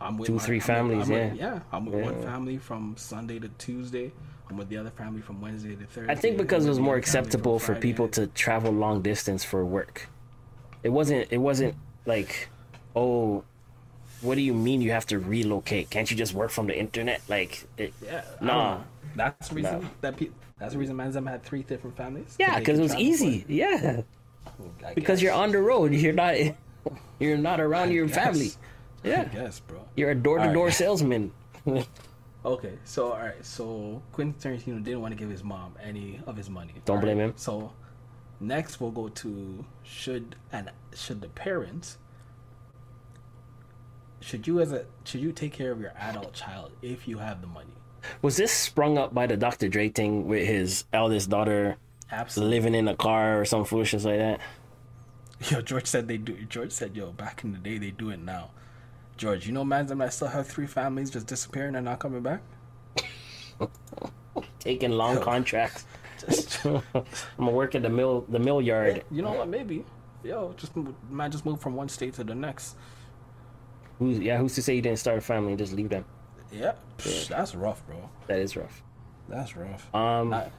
I'm 0.00 0.16
with 0.18 0.26
Two, 0.28 0.34
my- 0.34 0.42
three 0.42 0.56
I'm 0.56 0.58
with- 0.58 0.66
families, 0.66 1.08
with- 1.08 1.34
yeah. 1.36 1.54
yeah. 1.54 1.60
I'm 1.72 1.86
with 1.86 2.02
one 2.04 2.22
family 2.22 2.58
from 2.58 2.94
Sunday 2.96 3.38
to 3.38 3.48
Tuesday. 3.58 4.12
I'm 4.50 4.56
with 4.56 4.68
the 4.70 4.78
other 4.78 4.90
family 4.90 5.20
from 5.20 5.40
Wednesday 5.42 5.76
to 5.76 5.84
Thursday. 5.84 6.10
I 6.10 6.14
think 6.14 6.38
because 6.38 6.64
it 6.64 6.68
was 6.70 6.78
more 6.78 6.94
other 6.96 7.02
family 7.02 7.12
from 7.12 7.20
acceptable 7.24 7.58
for 7.58 7.74
people 7.74 8.08
to 8.08 8.26
travel 8.28 8.72
long 8.72 9.02
distance 9.02 9.44
for 9.44 9.64
work. 9.64 10.08
It 10.82 10.88
wasn't. 10.90 11.28
It 11.30 11.38
wasn't 11.38 11.74
like, 12.06 12.48
oh, 12.96 13.44
what 14.20 14.34
do 14.36 14.40
you 14.42 14.54
mean 14.54 14.80
you 14.80 14.90
have 14.90 15.06
to 15.06 15.18
relocate? 15.18 15.90
Can't 15.90 16.10
you 16.10 16.16
just 16.16 16.34
work 16.34 16.50
from 16.50 16.66
the 16.66 16.78
internet? 16.78 17.20
Like, 17.28 17.66
it, 17.76 17.92
Yeah, 18.04 18.24
Nah. 18.40 18.80
That's 19.14 19.48
the 19.48 19.54
reason 19.56 19.80
Nah. 19.82 19.88
that 20.02 20.16
pe- 20.16 20.30
that's 20.58 20.72
the 20.74 20.78
reason 20.78 20.96
Manzam 20.96 21.28
had 21.28 21.42
three 21.42 21.62
different 21.62 21.96
families. 21.96 22.36
yeah, 22.38 22.58
because 22.58 22.78
it 22.78 22.82
was 22.82 22.94
easy. 22.96 23.44
Yeah, 23.48 24.02
I 24.84 24.94
because 24.94 25.22
you're 25.22 25.32
on 25.32 25.50
the 25.52 25.58
road. 25.60 25.92
You're 25.92 26.12
not. 26.12 26.34
You're 27.18 27.36
not 27.38 27.60
around 27.60 27.88
I 27.88 27.92
your 27.92 28.06
guess. 28.06 28.14
family. 28.16 28.50
Yeah, 29.04 29.28
Yes, 29.32 29.60
bro. 29.60 29.78
you're 29.96 30.10
a 30.10 30.14
door-to-door 30.14 30.70
salesman. 30.70 31.32
Okay, 32.44 32.72
so 32.84 33.12
all 33.12 33.18
right, 33.18 33.44
so 33.44 34.00
Quentin 34.12 34.34
Tarantino 34.56 34.82
didn't 34.82 35.00
want 35.00 35.12
to 35.12 35.18
give 35.18 35.28
his 35.28 35.42
mom 35.42 35.74
any 35.82 36.20
of 36.26 36.36
his 36.36 36.48
money. 36.48 36.72
Don't 36.84 36.96
All 36.96 37.02
blame 37.02 37.18
right, 37.18 37.24
him. 37.26 37.32
So 37.36 37.72
next 38.40 38.80
we'll 38.80 38.92
go 38.92 39.08
to 39.08 39.64
should 39.82 40.36
and 40.52 40.70
should 40.94 41.20
the 41.20 41.28
parents 41.28 41.98
should 44.28 44.46
you 44.46 44.60
as 44.60 44.72
a 44.72 44.84
should 45.04 45.22
you 45.22 45.32
take 45.32 45.54
care 45.54 45.72
of 45.72 45.80
your 45.80 45.92
adult 45.98 46.34
child 46.34 46.70
if 46.82 47.08
you 47.08 47.16
have 47.16 47.40
the 47.40 47.46
money? 47.46 47.72
Was 48.20 48.36
this 48.36 48.52
sprung 48.52 48.98
up 48.98 49.14
by 49.14 49.26
the 49.26 49.38
Dr. 49.38 49.68
Dre 49.68 49.88
thing 49.88 50.28
with 50.28 50.46
his 50.46 50.84
eldest 50.92 51.30
daughter 51.30 51.78
Absolutely. 52.12 52.56
living 52.56 52.74
in 52.74 52.88
a 52.88 52.94
car 52.94 53.40
or 53.40 53.46
some 53.46 53.64
foolishness 53.64 54.04
like 54.04 54.18
that? 54.18 54.40
Yo, 55.50 55.62
George 55.62 55.86
said 55.86 56.08
they 56.08 56.18
do. 56.18 56.36
George 56.44 56.72
said, 56.72 56.94
"Yo, 56.94 57.10
back 57.12 57.42
in 57.42 57.52
the 57.52 57.58
day, 57.58 57.78
they 57.78 57.90
do 57.90 58.10
it 58.10 58.18
now." 58.18 58.50
George, 59.16 59.46
you 59.46 59.52
know, 59.52 59.64
man, 59.64 59.86
them 59.86 59.98
that 59.98 60.12
still 60.12 60.28
have 60.28 60.46
three 60.46 60.66
families 60.66 61.10
just 61.10 61.26
disappearing 61.26 61.74
and 61.74 61.86
not 61.86 61.98
coming 61.98 62.22
back. 62.22 62.42
Taking 64.58 64.90
long 64.90 65.14
Yo. 65.16 65.22
contracts. 65.22 65.86
Just, 66.28 66.64
I'm 66.64 66.82
gonna 67.38 67.52
work 67.52 67.76
at 67.76 67.82
the 67.82 67.88
mill, 67.88 68.26
the 68.28 68.40
mill 68.40 68.60
yard. 68.60 69.04
you 69.10 69.22
know 69.22 69.32
what? 69.32 69.48
Maybe, 69.48 69.84
yo, 70.24 70.52
just 70.56 70.72
man, 71.08 71.30
just 71.30 71.46
move 71.46 71.60
from 71.60 71.76
one 71.76 71.88
state 71.88 72.14
to 72.14 72.24
the 72.24 72.34
next. 72.34 72.74
Who's, 73.98 74.18
yeah, 74.18 74.38
who's 74.38 74.54
to 74.54 74.62
say 74.62 74.74
you 74.76 74.82
didn't 74.82 74.98
start 74.98 75.18
a 75.18 75.20
family 75.20 75.50
and 75.52 75.58
just 75.58 75.72
leave 75.72 75.88
them? 75.88 76.04
Yeah, 76.52 76.72
psh, 76.98 77.28
that's 77.28 77.54
rough, 77.54 77.84
bro. 77.86 78.08
That 78.26 78.38
is 78.38 78.56
rough. 78.56 78.82
That's 79.28 79.56
rough. 79.56 79.92
Um, 79.94 80.30
Not- 80.30 80.50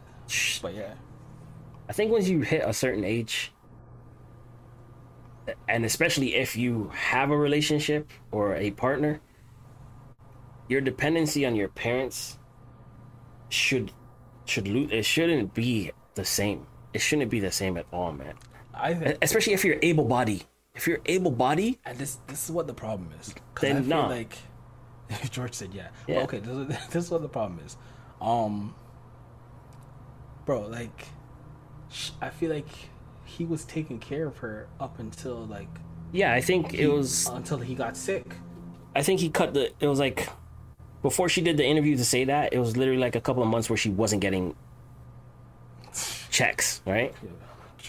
But 0.62 0.74
yeah, 0.76 0.94
I 1.88 1.94
think 1.94 2.12
once 2.12 2.28
you 2.28 2.42
hit 2.42 2.62
a 2.66 2.74
certain 2.74 3.04
age, 3.04 3.52
and 5.68 5.86
especially 5.86 6.36
if 6.36 6.56
you 6.56 6.92
have 6.94 7.32
a 7.32 7.38
relationship 7.38 8.12
or 8.32 8.56
a 8.56 8.70
partner, 8.72 9.20
your 10.68 10.82
dependency 10.82 11.46
on 11.46 11.56
your 11.56 11.70
parents 11.70 12.38
should 13.50 13.92
should 14.46 14.68
lose. 14.68 14.92
It 14.92 15.06
shouldn't 15.06 15.54
be 15.54 15.92
the 16.14 16.26
same. 16.26 16.68
It 16.94 17.00
shouldn't 17.00 17.32
be 17.32 17.40
the 17.40 17.52
same 17.52 17.78
at 17.78 17.86
all, 17.92 18.12
man. 18.12 18.36
I 18.74 18.94
think, 18.94 19.18
Especially 19.22 19.54
if 19.54 19.64
you're 19.66 19.80
able 19.82 20.06
body. 20.06 20.44
If 20.80 20.88
you're 20.88 21.02
able 21.08 21.32
body, 21.32 21.78
and 21.86 21.98
this 21.98 22.20
this 22.28 22.46
is 22.46 22.52
what 22.52 22.66
the 22.66 22.74
problem 22.74 23.10
is 23.20 23.36
Then 23.60 23.76
I 23.76 23.80
nah. 23.82 24.08
like 24.08 24.38
George 25.30 25.54
said, 25.54 25.74
yeah. 25.74 25.90
Yeah. 26.08 26.20
Okay, 26.22 26.40
this 26.40 26.56
is, 26.56 26.68
this 26.92 27.04
is 27.04 27.12
what 27.12 27.22
the 27.22 27.28
problem 27.28 27.60
is. 27.66 27.76
Um, 28.22 28.74
bro, 30.46 30.62
like, 30.62 31.08
I 32.22 32.30
feel 32.30 32.50
like 32.50 32.70
he 33.26 33.44
was 33.44 33.66
taking 33.66 34.00
care 34.00 34.26
of 34.26 34.38
her 34.38 34.70
up 34.80 35.00
until 35.00 35.46
like 35.48 35.68
yeah, 36.14 36.34
I 36.34 36.40
think 36.40 36.72
he- 36.72 36.84
it 36.84 36.88
was. 36.88 37.28
until 37.28 37.58
he 37.58 37.76
got 37.76 37.98
sick. 37.98 38.36
I 38.96 39.04
think 39.04 39.20
he 39.20 39.30
cut 39.30 39.54
the. 39.54 39.74
It 39.82 39.88
was 39.88 40.00
like 40.00 40.30
before 41.02 41.28
she 41.28 41.42
did 41.42 41.58
the 41.58 41.66
interview 41.66 41.98
to 41.98 42.06
say 42.06 42.24
that. 42.24 42.54
It 42.54 42.60
was 42.60 42.78
literally 42.78 43.02
like 43.02 43.18
a 43.18 43.22
couple 43.22 43.44
of 43.44 43.50
months 43.50 43.70
where 43.70 43.76
she 43.76 43.90
wasn't 43.90 44.22
getting 44.22 44.56
checks, 46.32 46.82
right? 46.86 47.14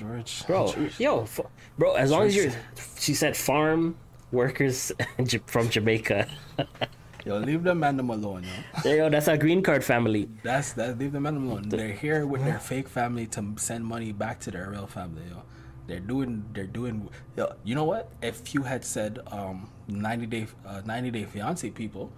George, 0.00 0.46
Bro, 0.46 0.72
George. 0.72 0.98
yo, 0.98 1.22
f- 1.28 1.40
bro. 1.76 1.92
As 1.94 2.10
long 2.10 2.24
as 2.24 2.34
you're, 2.34 2.50
she 2.98 3.12
said 3.12 3.36
farm 3.36 3.96
workers 4.32 4.92
from 5.46 5.68
Jamaica. 5.68 6.26
yo, 7.26 7.36
leave 7.36 7.62
the 7.64 7.74
man 7.74 7.98
them 7.98 8.08
alone, 8.08 8.44
yo. 8.44 8.82
Go. 8.96 9.10
That's 9.10 9.28
our 9.28 9.36
green 9.36 9.62
card 9.62 9.84
family. 9.84 10.28
That's 10.42 10.72
that. 10.74 10.96
Leave 10.98 11.12
the 11.12 11.20
man 11.20 11.36
alone. 11.36 11.68
They're 11.68 11.92
here 11.92 12.24
with 12.26 12.44
their 12.44 12.58
fake 12.58 12.88
family 12.88 13.26
to 13.36 13.44
send 13.56 13.84
money 13.84 14.12
back 14.12 14.40
to 14.40 14.50
their 14.50 14.70
real 14.70 14.86
family, 14.86 15.22
yo. 15.28 15.42
They're 15.86 16.00
doing. 16.00 16.44
They're 16.54 16.66
doing. 16.70 17.10
Yo, 17.36 17.52
you 17.64 17.74
know 17.74 17.84
what? 17.84 18.08
If 18.22 18.54
you 18.54 18.62
had 18.62 18.84
said 18.84 19.18
um, 19.30 19.68
ninety 19.86 20.24
day, 20.26 20.46
uh, 20.64 20.80
ninety 20.86 21.10
day 21.10 21.24
fiance 21.24 21.68
people, 21.70 22.10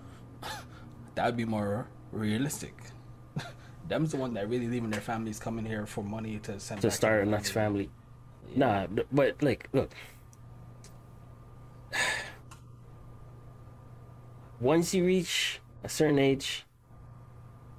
that 1.16 1.26
would 1.26 1.36
be 1.36 1.46
more 1.46 1.88
realistic. 2.12 2.74
Them's 3.88 4.12
the 4.12 4.16
one 4.16 4.34
that 4.34 4.48
really 4.48 4.68
leaving 4.68 4.90
their 4.90 5.00
families 5.00 5.38
coming 5.38 5.64
here 5.64 5.86
for 5.86 6.02
money 6.04 6.38
to 6.40 6.58
send 6.60 6.80
to 6.82 6.90
start 6.90 7.26
a 7.26 7.28
next 7.30 7.50
family. 7.50 7.90
family. 8.54 8.58
Nah, 8.58 9.02
but 9.12 9.42
like, 9.42 9.68
look. 9.72 9.90
Once 14.60 14.94
you 14.94 15.04
reach 15.04 15.60
a 15.82 15.88
certain 15.88 16.18
age 16.18 16.64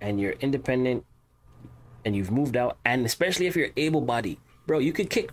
and 0.02 0.20
you're 0.20 0.34
independent 0.34 1.06
and 2.04 2.16
you've 2.16 2.32
moved 2.32 2.58
out, 2.58 2.78
and 2.84 3.06
especially 3.06 3.48
if 3.48 3.56
you're 3.56 3.70
able 3.78 4.02
bodied, 4.02 4.38
bro, 4.68 4.80
you 4.80 4.92
could 4.92 5.10
kick, 5.10 5.32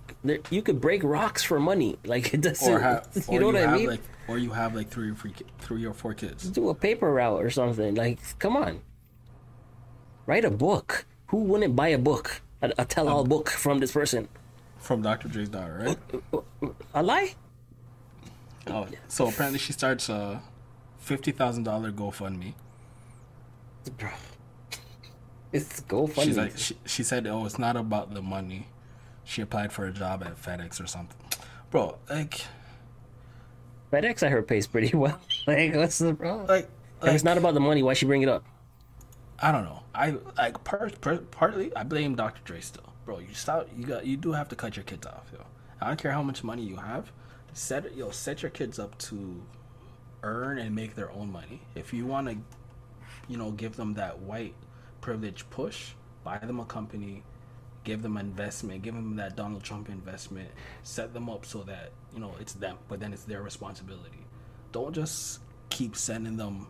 you 0.50 0.62
could 0.62 0.80
break 0.80 1.02
rocks 1.02 1.42
for 1.42 1.58
money. 1.58 1.98
Like, 2.04 2.32
it 2.32 2.40
doesn't, 2.42 2.72
Or 2.72 2.78
have, 2.80 3.08
you 3.28 3.38
or 3.38 3.40
know 3.40 3.46
what 3.46 3.56
I 3.56 3.76
mean? 3.76 3.86
like, 3.88 4.00
or 4.28 4.38
you 4.38 4.50
have 4.50 4.76
like 4.76 4.88
three 4.90 5.10
or 5.10 5.14
three, 5.14 5.32
three 5.58 5.84
or 5.84 5.92
four 5.92 6.14
kids. 6.14 6.48
do 6.48 6.68
a 6.68 6.74
paper 6.74 7.12
route 7.12 7.42
or 7.42 7.50
something. 7.50 7.96
Like, 7.96 8.20
come 8.38 8.56
on. 8.56 8.80
Write 10.26 10.44
a 10.44 10.50
book. 10.50 11.06
Who 11.28 11.38
wouldn't 11.38 11.76
buy 11.76 11.88
a 11.88 11.98
book? 11.98 12.42
A, 12.62 12.72
a 12.78 12.84
tell 12.84 13.08
all 13.08 13.20
um, 13.20 13.28
book 13.28 13.48
from 13.50 13.78
this 13.78 13.92
person. 13.92 14.28
From 14.78 15.02
Dr. 15.02 15.28
Dre's 15.28 15.48
daughter, 15.48 15.82
right? 15.84 15.98
Uh, 16.32 16.38
uh, 16.38 16.66
uh, 16.66 16.72
a 16.94 17.02
lie? 17.02 17.34
Oh, 18.66 18.86
so 19.08 19.28
apparently 19.28 19.58
she 19.58 19.72
starts 19.72 20.08
a 20.08 20.42
fifty 20.98 21.32
thousand 21.32 21.64
dollar 21.64 21.90
GoFundMe. 21.90 22.54
Bro. 23.96 24.10
It's 25.52 25.80
GoFundMe. 25.80 26.24
She's 26.24 26.36
like, 26.36 26.56
she, 26.58 26.76
she 26.86 27.02
said, 27.02 27.26
"Oh, 27.26 27.44
it's 27.46 27.58
not 27.58 27.76
about 27.76 28.14
the 28.14 28.22
money." 28.22 28.68
She 29.24 29.42
applied 29.42 29.72
for 29.72 29.86
a 29.86 29.92
job 29.92 30.22
at 30.22 30.36
FedEx 30.40 30.82
or 30.82 30.86
something, 30.86 31.16
bro. 31.70 31.98
Like, 32.08 32.42
FedEx, 33.92 34.22
I 34.22 34.28
heard, 34.28 34.46
pays 34.46 34.66
pretty 34.66 34.96
well. 34.96 35.20
like, 35.46 35.74
what's 35.74 35.98
the 35.98 36.14
problem? 36.14 36.46
like, 36.46 36.68
if 37.02 37.14
it's 37.14 37.24
not 37.24 37.38
about 37.38 37.54
the 37.54 37.60
money, 37.60 37.82
why 37.82 37.94
she 37.94 38.06
bring 38.06 38.22
it 38.22 38.28
up? 38.28 38.44
I 39.42 39.52
don't 39.52 39.64
know. 39.64 39.82
I 39.94 40.16
like 40.36 40.62
partly 40.64 41.74
I 41.74 41.82
blame 41.82 42.14
Dr. 42.14 42.40
Dre 42.44 42.60
still, 42.60 42.92
bro. 43.04 43.18
You 43.18 43.32
stop. 43.32 43.68
You 43.76 43.84
got. 43.86 44.06
You 44.06 44.16
do 44.16 44.32
have 44.32 44.48
to 44.50 44.56
cut 44.56 44.76
your 44.76 44.84
kids 44.84 45.06
off, 45.06 45.30
yo. 45.32 45.44
I 45.80 45.88
don't 45.88 46.00
care 46.00 46.12
how 46.12 46.22
much 46.22 46.44
money 46.44 46.62
you 46.62 46.76
have. 46.76 47.10
Set 47.52 47.96
yo 47.96 48.10
set 48.10 48.42
your 48.42 48.50
kids 48.50 48.78
up 48.78 48.96
to 48.98 49.42
earn 50.22 50.58
and 50.58 50.74
make 50.74 50.94
their 50.94 51.10
own 51.12 51.32
money. 51.32 51.62
If 51.74 51.94
you 51.94 52.06
want 52.06 52.28
to, 52.28 52.36
you 53.28 53.38
know, 53.38 53.50
give 53.52 53.76
them 53.76 53.94
that 53.94 54.18
white 54.20 54.54
privilege 55.00 55.48
push, 55.48 55.92
buy 56.22 56.36
them 56.38 56.60
a 56.60 56.66
company, 56.66 57.22
give 57.84 58.02
them 58.02 58.18
investment, 58.18 58.82
give 58.82 58.94
them 58.94 59.16
that 59.16 59.36
Donald 59.36 59.62
Trump 59.62 59.88
investment, 59.88 60.50
set 60.82 61.14
them 61.14 61.30
up 61.30 61.46
so 61.46 61.62
that 61.62 61.92
you 62.12 62.20
know 62.20 62.34
it's 62.40 62.52
them, 62.52 62.76
but 62.88 63.00
then 63.00 63.12
it's 63.14 63.24
their 63.24 63.42
responsibility. 63.42 64.26
Don't 64.72 64.94
just 64.94 65.40
keep 65.70 65.96
sending 65.96 66.36
them 66.36 66.66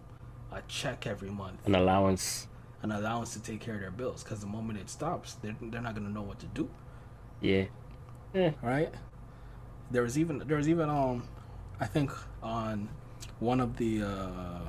a 0.53 0.63
check 0.69 1.07
every 1.07 1.31
month 1.31 1.67
An 1.67 1.75
allowance. 1.75 2.47
An 2.83 2.93
allowance 2.93 3.33
to 3.35 3.43
take 3.43 3.61
care 3.61 3.75
of 3.75 3.81
their 3.81 3.91
bills 3.91 4.23
because 4.23 4.41
the 4.41 4.47
moment 4.47 4.79
it 4.79 4.89
stops, 4.89 5.35
they're, 5.43 5.55
they're 5.61 5.81
not 5.83 5.95
gonna 5.95 6.09
know 6.09 6.23
what 6.23 6.39
to 6.41 6.47
do. 6.47 6.69
Yeah. 7.41 7.65
Eh. 8.35 8.53
Right? 8.63 8.93
There 9.91 10.03
was 10.03 10.19
even 10.19 10.39
there 10.47 10.57
was 10.57 10.69
even 10.69 10.89
um, 10.89 11.25
I 11.81 11.87
think 11.87 12.11
on 12.43 12.89
one 13.39 13.61
of 13.61 13.77
the 13.77 14.03
uh, 14.03 14.61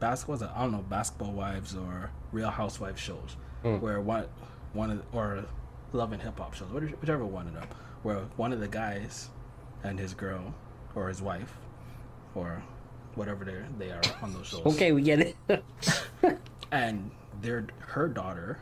basketball? 0.00 0.48
I 0.54 0.62
don't 0.62 0.72
know 0.72 0.82
basketball 0.82 1.32
wives 1.32 1.74
or 1.76 2.10
Real 2.32 2.50
Housewives 2.50 3.00
shows 3.00 3.36
where 3.80 4.00
one 4.00 4.26
one 4.72 4.90
of 4.90 5.02
or 5.12 5.44
Love 5.92 6.12
and 6.12 6.20
Hip 6.22 6.38
Hop 6.38 6.54
shows, 6.54 6.68
which- 6.70 6.92
whichever 7.00 7.24
one 7.24 7.46
of 7.46 7.54
them, 7.54 7.66
where 8.02 8.18
one 8.36 8.52
of 8.52 8.60
the 8.60 8.68
guys 8.68 9.30
and 9.82 9.98
his 9.98 10.14
girl 10.14 10.54
or 10.94 11.08
his 11.08 11.22
wife 11.22 11.56
or 12.34 12.62
whatever 13.14 13.44
they 13.44 13.56
they 13.78 13.90
are 13.92 14.02
on 14.22 14.32
those 14.34 14.46
shows 14.46 14.66
Okay, 14.66 14.92
we 14.92 15.02
get 15.02 15.20
it. 15.20 15.36
and 16.70 17.10
their 17.40 17.66
her 17.78 18.08
daughter 18.08 18.58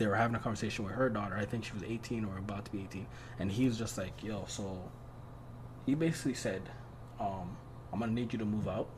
they 0.00 0.06
were 0.06 0.16
having 0.16 0.34
a 0.34 0.38
conversation 0.38 0.82
with 0.86 0.94
her 0.94 1.10
daughter. 1.10 1.36
I 1.36 1.44
think 1.44 1.62
she 1.62 1.74
was 1.74 1.82
18 1.82 2.24
or 2.24 2.38
about 2.38 2.64
to 2.64 2.72
be 2.72 2.80
18 2.80 3.06
and 3.38 3.52
he 3.52 3.66
was 3.66 3.76
just 3.78 3.98
like 3.98 4.24
yo 4.24 4.44
so 4.48 4.90
he 5.84 5.94
basically 5.94 6.32
said 6.32 6.62
um, 7.20 7.54
i'm 7.92 8.00
gonna 8.00 8.10
need 8.10 8.32
you 8.32 8.38
to 8.38 8.46
move 8.46 8.66
out 8.66 8.88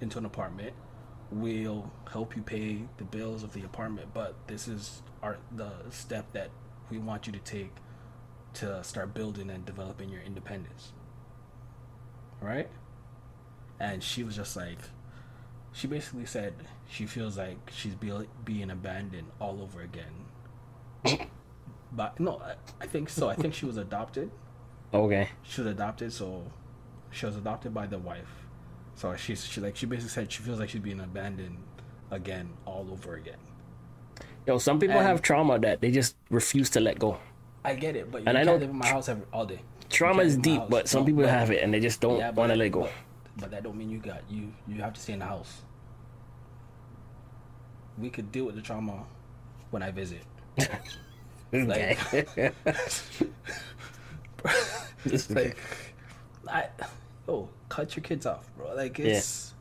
into 0.00 0.18
an 0.18 0.24
apartment. 0.24 0.72
We'll 1.32 1.90
help 2.12 2.36
you 2.36 2.42
pay 2.42 2.82
the 2.98 3.04
bills 3.04 3.42
of 3.42 3.52
the 3.54 3.64
apartment 3.64 4.08
but 4.14 4.34
this 4.46 4.68
is 4.68 5.02
our 5.20 5.38
the 5.50 5.72
step 5.90 6.32
that 6.32 6.50
we 6.90 6.98
want 6.98 7.26
you 7.26 7.32
to 7.32 7.40
take 7.40 7.72
to 8.54 8.84
start 8.84 9.14
building 9.14 9.50
and 9.50 9.64
developing 9.64 10.08
your 10.08 10.22
independence. 10.22 10.92
Right? 12.40 12.68
And 13.80 14.00
she 14.02 14.22
was 14.22 14.36
just 14.36 14.56
like 14.56 14.78
she 15.72 15.88
basically 15.88 16.26
said 16.26 16.54
she 16.88 17.06
feels 17.06 17.36
like 17.36 17.58
she's 17.72 17.94
be, 17.94 18.12
being 18.44 18.70
abandoned 18.70 19.28
all 19.40 19.60
over 19.62 19.80
again. 19.82 20.12
but 21.92 22.18
no, 22.20 22.38
I, 22.38 22.54
I 22.80 22.86
think 22.86 23.08
so. 23.08 23.28
I 23.28 23.34
think 23.34 23.54
she 23.54 23.66
was 23.66 23.76
adopted. 23.76 24.30
okay. 24.92 25.28
She 25.42 25.60
was 25.62 25.70
adopted, 25.70 26.12
so 26.12 26.44
she 27.10 27.26
was 27.26 27.36
adopted 27.36 27.72
by 27.74 27.86
the 27.86 27.98
wife. 27.98 28.28
So 28.94 29.14
she's 29.16 29.44
she 29.44 29.60
like 29.60 29.76
she 29.76 29.86
basically 29.86 30.08
said 30.10 30.32
she 30.32 30.42
feels 30.42 30.58
like 30.58 30.68
she's 30.70 30.80
being 30.80 31.00
abandoned 31.00 31.58
again 32.10 32.50
all 32.64 32.88
over 32.90 33.14
again. 33.16 33.38
Yo, 34.46 34.58
some 34.58 34.78
people 34.78 34.96
And- 34.96 35.06
have 35.06 35.22
trauma 35.22 35.58
that 35.58 35.80
they 35.80 35.90
just 35.90 36.16
refuse 36.30 36.70
to 36.70 36.80
let 36.80 36.98
go. 36.98 37.18
I 37.64 37.74
get 37.74 37.96
it, 37.96 38.10
but 38.12 38.22
you 38.22 38.28
And 38.28 38.38
I 38.38 38.44
know- 38.44 38.54
live 38.56 38.70
in 38.70 38.76
my 38.78 38.86
house 38.86 39.08
every, 39.08 39.24
all 39.32 39.44
day. 39.44 39.60
Trauma 39.90 40.22
is 40.22 40.36
live 40.36 40.46
in 40.46 40.52
my 40.54 40.60
deep, 40.60 40.70
but 40.70 40.88
some 40.88 41.00
No, 41.02 41.06
people 41.06 41.22
but- 41.24 41.30
have 41.30 41.50
it 41.50 41.62
and 41.62 41.74
they 41.74 41.80
just 41.80 42.00
don't 42.00 42.18
yeah, 42.18 42.30
want 42.30 42.50
to 42.52 42.56
let 42.56 42.70
go. 42.72 42.82
But, 42.82 42.92
but 43.38 43.50
that 43.50 43.64
don't 43.64 43.76
mean 43.76 43.90
you 43.90 43.98
got 43.98 44.22
you 44.30 44.52
you 44.68 44.80
have 44.80 44.92
to 44.94 45.00
stay 45.00 45.12
in 45.14 45.18
the 45.18 45.26
house. 45.26 45.62
We 47.98 48.10
could 48.10 48.30
deal 48.32 48.44
with 48.44 48.56
the 48.56 48.62
trauma 48.62 49.04
when 49.70 49.82
I 49.82 49.90
visit. 49.90 50.22
Okay. 51.54 51.96
This 55.04 55.30
is 55.30 55.30
like 55.30 55.56
I 56.48 56.68
oh 57.28 57.48
cut 57.68 57.96
your 57.96 58.02
kids 58.02 58.26
off 58.26 58.50
bro. 58.56 58.74
Like 58.74 58.98
it's 58.98 59.54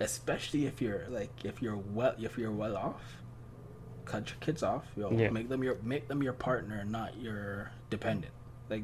especially 0.00 0.66
if 0.66 0.82
you're 0.82 1.06
like 1.08 1.30
if 1.44 1.62
you're 1.62 1.76
well 1.76 2.14
if 2.20 2.36
you're 2.36 2.52
well 2.52 2.76
off 2.76 3.02
cut 4.04 4.28
your 4.28 4.38
kids 4.40 4.62
off 4.62 4.84
yo. 4.96 5.10
Yeah. 5.12 5.30
make 5.30 5.48
them 5.48 5.62
your 5.62 5.76
make 5.82 6.08
them 6.08 6.22
your 6.22 6.32
partner 6.32 6.84
not 6.84 7.16
your 7.20 7.70
dependent. 7.90 8.32
Like 8.68 8.82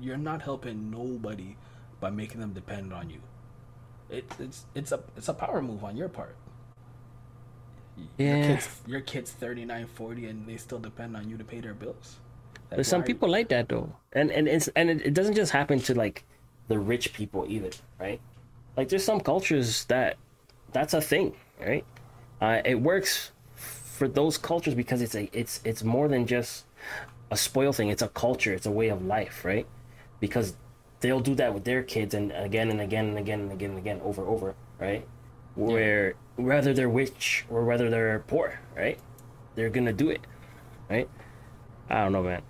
you're 0.00 0.16
not 0.18 0.42
helping 0.42 0.90
nobody 0.90 1.56
by 2.00 2.10
making 2.10 2.40
them 2.40 2.52
depend 2.52 2.92
on 2.92 3.10
you. 3.10 3.20
It, 4.10 4.30
it's 4.38 4.66
it's 4.74 4.92
a 4.92 5.00
it's 5.16 5.28
a 5.28 5.34
power 5.34 5.62
move 5.62 5.82
on 5.84 5.96
your 5.96 6.08
part 6.08 6.36
Y- 7.96 8.08
your 8.24 8.36
Yeah. 8.36 8.38
kids 8.38 8.68
your 8.86 9.00
kids 9.00 9.32
39 9.32 9.86
40 9.86 10.26
and 10.26 10.46
they 10.48 10.56
still 10.56 10.78
depend 10.78 11.16
on 11.16 11.28
you 11.28 11.36
to 11.38 11.44
pay 11.44 11.60
their 11.60 11.74
bills 11.74 12.20
Like, 12.70 12.78
There's 12.78 12.88
some 12.88 13.04
people 13.04 13.28
like 13.28 13.48
that 13.50 13.68
though, 13.68 13.96
and 14.12 14.30
and 14.32 14.48
it's 14.48 14.68
and 14.68 14.90
it, 14.90 15.06
it 15.06 15.14
doesn't 15.14 15.34
just 15.34 15.52
happen 15.52 15.80
to 15.80 15.94
like 15.94 16.24
the 16.68 16.78
rich 16.78 17.12
people 17.12 17.44
either, 17.48 17.70
right? 18.00 18.20
Like 18.76 18.88
there's 18.88 19.04
some 19.04 19.20
cultures 19.20 19.84
that 19.86 20.18
that's 20.72 20.94
a 20.94 21.00
thing, 21.00 21.36
right? 21.60 21.86
Uh, 22.40 22.62
it 22.64 22.80
works 22.80 23.32
for 23.54 24.08
those 24.08 24.38
cultures 24.38 24.74
because 24.74 25.02
it's 25.02 25.14
a 25.14 25.30
it's 25.38 25.60
it's 25.64 25.84
more 25.84 26.08
than 26.08 26.26
just 26.26 26.66
a 27.30 27.36
spoil 27.36 27.72
thing. 27.72 27.88
It's 27.90 28.02
a 28.02 28.08
culture. 28.08 28.54
It's 28.54 28.66
a 28.66 28.70
way 28.72 28.88
of 28.88 29.02
life, 29.04 29.44
right? 29.44 29.68
Because 30.20 30.56
they'll 31.00 31.20
do 31.20 31.34
that 31.36 31.54
with 31.54 31.64
their 31.64 31.82
kids 31.82 32.14
and 32.14 32.32
again 32.32 32.70
and 32.70 32.80
again 32.80 33.06
and 33.08 33.18
again 33.18 33.40
and 33.40 33.52
again 33.52 33.70
and 33.70 33.78
again 33.78 34.00
over 34.02 34.22
and 34.22 34.30
over, 34.30 34.56
right? 34.78 35.08
Where 35.54 36.14
whether 36.36 36.72
they're 36.74 36.88
rich 36.88 37.44
or 37.50 37.64
whether 37.64 37.90
they're 37.90 38.20
poor, 38.26 38.58
right? 38.76 38.98
They're 39.54 39.70
gonna 39.70 39.92
do 39.92 40.10
it, 40.10 40.20
right? 40.90 41.08
I 41.88 42.02
don't 42.02 42.12
know, 42.12 42.22
man. 42.22 42.42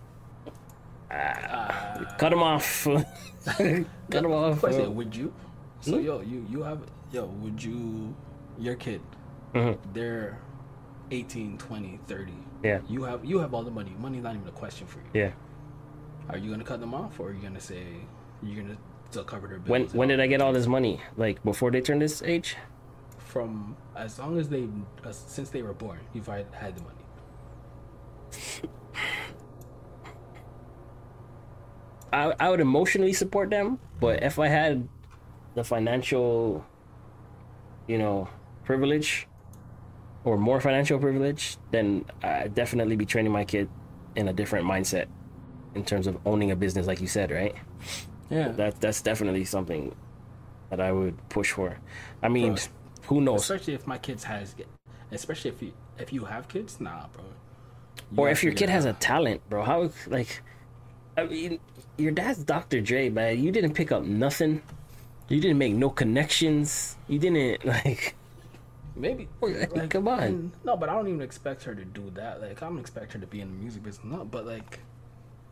Ah, 1.10 2.14
cut 2.18 2.30
them 2.30 2.42
off. 2.42 2.84
cut 3.44 3.86
them 4.10 4.32
off. 4.32 4.60
Question, 4.60 4.94
would 4.94 5.14
you? 5.14 5.32
So 5.80 5.98
yo, 5.98 6.20
you 6.22 6.46
you 6.48 6.62
have 6.62 6.80
yo, 7.12 7.26
would 7.26 7.62
you 7.62 8.14
your 8.58 8.74
kid 8.74 9.00
Mhm. 9.52 9.78
they're 9.92 10.38
18, 11.10 11.58
20, 11.58 12.00
30. 12.06 12.32
Yeah. 12.62 12.80
You 12.88 13.04
have 13.04 13.24
you 13.24 13.38
have 13.38 13.52
all 13.54 13.62
the 13.62 13.70
money. 13.70 13.94
Money's 13.98 14.22
not 14.22 14.34
even 14.34 14.48
a 14.48 14.52
question 14.52 14.86
for 14.86 14.98
you. 15.00 15.20
Yeah. 15.22 15.30
Are 16.30 16.38
you 16.38 16.50
gonna 16.50 16.64
cut 16.64 16.80
them 16.80 16.94
off 16.94 17.20
or 17.20 17.28
are 17.28 17.32
you 17.32 17.42
gonna 17.42 17.60
say 17.60 17.82
you're 18.42 18.62
gonna 18.62 18.76
still 19.10 19.24
cover 19.24 19.46
their 19.46 19.58
bills? 19.58 19.68
When 19.70 19.86
when 19.98 20.08
did 20.08 20.20
I 20.20 20.26
get 20.26 20.40
all 20.40 20.52
this 20.52 20.66
money? 20.66 21.00
Like 21.16 21.42
before 21.44 21.70
they 21.70 21.80
turned 21.82 22.00
this 22.02 22.22
age? 22.22 22.56
From 23.34 23.76
as 23.96 24.16
long 24.20 24.38
as 24.38 24.48
they 24.48 24.68
uh, 25.04 25.10
since 25.10 25.50
they 25.50 25.60
were 25.60 25.74
born, 25.74 25.98
you've 26.14 26.28
had, 26.28 26.46
had 26.52 26.76
the 26.76 26.82
money. 26.82 27.04
I 32.12 32.32
I 32.38 32.48
would 32.48 32.60
emotionally 32.60 33.12
support 33.12 33.50
them, 33.50 33.80
but 33.98 34.22
if 34.22 34.38
I 34.38 34.46
had 34.46 34.88
the 35.56 35.64
financial, 35.64 36.64
you 37.88 37.98
know, 37.98 38.28
privilege, 38.62 39.26
or 40.22 40.38
more 40.38 40.60
financial 40.60 41.00
privilege, 41.00 41.58
then 41.72 42.04
I'd 42.22 42.54
definitely 42.54 42.94
be 42.94 43.04
training 43.04 43.32
my 43.32 43.44
kid 43.44 43.68
in 44.14 44.28
a 44.28 44.32
different 44.32 44.64
mindset, 44.64 45.06
in 45.74 45.84
terms 45.84 46.06
of 46.06 46.18
owning 46.24 46.52
a 46.52 46.56
business, 46.56 46.86
like 46.86 47.00
you 47.00 47.08
said, 47.08 47.32
right? 47.32 47.56
Yeah. 48.30 48.52
That 48.52 48.80
that's 48.80 49.02
definitely 49.02 49.44
something 49.44 49.92
that 50.70 50.80
I 50.80 50.92
would 50.92 51.16
push 51.30 51.50
for. 51.50 51.78
I 52.22 52.28
mean, 52.28 52.56
who 53.06 53.20
knows? 53.20 53.42
especially 53.42 53.74
if 53.74 53.86
my 53.86 53.98
kids 53.98 54.24
has 54.24 54.54
especially 55.12 55.50
if 55.50 55.62
you 55.62 55.72
if 55.98 56.12
you 56.12 56.24
have 56.24 56.48
kids, 56.48 56.80
nah, 56.80 57.06
bro. 57.12 57.24
You 58.10 58.18
or 58.18 58.30
if 58.30 58.42
your 58.42 58.52
kid 58.52 58.68
has 58.68 58.84
a 58.84 58.92
talent, 58.94 59.40
bro, 59.48 59.62
how 59.62 59.90
like 60.08 60.42
I 61.16 61.24
mean 61.24 61.60
your 61.96 62.12
dad's 62.12 62.38
Dr. 62.38 62.80
Dre, 62.80 63.08
man. 63.08 63.42
You 63.42 63.52
didn't 63.52 63.74
pick 63.74 63.92
up 63.92 64.02
nothing. 64.02 64.62
You 65.28 65.40
didn't 65.40 65.58
make 65.58 65.74
no 65.74 65.90
connections. 65.90 66.96
You 67.08 67.18
didn't 67.18 67.64
like 67.74 68.14
Maybe. 68.96 69.28
Like, 69.40 69.90
come 69.90 70.04
mm, 70.04 70.22
on. 70.22 70.52
No, 70.64 70.76
but 70.76 70.88
I 70.88 70.94
don't 70.94 71.08
even 71.08 71.20
expect 71.20 71.64
her 71.64 71.74
to 71.74 71.84
do 71.84 72.10
that. 72.14 72.40
Like, 72.40 72.62
I 72.62 72.68
don't 72.68 72.78
expect 72.78 73.12
her 73.12 73.18
to 73.18 73.26
be 73.26 73.40
in 73.40 73.48
the 73.50 73.56
music 73.56 73.82
business. 73.82 74.04
No, 74.04 74.24
but 74.24 74.46
like, 74.46 74.80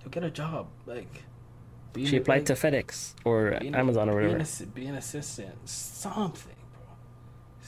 you 0.05 0.11
get 0.11 0.23
a 0.23 0.31
job. 0.31 0.69
Like, 0.87 1.25
be 1.93 2.07
she 2.07 2.19
applied 2.19 2.47
to 2.47 2.55
FedEx 2.55 3.15
or 3.25 3.55
Amazon 3.75 4.09
or 4.09 4.15
whatever. 4.15 4.39
assi- 4.39 4.73
be 4.73 4.87
an 4.87 4.95
assistant. 4.95 5.69
Something. 5.69 6.52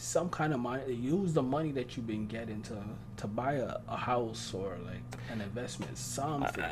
Some 0.05 0.29
kind 0.29 0.53
of 0.53 0.61
money. 0.61 0.93
Use 0.93 1.33
the 1.33 1.43
money 1.43 1.73
that 1.73 1.97
you've 1.97 2.07
been 2.07 2.27
getting 2.27 2.61
to 2.69 2.77
to 3.17 3.27
buy 3.27 3.55
a, 3.55 3.79
a 3.89 3.97
house 3.97 4.53
or 4.53 4.77
like 4.85 5.01
an 5.33 5.41
investment. 5.41 5.97
Something. 5.97 6.65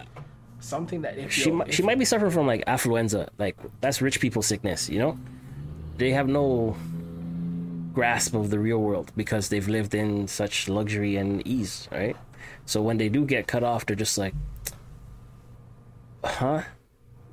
Something 0.60 1.00
that 1.02 1.16
if 1.16 1.26
Uh, 1.26 1.30
She 1.30 1.50
might, 1.50 1.72
she 1.72 1.82
if- 1.82 1.86
might 1.86 1.98
be 1.98 2.04
suffering 2.04 2.30
from 2.30 2.46
like 2.46 2.62
affluenza. 2.66 3.28
Like 3.38 3.56
that's 3.80 4.02
rich 4.02 4.20
people 4.20 4.42
sickness, 4.42 4.90
you 4.90 4.98
know? 4.98 5.18
They 5.96 6.10
have 6.12 6.28
no 6.28 6.76
grasp 7.94 8.34
of 8.34 8.50
the 8.50 8.58
real 8.58 8.78
world 8.82 9.12
because 9.16 9.48
they've 9.48 9.66
lived 9.68 9.94
in 9.94 10.28
such 10.28 10.68
luxury 10.68 11.16
and 11.16 11.40
ease, 11.46 11.88
right? 11.90 12.16
So 12.66 12.82
when 12.82 12.98
they 12.98 13.08
do 13.08 13.24
get 13.24 13.46
cut 13.46 13.62
off, 13.64 13.86
they're 13.86 13.96
just 13.96 14.18
like, 14.18 14.34
huh? 16.22 16.62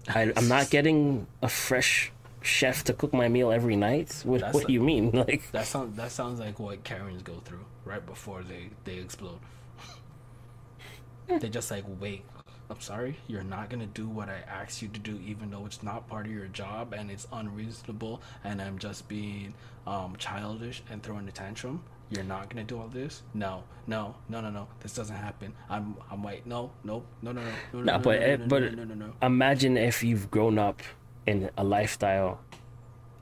I, 0.08 0.32
I'm 0.38 0.48
not 0.48 0.70
getting 0.70 1.28
a 1.42 1.50
fresh 1.50 2.12
chef 2.42 2.84
to 2.86 2.94
cook 2.94 3.14
my 3.14 3.28
meal 3.28 3.52
every 3.52 3.76
night. 3.76 4.22
What, 4.24 4.42
That's 4.42 4.54
what 4.54 4.68
do 4.68 4.74
you 4.74 4.82
mean? 4.82 5.12
Like, 5.12 5.52
That 5.52 5.66
sounds 5.66 5.96
that 5.98 6.12
sounds 6.12 6.40
like 6.40 6.60
what 6.60 6.84
Karens 6.84 7.22
go 7.22 7.42
through 7.46 7.66
right 7.86 8.06
before 8.06 8.44
they 8.44 8.70
they 8.86 8.98
explode. 9.00 9.40
they 11.28 11.50
just 11.50 11.70
like 11.72 11.84
wait. 12.00 12.24
I'm 12.72 12.80
sorry, 12.82 13.18
you're 13.28 13.44
not 13.44 13.70
gonna 13.72 13.88
do 13.88 14.08
what 14.08 14.30
I 14.30 14.44
asked 14.48 14.84
you 14.84 14.90
to 14.90 15.00
do, 15.00 15.20
even 15.26 15.50
though 15.50 15.66
it's 15.66 15.82
not 15.82 16.08
part 16.08 16.28
of 16.28 16.32
your 16.32 16.46
job 16.48 16.94
and 16.94 17.10
it's 17.10 17.26
unreasonable, 17.34 18.22
and 18.44 18.62
I'm 18.62 18.78
just 18.78 19.08
being 19.08 19.56
um, 19.88 20.16
childish 20.18 20.84
and 20.92 21.02
throwing 21.02 21.28
a 21.28 21.32
tantrum. 21.32 21.82
You're 22.12 22.24
not 22.24 22.50
gonna 22.50 22.64
do 22.64 22.78
all 22.80 22.88
this? 22.88 23.24
No, 23.34 23.64
no, 23.88 24.16
no, 24.30 24.42
no, 24.42 24.50
no. 24.52 24.68
This 24.82 24.94
doesn't 24.94 25.16
happen. 25.16 25.54
I'm, 25.68 25.96
I'm 26.12 26.22
white. 26.24 26.46
No, 26.46 26.72
no, 26.84 27.04
no, 27.24 27.32
no, 27.32 27.42
no, 27.42 27.52
no, 27.74 27.80
Nah, 27.82 27.98
no, 27.98 28.04
but 28.04 28.20
no, 28.20 28.26
eh, 28.26 28.36
no, 28.36 28.46
but 28.48 28.62
no, 28.64 28.70
no, 28.70 28.84
no, 28.84 29.06
no. 29.08 29.14
imagine 29.24 29.76
if 29.78 30.04
you've 30.04 30.30
grown 30.30 30.60
up 30.60 30.82
in 31.30 31.50
a 31.58 31.64
lifestyle 31.64 32.32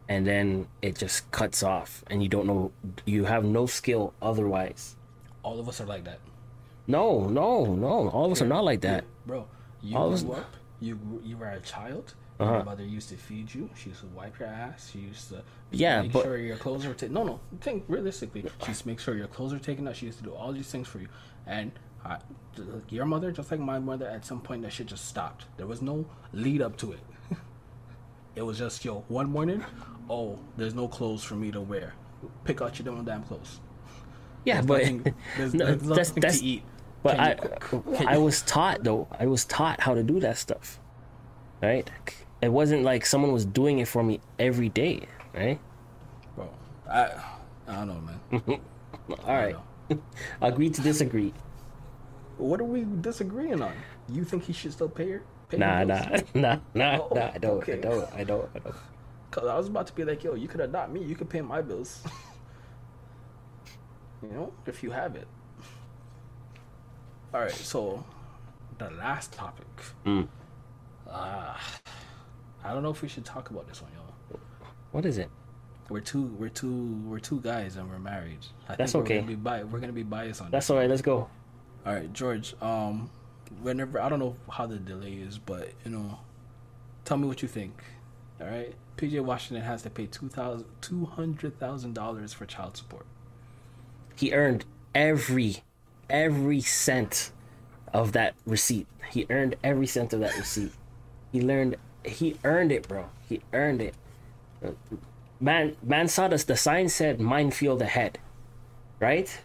and 0.10 0.26
then 0.26 0.68
it 0.82 0.94
just 1.04 1.30
cuts 1.32 1.60
off 1.64 2.04
and 2.10 2.24
you 2.24 2.30
don't 2.36 2.48
know 2.52 2.72
you 3.06 3.26
have 3.34 3.44
no 3.60 3.64
skill 3.80 4.04
otherwise 4.22 4.96
All 5.44 5.60
of 5.60 5.68
us 5.72 5.78
are 5.82 5.90
like 5.96 6.04
that. 6.10 6.20
no 6.98 7.28
no 7.40 7.50
no 7.86 7.94
all 8.16 8.26
of 8.28 8.32
us 8.36 8.42
are 8.42 8.52
not 8.58 8.64
like 8.72 8.82
that 8.90 9.04
Bro, 9.30 9.46
you 9.84 9.98
All 9.98 10.08
of 10.08 10.14
us- 10.14 10.24
grew 10.24 10.34
up. 10.44 10.54
You 10.80 10.94
you 11.30 11.36
were 11.42 11.50
a 11.50 11.60
child. 11.76 12.06
Uh-huh. 12.40 12.54
Your 12.58 12.64
mother 12.72 12.86
used 12.98 13.10
to 13.10 13.18
feed 13.28 13.48
you. 13.56 13.64
She 13.80 13.86
used 13.90 14.02
to 14.06 14.10
wipe 14.20 14.36
your 14.40 14.48
ass. 14.66 14.80
She 14.92 15.00
used 15.00 15.26
to 15.32 15.38
Yeah, 15.72 16.04
make 16.04 16.14
but- 16.14 16.24
sure 16.26 16.38
your 16.38 16.56
clothes 16.64 16.86
were 16.88 16.94
taken. 17.02 17.14
No, 17.20 17.24
no. 17.32 17.36
Think 17.66 17.80
realistically. 17.96 18.42
She 18.64 18.68
used 18.74 18.84
to 18.84 18.88
make 18.92 19.00
sure 19.06 19.14
your 19.24 19.32
clothes 19.36 19.54
are 19.58 19.64
taken 19.70 19.88
out. 19.88 19.96
She 20.00 20.06
used 20.12 20.20
to 20.20 20.24
do 20.30 20.34
all 20.40 20.52
these 20.60 20.70
things 20.74 20.88
for 20.88 21.00
you. 21.04 21.10
And 21.48 21.72
I, 22.06 22.14
your 22.98 23.06
mother, 23.14 23.30
just 23.40 23.50
like 23.52 23.60
my 23.74 23.80
mother, 23.80 24.08
at 24.18 24.24
some 24.32 24.40
point 24.48 24.62
that 24.64 24.72
shit 24.72 24.86
just 24.96 25.06
stopped. 25.14 25.42
There 25.58 25.66
was 25.74 25.82
no 25.82 25.96
lead 26.46 26.62
up 26.68 26.78
to 26.84 26.88
it. 26.98 27.00
It 28.38 28.44
was 28.46 28.58
just 28.58 28.86
yo. 28.86 29.04
One 29.10 29.30
morning, 29.30 29.66
oh, 30.10 30.40
there's 30.56 30.74
no 30.76 30.88
clothes 30.88 31.24
for 31.24 31.36
me 31.36 31.52
to 31.52 31.60
wear. 31.60 31.94
Pick 32.46 32.62
out 32.62 32.80
your 32.80 33.04
damn 33.04 33.24
clothes. 33.24 33.60
yeah 34.46 34.62
There's 34.62 34.66
but 34.66 34.82
nothing, 34.82 35.16
there's, 35.38 35.54
no, 35.54 35.66
there's 35.66 35.82
that's 35.82 36.10
nothing 36.10 36.22
that's 36.22 36.40
to 36.40 36.46
eat. 36.46 36.64
but 37.04 37.16
Can 37.18 37.26
you 37.28 37.32
i? 37.34 37.96
Can 37.98 38.08
i 38.08 38.14
you- 38.16 38.22
was 38.22 38.42
taught 38.44 38.84
though 38.84 39.08
i 39.20 39.26
was 39.28 39.44
taught 39.46 39.82
how 39.82 39.94
to 39.94 40.04
do 40.04 40.20
that 40.22 40.38
stuff 40.38 40.80
right 41.62 41.90
it 42.42 42.50
wasn't 42.50 42.84
like 42.84 43.06
someone 43.06 43.32
was 43.32 43.46
doing 43.46 43.80
it 43.80 43.88
for 43.88 44.04
me 44.04 44.20
every 44.40 44.70
day 44.70 45.02
right 45.34 45.60
bro. 46.36 46.50
I 46.90 47.02
I 47.68 47.74
don't 47.86 47.88
know, 47.88 48.02
man. 48.02 48.60
all 49.28 49.36
right 49.36 49.56
agree 50.42 50.70
to 50.70 50.82
disagree 50.82 51.34
What 52.38 52.62
are 52.62 52.70
we 52.76 52.86
disagreeing 53.02 53.62
on? 53.62 53.74
You 54.10 54.24
think 54.24 54.44
he 54.46 54.54
should 54.54 54.72
still 54.74 54.90
pay 54.90 55.10
her? 55.12 55.22
Nah 55.54 55.84
nah 55.84 56.20
nah 56.34 56.58
nah 56.74 56.98
Oh, 57.00 57.12
nah 57.16 57.32
i 57.34 57.38
don't 57.38 57.70
i 57.70 57.76
don't 57.78 58.14
i 58.16 58.24
don't 58.24 58.50
i 58.56 58.60
don't 58.60 58.76
Cause 59.32 59.46
I 59.46 59.58
was 59.58 59.68
about 59.68 59.86
to 59.88 59.94
be 59.94 60.06
like, 60.06 60.24
yo, 60.24 60.36
you 60.36 60.48
could 60.48 60.62
adopt 60.62 60.90
me. 60.92 61.04
You 61.04 61.14
could 61.14 61.30
pay 61.30 61.42
my 61.42 61.62
bills. 61.62 62.02
you 64.24 64.30
know, 64.30 64.54
if 64.66 64.82
you 64.82 64.90
have 64.92 65.16
it. 65.18 65.28
All 67.34 67.42
right, 67.42 67.52
so 67.52 68.04
the 68.78 68.90
last 68.92 69.34
topic. 69.34 69.68
Mm. 70.06 70.28
Ah, 71.10 71.62
I 72.64 72.74
don't 72.74 72.84
know 72.84 72.90
if 72.90 73.02
we 73.02 73.10
should 73.10 73.26
talk 73.26 73.50
about 73.50 73.68
this 73.68 73.82
one, 73.82 73.92
yo. 73.94 74.40
what 74.92 75.06
is 75.06 75.18
it 75.18 75.30
We're 75.90 76.00
two, 76.00 76.24
we're 76.40 76.50
two, 76.50 76.98
we're 77.06 77.20
two 77.20 77.42
guys 77.42 77.76
and 77.76 77.90
we're 77.90 78.00
married. 78.00 78.46
I 78.70 78.76
That's 78.76 78.94
think 78.94 79.04
okay. 79.06 79.16
We're 79.16 79.22
gonna 79.22 79.28
be, 79.28 79.36
bi- 79.36 79.64
we're 79.66 79.80
gonna 79.80 79.94
be 79.94 80.04
biased 80.04 80.42
on 80.42 80.52
that's 80.52 80.70
all 80.70 80.78
right 80.78 80.90
let's 80.90 81.02
go 81.02 81.28
All 81.86 81.94
right, 81.94 82.12
George. 82.14 82.56
Um, 82.62 83.10
whenever 83.62 84.00
I 84.02 84.10
don't 84.10 84.20
know 84.20 84.36
how 84.52 84.66
the 84.68 84.78
delay 84.78 85.14
is, 85.14 85.38
but 85.38 85.72
you 85.86 85.92
know, 85.92 86.20
tell 87.06 87.18
me 87.18 87.28
what 87.28 87.42
you 87.42 87.48
think. 87.48 87.84
All 88.42 88.48
right, 88.48 88.74
PJ 88.98 89.20
Washington 89.24 89.66
has 89.66 89.82
to 89.84 89.90
pay 89.90 90.06
two 90.08 90.30
thousand 90.30 90.66
two 90.82 91.06
hundred 91.06 91.60
thousand 91.60 91.94
dollars 91.94 92.34
for 92.34 92.46
child 92.46 92.78
support. 92.78 93.06
he 94.16 94.34
earned 94.34 94.66
every 94.96 95.58
every 96.10 96.62
cent 96.62 97.32
of 97.94 98.12
that 98.14 98.36
receipt. 98.46 98.88
He 99.12 99.26
earned 99.30 99.56
every 99.64 99.88
cent 99.88 100.14
of 100.14 100.20
that 100.22 100.36
receipt. 100.38 100.72
He 101.32 101.42
learned 101.42 101.78
he 102.06 102.38
earned 102.44 102.72
it, 102.72 102.88
bro. 102.88 103.10
He 103.28 103.42
earned 103.54 103.82
it. 103.82 103.96
Man 105.40 105.76
man 105.84 106.08
saw 106.08 106.28
this 106.28 106.44
the 106.44 106.58
sign 106.58 106.90
said 106.90 107.20
minefield 107.20 107.82
ahead. 107.82 108.20
Right? 109.00 109.40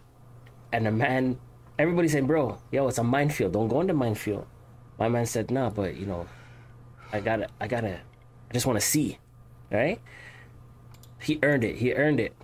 And 0.73 0.87
the 0.87 0.91
man 0.93 1.39
everybody 1.83 2.09
said, 2.09 2.27
Bro, 2.27 2.59
yo, 2.71 2.87
it's 2.89 2.99
a 2.99 3.05
minefield. 3.05 3.53
Don't 3.53 3.69
go 3.69 3.81
in 3.81 3.89
the 3.89 3.93
minefield. 3.95 4.47
My 4.99 5.09
man 5.09 5.27
said, 5.27 5.51
nah, 5.51 5.69
but 5.71 5.97
you 5.97 6.07
know, 6.07 6.27
I 7.13 7.21
gotta 7.21 7.49
I 7.61 7.67
gotta 7.67 7.95
I 7.99 8.53
just 8.53 8.67
wanna 8.67 8.81
see. 8.81 9.19
Right? 9.71 10.01
He 11.21 11.39
earned 11.43 11.65
it. 11.65 11.77
He 11.77 11.93
earned 11.95 12.21
it. 12.21 12.35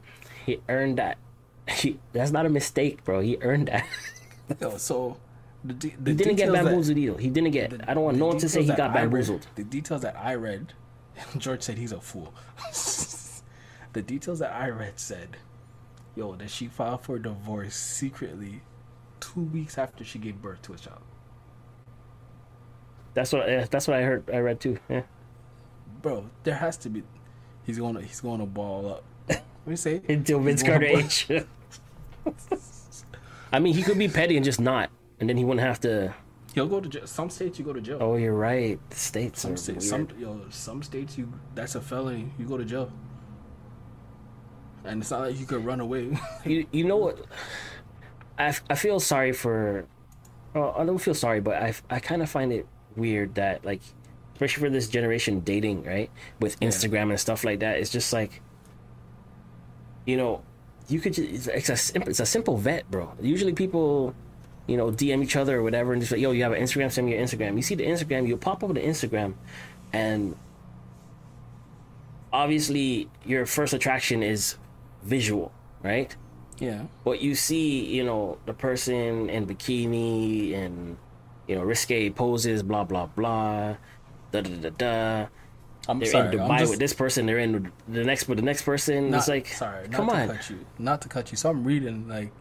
He 0.44 0.60
earned 0.68 0.98
that. 0.98 1.18
He, 1.68 1.98
that's 2.14 2.30
not 2.30 2.46
a 2.46 2.48
mistake, 2.48 3.04
bro. 3.04 3.20
He 3.20 3.36
earned 3.42 3.68
that. 3.68 3.86
Yo, 4.60 4.78
so 4.78 5.18
the, 5.62 5.74
de- 5.74 5.96
the 6.00 6.10
He 6.12 6.16
didn't 6.16 6.36
get 6.36 6.46
details 6.46 6.52
that- 6.52 6.64
bamboozled 6.64 6.98
either. 6.98 7.18
He 7.18 7.28
didn't 7.30 7.50
get. 7.50 7.88
I 7.88 7.92
don't 7.94 8.04
want 8.04 8.16
no 8.16 8.26
one 8.28 8.38
to 8.38 8.48
say 8.48 8.62
he 8.62 8.68
got 8.68 8.80
I 8.80 8.84
read- 8.86 8.94
bamboozled. 9.10 9.46
the 9.54 9.64
details 9.64 10.00
that 10.02 10.16
I 10.16 10.34
read, 10.34 10.72
George 11.38 11.62
said 11.62 11.76
he's 11.78 11.92
a 11.92 12.00
fool. 12.00 12.32
the 13.92 14.00
details 14.02 14.38
that 14.38 14.52
I 14.52 14.70
read 14.70 14.98
said, 14.98 15.36
yo, 16.16 16.34
that 16.36 16.50
she 16.50 16.66
filed 16.68 17.02
for 17.02 17.18
divorce 17.18 17.74
secretly 17.76 18.62
two 19.20 19.42
weeks 19.42 19.78
after 19.78 20.04
she 20.04 20.18
gave 20.18 20.40
birth 20.40 20.62
to 20.62 20.72
a 20.72 20.76
child. 20.76 21.02
That's 23.14 23.32
what 23.32 23.48
uh, 23.48 23.66
that's 23.70 23.88
what 23.88 23.96
I 23.96 24.02
heard. 24.02 24.30
I 24.32 24.38
read 24.38 24.60
too. 24.60 24.78
Yeah. 24.88 25.02
Bro, 26.02 26.30
there 26.44 26.54
has 26.54 26.76
to 26.78 26.88
be. 26.88 27.02
He's 27.64 27.78
going 27.78 27.94
to 27.96 28.02
he's 28.02 28.20
going 28.20 28.40
to 28.40 28.46
ball 28.46 28.88
up. 28.88 29.04
What 29.26 29.42
do 29.64 29.70
you 29.70 29.76
say? 29.76 30.00
Until 30.08 30.40
Vince 30.40 30.62
Carter 30.62 30.86
age. 30.86 31.28
I 33.52 33.58
mean, 33.58 33.74
he 33.74 33.82
could 33.82 33.98
be 33.98 34.08
petty 34.08 34.36
and 34.36 34.44
just 34.44 34.60
not, 34.60 34.90
and 35.20 35.28
then 35.28 35.36
he 35.36 35.44
wouldn't 35.44 35.66
have 35.66 35.80
to. 35.80 36.14
He'll 36.54 36.66
go 36.66 36.80
to 36.80 36.88
jail. 36.88 37.06
Some 37.06 37.30
states 37.30 37.58
you 37.58 37.64
go 37.64 37.72
to 37.72 37.80
jail. 37.80 37.98
Oh, 38.00 38.16
you're 38.16 38.34
right. 38.34 38.78
The 38.90 38.96
states 38.96 39.40
some 39.40 39.56
states, 39.56 39.88
some 39.88 40.08
yo, 40.18 40.40
some 40.50 40.82
states 40.82 41.18
you 41.18 41.32
that's 41.54 41.74
a 41.74 41.80
felony. 41.80 42.30
You 42.38 42.46
go 42.46 42.56
to 42.56 42.64
jail. 42.64 42.92
And 44.84 45.02
it's 45.02 45.10
not 45.10 45.20
like 45.20 45.38
you 45.38 45.44
could 45.44 45.64
run 45.64 45.80
away. 45.80 46.16
You, 46.44 46.66
you 46.70 46.84
know 46.84 46.96
what? 46.96 47.18
I, 48.38 48.54
I 48.70 48.74
feel 48.74 49.00
sorry 49.00 49.32
for. 49.32 49.86
Well, 50.54 50.74
I 50.76 50.84
don't 50.84 50.98
feel 50.98 51.14
sorry, 51.14 51.40
but 51.40 51.62
I, 51.62 51.74
I 51.90 52.00
kind 52.00 52.22
of 52.22 52.30
find 52.30 52.52
it 52.52 52.66
weird 52.96 53.34
that, 53.34 53.64
like, 53.64 53.82
especially 54.32 54.62
for 54.62 54.70
this 54.70 54.88
generation 54.88 55.40
dating, 55.40 55.84
right? 55.84 56.10
With 56.40 56.58
Instagram 56.60 57.10
and 57.10 57.20
stuff 57.20 57.44
like 57.44 57.60
that. 57.60 57.78
It's 57.78 57.90
just 57.90 58.12
like, 58.12 58.40
you 60.06 60.16
know, 60.16 60.42
you 60.88 61.00
could 61.00 61.14
just. 61.14 61.48
It's 61.48 61.68
a, 61.68 61.76
simple, 61.76 62.08
it's 62.08 62.20
a 62.20 62.26
simple 62.26 62.56
vet, 62.56 62.90
bro. 62.90 63.12
Usually 63.20 63.52
people, 63.52 64.14
you 64.66 64.76
know, 64.76 64.90
DM 64.90 65.22
each 65.22 65.36
other 65.36 65.58
or 65.58 65.62
whatever 65.62 65.92
and 65.92 66.00
just 66.00 66.12
like, 66.12 66.20
yo, 66.20 66.30
you 66.30 66.42
have 66.44 66.52
an 66.52 66.62
Instagram, 66.62 66.90
send 66.90 67.06
me 67.06 67.14
your 67.14 67.22
Instagram. 67.22 67.56
You 67.56 67.62
see 67.62 67.74
the 67.74 67.86
Instagram, 67.86 68.26
you 68.26 68.36
pop 68.36 68.62
up 68.62 68.72
the 68.72 68.80
Instagram, 68.80 69.34
and 69.92 70.36
obviously 72.32 73.08
your 73.24 73.46
first 73.46 73.72
attraction 73.72 74.22
is 74.22 74.56
visual, 75.02 75.52
right? 75.82 76.14
Yeah. 76.58 76.84
But 77.04 77.20
you 77.20 77.34
see, 77.34 77.84
you 77.84 78.04
know, 78.04 78.38
the 78.46 78.52
person 78.54 79.30
in 79.30 79.46
bikini 79.46 80.54
and 80.54 80.96
you 81.46 81.54
know 81.56 81.62
risque 81.62 82.10
poses, 82.10 82.62
blah 82.62 82.84
blah 82.84 83.06
blah, 83.06 83.76
da 84.32 84.40
da 84.40 84.50
da 84.56 84.70
da. 84.70 85.26
I'm 85.88 86.00
They're 86.00 86.10
sorry. 86.10 86.36
in 86.36 86.40
Dubai 86.40 86.58
just 86.58 86.70
with 86.70 86.80
this 86.80 86.92
person. 86.92 87.24
They're 87.26 87.38
in 87.38 87.72
the 87.88 88.04
next 88.04 88.28
with 88.28 88.38
the 88.38 88.44
next 88.44 88.62
person. 88.62 89.10
not, 89.10 89.18
it's 89.18 89.28
like, 89.28 89.46
sorry. 89.46 89.88
Not 89.88 89.96
come 89.96 90.08
to 90.08 90.14
on. 90.14 90.28
cut 90.28 90.50
you. 90.50 90.66
Not 90.78 91.00
to 91.02 91.08
cut 91.08 91.30
you. 91.30 91.36
So 91.36 91.50
I'm 91.50 91.64
reading 91.64 92.08
like. 92.08 92.32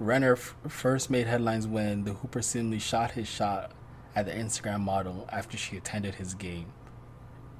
Renner 0.00 0.34
f- 0.34 0.54
first 0.68 1.10
made 1.10 1.26
headlines 1.26 1.66
when 1.66 2.04
the 2.04 2.12
Hooper 2.12 2.40
simply 2.40 2.78
shot 2.78 3.12
his 3.12 3.26
shot 3.26 3.72
at 4.14 4.26
the 4.26 4.32
Instagram 4.32 4.80
model 4.80 5.28
after 5.32 5.56
she 5.56 5.76
attended 5.76 6.14
his 6.14 6.34
game 6.34 6.66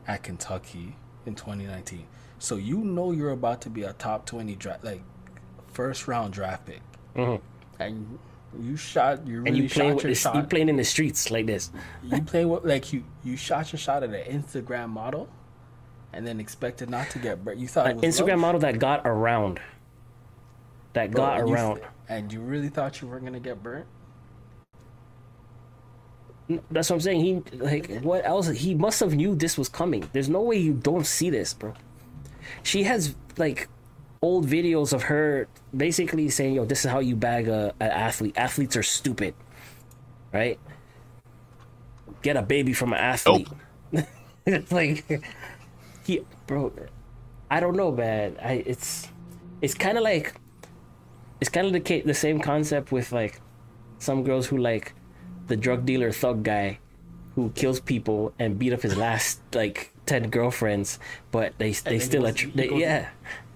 at 0.07 0.23
Kentucky 0.23 0.97
in 1.27 1.35
2019. 1.35 2.07
So 2.39 2.57
you 2.57 2.79
know 2.79 3.11
you're 3.13 3.31
about 3.33 3.61
to 3.63 3.71
be 3.71 3.83
a 3.83 3.93
top 3.95 4.27
20 4.27 4.55
draft, 4.57 4.85
like 4.85 5.03
first 5.73 6.07
round 6.09 6.33
draft 6.33 6.67
pick, 6.67 6.81
Mhm. 7.17 7.41
and 7.81 8.19
you 8.61 8.77
shot. 8.77 9.27
You 9.27 9.39
really 9.43 9.49
And 9.49 9.57
you 9.59 9.69
playing 9.69 9.95
with 9.97 10.05
your 10.05 10.11
this, 10.13 10.21
shot. 10.21 10.35
you 10.37 10.43
playing 10.43 10.69
in 10.69 10.77
the 10.77 10.85
streets 10.85 11.31
like 11.31 11.47
this. 11.47 11.71
you 12.03 12.23
play 12.23 12.45
what 12.45 12.65
like 12.67 12.93
you 12.93 13.05
you 13.25 13.37
shot 13.37 13.73
your 13.73 13.79
shot 13.79 14.03
at 14.03 14.11
an 14.11 14.43
Instagram 14.43 14.89
model, 14.91 15.29
and 16.13 16.27
then 16.27 16.39
expected 16.41 16.89
not 16.89 17.11
to 17.11 17.19
get 17.19 17.45
burnt. 17.45 17.59
You 17.59 17.69
thought 17.69 17.87
An 17.91 17.99
it 17.99 18.07
was 18.07 18.19
Instagram 18.21 18.39
model 18.39 18.61
that 18.61 18.79
got 18.79 19.03
around. 19.05 19.61
That 20.95 21.11
Bro, 21.11 21.23
got 21.23 21.41
and 21.41 21.49
you 21.49 21.55
around. 21.55 21.75
th- 21.77 21.87
and 22.09 22.33
you 22.33 22.41
really 22.41 22.69
thought 22.71 23.01
you 23.03 23.09
weren't 23.09 23.25
gonna 23.25 23.41
get 23.41 23.63
burnt? 23.63 23.87
That's 26.71 26.89
what 26.89 26.97
I'm 26.97 27.01
saying. 27.01 27.21
He 27.21 27.57
like 27.59 28.01
what 28.01 28.25
else? 28.25 28.49
He 28.49 28.75
must 28.75 29.01
have 29.01 29.15
knew 29.15 29.35
this 29.35 29.59
was 29.59 29.69
coming. 29.69 30.09
There's 30.13 30.31
no 30.31 30.41
way 30.41 30.57
you 30.57 30.73
don't 30.73 31.07
see 31.07 31.29
this, 31.29 31.53
bro. 31.53 31.75
She 32.63 32.85
has 32.85 33.15
like 33.37 33.69
old 34.23 34.47
videos 34.47 34.93
of 34.93 35.05
her 35.05 35.49
basically 35.77 36.29
saying, 36.29 36.55
"Yo, 36.55 36.65
this 36.65 36.85
is 36.85 36.91
how 36.91 36.99
you 37.01 37.17
bag 37.17 37.49
a 37.49 37.75
an 37.81 37.91
athlete. 37.91 38.35
Athletes 38.37 38.77
are 38.77 38.83
stupid, 38.83 39.35
right? 40.33 40.59
Get 42.23 42.37
a 42.37 42.43
baby 42.43 42.73
from 42.73 42.93
an 42.93 42.99
athlete." 42.99 43.49
it's 44.47 44.73
like 44.81 45.05
he, 46.05 46.25
bro. 46.47 46.73
I 47.51 47.61
don't 47.61 47.77
know, 47.77 47.93
man. 47.93 48.37
I 48.43 48.65
it's 48.67 49.09
it's 49.63 49.75
kind 49.75 49.97
of 49.97 50.05
like 50.05 50.35
it's 51.41 51.51
kind 51.51 51.67
of 51.67 51.73
the 51.73 52.03
the 52.03 52.15
same 52.15 52.41
concept 52.41 52.93
with 52.93 53.13
like 53.13 53.41
some 53.99 54.23
girls 54.23 54.47
who 54.47 54.59
like 54.59 54.95
the 55.47 55.57
drug 55.57 55.87
dealer 55.87 56.13
thug 56.13 56.43
guy 56.43 56.79
who 57.35 57.51
kills 57.51 57.81
people 57.81 58.35
and 58.39 58.59
beat 58.59 58.73
up 58.73 58.83
his 58.83 58.97
last 58.97 59.41
like 59.55 59.93
10 60.09 60.31
girlfriends 60.31 60.99
but 61.31 61.53
they 61.59 61.73
they 61.73 61.99
still 61.99 62.23
goes- 62.23 62.35
tr- 62.35 62.49
they, 62.55 62.69
goes- 62.69 62.81
yeah 62.81 63.09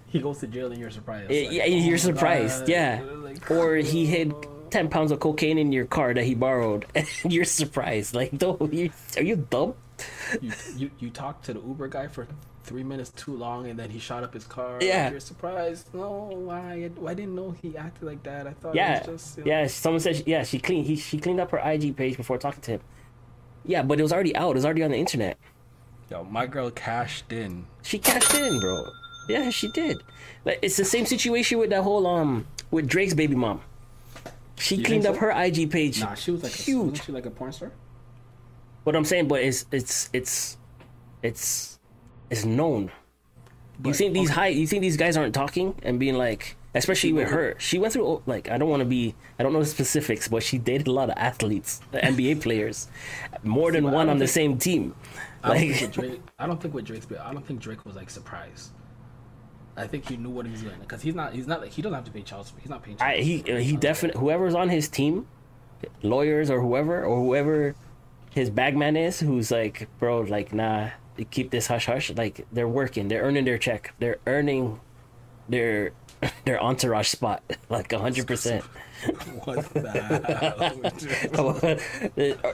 He 0.06 0.20
goes 0.20 0.38
to 0.40 0.46
jail 0.46 0.70
and 0.70 0.78
you're 0.78 0.90
surprised. 0.90 1.30
Like, 1.30 1.50
yeah 1.50 1.62
oh 1.64 1.66
you're 1.66 1.92
my 1.92 1.96
surprised 1.96 2.60
God. 2.60 2.68
yeah 2.68 3.00
Like, 3.00 3.50
or 3.50 3.76
he 3.76 4.04
hid 4.06 4.34
10 4.70 4.88
pounds 4.88 5.10
of 5.12 5.20
cocaine 5.20 5.58
in 5.58 5.72
your 5.72 5.86
car 5.86 6.12
that 6.14 6.24
he 6.24 6.34
borrowed 6.34 6.84
and 6.94 7.06
you're 7.24 7.44
surprised 7.48 8.14
like 8.14 8.30
no 8.40 8.56
you 8.70 8.90
are 9.16 9.22
you 9.22 9.36
dumb 9.36 9.74
you, 10.40 10.52
you 10.76 10.90
you 10.98 11.10
talked 11.10 11.44
to 11.46 11.52
the 11.54 11.60
Uber 11.60 11.88
guy 11.88 12.08
for 12.08 12.26
three 12.64 12.82
minutes 12.82 13.10
too 13.10 13.36
long, 13.36 13.66
and 13.68 13.78
then 13.78 13.90
he 13.90 13.98
shot 13.98 14.22
up 14.22 14.32
his 14.32 14.44
car. 14.44 14.78
Yeah. 14.80 15.10
you're 15.10 15.18
surprised. 15.20 15.92
No, 15.92 16.30
why? 16.46 16.88
I 17.06 17.14
didn't 17.14 17.34
know 17.34 17.50
he 17.60 17.76
acted 17.76 18.04
like 18.06 18.22
that. 18.22 18.46
I 18.46 18.52
thought 18.52 18.74
yeah 18.74 18.98
it 18.98 19.06
was 19.08 19.22
just 19.22 19.38
you 19.38 19.44
know, 19.44 19.50
yeah 19.50 19.66
someone 19.66 20.00
said 20.00 20.16
she, 20.16 20.22
yeah 20.26 20.42
she 20.44 20.58
cleaned 20.58 20.86
he, 20.86 20.96
she 20.96 21.18
cleaned 21.18 21.40
up 21.40 21.50
her 21.50 21.58
ig 21.72 21.94
page 21.96 22.16
before 22.16 22.38
talking 22.38 22.62
to 22.62 22.70
him 22.72 22.80
yeah 23.64 23.82
but 23.82 23.98
it 24.00 24.02
was 24.02 24.12
already 24.12 24.34
out 24.34 24.50
it 24.52 24.54
was 24.54 24.64
already 24.64 24.82
on 24.82 24.90
the 24.90 24.96
internet 24.96 25.38
Yo, 26.12 26.24
my 26.24 26.46
girl 26.46 26.70
cashed 26.70 27.32
in. 27.32 27.64
She 27.82 27.98
cashed 27.98 28.34
in, 28.34 28.60
bro. 28.60 28.84
Yeah, 29.30 29.48
she 29.48 29.68
did. 29.68 29.96
Like 30.44 30.58
it's 30.60 30.76
the 30.76 30.84
same 30.84 31.06
situation 31.06 31.58
with 31.58 31.70
that 31.70 31.82
whole 31.82 32.06
um 32.06 32.46
with 32.70 32.86
Drake's 32.86 33.14
baby 33.14 33.34
mom. 33.34 33.62
She 34.58 34.76
You 34.76 34.84
cleaned 34.84 35.04
think 35.04 35.14
up 35.16 35.20
so? 35.20 35.26
her 35.32 35.42
IG 35.42 35.70
page. 35.70 36.00
Nah, 36.02 36.12
she 36.12 36.30
was 36.30 36.42
like 36.42 36.52
A, 36.52 36.56
huge. 36.58 36.78
wasn't 36.90 37.04
she 37.06 37.12
like 37.12 37.24
a 37.24 37.30
porn 37.30 37.50
star? 37.52 37.72
What 38.84 38.94
I'm 38.94 39.06
saying, 39.06 39.26
but 39.26 39.40
it's 39.40 39.64
it's 39.72 40.10
it's 40.12 40.58
it's 41.22 41.78
it's 42.28 42.44
known. 42.44 42.90
you 43.82 43.94
think 43.94 44.12
these 44.12 44.28
okay. 44.30 44.34
high? 44.40 44.48
You 44.48 44.66
think 44.66 44.82
these 44.82 44.98
guys 44.98 45.16
aren't 45.16 45.34
talking 45.34 45.76
and 45.82 45.98
being 45.98 46.16
like, 46.16 46.56
especially 46.74 47.14
with 47.14 47.30
her? 47.30 47.54
She 47.56 47.78
went 47.78 47.94
through 47.94 48.22
like 48.26 48.50
I 48.50 48.58
don't 48.58 48.68
want 48.68 48.80
to 48.82 48.86
be 48.88 49.14
I 49.38 49.42
don't 49.44 49.54
know 49.54 49.60
the 49.60 49.64
specifics, 49.64 50.28
but 50.28 50.42
she 50.42 50.58
dated 50.58 50.88
a 50.88 50.92
lot 50.92 51.08
of 51.08 51.14
athletes, 51.16 51.80
NBA 51.94 52.42
players, 52.42 52.88
more 53.42 53.72
than 53.72 53.84
one 53.84 54.08
don't 54.08 54.10
on 54.10 54.18
the 54.18 54.28
same 54.28 54.58
team. 54.58 54.94
I 55.42 55.48
don't, 55.48 55.58
think 55.58 55.80
with 55.80 55.92
Drake, 55.92 56.20
I 56.38 56.46
don't 56.46 56.60
think 56.60 56.74
with 56.74 56.84
Drake's, 56.84 57.06
I 57.20 57.32
don't 57.32 57.46
think 57.46 57.60
Drake 57.60 57.84
was 57.84 57.96
like 57.96 58.10
surprised. 58.10 58.70
I 59.76 59.86
think 59.86 60.08
he 60.08 60.16
knew 60.16 60.30
what 60.30 60.44
he 60.44 60.52
was 60.52 60.60
doing 60.60 60.78
because 60.80 61.00
he's 61.00 61.14
not. 61.14 61.32
He's 61.32 61.46
not 61.46 61.62
like 61.62 61.70
he 61.70 61.80
doesn't 61.80 61.94
have 61.94 62.04
to 62.04 62.10
pay 62.10 62.22
child 62.22 62.46
support. 62.46 62.62
He's 62.62 62.70
not 62.70 62.82
paying. 62.82 62.98
Child 62.98 63.10
I, 63.10 63.22
he 63.22 63.38
he 63.62 63.76
definitely 63.76 64.20
whoever's 64.20 64.54
on 64.54 64.68
his 64.68 64.88
team, 64.88 65.26
lawyers 66.02 66.50
or 66.50 66.60
whoever 66.60 67.04
or 67.04 67.16
whoever 67.16 67.74
his 68.30 68.50
bagman 68.50 68.96
is, 68.96 69.20
who's 69.20 69.50
like, 69.50 69.88
bro, 69.98 70.20
like 70.20 70.52
nah, 70.52 70.90
keep 71.30 71.50
this 71.50 71.66
hush 71.68 71.86
hush. 71.86 72.10
Like 72.10 72.46
they're 72.52 72.68
working, 72.68 73.08
they're 73.08 73.22
earning 73.22 73.46
their 73.46 73.56
check, 73.58 73.94
they're 73.98 74.18
earning 74.26 74.78
their 75.48 75.92
their 76.44 76.62
entourage 76.62 77.08
spot, 77.08 77.42
like 77.70 77.90
hundred 77.92 78.26
percent. 78.26 78.64
What 79.44 79.72
the? 79.74 80.52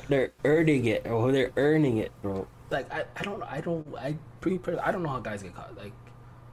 They're 0.09 0.32
earning 0.45 0.84
it, 0.86 1.07
or 1.07 1.32
they're 1.32 1.53
earning 1.57 1.99
it, 1.99 2.12
bro. 2.22 2.47
Like 2.70 2.92
I, 2.92 3.04
I 3.16 3.22
don't 3.22 3.42
I 3.42 3.60
don't 3.60 3.86
I 3.96 4.16
pretty 4.40 4.60
I 4.78 4.92
don't 4.92 5.02
know 5.02 5.08
how 5.08 5.20
guys 5.20 5.42
get 5.42 5.54
caught. 5.54 5.76
Like, 5.76 5.92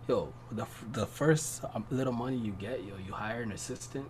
yo, 0.08 0.32
the 0.52 0.66
the 0.92 1.06
first 1.06 1.64
um, 1.74 1.86
little 1.92 2.14
money 2.14 2.38
you 2.38 2.54
get, 2.54 2.84
yo, 2.84 2.94
you 3.06 3.14
hire 3.14 3.42
an 3.42 3.52
assistant, 3.52 4.10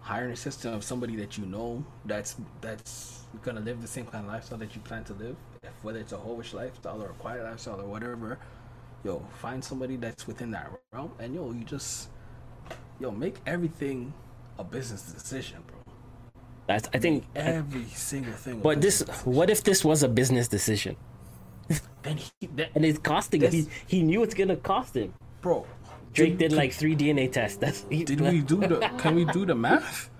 hire 0.00 0.26
an 0.26 0.32
assistant 0.32 0.74
of 0.74 0.84
somebody 0.84 1.16
that 1.16 1.38
you 1.38 1.46
know 1.46 1.84
that's 2.04 2.36
that's 2.60 3.20
gonna 3.42 3.60
live 3.60 3.80
the 3.80 3.88
same 3.88 4.06
kind 4.06 4.26
of 4.26 4.32
lifestyle 4.32 4.58
that 4.58 4.74
you 4.74 4.80
plan 4.82 5.04
to 5.04 5.14
live. 5.14 5.36
If, 5.62 5.70
whether 5.82 5.98
it's 5.98 6.12
a 6.12 6.16
hoish 6.16 6.52
lifestyle 6.52 7.02
or 7.02 7.10
a 7.10 7.14
quiet 7.14 7.42
lifestyle 7.42 7.80
or 7.80 7.86
whatever, 7.86 8.38
yo, 9.02 9.26
find 9.40 9.64
somebody 9.64 9.96
that's 9.96 10.26
within 10.26 10.50
that 10.50 10.70
realm, 10.92 11.12
and 11.18 11.34
yo, 11.34 11.52
you 11.52 11.64
just 11.64 12.08
yo 13.00 13.10
make 13.10 13.36
everything 13.46 14.12
a 14.58 14.64
business 14.64 15.02
decision, 15.02 15.62
bro. 15.66 15.78
That's 16.66 16.88
I 16.94 16.98
think. 16.98 17.24
Every 17.34 17.84
single 17.84 18.32
thing. 18.32 18.60
But 18.60 18.80
this, 18.80 19.00
decision. 19.00 19.32
what 19.32 19.50
if 19.50 19.64
this 19.64 19.84
was 19.84 20.02
a 20.02 20.08
business 20.08 20.48
decision 20.48 20.96
then 22.02 22.16
he 22.18 22.46
then, 22.54 22.68
and 22.74 22.84
it's 22.84 22.98
costing? 22.98 23.40
This- 23.40 23.54
He 23.54 23.68
he 23.86 24.02
knew 24.02 24.22
it's 24.22 24.34
gonna 24.34 24.56
cost 24.56 24.96
him. 24.96 25.12
bro. 25.40 25.66
Drake 26.12 26.38
did 26.38 26.52
like 26.52 26.72
three 26.72 26.94
DNA 26.94 27.30
tests. 27.30 27.58
That's 27.58 27.80
Did 27.82 28.20
we 28.20 28.40
do 28.40 28.58
the? 28.60 28.78
Can 28.98 29.16
we 29.16 29.24
do 29.24 29.44
the 29.44 29.54
math? 29.54 30.10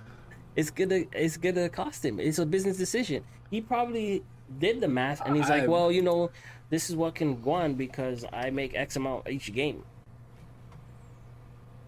it's 0.56 0.70
gonna 0.70 1.04
it's 1.12 1.36
gonna 1.36 1.68
cost 1.68 2.04
him. 2.04 2.18
It's 2.18 2.38
a 2.38 2.46
business 2.46 2.76
decision. 2.76 3.22
He 3.50 3.60
probably 3.60 4.24
did 4.58 4.80
the 4.80 4.88
math 4.88 5.20
and 5.24 5.36
he's 5.36 5.48
like, 5.48 5.68
well, 5.68 5.92
you 5.92 6.02
know, 6.02 6.30
this 6.70 6.90
is 6.90 6.96
what 6.96 7.14
can 7.14 7.40
go 7.40 7.52
on 7.52 7.74
because 7.74 8.24
I 8.32 8.50
make 8.50 8.74
X 8.74 8.96
amount 8.96 9.28
each 9.28 9.52
game. 9.52 9.84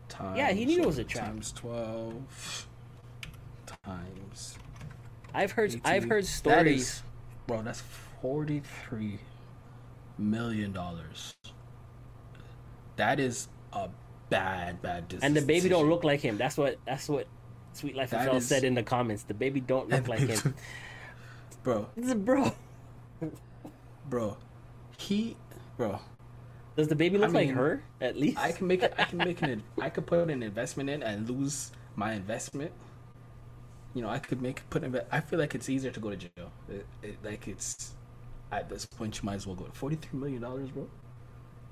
Times, 0.08 0.38
Yeah, 0.38 0.52
he 0.52 0.64
knew 0.64 0.82
it 0.82 0.86
was 0.86 0.98
a 0.98 1.04
trap. 1.04 1.26
Times 1.26 1.52
twelve. 1.52 2.68
Times. 3.84 4.58
I've 5.34 5.52
heard 5.52 5.80
I've 5.84 6.04
heard 6.04 6.24
stories. 6.26 6.80
is, 6.82 7.02
bro. 7.46 7.62
That's 7.62 7.82
forty-three 8.22 9.18
million 10.18 10.72
dollars. 10.72 11.34
That 12.96 13.20
is 13.20 13.48
a 13.72 13.88
bad, 14.30 14.80
bad. 14.82 15.08
Decision. 15.08 15.26
And 15.26 15.36
the 15.36 15.42
baby 15.46 15.68
don't 15.68 15.88
look 15.88 16.04
like 16.04 16.20
him. 16.20 16.38
That's 16.38 16.56
what 16.56 16.78
that's 16.86 17.08
what 17.08 17.26
Sweet 17.72 17.94
Life 17.96 18.10
That 18.10 18.28
of 18.28 18.36
is- 18.36 18.46
said 18.48 18.64
in 18.64 18.74
the 18.74 18.82
comments, 18.82 19.22
the 19.24 19.34
baby 19.34 19.60
don't 19.60 19.88
look 19.88 20.08
like 20.14 20.20
him. 20.20 20.54
bro, 21.62 21.88
bro, 22.16 22.52
bro, 24.08 24.36
he, 24.98 25.36
bro. 25.76 25.98
does 26.76 26.88
the 26.88 26.94
baby 26.96 27.18
look 27.18 27.32
like 27.32 27.48
mean, 27.48 27.56
her 27.56 27.82
at 28.00 28.16
least? 28.16 28.38
I 28.38 28.52
can 28.52 28.66
make 28.66 28.82
it. 28.82 28.94
I 28.96 29.04
can 29.04 29.18
make 29.18 29.42
an. 29.42 29.62
I 29.80 29.90
could 29.90 30.06
put 30.06 30.30
an 30.30 30.42
investment 30.42 30.88
in 30.90 31.02
and 31.02 31.28
lose 31.28 31.72
my 31.96 32.12
investment. 32.14 32.72
You 33.94 34.02
know, 34.02 34.08
I 34.08 34.18
could 34.18 34.40
make 34.42 34.68
put. 34.70 34.82
Inve- 34.82 35.04
I 35.10 35.20
feel 35.20 35.38
like 35.38 35.54
it's 35.54 35.68
easier 35.68 35.90
to 35.90 36.00
go 36.00 36.10
to 36.10 36.16
jail. 36.16 36.50
It, 36.68 36.86
it, 37.02 37.16
like 37.24 37.48
it's 37.48 37.94
at 38.52 38.68
this 38.68 38.86
point, 38.86 39.16
you 39.20 39.26
might 39.26 39.34
as 39.36 39.46
well 39.46 39.56
go. 39.56 39.64
to 39.64 39.72
Forty 39.72 39.96
three 39.96 40.18
million 40.18 40.42
dollars, 40.42 40.70
bro. 40.70 40.88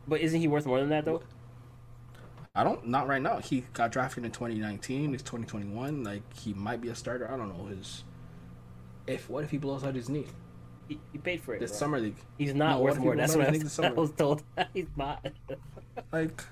But 0.07 0.20
isn't 0.20 0.39
he 0.41 0.49
worth 0.49 0.66
more 0.66 0.81
than 0.81 0.91
that 0.91 1.05
though? 1.05 1.22
I 2.55 2.62
don't. 2.62 2.87
Not 2.87 3.09
right 3.09 3.22
now. 3.22 3.39
He 3.39 3.64
got 3.72 3.91
drafted 3.93 4.25
in 4.25 4.31
twenty 4.31 4.57
nineteen. 4.57 5.14
It's 5.14 5.22
twenty 5.22 5.45
twenty 5.47 5.66
one. 5.66 6.05
Like 6.05 6.22
he 6.35 6.55
might 6.55 6.81
be 6.81 6.89
a 6.89 6.95
starter. 6.95 7.31
I 7.31 7.37
don't 7.37 7.57
know 7.57 7.66
his. 7.66 8.05
If 9.07 9.29
what 9.29 9.45
if 9.45 9.51
he 9.51 9.59
blows 9.59 9.85
out 9.85 9.95
his 9.95 10.09
knee 10.09 10.27
He, 10.89 10.99
he 11.12 11.18
paid 11.18 11.41
for 11.43 11.55
it. 11.55 11.61
The 11.61 11.68
summer 11.68 12.01
league? 12.01 12.16
He's 12.39 12.55
not 12.55 12.77
No, 12.79 12.81
worth 12.81 12.99
more. 12.99 13.16
That's 13.16 13.37
what 13.37 13.49
I 13.49 13.51
was, 13.51 13.79
I 13.81 13.91
was 13.91 14.11
told. 14.12 14.43
He's 14.75 14.87
not. 14.97 15.27
Like, 16.12 16.43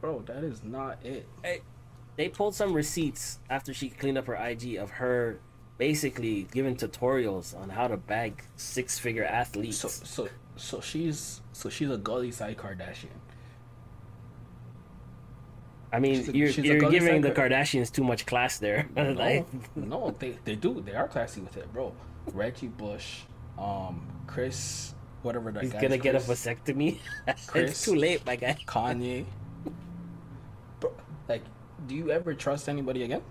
bro, 0.00 0.22
that 0.26 0.42
is 0.42 0.64
not 0.64 0.98
it. 1.04 1.26
Hey, 1.42 1.60
they 2.16 2.28
pulled 2.28 2.54
some 2.54 2.72
receipts 2.72 3.38
after 3.48 3.72
she 3.72 3.90
cleaned 3.90 4.18
up 4.18 4.26
her 4.26 4.34
IG 4.34 4.76
of 4.76 4.90
her 4.90 5.38
basically 5.78 6.46
giving 6.52 6.76
tutorials 6.76 7.58
on 7.58 7.70
how 7.70 7.86
to 7.88 7.96
bag 7.96 8.42
six 8.56 8.98
figure 8.98 9.24
athletes. 9.24 9.78
So 9.78 9.88
so 9.88 10.28
so 10.56 10.80
she's 10.80 11.40
so 11.52 11.68
she's 11.68 11.90
a 11.90 11.96
gully 11.96 12.32
side 12.32 12.56
Kardashian. 12.58 13.16
I 15.90 16.00
mean, 16.00 16.16
she's 16.16 16.28
a- 16.28 16.36
you're, 16.36 16.50
you're 16.50 16.90
giving 16.90 17.22
the. 17.22 17.30
Kardashians 17.30 17.90
too 17.90 18.04
much 18.04 18.26
class 18.26 18.58
there. 18.58 18.88
No, 18.96 19.12
like, 19.12 19.46
no, 19.76 20.14
they 20.18 20.36
they 20.44 20.56
do. 20.56 20.82
They 20.82 20.94
are 20.94 21.08
classy 21.08 21.40
with 21.40 21.56
it, 21.56 21.72
bro. 21.72 21.94
Reggie 22.34 22.66
Bush, 22.68 23.20
um, 23.58 24.06
Chris, 24.26 24.94
whatever 25.22 25.50
that 25.52 25.62
he's 25.62 25.72
gonna 25.72 25.96
get 25.96 26.14
a 26.14 26.20
Chris, 26.20 26.44
vasectomy. 26.44 26.98
it's 27.54 27.84
too 27.84 27.94
late, 27.94 28.26
my 28.26 28.36
guy. 28.36 28.56
Kanye. 28.66 29.24
Bro, 30.80 30.92
like, 31.26 31.42
do 31.86 31.94
you 31.94 32.10
ever 32.10 32.34
trust 32.34 32.68
anybody 32.68 33.04
again? 33.04 33.22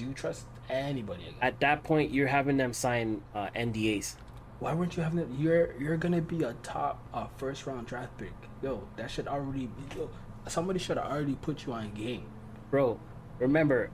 Do 0.00 0.06
you 0.06 0.14
trust 0.14 0.46
anybody 0.70 1.24
again? 1.24 1.34
At 1.42 1.60
that 1.60 1.84
point, 1.84 2.10
you're 2.10 2.26
having 2.26 2.56
them 2.56 2.72
sign 2.72 3.20
uh, 3.34 3.48
NDAs. 3.54 4.14
Why 4.58 4.72
weren't 4.72 4.96
you 4.96 5.02
having 5.02 5.18
it? 5.18 5.28
You're 5.38 5.74
you're 5.78 5.98
gonna 5.98 6.22
be 6.22 6.42
a 6.42 6.54
top 6.62 7.06
uh, 7.12 7.26
first 7.36 7.66
round 7.66 7.86
draft 7.86 8.16
pick. 8.16 8.32
Yo, 8.62 8.82
that 8.96 9.10
should 9.10 9.28
already 9.28 9.66
be. 9.66 9.98
Yo, 9.98 10.08
somebody 10.48 10.78
should 10.78 10.96
have 10.96 11.04
already 11.12 11.34
put 11.42 11.66
you 11.66 11.74
on 11.74 11.92
game. 11.92 12.22
Bro, 12.70 12.98
remember, 13.38 13.90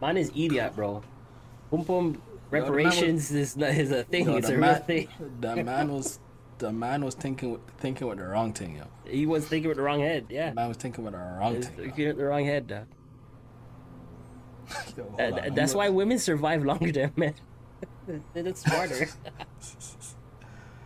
mine 0.00 0.16
is 0.16 0.28
idiot, 0.30 0.76
bro. 0.76 1.02
Boom 1.72 1.82
boom 1.82 2.22
man 2.52 2.62
was- 2.62 2.70
reparations 2.70 3.32
is 3.32 3.56
not 3.56 3.70
is 3.70 3.90
a 3.90 4.04
thing. 4.04 4.26
Yo, 4.26 4.36
it's 4.36 4.48
a 4.50 4.52
real 4.52 4.60
man, 4.60 4.82
thing. 4.82 5.08
the 5.40 5.56
man 5.64 5.92
was 5.92 6.20
the 6.58 6.70
man 6.70 7.04
was 7.04 7.16
thinking 7.16 7.50
with- 7.50 7.66
thinking 7.78 8.06
with 8.06 8.18
the 8.18 8.28
wrong 8.28 8.52
thing, 8.52 8.76
yo. 8.76 8.84
He 9.10 9.26
was 9.26 9.44
thinking 9.48 9.66
with 9.68 9.78
the 9.78 9.82
wrong 9.82 9.98
head. 9.98 10.26
Yeah, 10.30 10.50
The 10.50 10.54
man 10.54 10.68
was 10.68 10.76
thinking 10.76 11.02
with 11.02 11.14
the 11.14 11.18
wrong 11.18 11.60
thing. 11.60 11.72
thinking 11.76 12.06
with 12.06 12.16
the 12.16 12.24
wrong 12.26 12.44
head. 12.44 12.68
Dog. 12.68 12.86
Yo, 14.96 15.04
hold 15.04 15.20
And 15.20 15.34
on, 15.34 15.40
I'm 15.40 15.54
that's 15.54 15.74
why 15.74 15.88
women 15.88 16.18
survive 16.18 16.64
longer 16.64 16.92
than 16.92 17.12
men. 17.16 17.34
They're 18.34 18.54
smarter. 18.54 19.08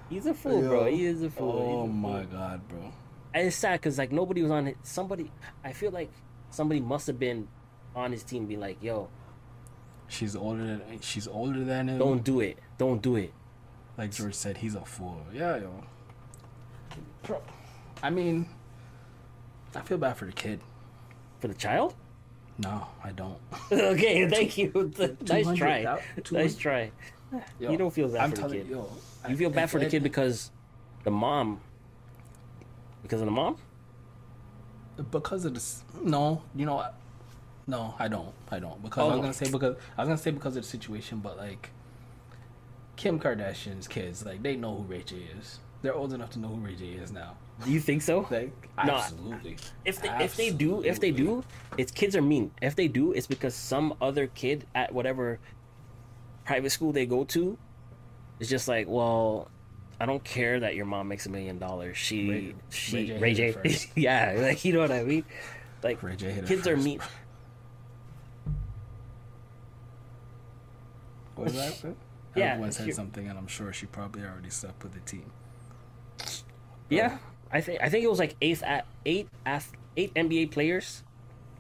He's 0.09 0.26
a 0.26 0.35
fool, 0.35 0.61
bro. 0.62 0.87
He 0.87 1.07
is 1.07 1.22
a 1.22 1.30
fool. 1.30 1.53
He's 1.53 1.62
a 1.62 1.64
Oh 1.64 1.78
fool. 1.85 1.87
my 1.89 2.24
god, 2.24 2.68
bro. 2.68 2.93
And 3.35 3.47
it's 3.47 3.57
sad 3.57 3.80
because 3.80 3.99
like 3.99 4.12
nobody 4.12 4.43
was 4.43 4.51
on 4.51 4.66
it. 4.66 4.76
Somebody, 4.83 5.30
I 5.64 5.72
feel 5.72 5.91
like 5.91 6.11
somebody 6.51 6.80
must 6.80 7.07
have 7.07 7.18
been 7.18 7.49
on 7.97 8.12
his 8.12 8.22
team, 8.22 8.47
be 8.47 8.57
like, 8.57 8.83
"Yo, 8.83 9.09
She's 10.09 10.37
older 10.37 10.64
than 10.64 11.01
she's 11.01 11.26
older 11.26 11.64
than 11.64 11.89
him. 11.89 11.99
don't 11.99 12.22
do 12.22 12.41
it. 12.41 12.59
Don't 12.78 13.01
do 13.01 13.16
it." 13.16 13.33
like 13.99 14.11
George 14.11 14.35
said, 14.35 14.57
he's 14.57 14.74
a 14.74 14.85
fool. 14.85 15.20
Yeah, 15.35 15.57
yo. 15.59 15.85
Bro, 17.22 17.43
I 18.03 18.09
mean, 18.11 18.49
I 19.74 19.80
feel 19.83 19.99
bad 19.99 20.16
for 20.16 20.24
the 20.24 20.33
kid. 20.33 20.61
For 21.41 21.49
the 21.49 21.55
child? 21.55 21.95
No, 22.59 22.87
I 23.03 23.11
don't. 23.13 23.39
okay, 23.73 24.29
thank 24.31 24.59
you. 24.59 24.93
nice 25.29 25.53
try. 25.57 25.99
Nice 26.31 26.57
try. 26.57 26.91
Yo, 27.59 27.71
You 27.73 27.79
don't 27.79 27.91
feel 27.93 28.09
bad 28.09 28.21
I'm 28.23 28.31
for 28.33 28.49
the 28.49 28.57
kid. 28.57 28.69
you, 28.69 28.75
yo, 28.77 28.89
You 29.29 29.37
feel 29.37 29.51
bad 29.51 29.65
if 29.65 29.71
for 29.71 29.79
the 29.79 29.87
kid 29.87 30.03
because 30.03 30.51
the 31.05 31.11
mom. 31.11 31.61
Because 33.03 33.21
of 33.21 33.27
the 33.27 33.33
mom? 33.33 33.57
because 35.11 35.45
of 35.47 35.55
this. 35.55 35.83
No, 36.03 36.43
you 36.55 36.67
know 36.67 36.75
what? 36.77 36.95
No, 37.67 37.95
I 37.99 38.09
don't. 38.09 38.33
I 38.51 38.59
don't 38.59 38.81
because 38.83 39.03
I 39.03 39.07
was 39.07 39.19
Oh. 39.19 39.21
gonna 39.23 39.33
say 39.33 39.51
because 39.51 39.77
I 39.97 40.03
was 40.03 40.09
gonna 40.09 40.19
say 40.19 40.31
because 40.33 40.57
of 40.57 40.63
the 40.63 40.69
situation, 40.69 41.19
but 41.21 41.37
like 41.39 41.71
Kim 42.97 43.19
Kardashian's 43.19 43.89
kids, 43.89 44.25
like 44.27 44.43
they 44.43 44.55
know 44.57 44.77
who 44.77 44.83
Ray 44.83 45.03
J 45.03 45.17
is. 45.39 45.59
They're 45.81 45.95
old 45.95 46.13
enough 46.13 46.31
to 46.33 46.39
know 46.39 46.49
who 46.49 46.57
Ray 46.57 46.75
J 46.77 46.87
is 46.91 47.11
now. 47.11 47.37
Do 47.65 47.71
you 47.71 47.81
think 47.81 48.03
so? 48.03 48.27
Like 48.31 48.53
No, 48.85 48.95
absolutely. 48.95 49.57
If 49.85 50.01
they, 50.03 50.09
if 50.21 50.37
they 50.37 50.51
do, 50.51 50.83
if 50.83 51.01
they 51.01 51.11
do, 51.11 51.45
it's 51.77 51.93
kids 51.93 52.17
are 52.17 52.23
mean. 52.23 52.51
If 52.61 52.75
they 52.77 52.89
do, 52.89 53.13
it's 53.13 53.27
because 53.27 53.55
some 53.55 53.95
other 54.01 54.27
kid 54.29 54.67
at 54.75 54.93
whatever 54.93 55.39
private 56.45 56.71
school 56.71 56.93
they 56.93 57.07
go 57.07 57.25
to 57.25 57.57
is 58.41 58.49
just 58.49 58.67
like, 58.69 58.89
well, 58.89 59.49
I 60.01 60.07
don't 60.07 60.25
care 60.25 60.59
that 60.61 60.75
your 60.75 60.87
mom 60.87 61.09
makes 61.09 61.27
a 61.27 61.31
million 61.31 61.59
dollars. 61.59 61.97
She, 61.97 62.29
Ray- 62.29 62.55
she, 62.71 63.13
Ray 63.13 63.19
Ray 63.19 63.35
J 63.35 63.37
J, 63.37 63.49
it 63.49 63.53
first. 63.63 63.89
yeah, 63.97 64.35
like 64.37 64.65
you 64.65 64.73
know 64.73 64.81
what 64.81 64.91
I 64.91 65.05
mean. 65.05 65.25
Like 65.83 66.03
Ray 66.03 66.17
J 66.17 66.33
hit 66.33 66.45
it 66.45 66.49
kids 66.49 66.67
are 66.67 66.77
mean. 66.77 66.99
bro. 66.99 67.07
What 71.37 71.45
was 71.45 71.55
that? 71.83 71.95
Yeah, 72.35 72.53
Everyone 72.53 72.73
said 72.73 72.87
sure. 72.87 72.95
something, 72.95 73.29
and 73.29 73.39
I'm 73.39 73.47
sure 73.47 73.75
she 73.75 73.85
probably 73.85 74.23
already 74.23 74.49
slept 74.49 74.83
with 74.83 74.95
the 74.95 75.01
team. 75.01 75.31
Yeah, 76.89 77.19
I 77.53 77.61
think 77.61 77.81
I 77.83 77.89
think 77.89 78.05
it 78.05 78.11
was 78.11 78.19
like 78.19 78.37
eight 78.41 78.63
at 78.63 78.87
eight 79.05 79.29
ath- 79.45 79.73
eight 79.97 80.15
NBA 80.15 80.51
players, 80.51 81.03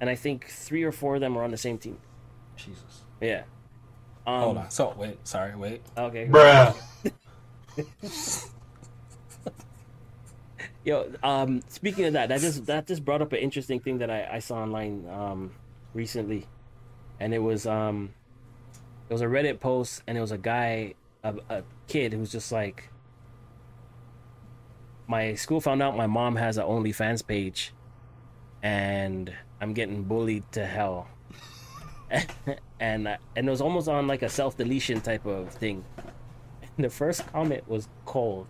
and 0.00 0.08
I 0.08 0.14
think 0.14 0.46
three 0.46 0.82
or 0.82 0.92
four 0.92 1.16
of 1.16 1.20
them 1.20 1.34
were 1.34 1.44
on 1.44 1.50
the 1.50 1.56
same 1.56 1.78
team. 1.78 1.98
Jesus. 2.56 3.02
Yeah. 3.20 3.42
Um, 4.26 4.40
Hold 4.40 4.56
on. 4.58 4.70
So 4.70 4.94
wait. 4.96 5.18
Sorry. 5.26 5.54
Wait. 5.54 5.82
Okay. 5.96 6.26
Bruh. 6.26 6.74
Yo, 10.84 11.12
um, 11.22 11.62
speaking 11.68 12.06
of 12.06 12.14
that, 12.14 12.28
that 12.28 12.40
just 12.40 12.66
that 12.66 12.86
just 12.86 13.04
brought 13.04 13.22
up 13.22 13.32
an 13.32 13.38
interesting 13.38 13.78
thing 13.78 13.98
that 13.98 14.10
I, 14.10 14.28
I 14.32 14.38
saw 14.40 14.56
online 14.56 15.06
um, 15.08 15.52
recently, 15.94 16.46
and 17.20 17.32
it 17.32 17.38
was 17.38 17.66
um, 17.66 18.12
it 19.08 19.12
was 19.12 19.22
a 19.22 19.26
Reddit 19.26 19.60
post, 19.60 20.02
and 20.06 20.18
it 20.18 20.20
was 20.20 20.32
a 20.32 20.38
guy, 20.38 20.94
a, 21.22 21.34
a 21.48 21.62
kid 21.86 22.12
who's 22.12 22.32
just 22.32 22.50
like, 22.50 22.88
my 25.06 25.34
school 25.34 25.60
found 25.60 25.82
out 25.82 25.96
my 25.96 26.06
mom 26.06 26.36
has 26.36 26.58
an 26.58 26.64
OnlyFans 26.64 27.26
page, 27.26 27.72
and 28.62 29.32
I'm 29.60 29.72
getting 29.72 30.04
bullied 30.04 30.44
to 30.52 30.64
hell, 30.64 31.08
and 32.80 33.08
and 33.36 33.48
it 33.48 33.50
was 33.50 33.60
almost 33.60 33.88
on 33.88 34.06
like 34.06 34.22
a 34.22 34.28
self 34.28 34.56
deletion 34.56 35.00
type 35.00 35.26
of 35.26 35.50
thing. 35.50 35.84
And 36.76 36.84
the 36.84 36.90
first 36.90 37.26
comment 37.32 37.68
was 37.68 37.88
cold. 38.04 38.46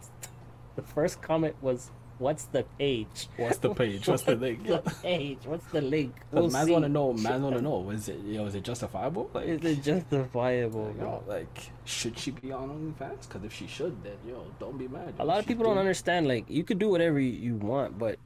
The 0.76 0.82
first 0.82 1.20
comment 1.20 1.55
was, 1.61 1.90
"What's 2.22 2.44
the 2.44 2.62
page? 2.78 3.28
What's 3.36 3.58
the 3.58 3.74
page? 3.74 4.06
What's 4.08 4.22
the 4.22 4.36
link? 4.36 4.66
the 4.66 4.78
page? 5.02 5.38
What's 5.44 5.66
the 5.66 5.80
link? 5.82 6.14
We'll 6.30 6.42
Because 6.44 6.52
man 6.54 6.66
see. 6.66 6.72
want 6.72 6.84
to 6.84 6.88
know. 6.88 7.12
Man 7.12 7.42
want 7.42 7.56
to 7.56 7.62
know. 7.62 7.78
Was 7.80 8.08
it? 8.08 8.20
Yo, 8.24 8.46
is 8.46 8.54
it 8.54 8.64
justifiable? 8.64 9.28
Like, 9.34 9.46
Is 9.46 9.64
it 9.64 9.82
justifiable, 9.82 10.86
yo, 10.98 11.22
bro? 11.22 11.24
like, 11.26 11.58
should 11.84 12.16
she 12.18 12.30
be 12.30 12.52
on 12.52 12.68
OnlyFans? 12.70 13.22
Because 13.28 13.44
if 13.44 13.52
she 13.52 13.66
should, 13.66 14.02
then 14.04 14.16
yo, 14.26 14.44
don't 14.60 14.78
be 14.78 14.88
mad. 14.88 15.14
A 15.18 15.24
lot 15.24 15.38
of 15.40 15.46
people 15.46 15.64
don't 15.64 15.78
understand. 15.78 16.26
Like, 16.28 16.44
you 16.48 16.64
could 16.64 16.78
do 16.78 16.88
whatever 16.88 17.18
you- 17.20 17.38
you 17.48 17.56
want, 17.56 17.98
but 17.98 18.18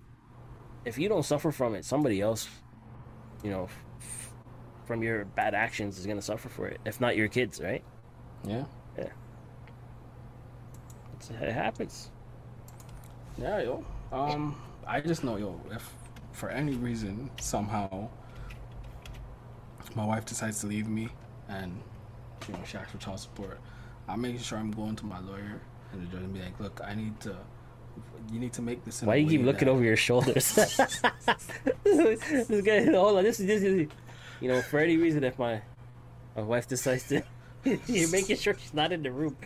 if 0.84 0.98
you 0.98 1.08
don't 1.08 1.24
suffer 1.24 1.50
from 1.50 1.74
it, 1.74 1.84
somebody 1.84 2.20
else, 2.20 2.48
you 3.42 3.50
know, 3.50 3.64
f- 3.98 4.32
from 4.84 5.02
your 5.02 5.24
bad 5.24 5.54
actions 5.54 5.98
is 5.98 6.06
gonna 6.06 6.22
suffer 6.22 6.48
for 6.48 6.66
it. 6.68 6.80
If 6.84 7.00
not 7.00 7.16
your 7.16 7.28
kids, 7.28 7.60
right? 7.60 7.82
Yeah. 8.46 8.64
It's, 11.18 11.30
it 11.30 11.52
happens. 11.52 12.10
Yeah, 13.38 13.60
yo. 13.62 13.84
Um, 14.12 14.56
I 14.86 15.00
just 15.00 15.24
know, 15.24 15.36
yo, 15.36 15.60
if 15.70 15.88
for 16.32 16.48
any 16.48 16.74
reason 16.74 17.30
somehow 17.40 18.08
my 19.94 20.04
wife 20.04 20.24
decides 20.26 20.60
to 20.60 20.66
leave 20.66 20.88
me 20.88 21.08
and 21.48 21.80
you 22.46 22.52
know 22.54 22.60
she 22.66 22.76
asks 22.76 22.92
for 22.92 22.98
child 22.98 23.20
support, 23.20 23.58
I'm 24.08 24.20
making 24.20 24.40
sure 24.40 24.58
I'm 24.58 24.70
going 24.70 24.96
to 24.96 25.06
my 25.06 25.18
lawyer 25.20 25.60
and 25.92 26.02
the 26.02 26.06
judge 26.06 26.22
and 26.22 26.32
be 26.32 26.40
like, 26.40 26.58
look, 26.60 26.80
I 26.84 26.94
need 26.94 27.18
to. 27.20 27.36
You 28.30 28.38
need 28.38 28.52
to 28.54 28.62
make 28.62 28.84
this. 28.84 29.02
Why 29.02 29.16
you 29.16 29.28
keep 29.28 29.42
looking 29.42 29.66
that- 29.66 29.72
over 29.72 29.82
your 29.82 29.96
shoulders? 29.96 30.54
this 31.84 32.60
guy, 32.62 32.84
hold 32.84 33.16
on. 33.18 33.24
This 33.24 33.40
is 33.40 33.46
this 33.46 33.62
is, 33.62 33.88
you 34.40 34.48
know, 34.48 34.60
for 34.60 34.78
any 34.78 34.96
reason, 34.96 35.24
if 35.24 35.38
my 35.38 35.62
my 36.36 36.42
wife 36.42 36.68
decides 36.68 37.08
to, 37.08 37.22
you're 37.64 38.10
making 38.10 38.36
sure 38.36 38.54
she's 38.54 38.74
not 38.74 38.92
in 38.92 39.02
the 39.02 39.10
room. 39.10 39.36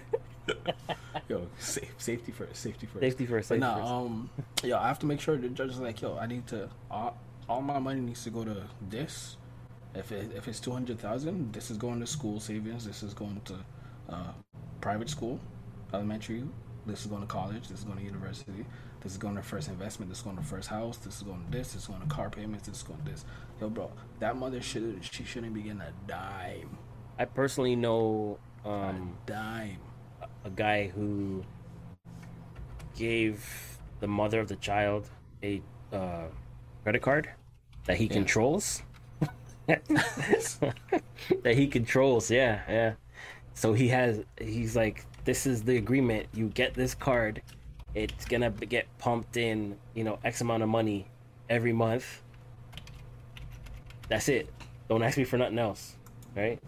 Yo, 1.29 1.47
safe, 1.59 1.95
safety 1.99 2.33
first, 2.33 2.57
safety 2.57 2.87
first. 2.87 3.01
Safety 3.01 3.27
first. 3.27 3.49
Safety 3.49 3.61
nah, 3.61 3.77
first. 3.77 3.87
um, 3.87 4.31
yo, 4.65 4.79
I 4.79 4.89
have 4.89 4.99
to 5.01 5.07
make 5.07 5.21
sure 5.21 5.37
the 5.37 5.49
judge 5.49 5.71
is 5.71 5.79
like, 5.81 6.01
yo, 6.03 6.17
I 6.17 6.27
need 6.27 6.47
to. 6.49 6.69
Uh, 6.91 7.11
all 7.49 7.61
my 7.61 7.79
money 7.79 8.01
needs 8.01 8.25
to 8.25 8.31
go 8.31 8.45
to 8.45 8.63
this. 8.89 9.37
If 9.95 10.13
it, 10.13 10.31
if 10.35 10.47
it's 10.49 10.61
two 10.61 10.71
hundred 10.71 10.99
thousand, 10.99 11.53
this 11.53 11.71
is 11.71 11.77
going 11.77 12.01
to 12.01 12.07
school 12.07 12.41
savings. 12.41 12.85
This 12.85 13.03
is 13.03 13.15
going 13.15 13.41
to 13.47 13.55
uh, 14.09 14.33
private 14.81 15.11
school, 15.11 15.41
elementary. 15.93 16.45
This 16.87 17.01
is 17.03 17.07
going 17.07 17.23
to 17.23 17.27
college. 17.27 17.69
This 17.69 17.81
is 17.81 17.85
going 17.85 17.99
to 17.99 18.05
university. 18.05 18.65
This 19.01 19.13
is 19.13 19.19
going 19.19 19.37
to 19.37 19.43
first 19.43 19.69
investment. 19.69 20.11
This 20.11 20.19
is 20.19 20.25
going 20.25 20.37
to 20.37 20.43
first 20.43 20.69
house. 20.69 20.99
This 20.99 21.17
is 21.17 21.23
going 21.23 21.45
to 21.45 21.51
this. 21.51 21.73
This 21.73 21.83
is 21.83 21.89
going 21.89 22.01
to 22.01 22.07
car 22.07 22.31
payments. 22.31 22.69
This 22.69 22.79
is 22.79 22.83
going 22.83 23.03
to 23.05 23.11
this. 23.11 23.25
Yo, 23.61 23.69
bro, 23.69 23.91
that 24.19 24.37
mother 24.37 24.61
should 24.61 25.01
she 25.03 25.25
shouldn't 25.25 25.55
be 25.55 25.63
getting 25.63 25.81
a 25.81 25.93
dime. 26.07 26.77
I 27.19 27.25
personally 27.25 27.77
know 27.77 28.39
A 28.65 28.69
um, 28.69 29.17
dime. 29.27 29.79
A 30.45 30.51
guy 30.51 30.89
who 30.89 31.45
gave 32.97 33.79
the 34.01 34.09
mother 34.09 34.41
of 34.41 34.49
the 34.49 34.57
child 34.57 35.09
a 35.43 35.61
uh, 35.93 36.27
credit 36.83 37.03
card 37.03 37.31
that 37.87 37.97
he 37.97 38.05
Yeah. 38.07 38.13
controls. 38.15 38.83
that 39.67 41.55
he 41.55 41.67
controls, 41.67 42.31
yeah, 42.31 42.63
yeah. 42.69 42.95
So 43.55 43.73
he 43.73 43.89
has, 43.89 44.21
he's 44.41 44.75
like, 44.75 45.05
this 45.25 45.47
is 45.47 45.63
the 45.63 45.77
agreement. 45.77 46.27
You 46.35 46.49
get 46.49 46.75
this 46.75 46.95
card, 46.95 47.43
it's 47.95 48.25
gonna 48.25 48.51
get 48.51 48.87
pumped 48.99 49.37
in, 49.37 49.77
you 49.95 50.05
know, 50.05 50.19
X 50.25 50.41
amount 50.41 50.63
of 50.63 50.69
money 50.69 51.07
every 51.49 51.73
month. 51.73 52.23
That's 54.09 54.29
it. 54.29 54.49
Don't 54.89 55.03
ask 55.03 55.17
me 55.19 55.25
for 55.25 55.37
nothing 55.39 55.59
else, 55.59 55.95
right? 56.35 56.59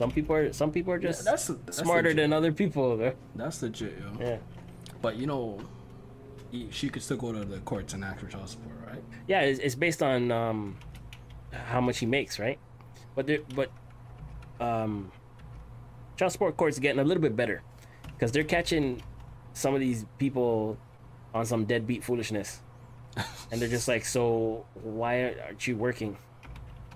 Some 0.00 0.10
people 0.10 0.34
are, 0.34 0.50
some 0.54 0.72
people 0.72 0.94
are 0.94 0.98
just 0.98 1.26
that's- 1.26 1.46
that's 1.66 1.76
smarter 1.76 2.08
legit. 2.08 2.16
than 2.16 2.32
other 2.32 2.52
people. 2.52 2.96
though. 2.96 3.12
That's 3.36 3.60
legit, 3.60 3.98
yo. 3.98 4.06
Yeah. 4.18 4.38
But 5.02 5.16
you 5.16 5.26
know, 5.26 5.58
she 6.70 6.88
could 6.88 7.02
still 7.02 7.18
go 7.18 7.32
to 7.34 7.44
the 7.44 7.58
courts 7.58 7.92
and 7.92 8.02
ask 8.02 8.18
for 8.20 8.26
child 8.26 8.48
support, 8.48 8.76
right? 8.86 9.04
Yeah, 9.26 9.42
it's, 9.42 9.60
it's 9.60 9.74
based 9.74 10.02
on 10.02 10.32
um, 10.32 10.78
how 11.52 11.82
much 11.82 11.98
he 11.98 12.06
makes, 12.06 12.38
right? 12.38 12.58
But 13.14 13.26
there, 13.26 13.40
but 13.54 13.70
um, 14.58 15.12
child 16.16 16.32
support 16.32 16.56
courts 16.56 16.78
are 16.78 16.80
getting 16.80 17.00
a 17.00 17.04
little 17.04 17.20
bit 17.22 17.36
better 17.36 17.60
because 18.14 18.32
they're 18.32 18.42
catching 18.42 19.02
some 19.52 19.74
of 19.74 19.80
these 19.80 20.06
people 20.16 20.78
on 21.34 21.44
some 21.44 21.66
deadbeat 21.66 22.02
foolishness, 22.04 22.62
and 23.52 23.60
they're 23.60 23.68
just 23.68 23.86
like, 23.86 24.06
so 24.06 24.64
why 24.82 25.34
aren't 25.44 25.66
you 25.66 25.76
working? 25.76 26.16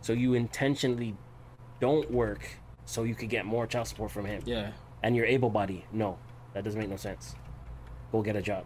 So 0.00 0.14
you 0.14 0.32
intentionally 0.32 1.14
don't 1.80 2.10
work 2.10 2.48
so 2.84 3.02
you 3.04 3.14
could 3.14 3.28
get 3.30 3.44
more 3.46 3.66
child 3.66 3.88
support 3.88 4.10
from 4.10 4.24
him, 4.26 4.42
Yeah. 4.44 4.72
and 5.02 5.14
you're 5.16 5.26
able 5.26 5.50
body. 5.50 5.84
No, 5.92 6.18
that 6.52 6.64
doesn't 6.64 6.78
make 6.80 6.88
no 6.90 6.96
sense. 6.96 7.34
Go 8.12 8.22
get 8.22 8.36
a 8.36 8.42
job. 8.42 8.64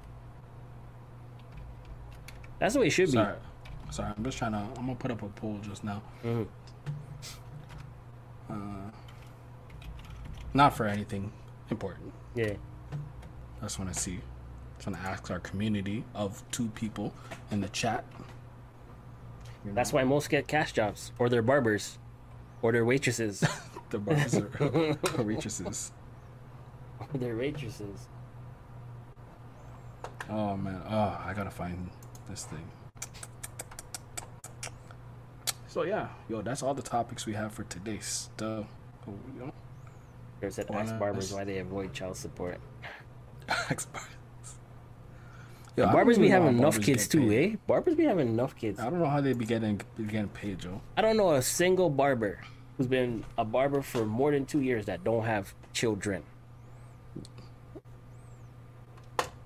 That's 2.58 2.74
the 2.74 2.80
way 2.80 2.86
it 2.88 2.90
should 2.90 3.06
be. 3.06 3.12
Sorry. 3.12 3.36
Sorry, 3.90 4.12
I'm 4.16 4.24
just 4.24 4.36
trying 4.38 4.52
to. 4.52 4.58
I'm 4.58 4.74
gonna 4.86 4.94
put 4.96 5.10
up 5.10 5.22
a 5.22 5.28
poll 5.28 5.58
just 5.62 5.84
now. 5.84 6.02
Mhm. 6.24 6.46
Uh, 8.50 8.90
not 10.52 10.74
for 10.74 10.86
anything 10.86 11.32
important. 11.70 12.12
Yeah. 12.34 12.54
I 13.60 13.62
just 13.62 13.78
want 13.78 13.92
to 13.92 13.98
see. 13.98 14.20
Just 14.76 14.88
want 14.88 15.00
to 15.00 15.08
ask 15.08 15.30
our 15.30 15.40
community 15.40 16.04
of 16.14 16.42
two 16.50 16.68
people 16.68 17.12
in 17.50 17.60
the 17.60 17.68
chat. 17.70 18.04
You 19.64 19.72
That's 19.72 19.92
why 19.92 20.04
most 20.04 20.30
get 20.30 20.46
cash 20.46 20.72
jobs, 20.72 21.12
or 21.18 21.28
they're 21.28 21.42
barbers, 21.42 21.98
or 22.62 22.72
they're 22.72 22.84
waitresses. 22.84 23.42
the 23.90 23.98
barbers 23.98 24.34
are 24.36 24.98
waitresses. 25.22 25.92
they're 27.14 27.36
waitresses. 27.36 28.08
Oh 30.28 30.56
man. 30.56 30.82
Oh, 30.88 31.20
I 31.24 31.32
gotta 31.34 31.50
find 31.50 31.88
this 32.28 32.44
thing. 32.44 32.68
So 35.68 35.82
yeah, 35.84 36.08
yo, 36.28 36.42
that's 36.42 36.62
all 36.62 36.74
the 36.74 36.82
topics 36.82 37.24
we 37.26 37.34
have 37.34 37.52
for 37.52 37.64
today. 37.64 37.98
Stuff. 38.00 38.66
You 39.06 39.16
know, 39.40 39.52
They 40.40 40.50
said 40.50 40.66
ask 40.72 40.98
barbers 40.98 41.32
why 41.32 41.44
they 41.44 41.58
avoid 41.58 41.92
child 41.92 42.16
support. 42.16 42.60
ask 43.48 43.90
barbers. 43.92 44.12
Yo, 45.76 45.84
And 45.84 45.92
barbers 45.92 46.18
be 46.18 46.28
having 46.28 46.58
enough 46.58 46.80
kids 46.80 47.06
too, 47.06 47.30
eh? 47.30 47.56
Barbers 47.66 47.94
be 47.94 48.04
having 48.04 48.28
enough 48.28 48.56
kids. 48.56 48.80
I 48.80 48.90
don't 48.90 48.98
know 48.98 49.06
how 49.06 49.20
they 49.20 49.32
be 49.32 49.44
getting 49.46 49.80
be 49.96 50.04
getting 50.04 50.28
paid, 50.28 50.58
Joe. 50.58 50.80
I 50.96 51.02
don't 51.02 51.16
know 51.16 51.30
a 51.34 51.42
single 51.42 51.88
barber 51.88 52.40
who's 52.78 52.86
been 52.86 53.24
a 53.36 53.44
barber 53.44 53.82
for 53.82 54.06
more 54.06 54.30
than 54.30 54.46
two 54.46 54.62
years 54.62 54.86
that 54.86 55.04
don't 55.04 55.24
have 55.24 55.52
children. 55.74 56.22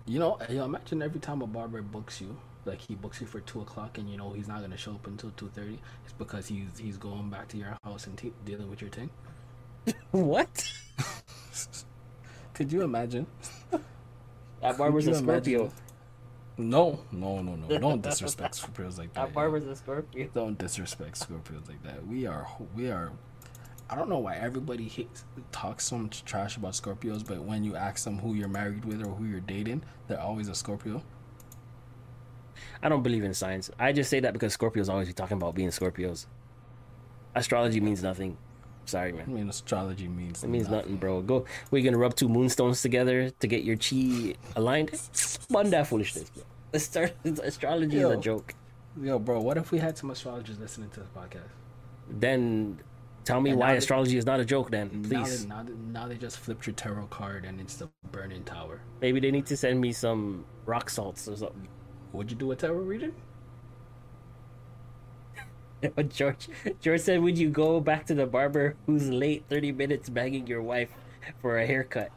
You 0.06 0.18
know, 0.18 0.36
imagine 0.48 1.02
every 1.02 1.20
time 1.20 1.42
a 1.42 1.46
barber 1.46 1.80
books 1.82 2.20
you, 2.20 2.36
like 2.66 2.80
he 2.80 2.94
books 2.94 3.20
you 3.20 3.26
for 3.26 3.40
two 3.40 3.62
o'clock, 3.62 3.98
and 3.98 4.08
you 4.10 4.16
know 4.18 4.32
he's 4.32 4.48
not 4.48 4.60
gonna 4.60 4.76
show 4.76 4.92
up 4.92 5.06
until 5.06 5.30
two 5.36 5.48
thirty. 5.54 5.80
It's 6.04 6.12
because 6.12 6.46
he's 6.46 6.78
he's 6.78 6.98
going 6.98 7.30
back 7.30 7.48
to 7.48 7.56
your 7.56 7.76
house 7.84 8.06
and 8.06 8.20
dealing 8.44 8.68
with 8.70 8.80
your 8.80 8.90
thing. 8.90 9.10
What? 10.12 10.70
Could 12.54 12.70
you 12.70 12.82
imagine? 12.82 13.26
That 14.60 14.78
barber's 14.78 15.08
a 15.08 15.14
Scorpio. 15.14 15.60
imagine? 15.60 15.72
No, 16.58 17.00
no, 17.10 17.40
no, 17.40 17.56
no! 17.56 17.78
Don't 17.78 18.02
disrespect 18.02 18.54
Scorpios 18.60 18.98
like 18.98 19.12
that. 19.14 19.20
That 19.20 19.28
yo. 19.28 19.34
barber's 19.34 19.66
a 19.66 19.74
Scorpio. 19.76 20.28
Don't 20.34 20.58
disrespect 20.58 21.18
Scorpios 21.18 21.66
like 21.68 21.82
that. 21.82 22.06
We 22.06 22.26
are, 22.26 22.46
we 22.74 22.90
are. 22.90 23.12
I 23.88 23.94
don't 23.94 24.08
know 24.08 24.18
why 24.18 24.36
everybody 24.36 24.88
hates, 24.88 25.24
talks 25.50 25.84
so 25.84 25.98
much 25.98 26.24
trash 26.24 26.56
about 26.56 26.72
Scorpios, 26.72 27.26
but 27.26 27.42
when 27.42 27.64
you 27.64 27.76
ask 27.76 28.04
them 28.04 28.18
who 28.18 28.34
you're 28.34 28.48
married 28.48 28.84
with 28.84 29.02
or 29.02 29.10
who 29.10 29.24
you're 29.24 29.40
dating, 29.40 29.82
they're 30.08 30.20
always 30.20 30.48
a 30.48 30.54
Scorpio. 30.54 31.02
I 32.82 32.88
don't 32.88 33.02
believe 33.02 33.24
in 33.24 33.34
science. 33.34 33.70
I 33.78 33.92
just 33.92 34.10
say 34.10 34.20
that 34.20 34.32
because 34.32 34.56
Scorpios 34.56 34.88
always 34.88 35.08
be 35.08 35.14
talking 35.14 35.36
about 35.36 35.54
being 35.54 35.68
Scorpios. 35.68 36.26
Astrology 37.34 37.80
means 37.80 38.02
nothing. 38.02 38.36
Sorry, 38.84 39.12
man. 39.12 39.24
I 39.28 39.30
mean, 39.30 39.48
astrology 39.48 40.08
means 40.08 40.42
It 40.42 40.48
means 40.48 40.68
nothing, 40.68 40.96
bro. 40.96 41.22
Go. 41.22 41.44
We're 41.70 41.84
gonna 41.84 41.98
rub 41.98 42.16
two 42.16 42.28
moonstones 42.28 42.82
together 42.82 43.30
to 43.30 43.46
get 43.46 43.62
your 43.62 43.76
chi 43.76 44.34
aligned. 44.56 44.90
Bun 45.52 45.70
that 45.70 45.86
foolishness, 45.86 46.30
bro. 46.30 46.44
Let's 46.72 46.84
start. 46.92 47.12
Astrology 47.24 47.98
is 47.98 48.04
a 48.10 48.16
joke. 48.16 48.54
Yo, 49.00 49.18
bro, 49.18 49.40
what 49.40 49.56
if 49.56 49.70
we 49.72 49.78
had 49.78 49.96
some 49.96 50.10
astrologers 50.10 50.58
listening 50.58 50.90
to 50.90 51.00
this 51.00 51.08
podcast? 51.16 51.48
Then 52.10 52.78
tell 53.24 53.40
me 53.40 53.50
And 53.50 53.58
why 53.58 53.66
now 53.68 53.72
they- 53.72 53.78
astrology 53.78 54.16
is 54.18 54.26
not 54.26 54.40
a 54.40 54.44
joke. 54.44 54.70
Then 54.70 54.90
Now 55.08 55.22
please. 55.24 55.42
they, 55.44 55.48
now, 55.48 55.62
they, 55.62 55.72
now 55.72 56.08
they 56.08 56.16
just 56.16 56.38
flipped 56.38 56.66
your 56.66 56.74
tarot 56.74 57.06
card 57.06 57.44
and 57.44 57.60
it's 57.60 57.76
the 57.76 57.88
burning 58.10 58.44
tower. 58.44 58.80
Maybe 59.00 59.20
they 59.20 59.30
need 59.30 59.46
to 59.46 59.56
send 59.56 59.80
me 59.80 59.92
some 59.92 60.44
rock 60.66 60.90
salts 60.90 61.26
or 61.28 61.36
something. 61.36 61.68
Would 62.12 62.30
you 62.30 62.36
do 62.36 62.50
a 62.52 62.56
tarot 62.56 62.74
reading? 62.80 63.14
George, 66.10 66.48
George 66.80 67.00
said, 67.00 67.20
"Would 67.20 67.36
you 67.38 67.48
go 67.50 67.80
back 67.80 68.06
to 68.06 68.14
the 68.14 68.26
barber 68.26 68.76
who's 68.86 69.08
late 69.10 69.42
thirty 69.48 69.72
minutes 69.72 70.08
begging 70.08 70.46
your 70.46 70.62
wife 70.62 70.90
for 71.40 71.58
a 71.58 71.66
haircut?" 71.66 72.10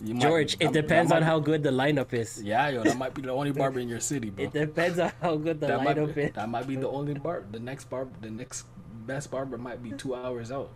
You 0.00 0.14
might- 0.14 0.22
George, 0.22 0.54
it 0.54 0.58
that- 0.60 0.72
that 0.72 0.82
depends 0.82 1.10
on 1.12 1.20
might- 1.20 1.26
how 1.26 1.38
good 1.40 1.62
the 1.62 1.70
lineup 1.70 2.12
is. 2.12 2.40
Yeah, 2.42 2.68
yo, 2.68 2.84
that 2.84 2.96
might 2.96 3.14
be 3.14 3.22
the 3.22 3.30
only 3.32 3.50
barber 3.52 3.80
in 3.80 3.88
your 3.88 4.00
city, 4.00 4.30
bro. 4.30 4.44
It 4.44 4.52
depends 4.52 4.98
on 4.98 5.10
how 5.20 5.36
good 5.36 5.60
the 5.60 5.66
that 5.66 5.82
might 5.82 5.96
lineup 5.96 6.14
be, 6.14 6.22
is. 6.22 6.32
that 6.34 6.48
might 6.48 6.66
be 6.68 6.76
the 6.76 6.88
only 6.98 7.14
bar. 7.14 7.42
The 7.50 7.58
next 7.58 7.90
bar, 7.90 8.06
the 8.20 8.30
next 8.30 8.64
best 9.06 9.30
barber 9.30 9.58
might 9.58 9.82
be 9.82 9.90
two 9.92 10.14
hours 10.14 10.52
out. 10.52 10.70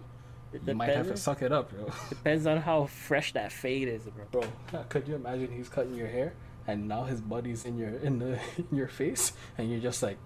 It 0.53 0.63
You 0.67 0.75
might 0.75 0.91
have 0.91 1.07
to 1.09 1.17
suck 1.17 1.41
it 1.41 1.53
up, 1.53 1.73
yo. 1.73 1.91
depends 2.11 2.47
on 2.47 2.59
how 2.59 2.85
fresh 2.87 3.33
that 3.33 3.53
fade 3.53 3.89
is, 3.89 4.03
bro. 4.03 4.43
Bro, 4.71 4.85
could 4.89 5.07
you 5.09 5.15
imagine 5.15 5.51
he's 5.51 5.69
cutting 5.69 5.95
your 5.95 6.09
hair 6.09 6.35
and 6.67 6.89
now 6.89 7.05
his 7.05 7.21
buddy's 7.21 7.65
in 7.65 7.79
your 7.79 7.89
in 7.91 8.19
the 8.19 8.39
in 8.59 8.77
your 8.77 8.89
face 8.89 9.33
and 9.57 9.71
you're 9.71 9.81
just 9.81 10.03
like, 10.03 10.19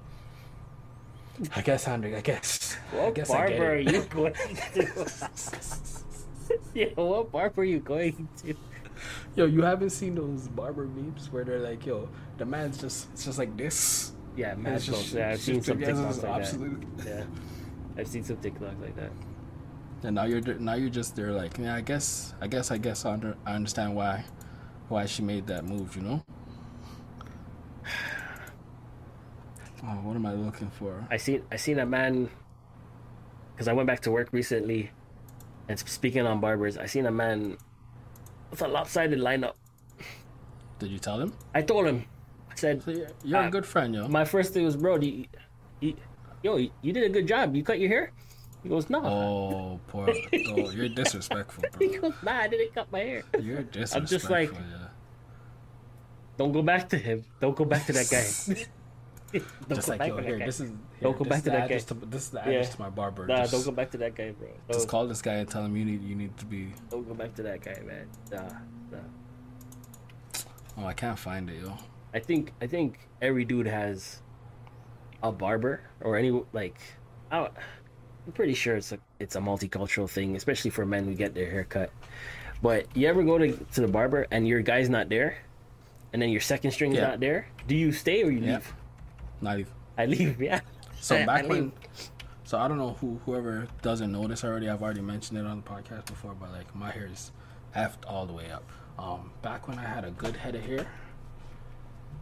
I 1.55 1.61
guess, 1.61 1.84
Hendrik, 1.84 2.14
I 2.14 2.20
guess. 2.22 2.76
I 2.92 2.97
What 3.05 3.14
guess 3.14 3.30
I 3.30 3.49
get 3.51 3.59
barber 3.59 3.72
are 3.72 3.78
you 3.78 4.03
going 4.05 4.34
to? 4.74 5.30
yeah, 6.74 6.86
what 6.97 7.30
barber 7.30 7.61
are 7.61 7.64
you 7.64 7.78
going 7.80 8.28
to? 8.42 8.55
Yo, 9.34 9.44
you 9.47 9.62
haven't 9.62 9.90
seen 9.90 10.14
those 10.14 10.49
barber 10.49 10.86
memes 10.86 11.30
where 11.32 11.44
they're 11.44 11.61
like, 11.61 11.84
yo, 11.86 12.09
the 12.38 12.44
man's 12.44 12.78
just 12.78 13.09
it's 13.12 13.24
just 13.24 13.38
like 13.38 13.57
this. 13.57 14.12
Yeah, 14.36 14.53
And 14.53 14.62
mad 14.64 14.74
it's 14.74 14.86
just- 14.86 15.12
Yeah, 15.12 15.28
I've 15.28 15.34
it's 15.34 15.42
seen 15.44 15.55
just 15.57 15.66
some 15.68 15.78
together, 15.78 16.03
TikToks 16.03 16.09
it's 16.11 16.22
like 16.55 16.99
that. 16.99 17.07
Yeah, 17.07 17.24
I've 17.99 18.09
seen 18.09 18.24
some 18.24 18.36
TikToks 18.36 18.80
like 18.80 18.97
that. 18.97 19.11
And 20.03 20.14
now 20.14 20.24
you're 20.24 20.40
now 20.59 20.74
you're 20.74 20.90
just 20.90 21.16
there 21.16 21.32
like, 21.32 21.57
yeah, 21.59 21.74
I 21.74 21.80
guess, 21.80 22.34
I 22.40 22.47
guess, 22.47 22.70
I 22.70 22.78
guess 22.78 23.05
I, 23.05 23.12
under, 23.12 23.36
I 23.47 23.55
understand 23.55 23.94
why 23.97 24.24
why 24.88 25.07
she 25.07 25.22
made 25.22 25.47
that 25.49 25.64
move, 25.64 25.97
you 25.97 26.03
know. 26.03 26.24
Oh, 29.82 29.88
what 30.03 30.16
am 30.16 30.26
I 30.26 30.32
looking 30.34 30.70
for? 30.70 31.07
I 31.11 31.16
seen 31.16 31.42
I 31.53 31.57
seen 31.57 31.78
a 31.78 31.86
man 31.86 32.28
because 33.55 33.68
I 33.68 33.72
went 33.72 33.86
back 33.86 34.01
to 34.01 34.11
work 34.11 34.28
recently, 34.32 34.90
and 35.68 35.78
speaking 35.78 36.26
on 36.26 36.40
barbers, 36.40 36.76
I 36.76 36.86
seen 36.86 37.07
a 37.07 37.11
man 37.12 37.57
with 38.51 38.62
a 38.62 38.68
lopsided 38.68 39.18
lineup. 39.18 39.55
Did 40.78 40.90
you 40.90 40.99
tell 40.99 41.18
him? 41.20 41.32
I 41.55 41.62
told 41.62 41.86
him, 41.86 42.05
I 42.51 42.55
said, 42.55 42.82
So 42.82 42.90
you're, 42.90 43.09
you're 43.24 43.40
a 43.40 43.47
Uh, 43.47 43.51
good 43.51 43.66
friend, 43.66 43.94
yo. 43.94 44.09
my 44.09 44.24
first 44.24 44.53
thing 44.53 44.64
was, 44.64 44.76
bro, 44.76 44.99
do 44.99 45.07
you, 45.07 45.24
you, 45.80 45.94
yo, 46.42 46.57
you 46.57 46.92
did 46.92 47.05
a 47.05 47.09
good 47.09 47.26
job. 47.26 47.55
You 47.57 47.62
cut 47.64 47.78
your 47.80 47.88
hair. 47.88 48.12
He 48.62 48.68
goes, 48.68 48.90
no. 48.90 49.05
Oh, 49.05 49.80
poor. 49.88 50.09
Oh, 50.11 50.70
you're 50.70 50.88
disrespectful, 51.01 51.64
He 51.78 51.97
goes, 51.99 52.12
nah, 52.22 52.40
I 52.40 52.49
didn't 52.49 52.74
cut 52.74 52.90
my 52.90 52.99
hair. 53.01 53.22
You're 53.40 53.62
disrespectful. 53.62 54.01
I'm 54.01 54.07
just 54.07 54.30
like- 54.30 54.53
yeah. 54.53 54.88
Don't 56.36 56.53
go 56.53 56.61
back 56.62 56.88
to 56.90 56.99
him. 56.99 57.24
Don't 57.40 57.57
go 57.57 57.64
back 57.64 57.86
to 57.86 57.92
that 57.94 58.11
guy. 58.11 58.26
Don't 59.68 59.74
just 59.76 59.86
go 59.88 59.92
like 59.92 59.99
back 60.01 60.09
yo, 60.09 60.18
here, 60.22 60.38
this 60.38 60.61
is 60.61 60.70
Don't 61.01 61.16
go 61.18 61.24
back 61.24 61.42
to 61.44 61.51
that 61.51 61.68
guy. 61.68 61.78
To, 61.78 61.94
this 61.94 62.22
is 62.24 62.30
the 62.30 62.38
Yeah. 62.38 62.49
address 62.49 62.74
to 62.74 62.80
my 62.80 62.88
barber. 62.90 63.26
Nah, 63.26 63.38
just, 63.42 63.53
don't 63.53 63.64
go 63.64 63.70
back 63.72 63.90
to 63.90 63.99
that 63.99 64.14
guy, 64.14 64.30
bro. 64.32 64.49
Just 64.68 64.80
Don't, 64.80 64.88
call 64.88 65.07
this 65.07 65.20
guy 65.20 65.34
and 65.34 65.49
tell 65.49 65.64
him 65.64 65.76
you 65.76 65.84
need 65.84 66.03
you 66.03 66.14
need 66.14 66.36
to 66.38 66.44
be. 66.47 66.72
don't 66.90 67.07
go 67.07 67.14
back 67.14 67.34
to 67.34 67.42
that 67.42 67.62
guy, 67.62 67.78
man. 67.86 68.09
Nah, 68.32 68.49
nah. 68.90 68.99
Oh, 70.78 70.86
I 70.86 70.92
can't 70.92 71.18
find 71.18 71.49
it, 71.51 71.61
yo. 71.62 71.76
I 72.14 72.18
think 72.20 72.53
I 72.61 72.66
think 72.66 72.99
every 73.20 73.44
dude 73.44 73.66
has 73.66 74.20
a 75.22 75.32
barber 75.32 75.80
or 76.01 76.16
any 76.16 76.30
like 76.53 76.76
I, 77.30 77.38
I'm 78.26 78.32
pretty 78.32 78.55
sure 78.55 78.76
it's 78.76 78.92
a 78.92 78.99
it's 79.18 79.36
a 79.36 79.40
multicultural 79.40 80.09
thing, 80.09 80.36
especially 80.36 80.70
for 80.70 80.86
men 80.86 81.05
who 81.05 81.14
get 81.14 81.34
their 81.34 81.51
hair 81.51 81.64
cut. 81.64 81.90
But 82.62 82.86
you 82.97 83.07
ever 83.09 83.22
go 83.22 83.36
to 83.38 83.53
to 83.53 83.80
the 83.82 83.88
barber 83.88 84.26
and 84.30 84.47
your 84.49 84.61
guy's 84.62 84.88
not 84.88 85.09
there, 85.11 85.38
and 86.12 86.20
then 86.22 86.30
your 86.30 86.40
second 86.40 86.70
string's 86.70 86.97
Yeah. 86.97 87.09
not 87.09 87.20
there? 87.20 87.49
Do 87.66 87.74
you 87.76 87.92
stay 87.92 88.22
or 88.22 88.30
you 88.30 88.40
Yeah. 88.40 88.55
leave? 88.55 88.74
Not 89.42 89.57
leave. 89.59 89.70
I 89.99 90.07
leave, 90.07 90.40
yeah. 90.51 90.61
So 91.07 91.16
I- 91.16 91.22
I 91.22 91.26
back 91.26 91.42
leave. 91.44 91.50
when, 91.50 91.72
so 92.44 92.59
I 92.59 92.68
don't 92.68 92.78
know 92.78 92.94
who 93.00 93.20
whoever 93.24 93.68
doesn't 93.82 94.11
know 94.11 94.26
this 94.26 94.44
already. 94.44 94.68
I've 94.68 94.82
already 94.82 95.00
mentioned 95.02 95.38
it 95.38 95.46
on 95.46 95.62
the 95.62 95.68
podcast 95.68 96.07
before, 96.07 96.34
but 96.38 96.50
like 96.52 96.74
my 96.74 96.90
hair 96.90 97.07
is 97.12 97.30
effed 97.74 98.04
all 98.09 98.26
the 98.26 98.32
way 98.32 98.50
up. 98.50 98.64
Um, 98.98 99.30
back 99.42 99.68
when 99.68 99.78
I 99.78 99.82
had 99.84 100.04
a 100.04 100.11
good 100.11 100.36
head 100.36 100.54
of 100.54 100.62
hair, 100.62 100.86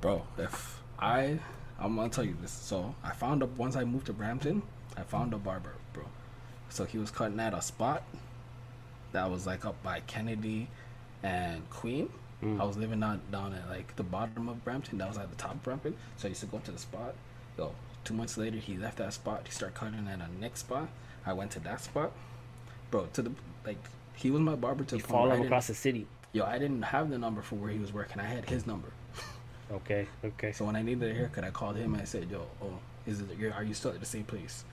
bro. 0.01 0.23
If 0.39 0.83
I, 0.99 1.39
I'm 1.79 1.97
gonna 1.97 2.09
tell 2.09 2.25
you 2.25 2.37
this. 2.41 2.51
So 2.53 2.95
I 3.03 3.13
found 3.13 3.43
up 3.43 3.57
once 3.57 3.77
I 3.77 3.85
moved 3.85 4.07
to 4.07 4.13
Brampton, 4.13 4.63
I 4.97 5.03
found 5.03 5.33
a 5.35 5.39
barber, 5.39 5.75
bro. 5.93 6.05
So 6.69 6.85
he 6.85 6.99
was 6.99 7.11
cutting 7.11 7.39
at 7.41 7.55
a 7.55 7.63
spot 7.63 8.03
that 9.13 9.31
was 9.31 9.47
like 9.47 9.65
up 9.65 9.81
by 9.83 10.01
Kennedy 10.01 10.69
and 11.23 11.69
Queen. 11.71 12.11
I 12.61 12.65
was 12.65 12.77
living 12.77 13.01
down 13.01 13.23
down 13.33 13.55
at 13.55 13.71
like 13.71 13.97
the 13.97 14.03
bottom 14.03 14.51
of 14.51 14.63
Brampton. 14.65 14.99
That 14.99 15.09
was 15.09 15.17
at 15.17 15.31
the 15.31 15.37
top 15.37 15.53
of 15.53 15.63
Brampton. 15.63 15.97
So 16.17 16.27
I 16.27 16.31
used 16.31 16.41
to 16.43 16.47
go 16.47 16.59
to 16.59 16.71
the 16.73 16.79
spot. 16.79 17.15
Yo, 17.57 17.73
two 18.05 18.15
months 18.15 18.37
later, 18.37 18.59
he 18.59 18.77
left 18.77 18.99
that 18.99 19.13
spot. 19.13 19.43
He 19.45 19.53
started 19.53 19.75
cutting 19.75 20.07
at 20.09 20.21
a 20.21 20.41
next 20.41 20.61
spot. 20.61 20.89
I 21.27 21.33
went 21.33 21.51
to 21.53 21.61
that 21.61 21.81
spot, 21.81 22.13
bro. 22.91 23.07
To 23.15 23.23
the 23.23 23.33
like, 23.67 23.79
he 24.15 24.31
was 24.31 24.41
my 24.41 24.55
barber 24.55 24.85
to 24.85 24.97
You 24.97 25.03
the 25.03 25.09
point 25.09 25.21
where 25.23 25.31
follow 25.31 25.41
him 25.41 25.47
across 25.47 25.67
the 25.67 25.75
city. 25.75 26.07
Yo, 26.33 26.45
I 26.45 26.59
didn't 26.59 26.83
have 26.83 27.11
the 27.11 27.19
number 27.19 27.43
for 27.43 27.57
where 27.57 27.71
he 27.71 27.79
was 27.79 27.93
working. 27.93 28.21
I 28.21 28.25
had 28.25 28.49
his 28.49 28.67
number. 28.67 28.89
Okay, 29.73 30.07
okay. 30.25 30.53
So 30.53 30.65
when 30.67 30.77
I 30.77 30.83
needed 30.83 31.11
a 31.11 31.15
haircut, 31.15 31.45
I 31.45 31.51
called 31.51 31.77
him 31.77 31.95
and 31.95 32.03
I 32.03 32.05
said, 32.05 32.31
"Yo, 32.31 32.47
oh, 32.63 32.79
is 33.07 33.21
it? 33.21 33.29
You're, 33.39 33.63
you 33.63 33.73
still 33.75 33.93
at 33.93 34.01
the 34.01 34.07
same 34.07 34.25
place, 34.25 34.65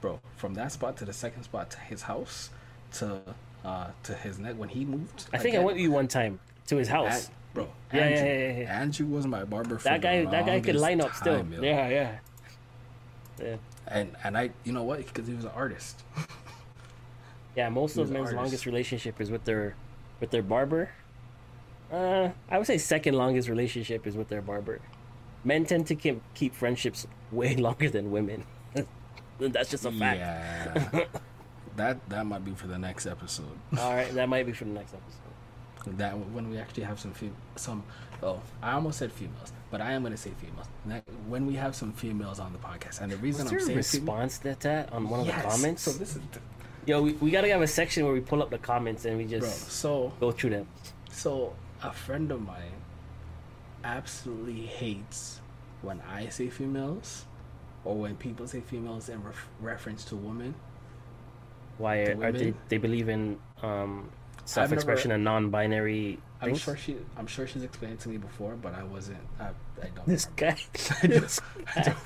bro? 0.00 0.20
From 0.36 0.54
that 0.54 0.72
spot 0.72 0.96
to 0.98 1.04
the 1.04 1.12
second 1.12 1.44
spot 1.44 1.70
to 1.70 1.78
his 1.78 2.02
house, 2.02 2.50
to 2.94 3.20
uh 3.64 3.88
to 4.02 4.14
his 4.14 4.38
neck 4.38 4.56
when 4.56 4.68
he 4.68 4.84
moved. 4.84 5.26
I 5.32 5.38
think 5.38 5.54
I 5.54 5.58
went 5.58 5.76
with 5.76 5.82
you 5.82 5.92
one 5.92 6.08
time 6.08 6.40
to 6.66 6.76
his 6.76 6.88
house. 6.88 7.28
An- 7.28 7.34
bro. 7.54 7.68
Yeah, 7.92 8.00
Andrew, 8.00 8.26
yeah, 8.26 8.38
yeah, 8.38 8.58
yeah. 8.62 8.80
Andrew 8.80 9.06
was 9.06 9.26
my 9.26 9.44
barber. 9.44 9.78
For 9.78 9.84
that 9.84 10.00
guy, 10.00 10.24
that 10.24 10.46
guy 10.46 10.60
could 10.60 10.76
line 10.76 11.00
up 11.00 11.14
still. 11.14 11.44
yo. 11.46 11.62
Yeah, 11.62 11.88
yeah. 11.88 12.18
Yeah. 13.40 13.56
And 13.86 14.16
and 14.22 14.36
I, 14.36 14.50
you 14.64 14.72
know 14.72 14.82
what? 14.82 14.98
Because 14.98 15.26
he 15.26 15.34
was 15.34 15.44
an 15.44 15.52
artist. 15.54 16.02
Yeah, 17.56 17.68
most 17.68 17.96
of 17.96 18.10
men's 18.10 18.32
longest 18.32 18.64
relationship 18.64 19.20
is 19.20 19.30
with 19.30 19.44
their 19.44 19.74
with 20.20 20.30
their 20.30 20.42
barber. 20.42 20.90
Uh, 21.90 22.30
I 22.48 22.58
would 22.58 22.66
say 22.66 22.78
second 22.78 23.14
longest 23.14 23.48
relationship 23.48 24.06
is 24.06 24.16
with 24.16 24.28
their 24.28 24.40
barber. 24.40 24.80
Men 25.42 25.64
tend 25.64 25.86
to 25.88 25.96
keep, 25.96 26.22
keep 26.34 26.54
friendships 26.54 27.06
way 27.32 27.56
longer 27.66 27.90
than 27.90 28.12
women. 28.12 28.44
That's 29.38 29.70
just 29.70 29.84
a 29.84 29.90
fact. 29.90 30.20
Yeah. 30.20 31.04
that 31.76 32.08
that 32.08 32.26
might 32.26 32.44
be 32.44 32.52
for 32.52 32.68
the 32.68 32.78
next 32.78 33.06
episode. 33.06 33.58
All 33.78 33.94
right, 33.94 34.12
that 34.14 34.28
might 34.28 34.46
be 34.46 34.52
for 34.52 34.64
the 34.64 34.70
next 34.70 34.94
episode. 34.94 35.29
That 35.86 36.12
when 36.18 36.50
we 36.50 36.58
actually 36.58 36.84
have 36.84 37.00
some 37.00 37.12
fem- 37.12 37.34
some 37.56 37.82
oh 38.22 38.40
I 38.62 38.72
almost 38.72 38.98
said 38.98 39.10
females, 39.12 39.52
but 39.70 39.80
I 39.80 39.92
am 39.92 40.02
gonna 40.02 40.16
say 40.16 40.30
females. 40.40 40.66
That, 40.86 41.04
when 41.28 41.46
we 41.46 41.54
have 41.54 41.74
some 41.74 41.92
females 41.92 42.38
on 42.38 42.52
the 42.52 42.58
podcast, 42.58 43.00
and 43.00 43.10
the 43.10 43.16
reason 43.16 43.44
Was 43.44 43.52
I'm 43.52 43.60
saying 43.60 43.76
response 43.78 44.38
to 44.38 44.54
that 44.60 44.92
on 44.92 45.08
one 45.08 45.20
of 45.20 45.26
Yes. 45.26 45.42
the 45.42 45.48
comments? 45.50 45.82
So 45.82 45.92
this 45.92 46.16
is 46.16 46.22
the, 46.32 46.40
Yo, 46.86 47.02
we, 47.02 47.12
we 47.14 47.30
gotta 47.30 47.48
have 47.48 47.62
a 47.62 47.66
section 47.66 48.04
where 48.04 48.12
we 48.12 48.20
pull 48.20 48.42
up 48.42 48.50
the 48.50 48.58
comments 48.58 49.04
and 49.06 49.16
we 49.16 49.24
bro. 49.24 49.40
just 49.40 49.70
So 49.70 50.12
go 50.20 50.32
through 50.32 50.50
them. 50.50 50.66
so 51.10 51.54
a 51.82 51.92
friend 51.92 52.30
of 52.30 52.42
mine 52.42 52.76
absolutely 53.84 54.66
hates 54.66 55.40
when 55.82 56.00
I 56.02 56.28
say 56.28 56.48
females, 56.50 57.24
or 57.84 57.96
when 57.96 58.16
people 58.16 58.46
say 58.46 58.60
females 58.60 59.08
in 59.08 59.22
ref- 59.24 59.48
reference 59.60 60.04
to 60.06 60.16
women. 60.16 60.54
Why 61.78 62.04
The 62.04 62.12
are, 62.20 62.24
are 62.26 62.32
they 62.32 62.52
they 62.68 62.76
believe 62.76 63.08
in 63.08 63.38
um, 63.62 64.10
self-expression 64.44 65.10
and 65.10 65.24
non-binary 65.24 66.18
I'm 66.40 66.48
things? 66.48 66.60
sure 66.60 66.76
she 66.76 66.96
I'm 67.16 67.26
sure 67.26 67.46
she's 67.46 67.62
explained 67.62 67.94
it 67.94 68.00
to 68.00 68.08
me 68.08 68.16
before, 68.16 68.54
but 68.56 68.74
I 68.74 68.82
wasn't. 68.82 69.18
I, 69.38 69.48
I 69.82 69.88
don't. 69.94 70.06
This 70.06 70.24
guy, 70.36 70.56
I 71.02 71.06
this 71.06 71.40
don't, 71.64 71.66
I 71.76 71.82
don't, 71.82 71.96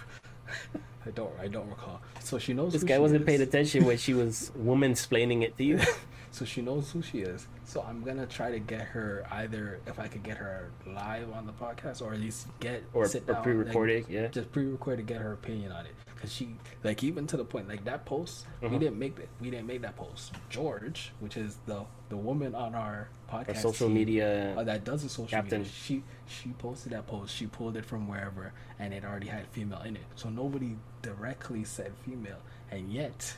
I 1.06 1.10
don't. 1.10 1.32
I 1.40 1.48
don't 1.48 1.68
recall. 1.68 2.00
So 2.20 2.38
she 2.38 2.52
knows. 2.52 2.72
This 2.72 2.84
guy 2.84 2.98
wasn't 2.98 3.22
is. 3.22 3.26
paying 3.26 3.42
attention 3.42 3.84
when 3.84 3.96
she 3.98 4.14
was 4.14 4.50
woman 4.56 4.92
explaining 4.92 5.42
it 5.42 5.56
to 5.58 5.64
you. 5.64 5.80
So 6.34 6.44
she 6.44 6.62
knows 6.62 6.90
who 6.90 7.00
she 7.00 7.18
is. 7.20 7.46
So 7.64 7.80
I'm 7.88 8.02
gonna 8.02 8.26
try 8.26 8.50
to 8.50 8.58
get 8.58 8.80
her 8.80 9.24
either 9.30 9.78
if 9.86 10.00
I 10.00 10.08
could 10.08 10.24
get 10.24 10.36
her 10.36 10.70
live 10.84 11.30
on 11.32 11.46
the 11.46 11.52
podcast 11.52 12.02
or 12.02 12.12
at 12.12 12.18
least 12.18 12.48
get 12.58 12.82
Or- 12.92 13.06
sit 13.06 13.22
or 13.28 13.34
down, 13.34 13.42
pre-recorded, 13.44 14.02
like, 14.02 14.10
yeah. 14.12 14.26
just 14.26 14.50
pre-recorded, 14.50 15.06
to 15.06 15.12
get 15.14 15.20
her 15.22 15.32
opinion 15.32 15.70
on 15.70 15.86
it. 15.86 15.94
Cause 16.20 16.32
she 16.32 16.56
like 16.82 17.04
even 17.04 17.28
to 17.28 17.36
the 17.36 17.44
point 17.44 17.68
like 17.68 17.84
that 17.84 18.04
post 18.04 18.46
Uh-huh. 18.62 18.68
we 18.72 18.78
didn't 18.80 18.98
make 18.98 19.14
that 19.16 19.28
we 19.40 19.48
didn't 19.50 19.68
make 19.68 19.82
that 19.82 19.94
post. 19.96 20.32
George, 20.50 21.12
which 21.20 21.36
is 21.36 21.58
the 21.66 21.84
the 22.08 22.16
woman 22.16 22.52
on 22.56 22.74
our 22.74 23.08
podcast, 23.30 23.48
Our 23.50 23.54
social 23.70 23.86
team, 23.86 23.94
media. 23.94 24.56
uh, 24.58 24.64
that 24.64 24.82
does 24.84 25.02
the 25.04 25.08
social 25.08 25.28
captain. 25.28 25.60
media. 25.60 25.72
She 25.72 26.02
she 26.26 26.48
posted 26.58 26.90
that 26.92 27.06
post. 27.06 27.32
She 27.32 27.46
pulled 27.46 27.76
it 27.76 27.84
from 27.84 28.08
wherever, 28.08 28.52
and 28.80 28.92
it 28.92 29.04
already 29.04 29.28
had 29.28 29.46
female 29.48 29.82
in 29.82 29.94
it. 29.96 30.02
So 30.16 30.30
nobody 30.30 30.76
directly 31.02 31.62
said 31.62 31.92
female, 32.04 32.40
and 32.72 32.90
yet 32.92 33.36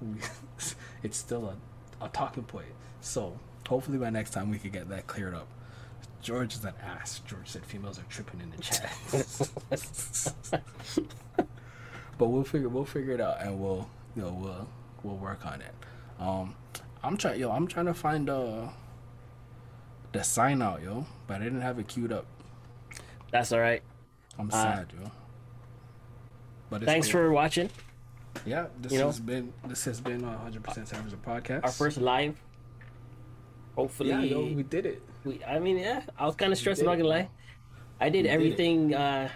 we, 0.00 0.14
it's 1.02 1.16
still 1.16 1.46
a, 1.48 1.56
a 2.04 2.08
talking 2.08 2.44
point. 2.44 2.66
So 3.00 3.38
hopefully 3.68 3.98
by 3.98 4.10
next 4.10 4.30
time 4.30 4.50
we 4.50 4.58
could 4.58 4.72
get 4.72 4.88
that 4.90 5.06
cleared 5.06 5.34
up. 5.34 5.48
George 6.20 6.54
is 6.54 6.64
an 6.64 6.74
ass. 6.84 7.20
George 7.26 7.48
said 7.48 7.64
females 7.66 7.98
are 7.98 8.04
tripping 8.08 8.40
in 8.40 8.50
the 8.50 8.62
chat. 8.62 8.92
but 12.18 12.26
we'll 12.28 12.44
figure 12.44 12.68
we'll 12.68 12.84
figure 12.84 13.12
it 13.14 13.20
out 13.20 13.40
and 13.42 13.58
we'll 13.60 13.88
you 14.14 14.22
know 14.22 14.32
we'll 14.32 14.68
we'll 15.02 15.16
work 15.16 15.44
on 15.44 15.60
it. 15.60 15.74
Um, 16.20 16.54
I'm 17.02 17.16
trying 17.16 17.40
yo 17.40 17.50
I'm 17.50 17.66
trying 17.66 17.86
to 17.86 17.94
find 17.94 18.30
uh 18.30 18.68
the 20.12 20.22
sign 20.22 20.62
out 20.62 20.82
yo, 20.82 21.06
but 21.26 21.40
I 21.40 21.44
didn't 21.44 21.62
have 21.62 21.78
it 21.78 21.88
queued 21.88 22.12
up. 22.12 22.26
That's 23.30 23.50
all 23.52 23.60
right. 23.60 23.82
I'm 24.38 24.48
Uh, 24.48 24.52
sad 24.52 24.92
yo. 25.00 25.10
But 26.70 26.82
it's 26.82 26.90
Thanks 26.90 27.06
cool. 27.08 27.12
for 27.12 27.32
watching 27.32 27.68
yeah. 28.46 28.66
This 28.80 28.92
you 28.92 28.98
know- 28.98 29.06
has 29.06 29.20
been 29.20 29.52
this 29.66 29.84
has 29.84 30.00
been 30.00 30.24
a 30.24 30.36
hundred 30.38 30.62
percent 30.62 30.88
Savage 30.88 31.12
podcast. 31.22 31.64
our 31.64 31.70
first 31.72 31.98
live. 31.98 32.36
Hopefully, 33.76 34.10
yeah 34.10 34.20
yo 34.20 34.40
we 34.44 34.62
did 34.62 34.84
it. 34.84 35.02
we, 35.24 35.42
I 35.44 35.58
mean, 35.58 35.78
yeah, 35.78 36.02
I 36.18 36.26
was 36.26 36.36
kind 36.36 36.52
of 36.52 36.58
stressed. 36.58 36.80
did 36.80 36.88
I'm 36.88 36.92
not 36.92 37.02
gonna 37.02 37.08
lie. 37.08 37.28
I 38.00 38.08
did 38.10 38.18
We 38.18 38.22
did 38.24 38.30
everything 38.30 38.94
uh, 38.94 39.28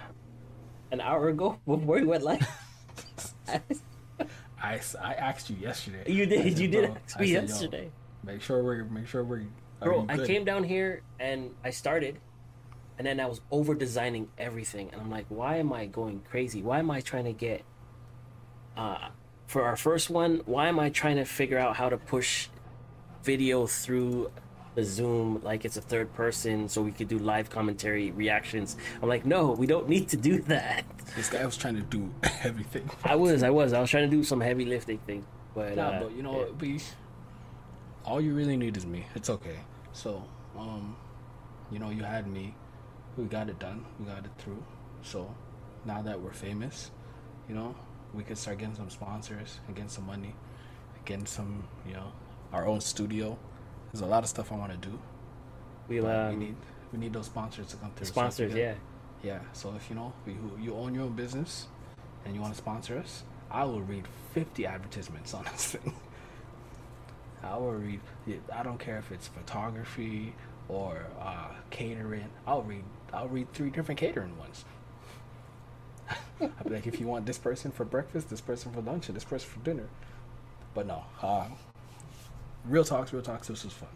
an 0.92 1.00
hour 1.00 1.28
ago 1.28 1.58
before 1.66 1.96
we 1.96 2.04
went 2.04 2.22
live. 2.24 2.46
I 4.62 4.80
I 5.00 5.14
asked 5.14 5.48
you 5.50 5.56
yesterday. 5.56 6.10
you 6.10 6.26
did. 6.26 6.42
said, 6.42 6.58
You 6.58 6.68
did 6.68 6.90
ask 6.90 7.16
I 7.16 7.20
me 7.22 7.32
said, 7.32 7.48
yesterday, 7.48 7.90
Make 8.24 8.42
sure 8.42 8.62
we're 8.62 8.84
make 8.84 9.06
sure 9.06 9.22
we're 9.24 9.44
bro. 9.80 10.06
I 10.08 10.18
came 10.18 10.44
down 10.44 10.64
here 10.64 11.02
and 11.20 11.54
I 11.64 11.70
started, 11.70 12.18
and 12.98 13.06
then 13.06 13.20
I 13.20 13.26
was 13.26 13.40
over 13.50 13.74
designing 13.74 14.28
everything, 14.38 14.90
and 14.92 15.00
I'm 15.00 15.10
like, 15.10 15.26
why 15.28 15.56
am 15.56 15.72
I 15.72 15.86
going 15.86 16.20
crazy? 16.28 16.62
Why 16.62 16.78
am 16.80 16.90
I 16.90 17.00
trying 17.00 17.24
to 17.24 17.32
get? 17.32 17.62
Uh, 18.76 19.08
for 19.46 19.62
our 19.62 19.76
first 19.76 20.10
one, 20.10 20.42
why 20.46 20.68
am 20.68 20.78
I 20.78 20.90
trying 20.90 21.16
to 21.16 21.24
figure 21.24 21.58
out 21.58 21.76
how 21.76 21.88
to 21.88 21.96
push 21.96 22.48
video 23.22 23.66
through 23.66 24.30
the 24.74 24.84
Zoom 24.84 25.40
like 25.42 25.64
it's 25.64 25.76
a 25.76 25.80
third 25.80 26.12
person 26.12 26.68
so 26.68 26.82
we 26.82 26.92
could 26.92 27.08
do 27.08 27.18
live 27.18 27.48
commentary 27.48 28.10
reactions? 28.10 28.76
I'm 29.02 29.08
like, 29.08 29.24
no, 29.24 29.52
we 29.52 29.66
don't 29.66 29.88
need 29.88 30.08
to 30.08 30.16
do 30.16 30.40
that. 30.54 30.84
This 31.14 31.28
guy 31.30 31.44
was 31.46 31.56
trying 31.56 31.76
to 31.76 31.82
do 31.82 32.12
everything. 32.42 32.90
I 33.04 33.14
was, 33.14 33.42
I 33.42 33.50
was, 33.50 33.72
I 33.72 33.80
was 33.80 33.90
trying 33.90 34.10
to 34.10 34.16
do 34.16 34.22
some 34.24 34.40
heavy 34.40 34.64
lifting 34.64 34.98
thing, 34.98 35.24
but 35.54 35.76
Nah, 35.76 35.88
uh, 35.88 36.00
but 36.02 36.12
you 36.12 36.22
know 36.22 36.32
yeah. 36.32 36.38
what? 36.38 36.60
We 36.60 36.80
all 38.04 38.20
you 38.20 38.34
really 38.34 38.56
need 38.56 38.76
is 38.76 38.86
me. 38.86 39.06
It's 39.14 39.30
okay. 39.30 39.58
So, 39.92 40.22
um, 40.56 40.96
you 41.70 41.78
know, 41.78 41.90
you 41.90 42.02
had 42.04 42.26
me. 42.26 42.54
We 43.16 43.24
got 43.24 43.48
it 43.48 43.58
done. 43.58 43.84
We 43.98 44.06
got 44.06 44.24
it 44.24 44.30
through. 44.38 44.62
So 45.02 45.34
now 45.84 46.02
that 46.02 46.20
we're 46.20 46.32
famous, 46.32 46.90
you 47.48 47.54
know, 47.54 47.74
we 48.16 48.22
could 48.24 48.38
start 48.38 48.58
getting 48.58 48.74
some 48.74 48.88
sponsors 48.90 49.60
and 49.66 49.76
getting 49.76 49.90
some 49.90 50.06
money, 50.06 50.34
getting 51.04 51.26
some, 51.26 51.64
you 51.86 51.92
know, 51.92 52.12
our 52.52 52.66
own 52.66 52.80
studio. 52.80 53.38
There's 53.92 54.00
a 54.00 54.06
lot 54.06 54.22
of 54.22 54.28
stuff 54.28 54.50
I 54.50 54.56
want 54.56 54.72
to 54.72 54.88
do. 54.88 54.98
we'll 55.88 56.04
but 56.04 56.28
we 56.28 56.34
um, 56.34 56.38
need 56.38 56.56
we 56.92 56.98
need 56.98 57.12
those 57.12 57.26
sponsors 57.26 57.68
to 57.68 57.76
come 57.76 57.90
through. 57.94 58.06
Sponsors, 58.06 58.54
you 58.54 58.60
yeah. 58.60 58.74
Yeah. 59.22 59.40
So 59.52 59.74
if 59.76 59.88
you 59.90 59.96
know 59.96 60.12
you, 60.26 60.58
you 60.60 60.74
own 60.74 60.94
your 60.94 61.04
own 61.04 61.12
business 61.12 61.66
and 62.24 62.34
you 62.34 62.40
want 62.40 62.54
to 62.54 62.58
sponsor 62.58 62.96
us, 62.98 63.22
I 63.50 63.64
will 63.64 63.82
read 63.82 64.06
50 64.34 64.66
advertisements 64.66 65.34
on 65.34 65.44
this 65.52 65.72
thing. 65.72 65.94
I 67.42 67.56
will 67.56 67.72
read. 67.72 68.00
I 68.52 68.62
don't 68.62 68.78
care 68.78 68.98
if 68.98 69.12
it's 69.12 69.28
photography 69.28 70.34
or 70.68 71.06
uh, 71.20 71.48
catering. 71.70 72.28
I'll 72.46 72.62
read. 72.62 72.84
I'll 73.12 73.28
read 73.28 73.52
three 73.52 73.70
different 73.70 74.00
catering 74.00 74.36
ones. 74.38 74.64
I'd 76.40 76.64
be 76.64 76.70
like, 76.70 76.86
if 76.86 77.00
you 77.00 77.06
want 77.06 77.26
this 77.26 77.38
person 77.38 77.70
for 77.70 77.84
breakfast, 77.84 78.30
this 78.30 78.40
person 78.40 78.72
for 78.72 78.80
lunch, 78.80 79.08
and 79.08 79.16
this 79.16 79.24
person 79.24 79.48
for 79.48 79.58
dinner. 79.60 79.88
But 80.74 80.86
no, 80.86 81.04
uh, 81.22 81.46
real 82.64 82.84
talks, 82.84 83.12
real 83.12 83.22
talks. 83.22 83.48
This 83.48 83.64
was 83.64 83.72
fun. 83.72 83.88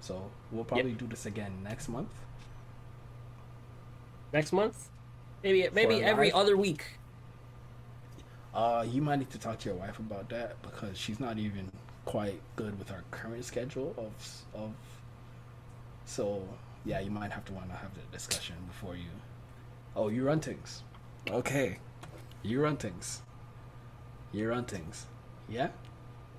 So 0.00 0.30
we'll 0.50 0.64
probably 0.64 0.92
do 0.92 1.06
this 1.06 1.26
again 1.26 1.52
next 1.62 1.88
month. 1.88 2.10
Next 4.32 4.52
month, 4.52 4.88
maybe 5.42 5.68
maybe 5.72 6.02
every 6.02 6.26
live? 6.26 6.36
other 6.36 6.56
week. 6.56 6.84
Uh, 8.54 8.84
you 8.88 9.02
might 9.02 9.18
need 9.18 9.30
to 9.30 9.38
talk 9.38 9.58
to 9.60 9.68
your 9.68 9.78
wife 9.78 9.98
about 9.98 10.28
that 10.30 10.60
because 10.62 10.96
she's 10.96 11.20
not 11.20 11.38
even 11.38 11.70
quite 12.04 12.40
good 12.56 12.76
with 12.78 12.90
our 12.90 13.02
current 13.10 13.44
schedule 13.44 13.94
of 13.98 14.60
of. 14.60 14.72
So 16.06 16.42
yeah, 16.84 17.00
you 17.00 17.10
might 17.10 17.30
have 17.30 17.44
to 17.46 17.52
want 17.52 17.68
to 17.70 17.76
have 17.76 17.94
the 17.94 18.00
discussion 18.12 18.56
before 18.68 18.96
you. 18.96 19.10
Oh, 19.96 20.08
you 20.08 20.24
run 20.24 20.40
things. 20.40 20.82
Okay, 21.28 21.78
you 22.42 22.60
run 22.62 22.76
things. 22.76 23.22
You 24.32 24.48
run 24.48 24.64
things. 24.64 25.06
Yeah, 25.48 25.68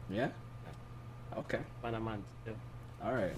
yeah. 0.09 0.29
Okay. 1.37 1.59
Panamans, 1.81 2.25
yeah. 2.45 2.53
All 3.03 3.13
right. 3.13 3.35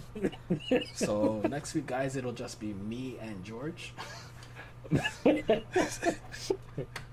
so 0.93 1.41
next 1.49 1.73
week, 1.73 1.85
guys, 1.87 2.15
it'll 2.15 2.31
just 2.33 2.59
be 2.59 2.73
me 2.73 3.17
and 3.21 3.43
George. 3.43 3.93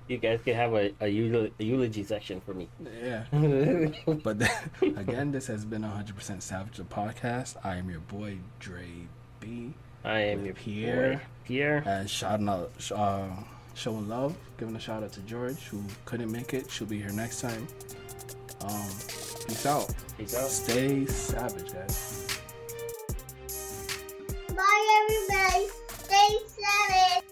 You 0.08 0.18
guys 0.18 0.40
can 0.44 0.54
have 0.54 0.72
a, 0.74 0.86
a, 1.00 1.06
eul- 1.06 1.50
a 1.60 1.62
eulogy 1.64 2.02
section 2.02 2.40
for 2.40 2.52
me. 2.54 2.68
Yeah. 3.02 3.24
But 4.24 4.38
then, 4.40 4.50
again, 4.96 5.30
this 5.32 5.46
has 5.46 5.64
been 5.64 5.82
100% 5.82 6.42
Savage 6.42 6.76
the 6.78 6.82
podcast. 6.84 7.54
I 7.62 7.76
am 7.76 7.88
your 7.90 8.00
boy 8.00 8.38
Dre 8.58 8.86
B, 9.38 9.72
I 10.04 10.18
am 10.20 10.44
your 10.44 10.54
Pierre. 10.54 11.12
boy, 11.14 11.20
Pierre. 11.44 11.82
and 11.86 12.10
shouting 12.10 12.48
out, 12.48 12.72
uh, 12.92 13.28
showing 13.80 14.06
love, 14.08 14.36
giving 14.58 14.76
a 14.76 14.80
shout 14.80 15.02
out 15.02 15.10
to 15.10 15.20
George 15.20 15.56
who 15.68 15.82
couldn't 16.04 16.30
make 16.30 16.52
it. 16.52 16.70
She'll 16.70 16.86
be 16.86 16.98
here 16.98 17.12
next 17.12 17.40
time. 17.40 17.66
Um, 18.60 18.90
peace 19.48 19.64
out. 19.64 19.90
Peace 20.18 20.36
out. 20.36 20.50
Stay 20.50 21.06
savage, 21.06 21.72
guys. 21.72 22.26
Bye, 24.54 25.06
everybody. 25.08 25.68
Stay 25.88 26.38
savage. 26.46 27.29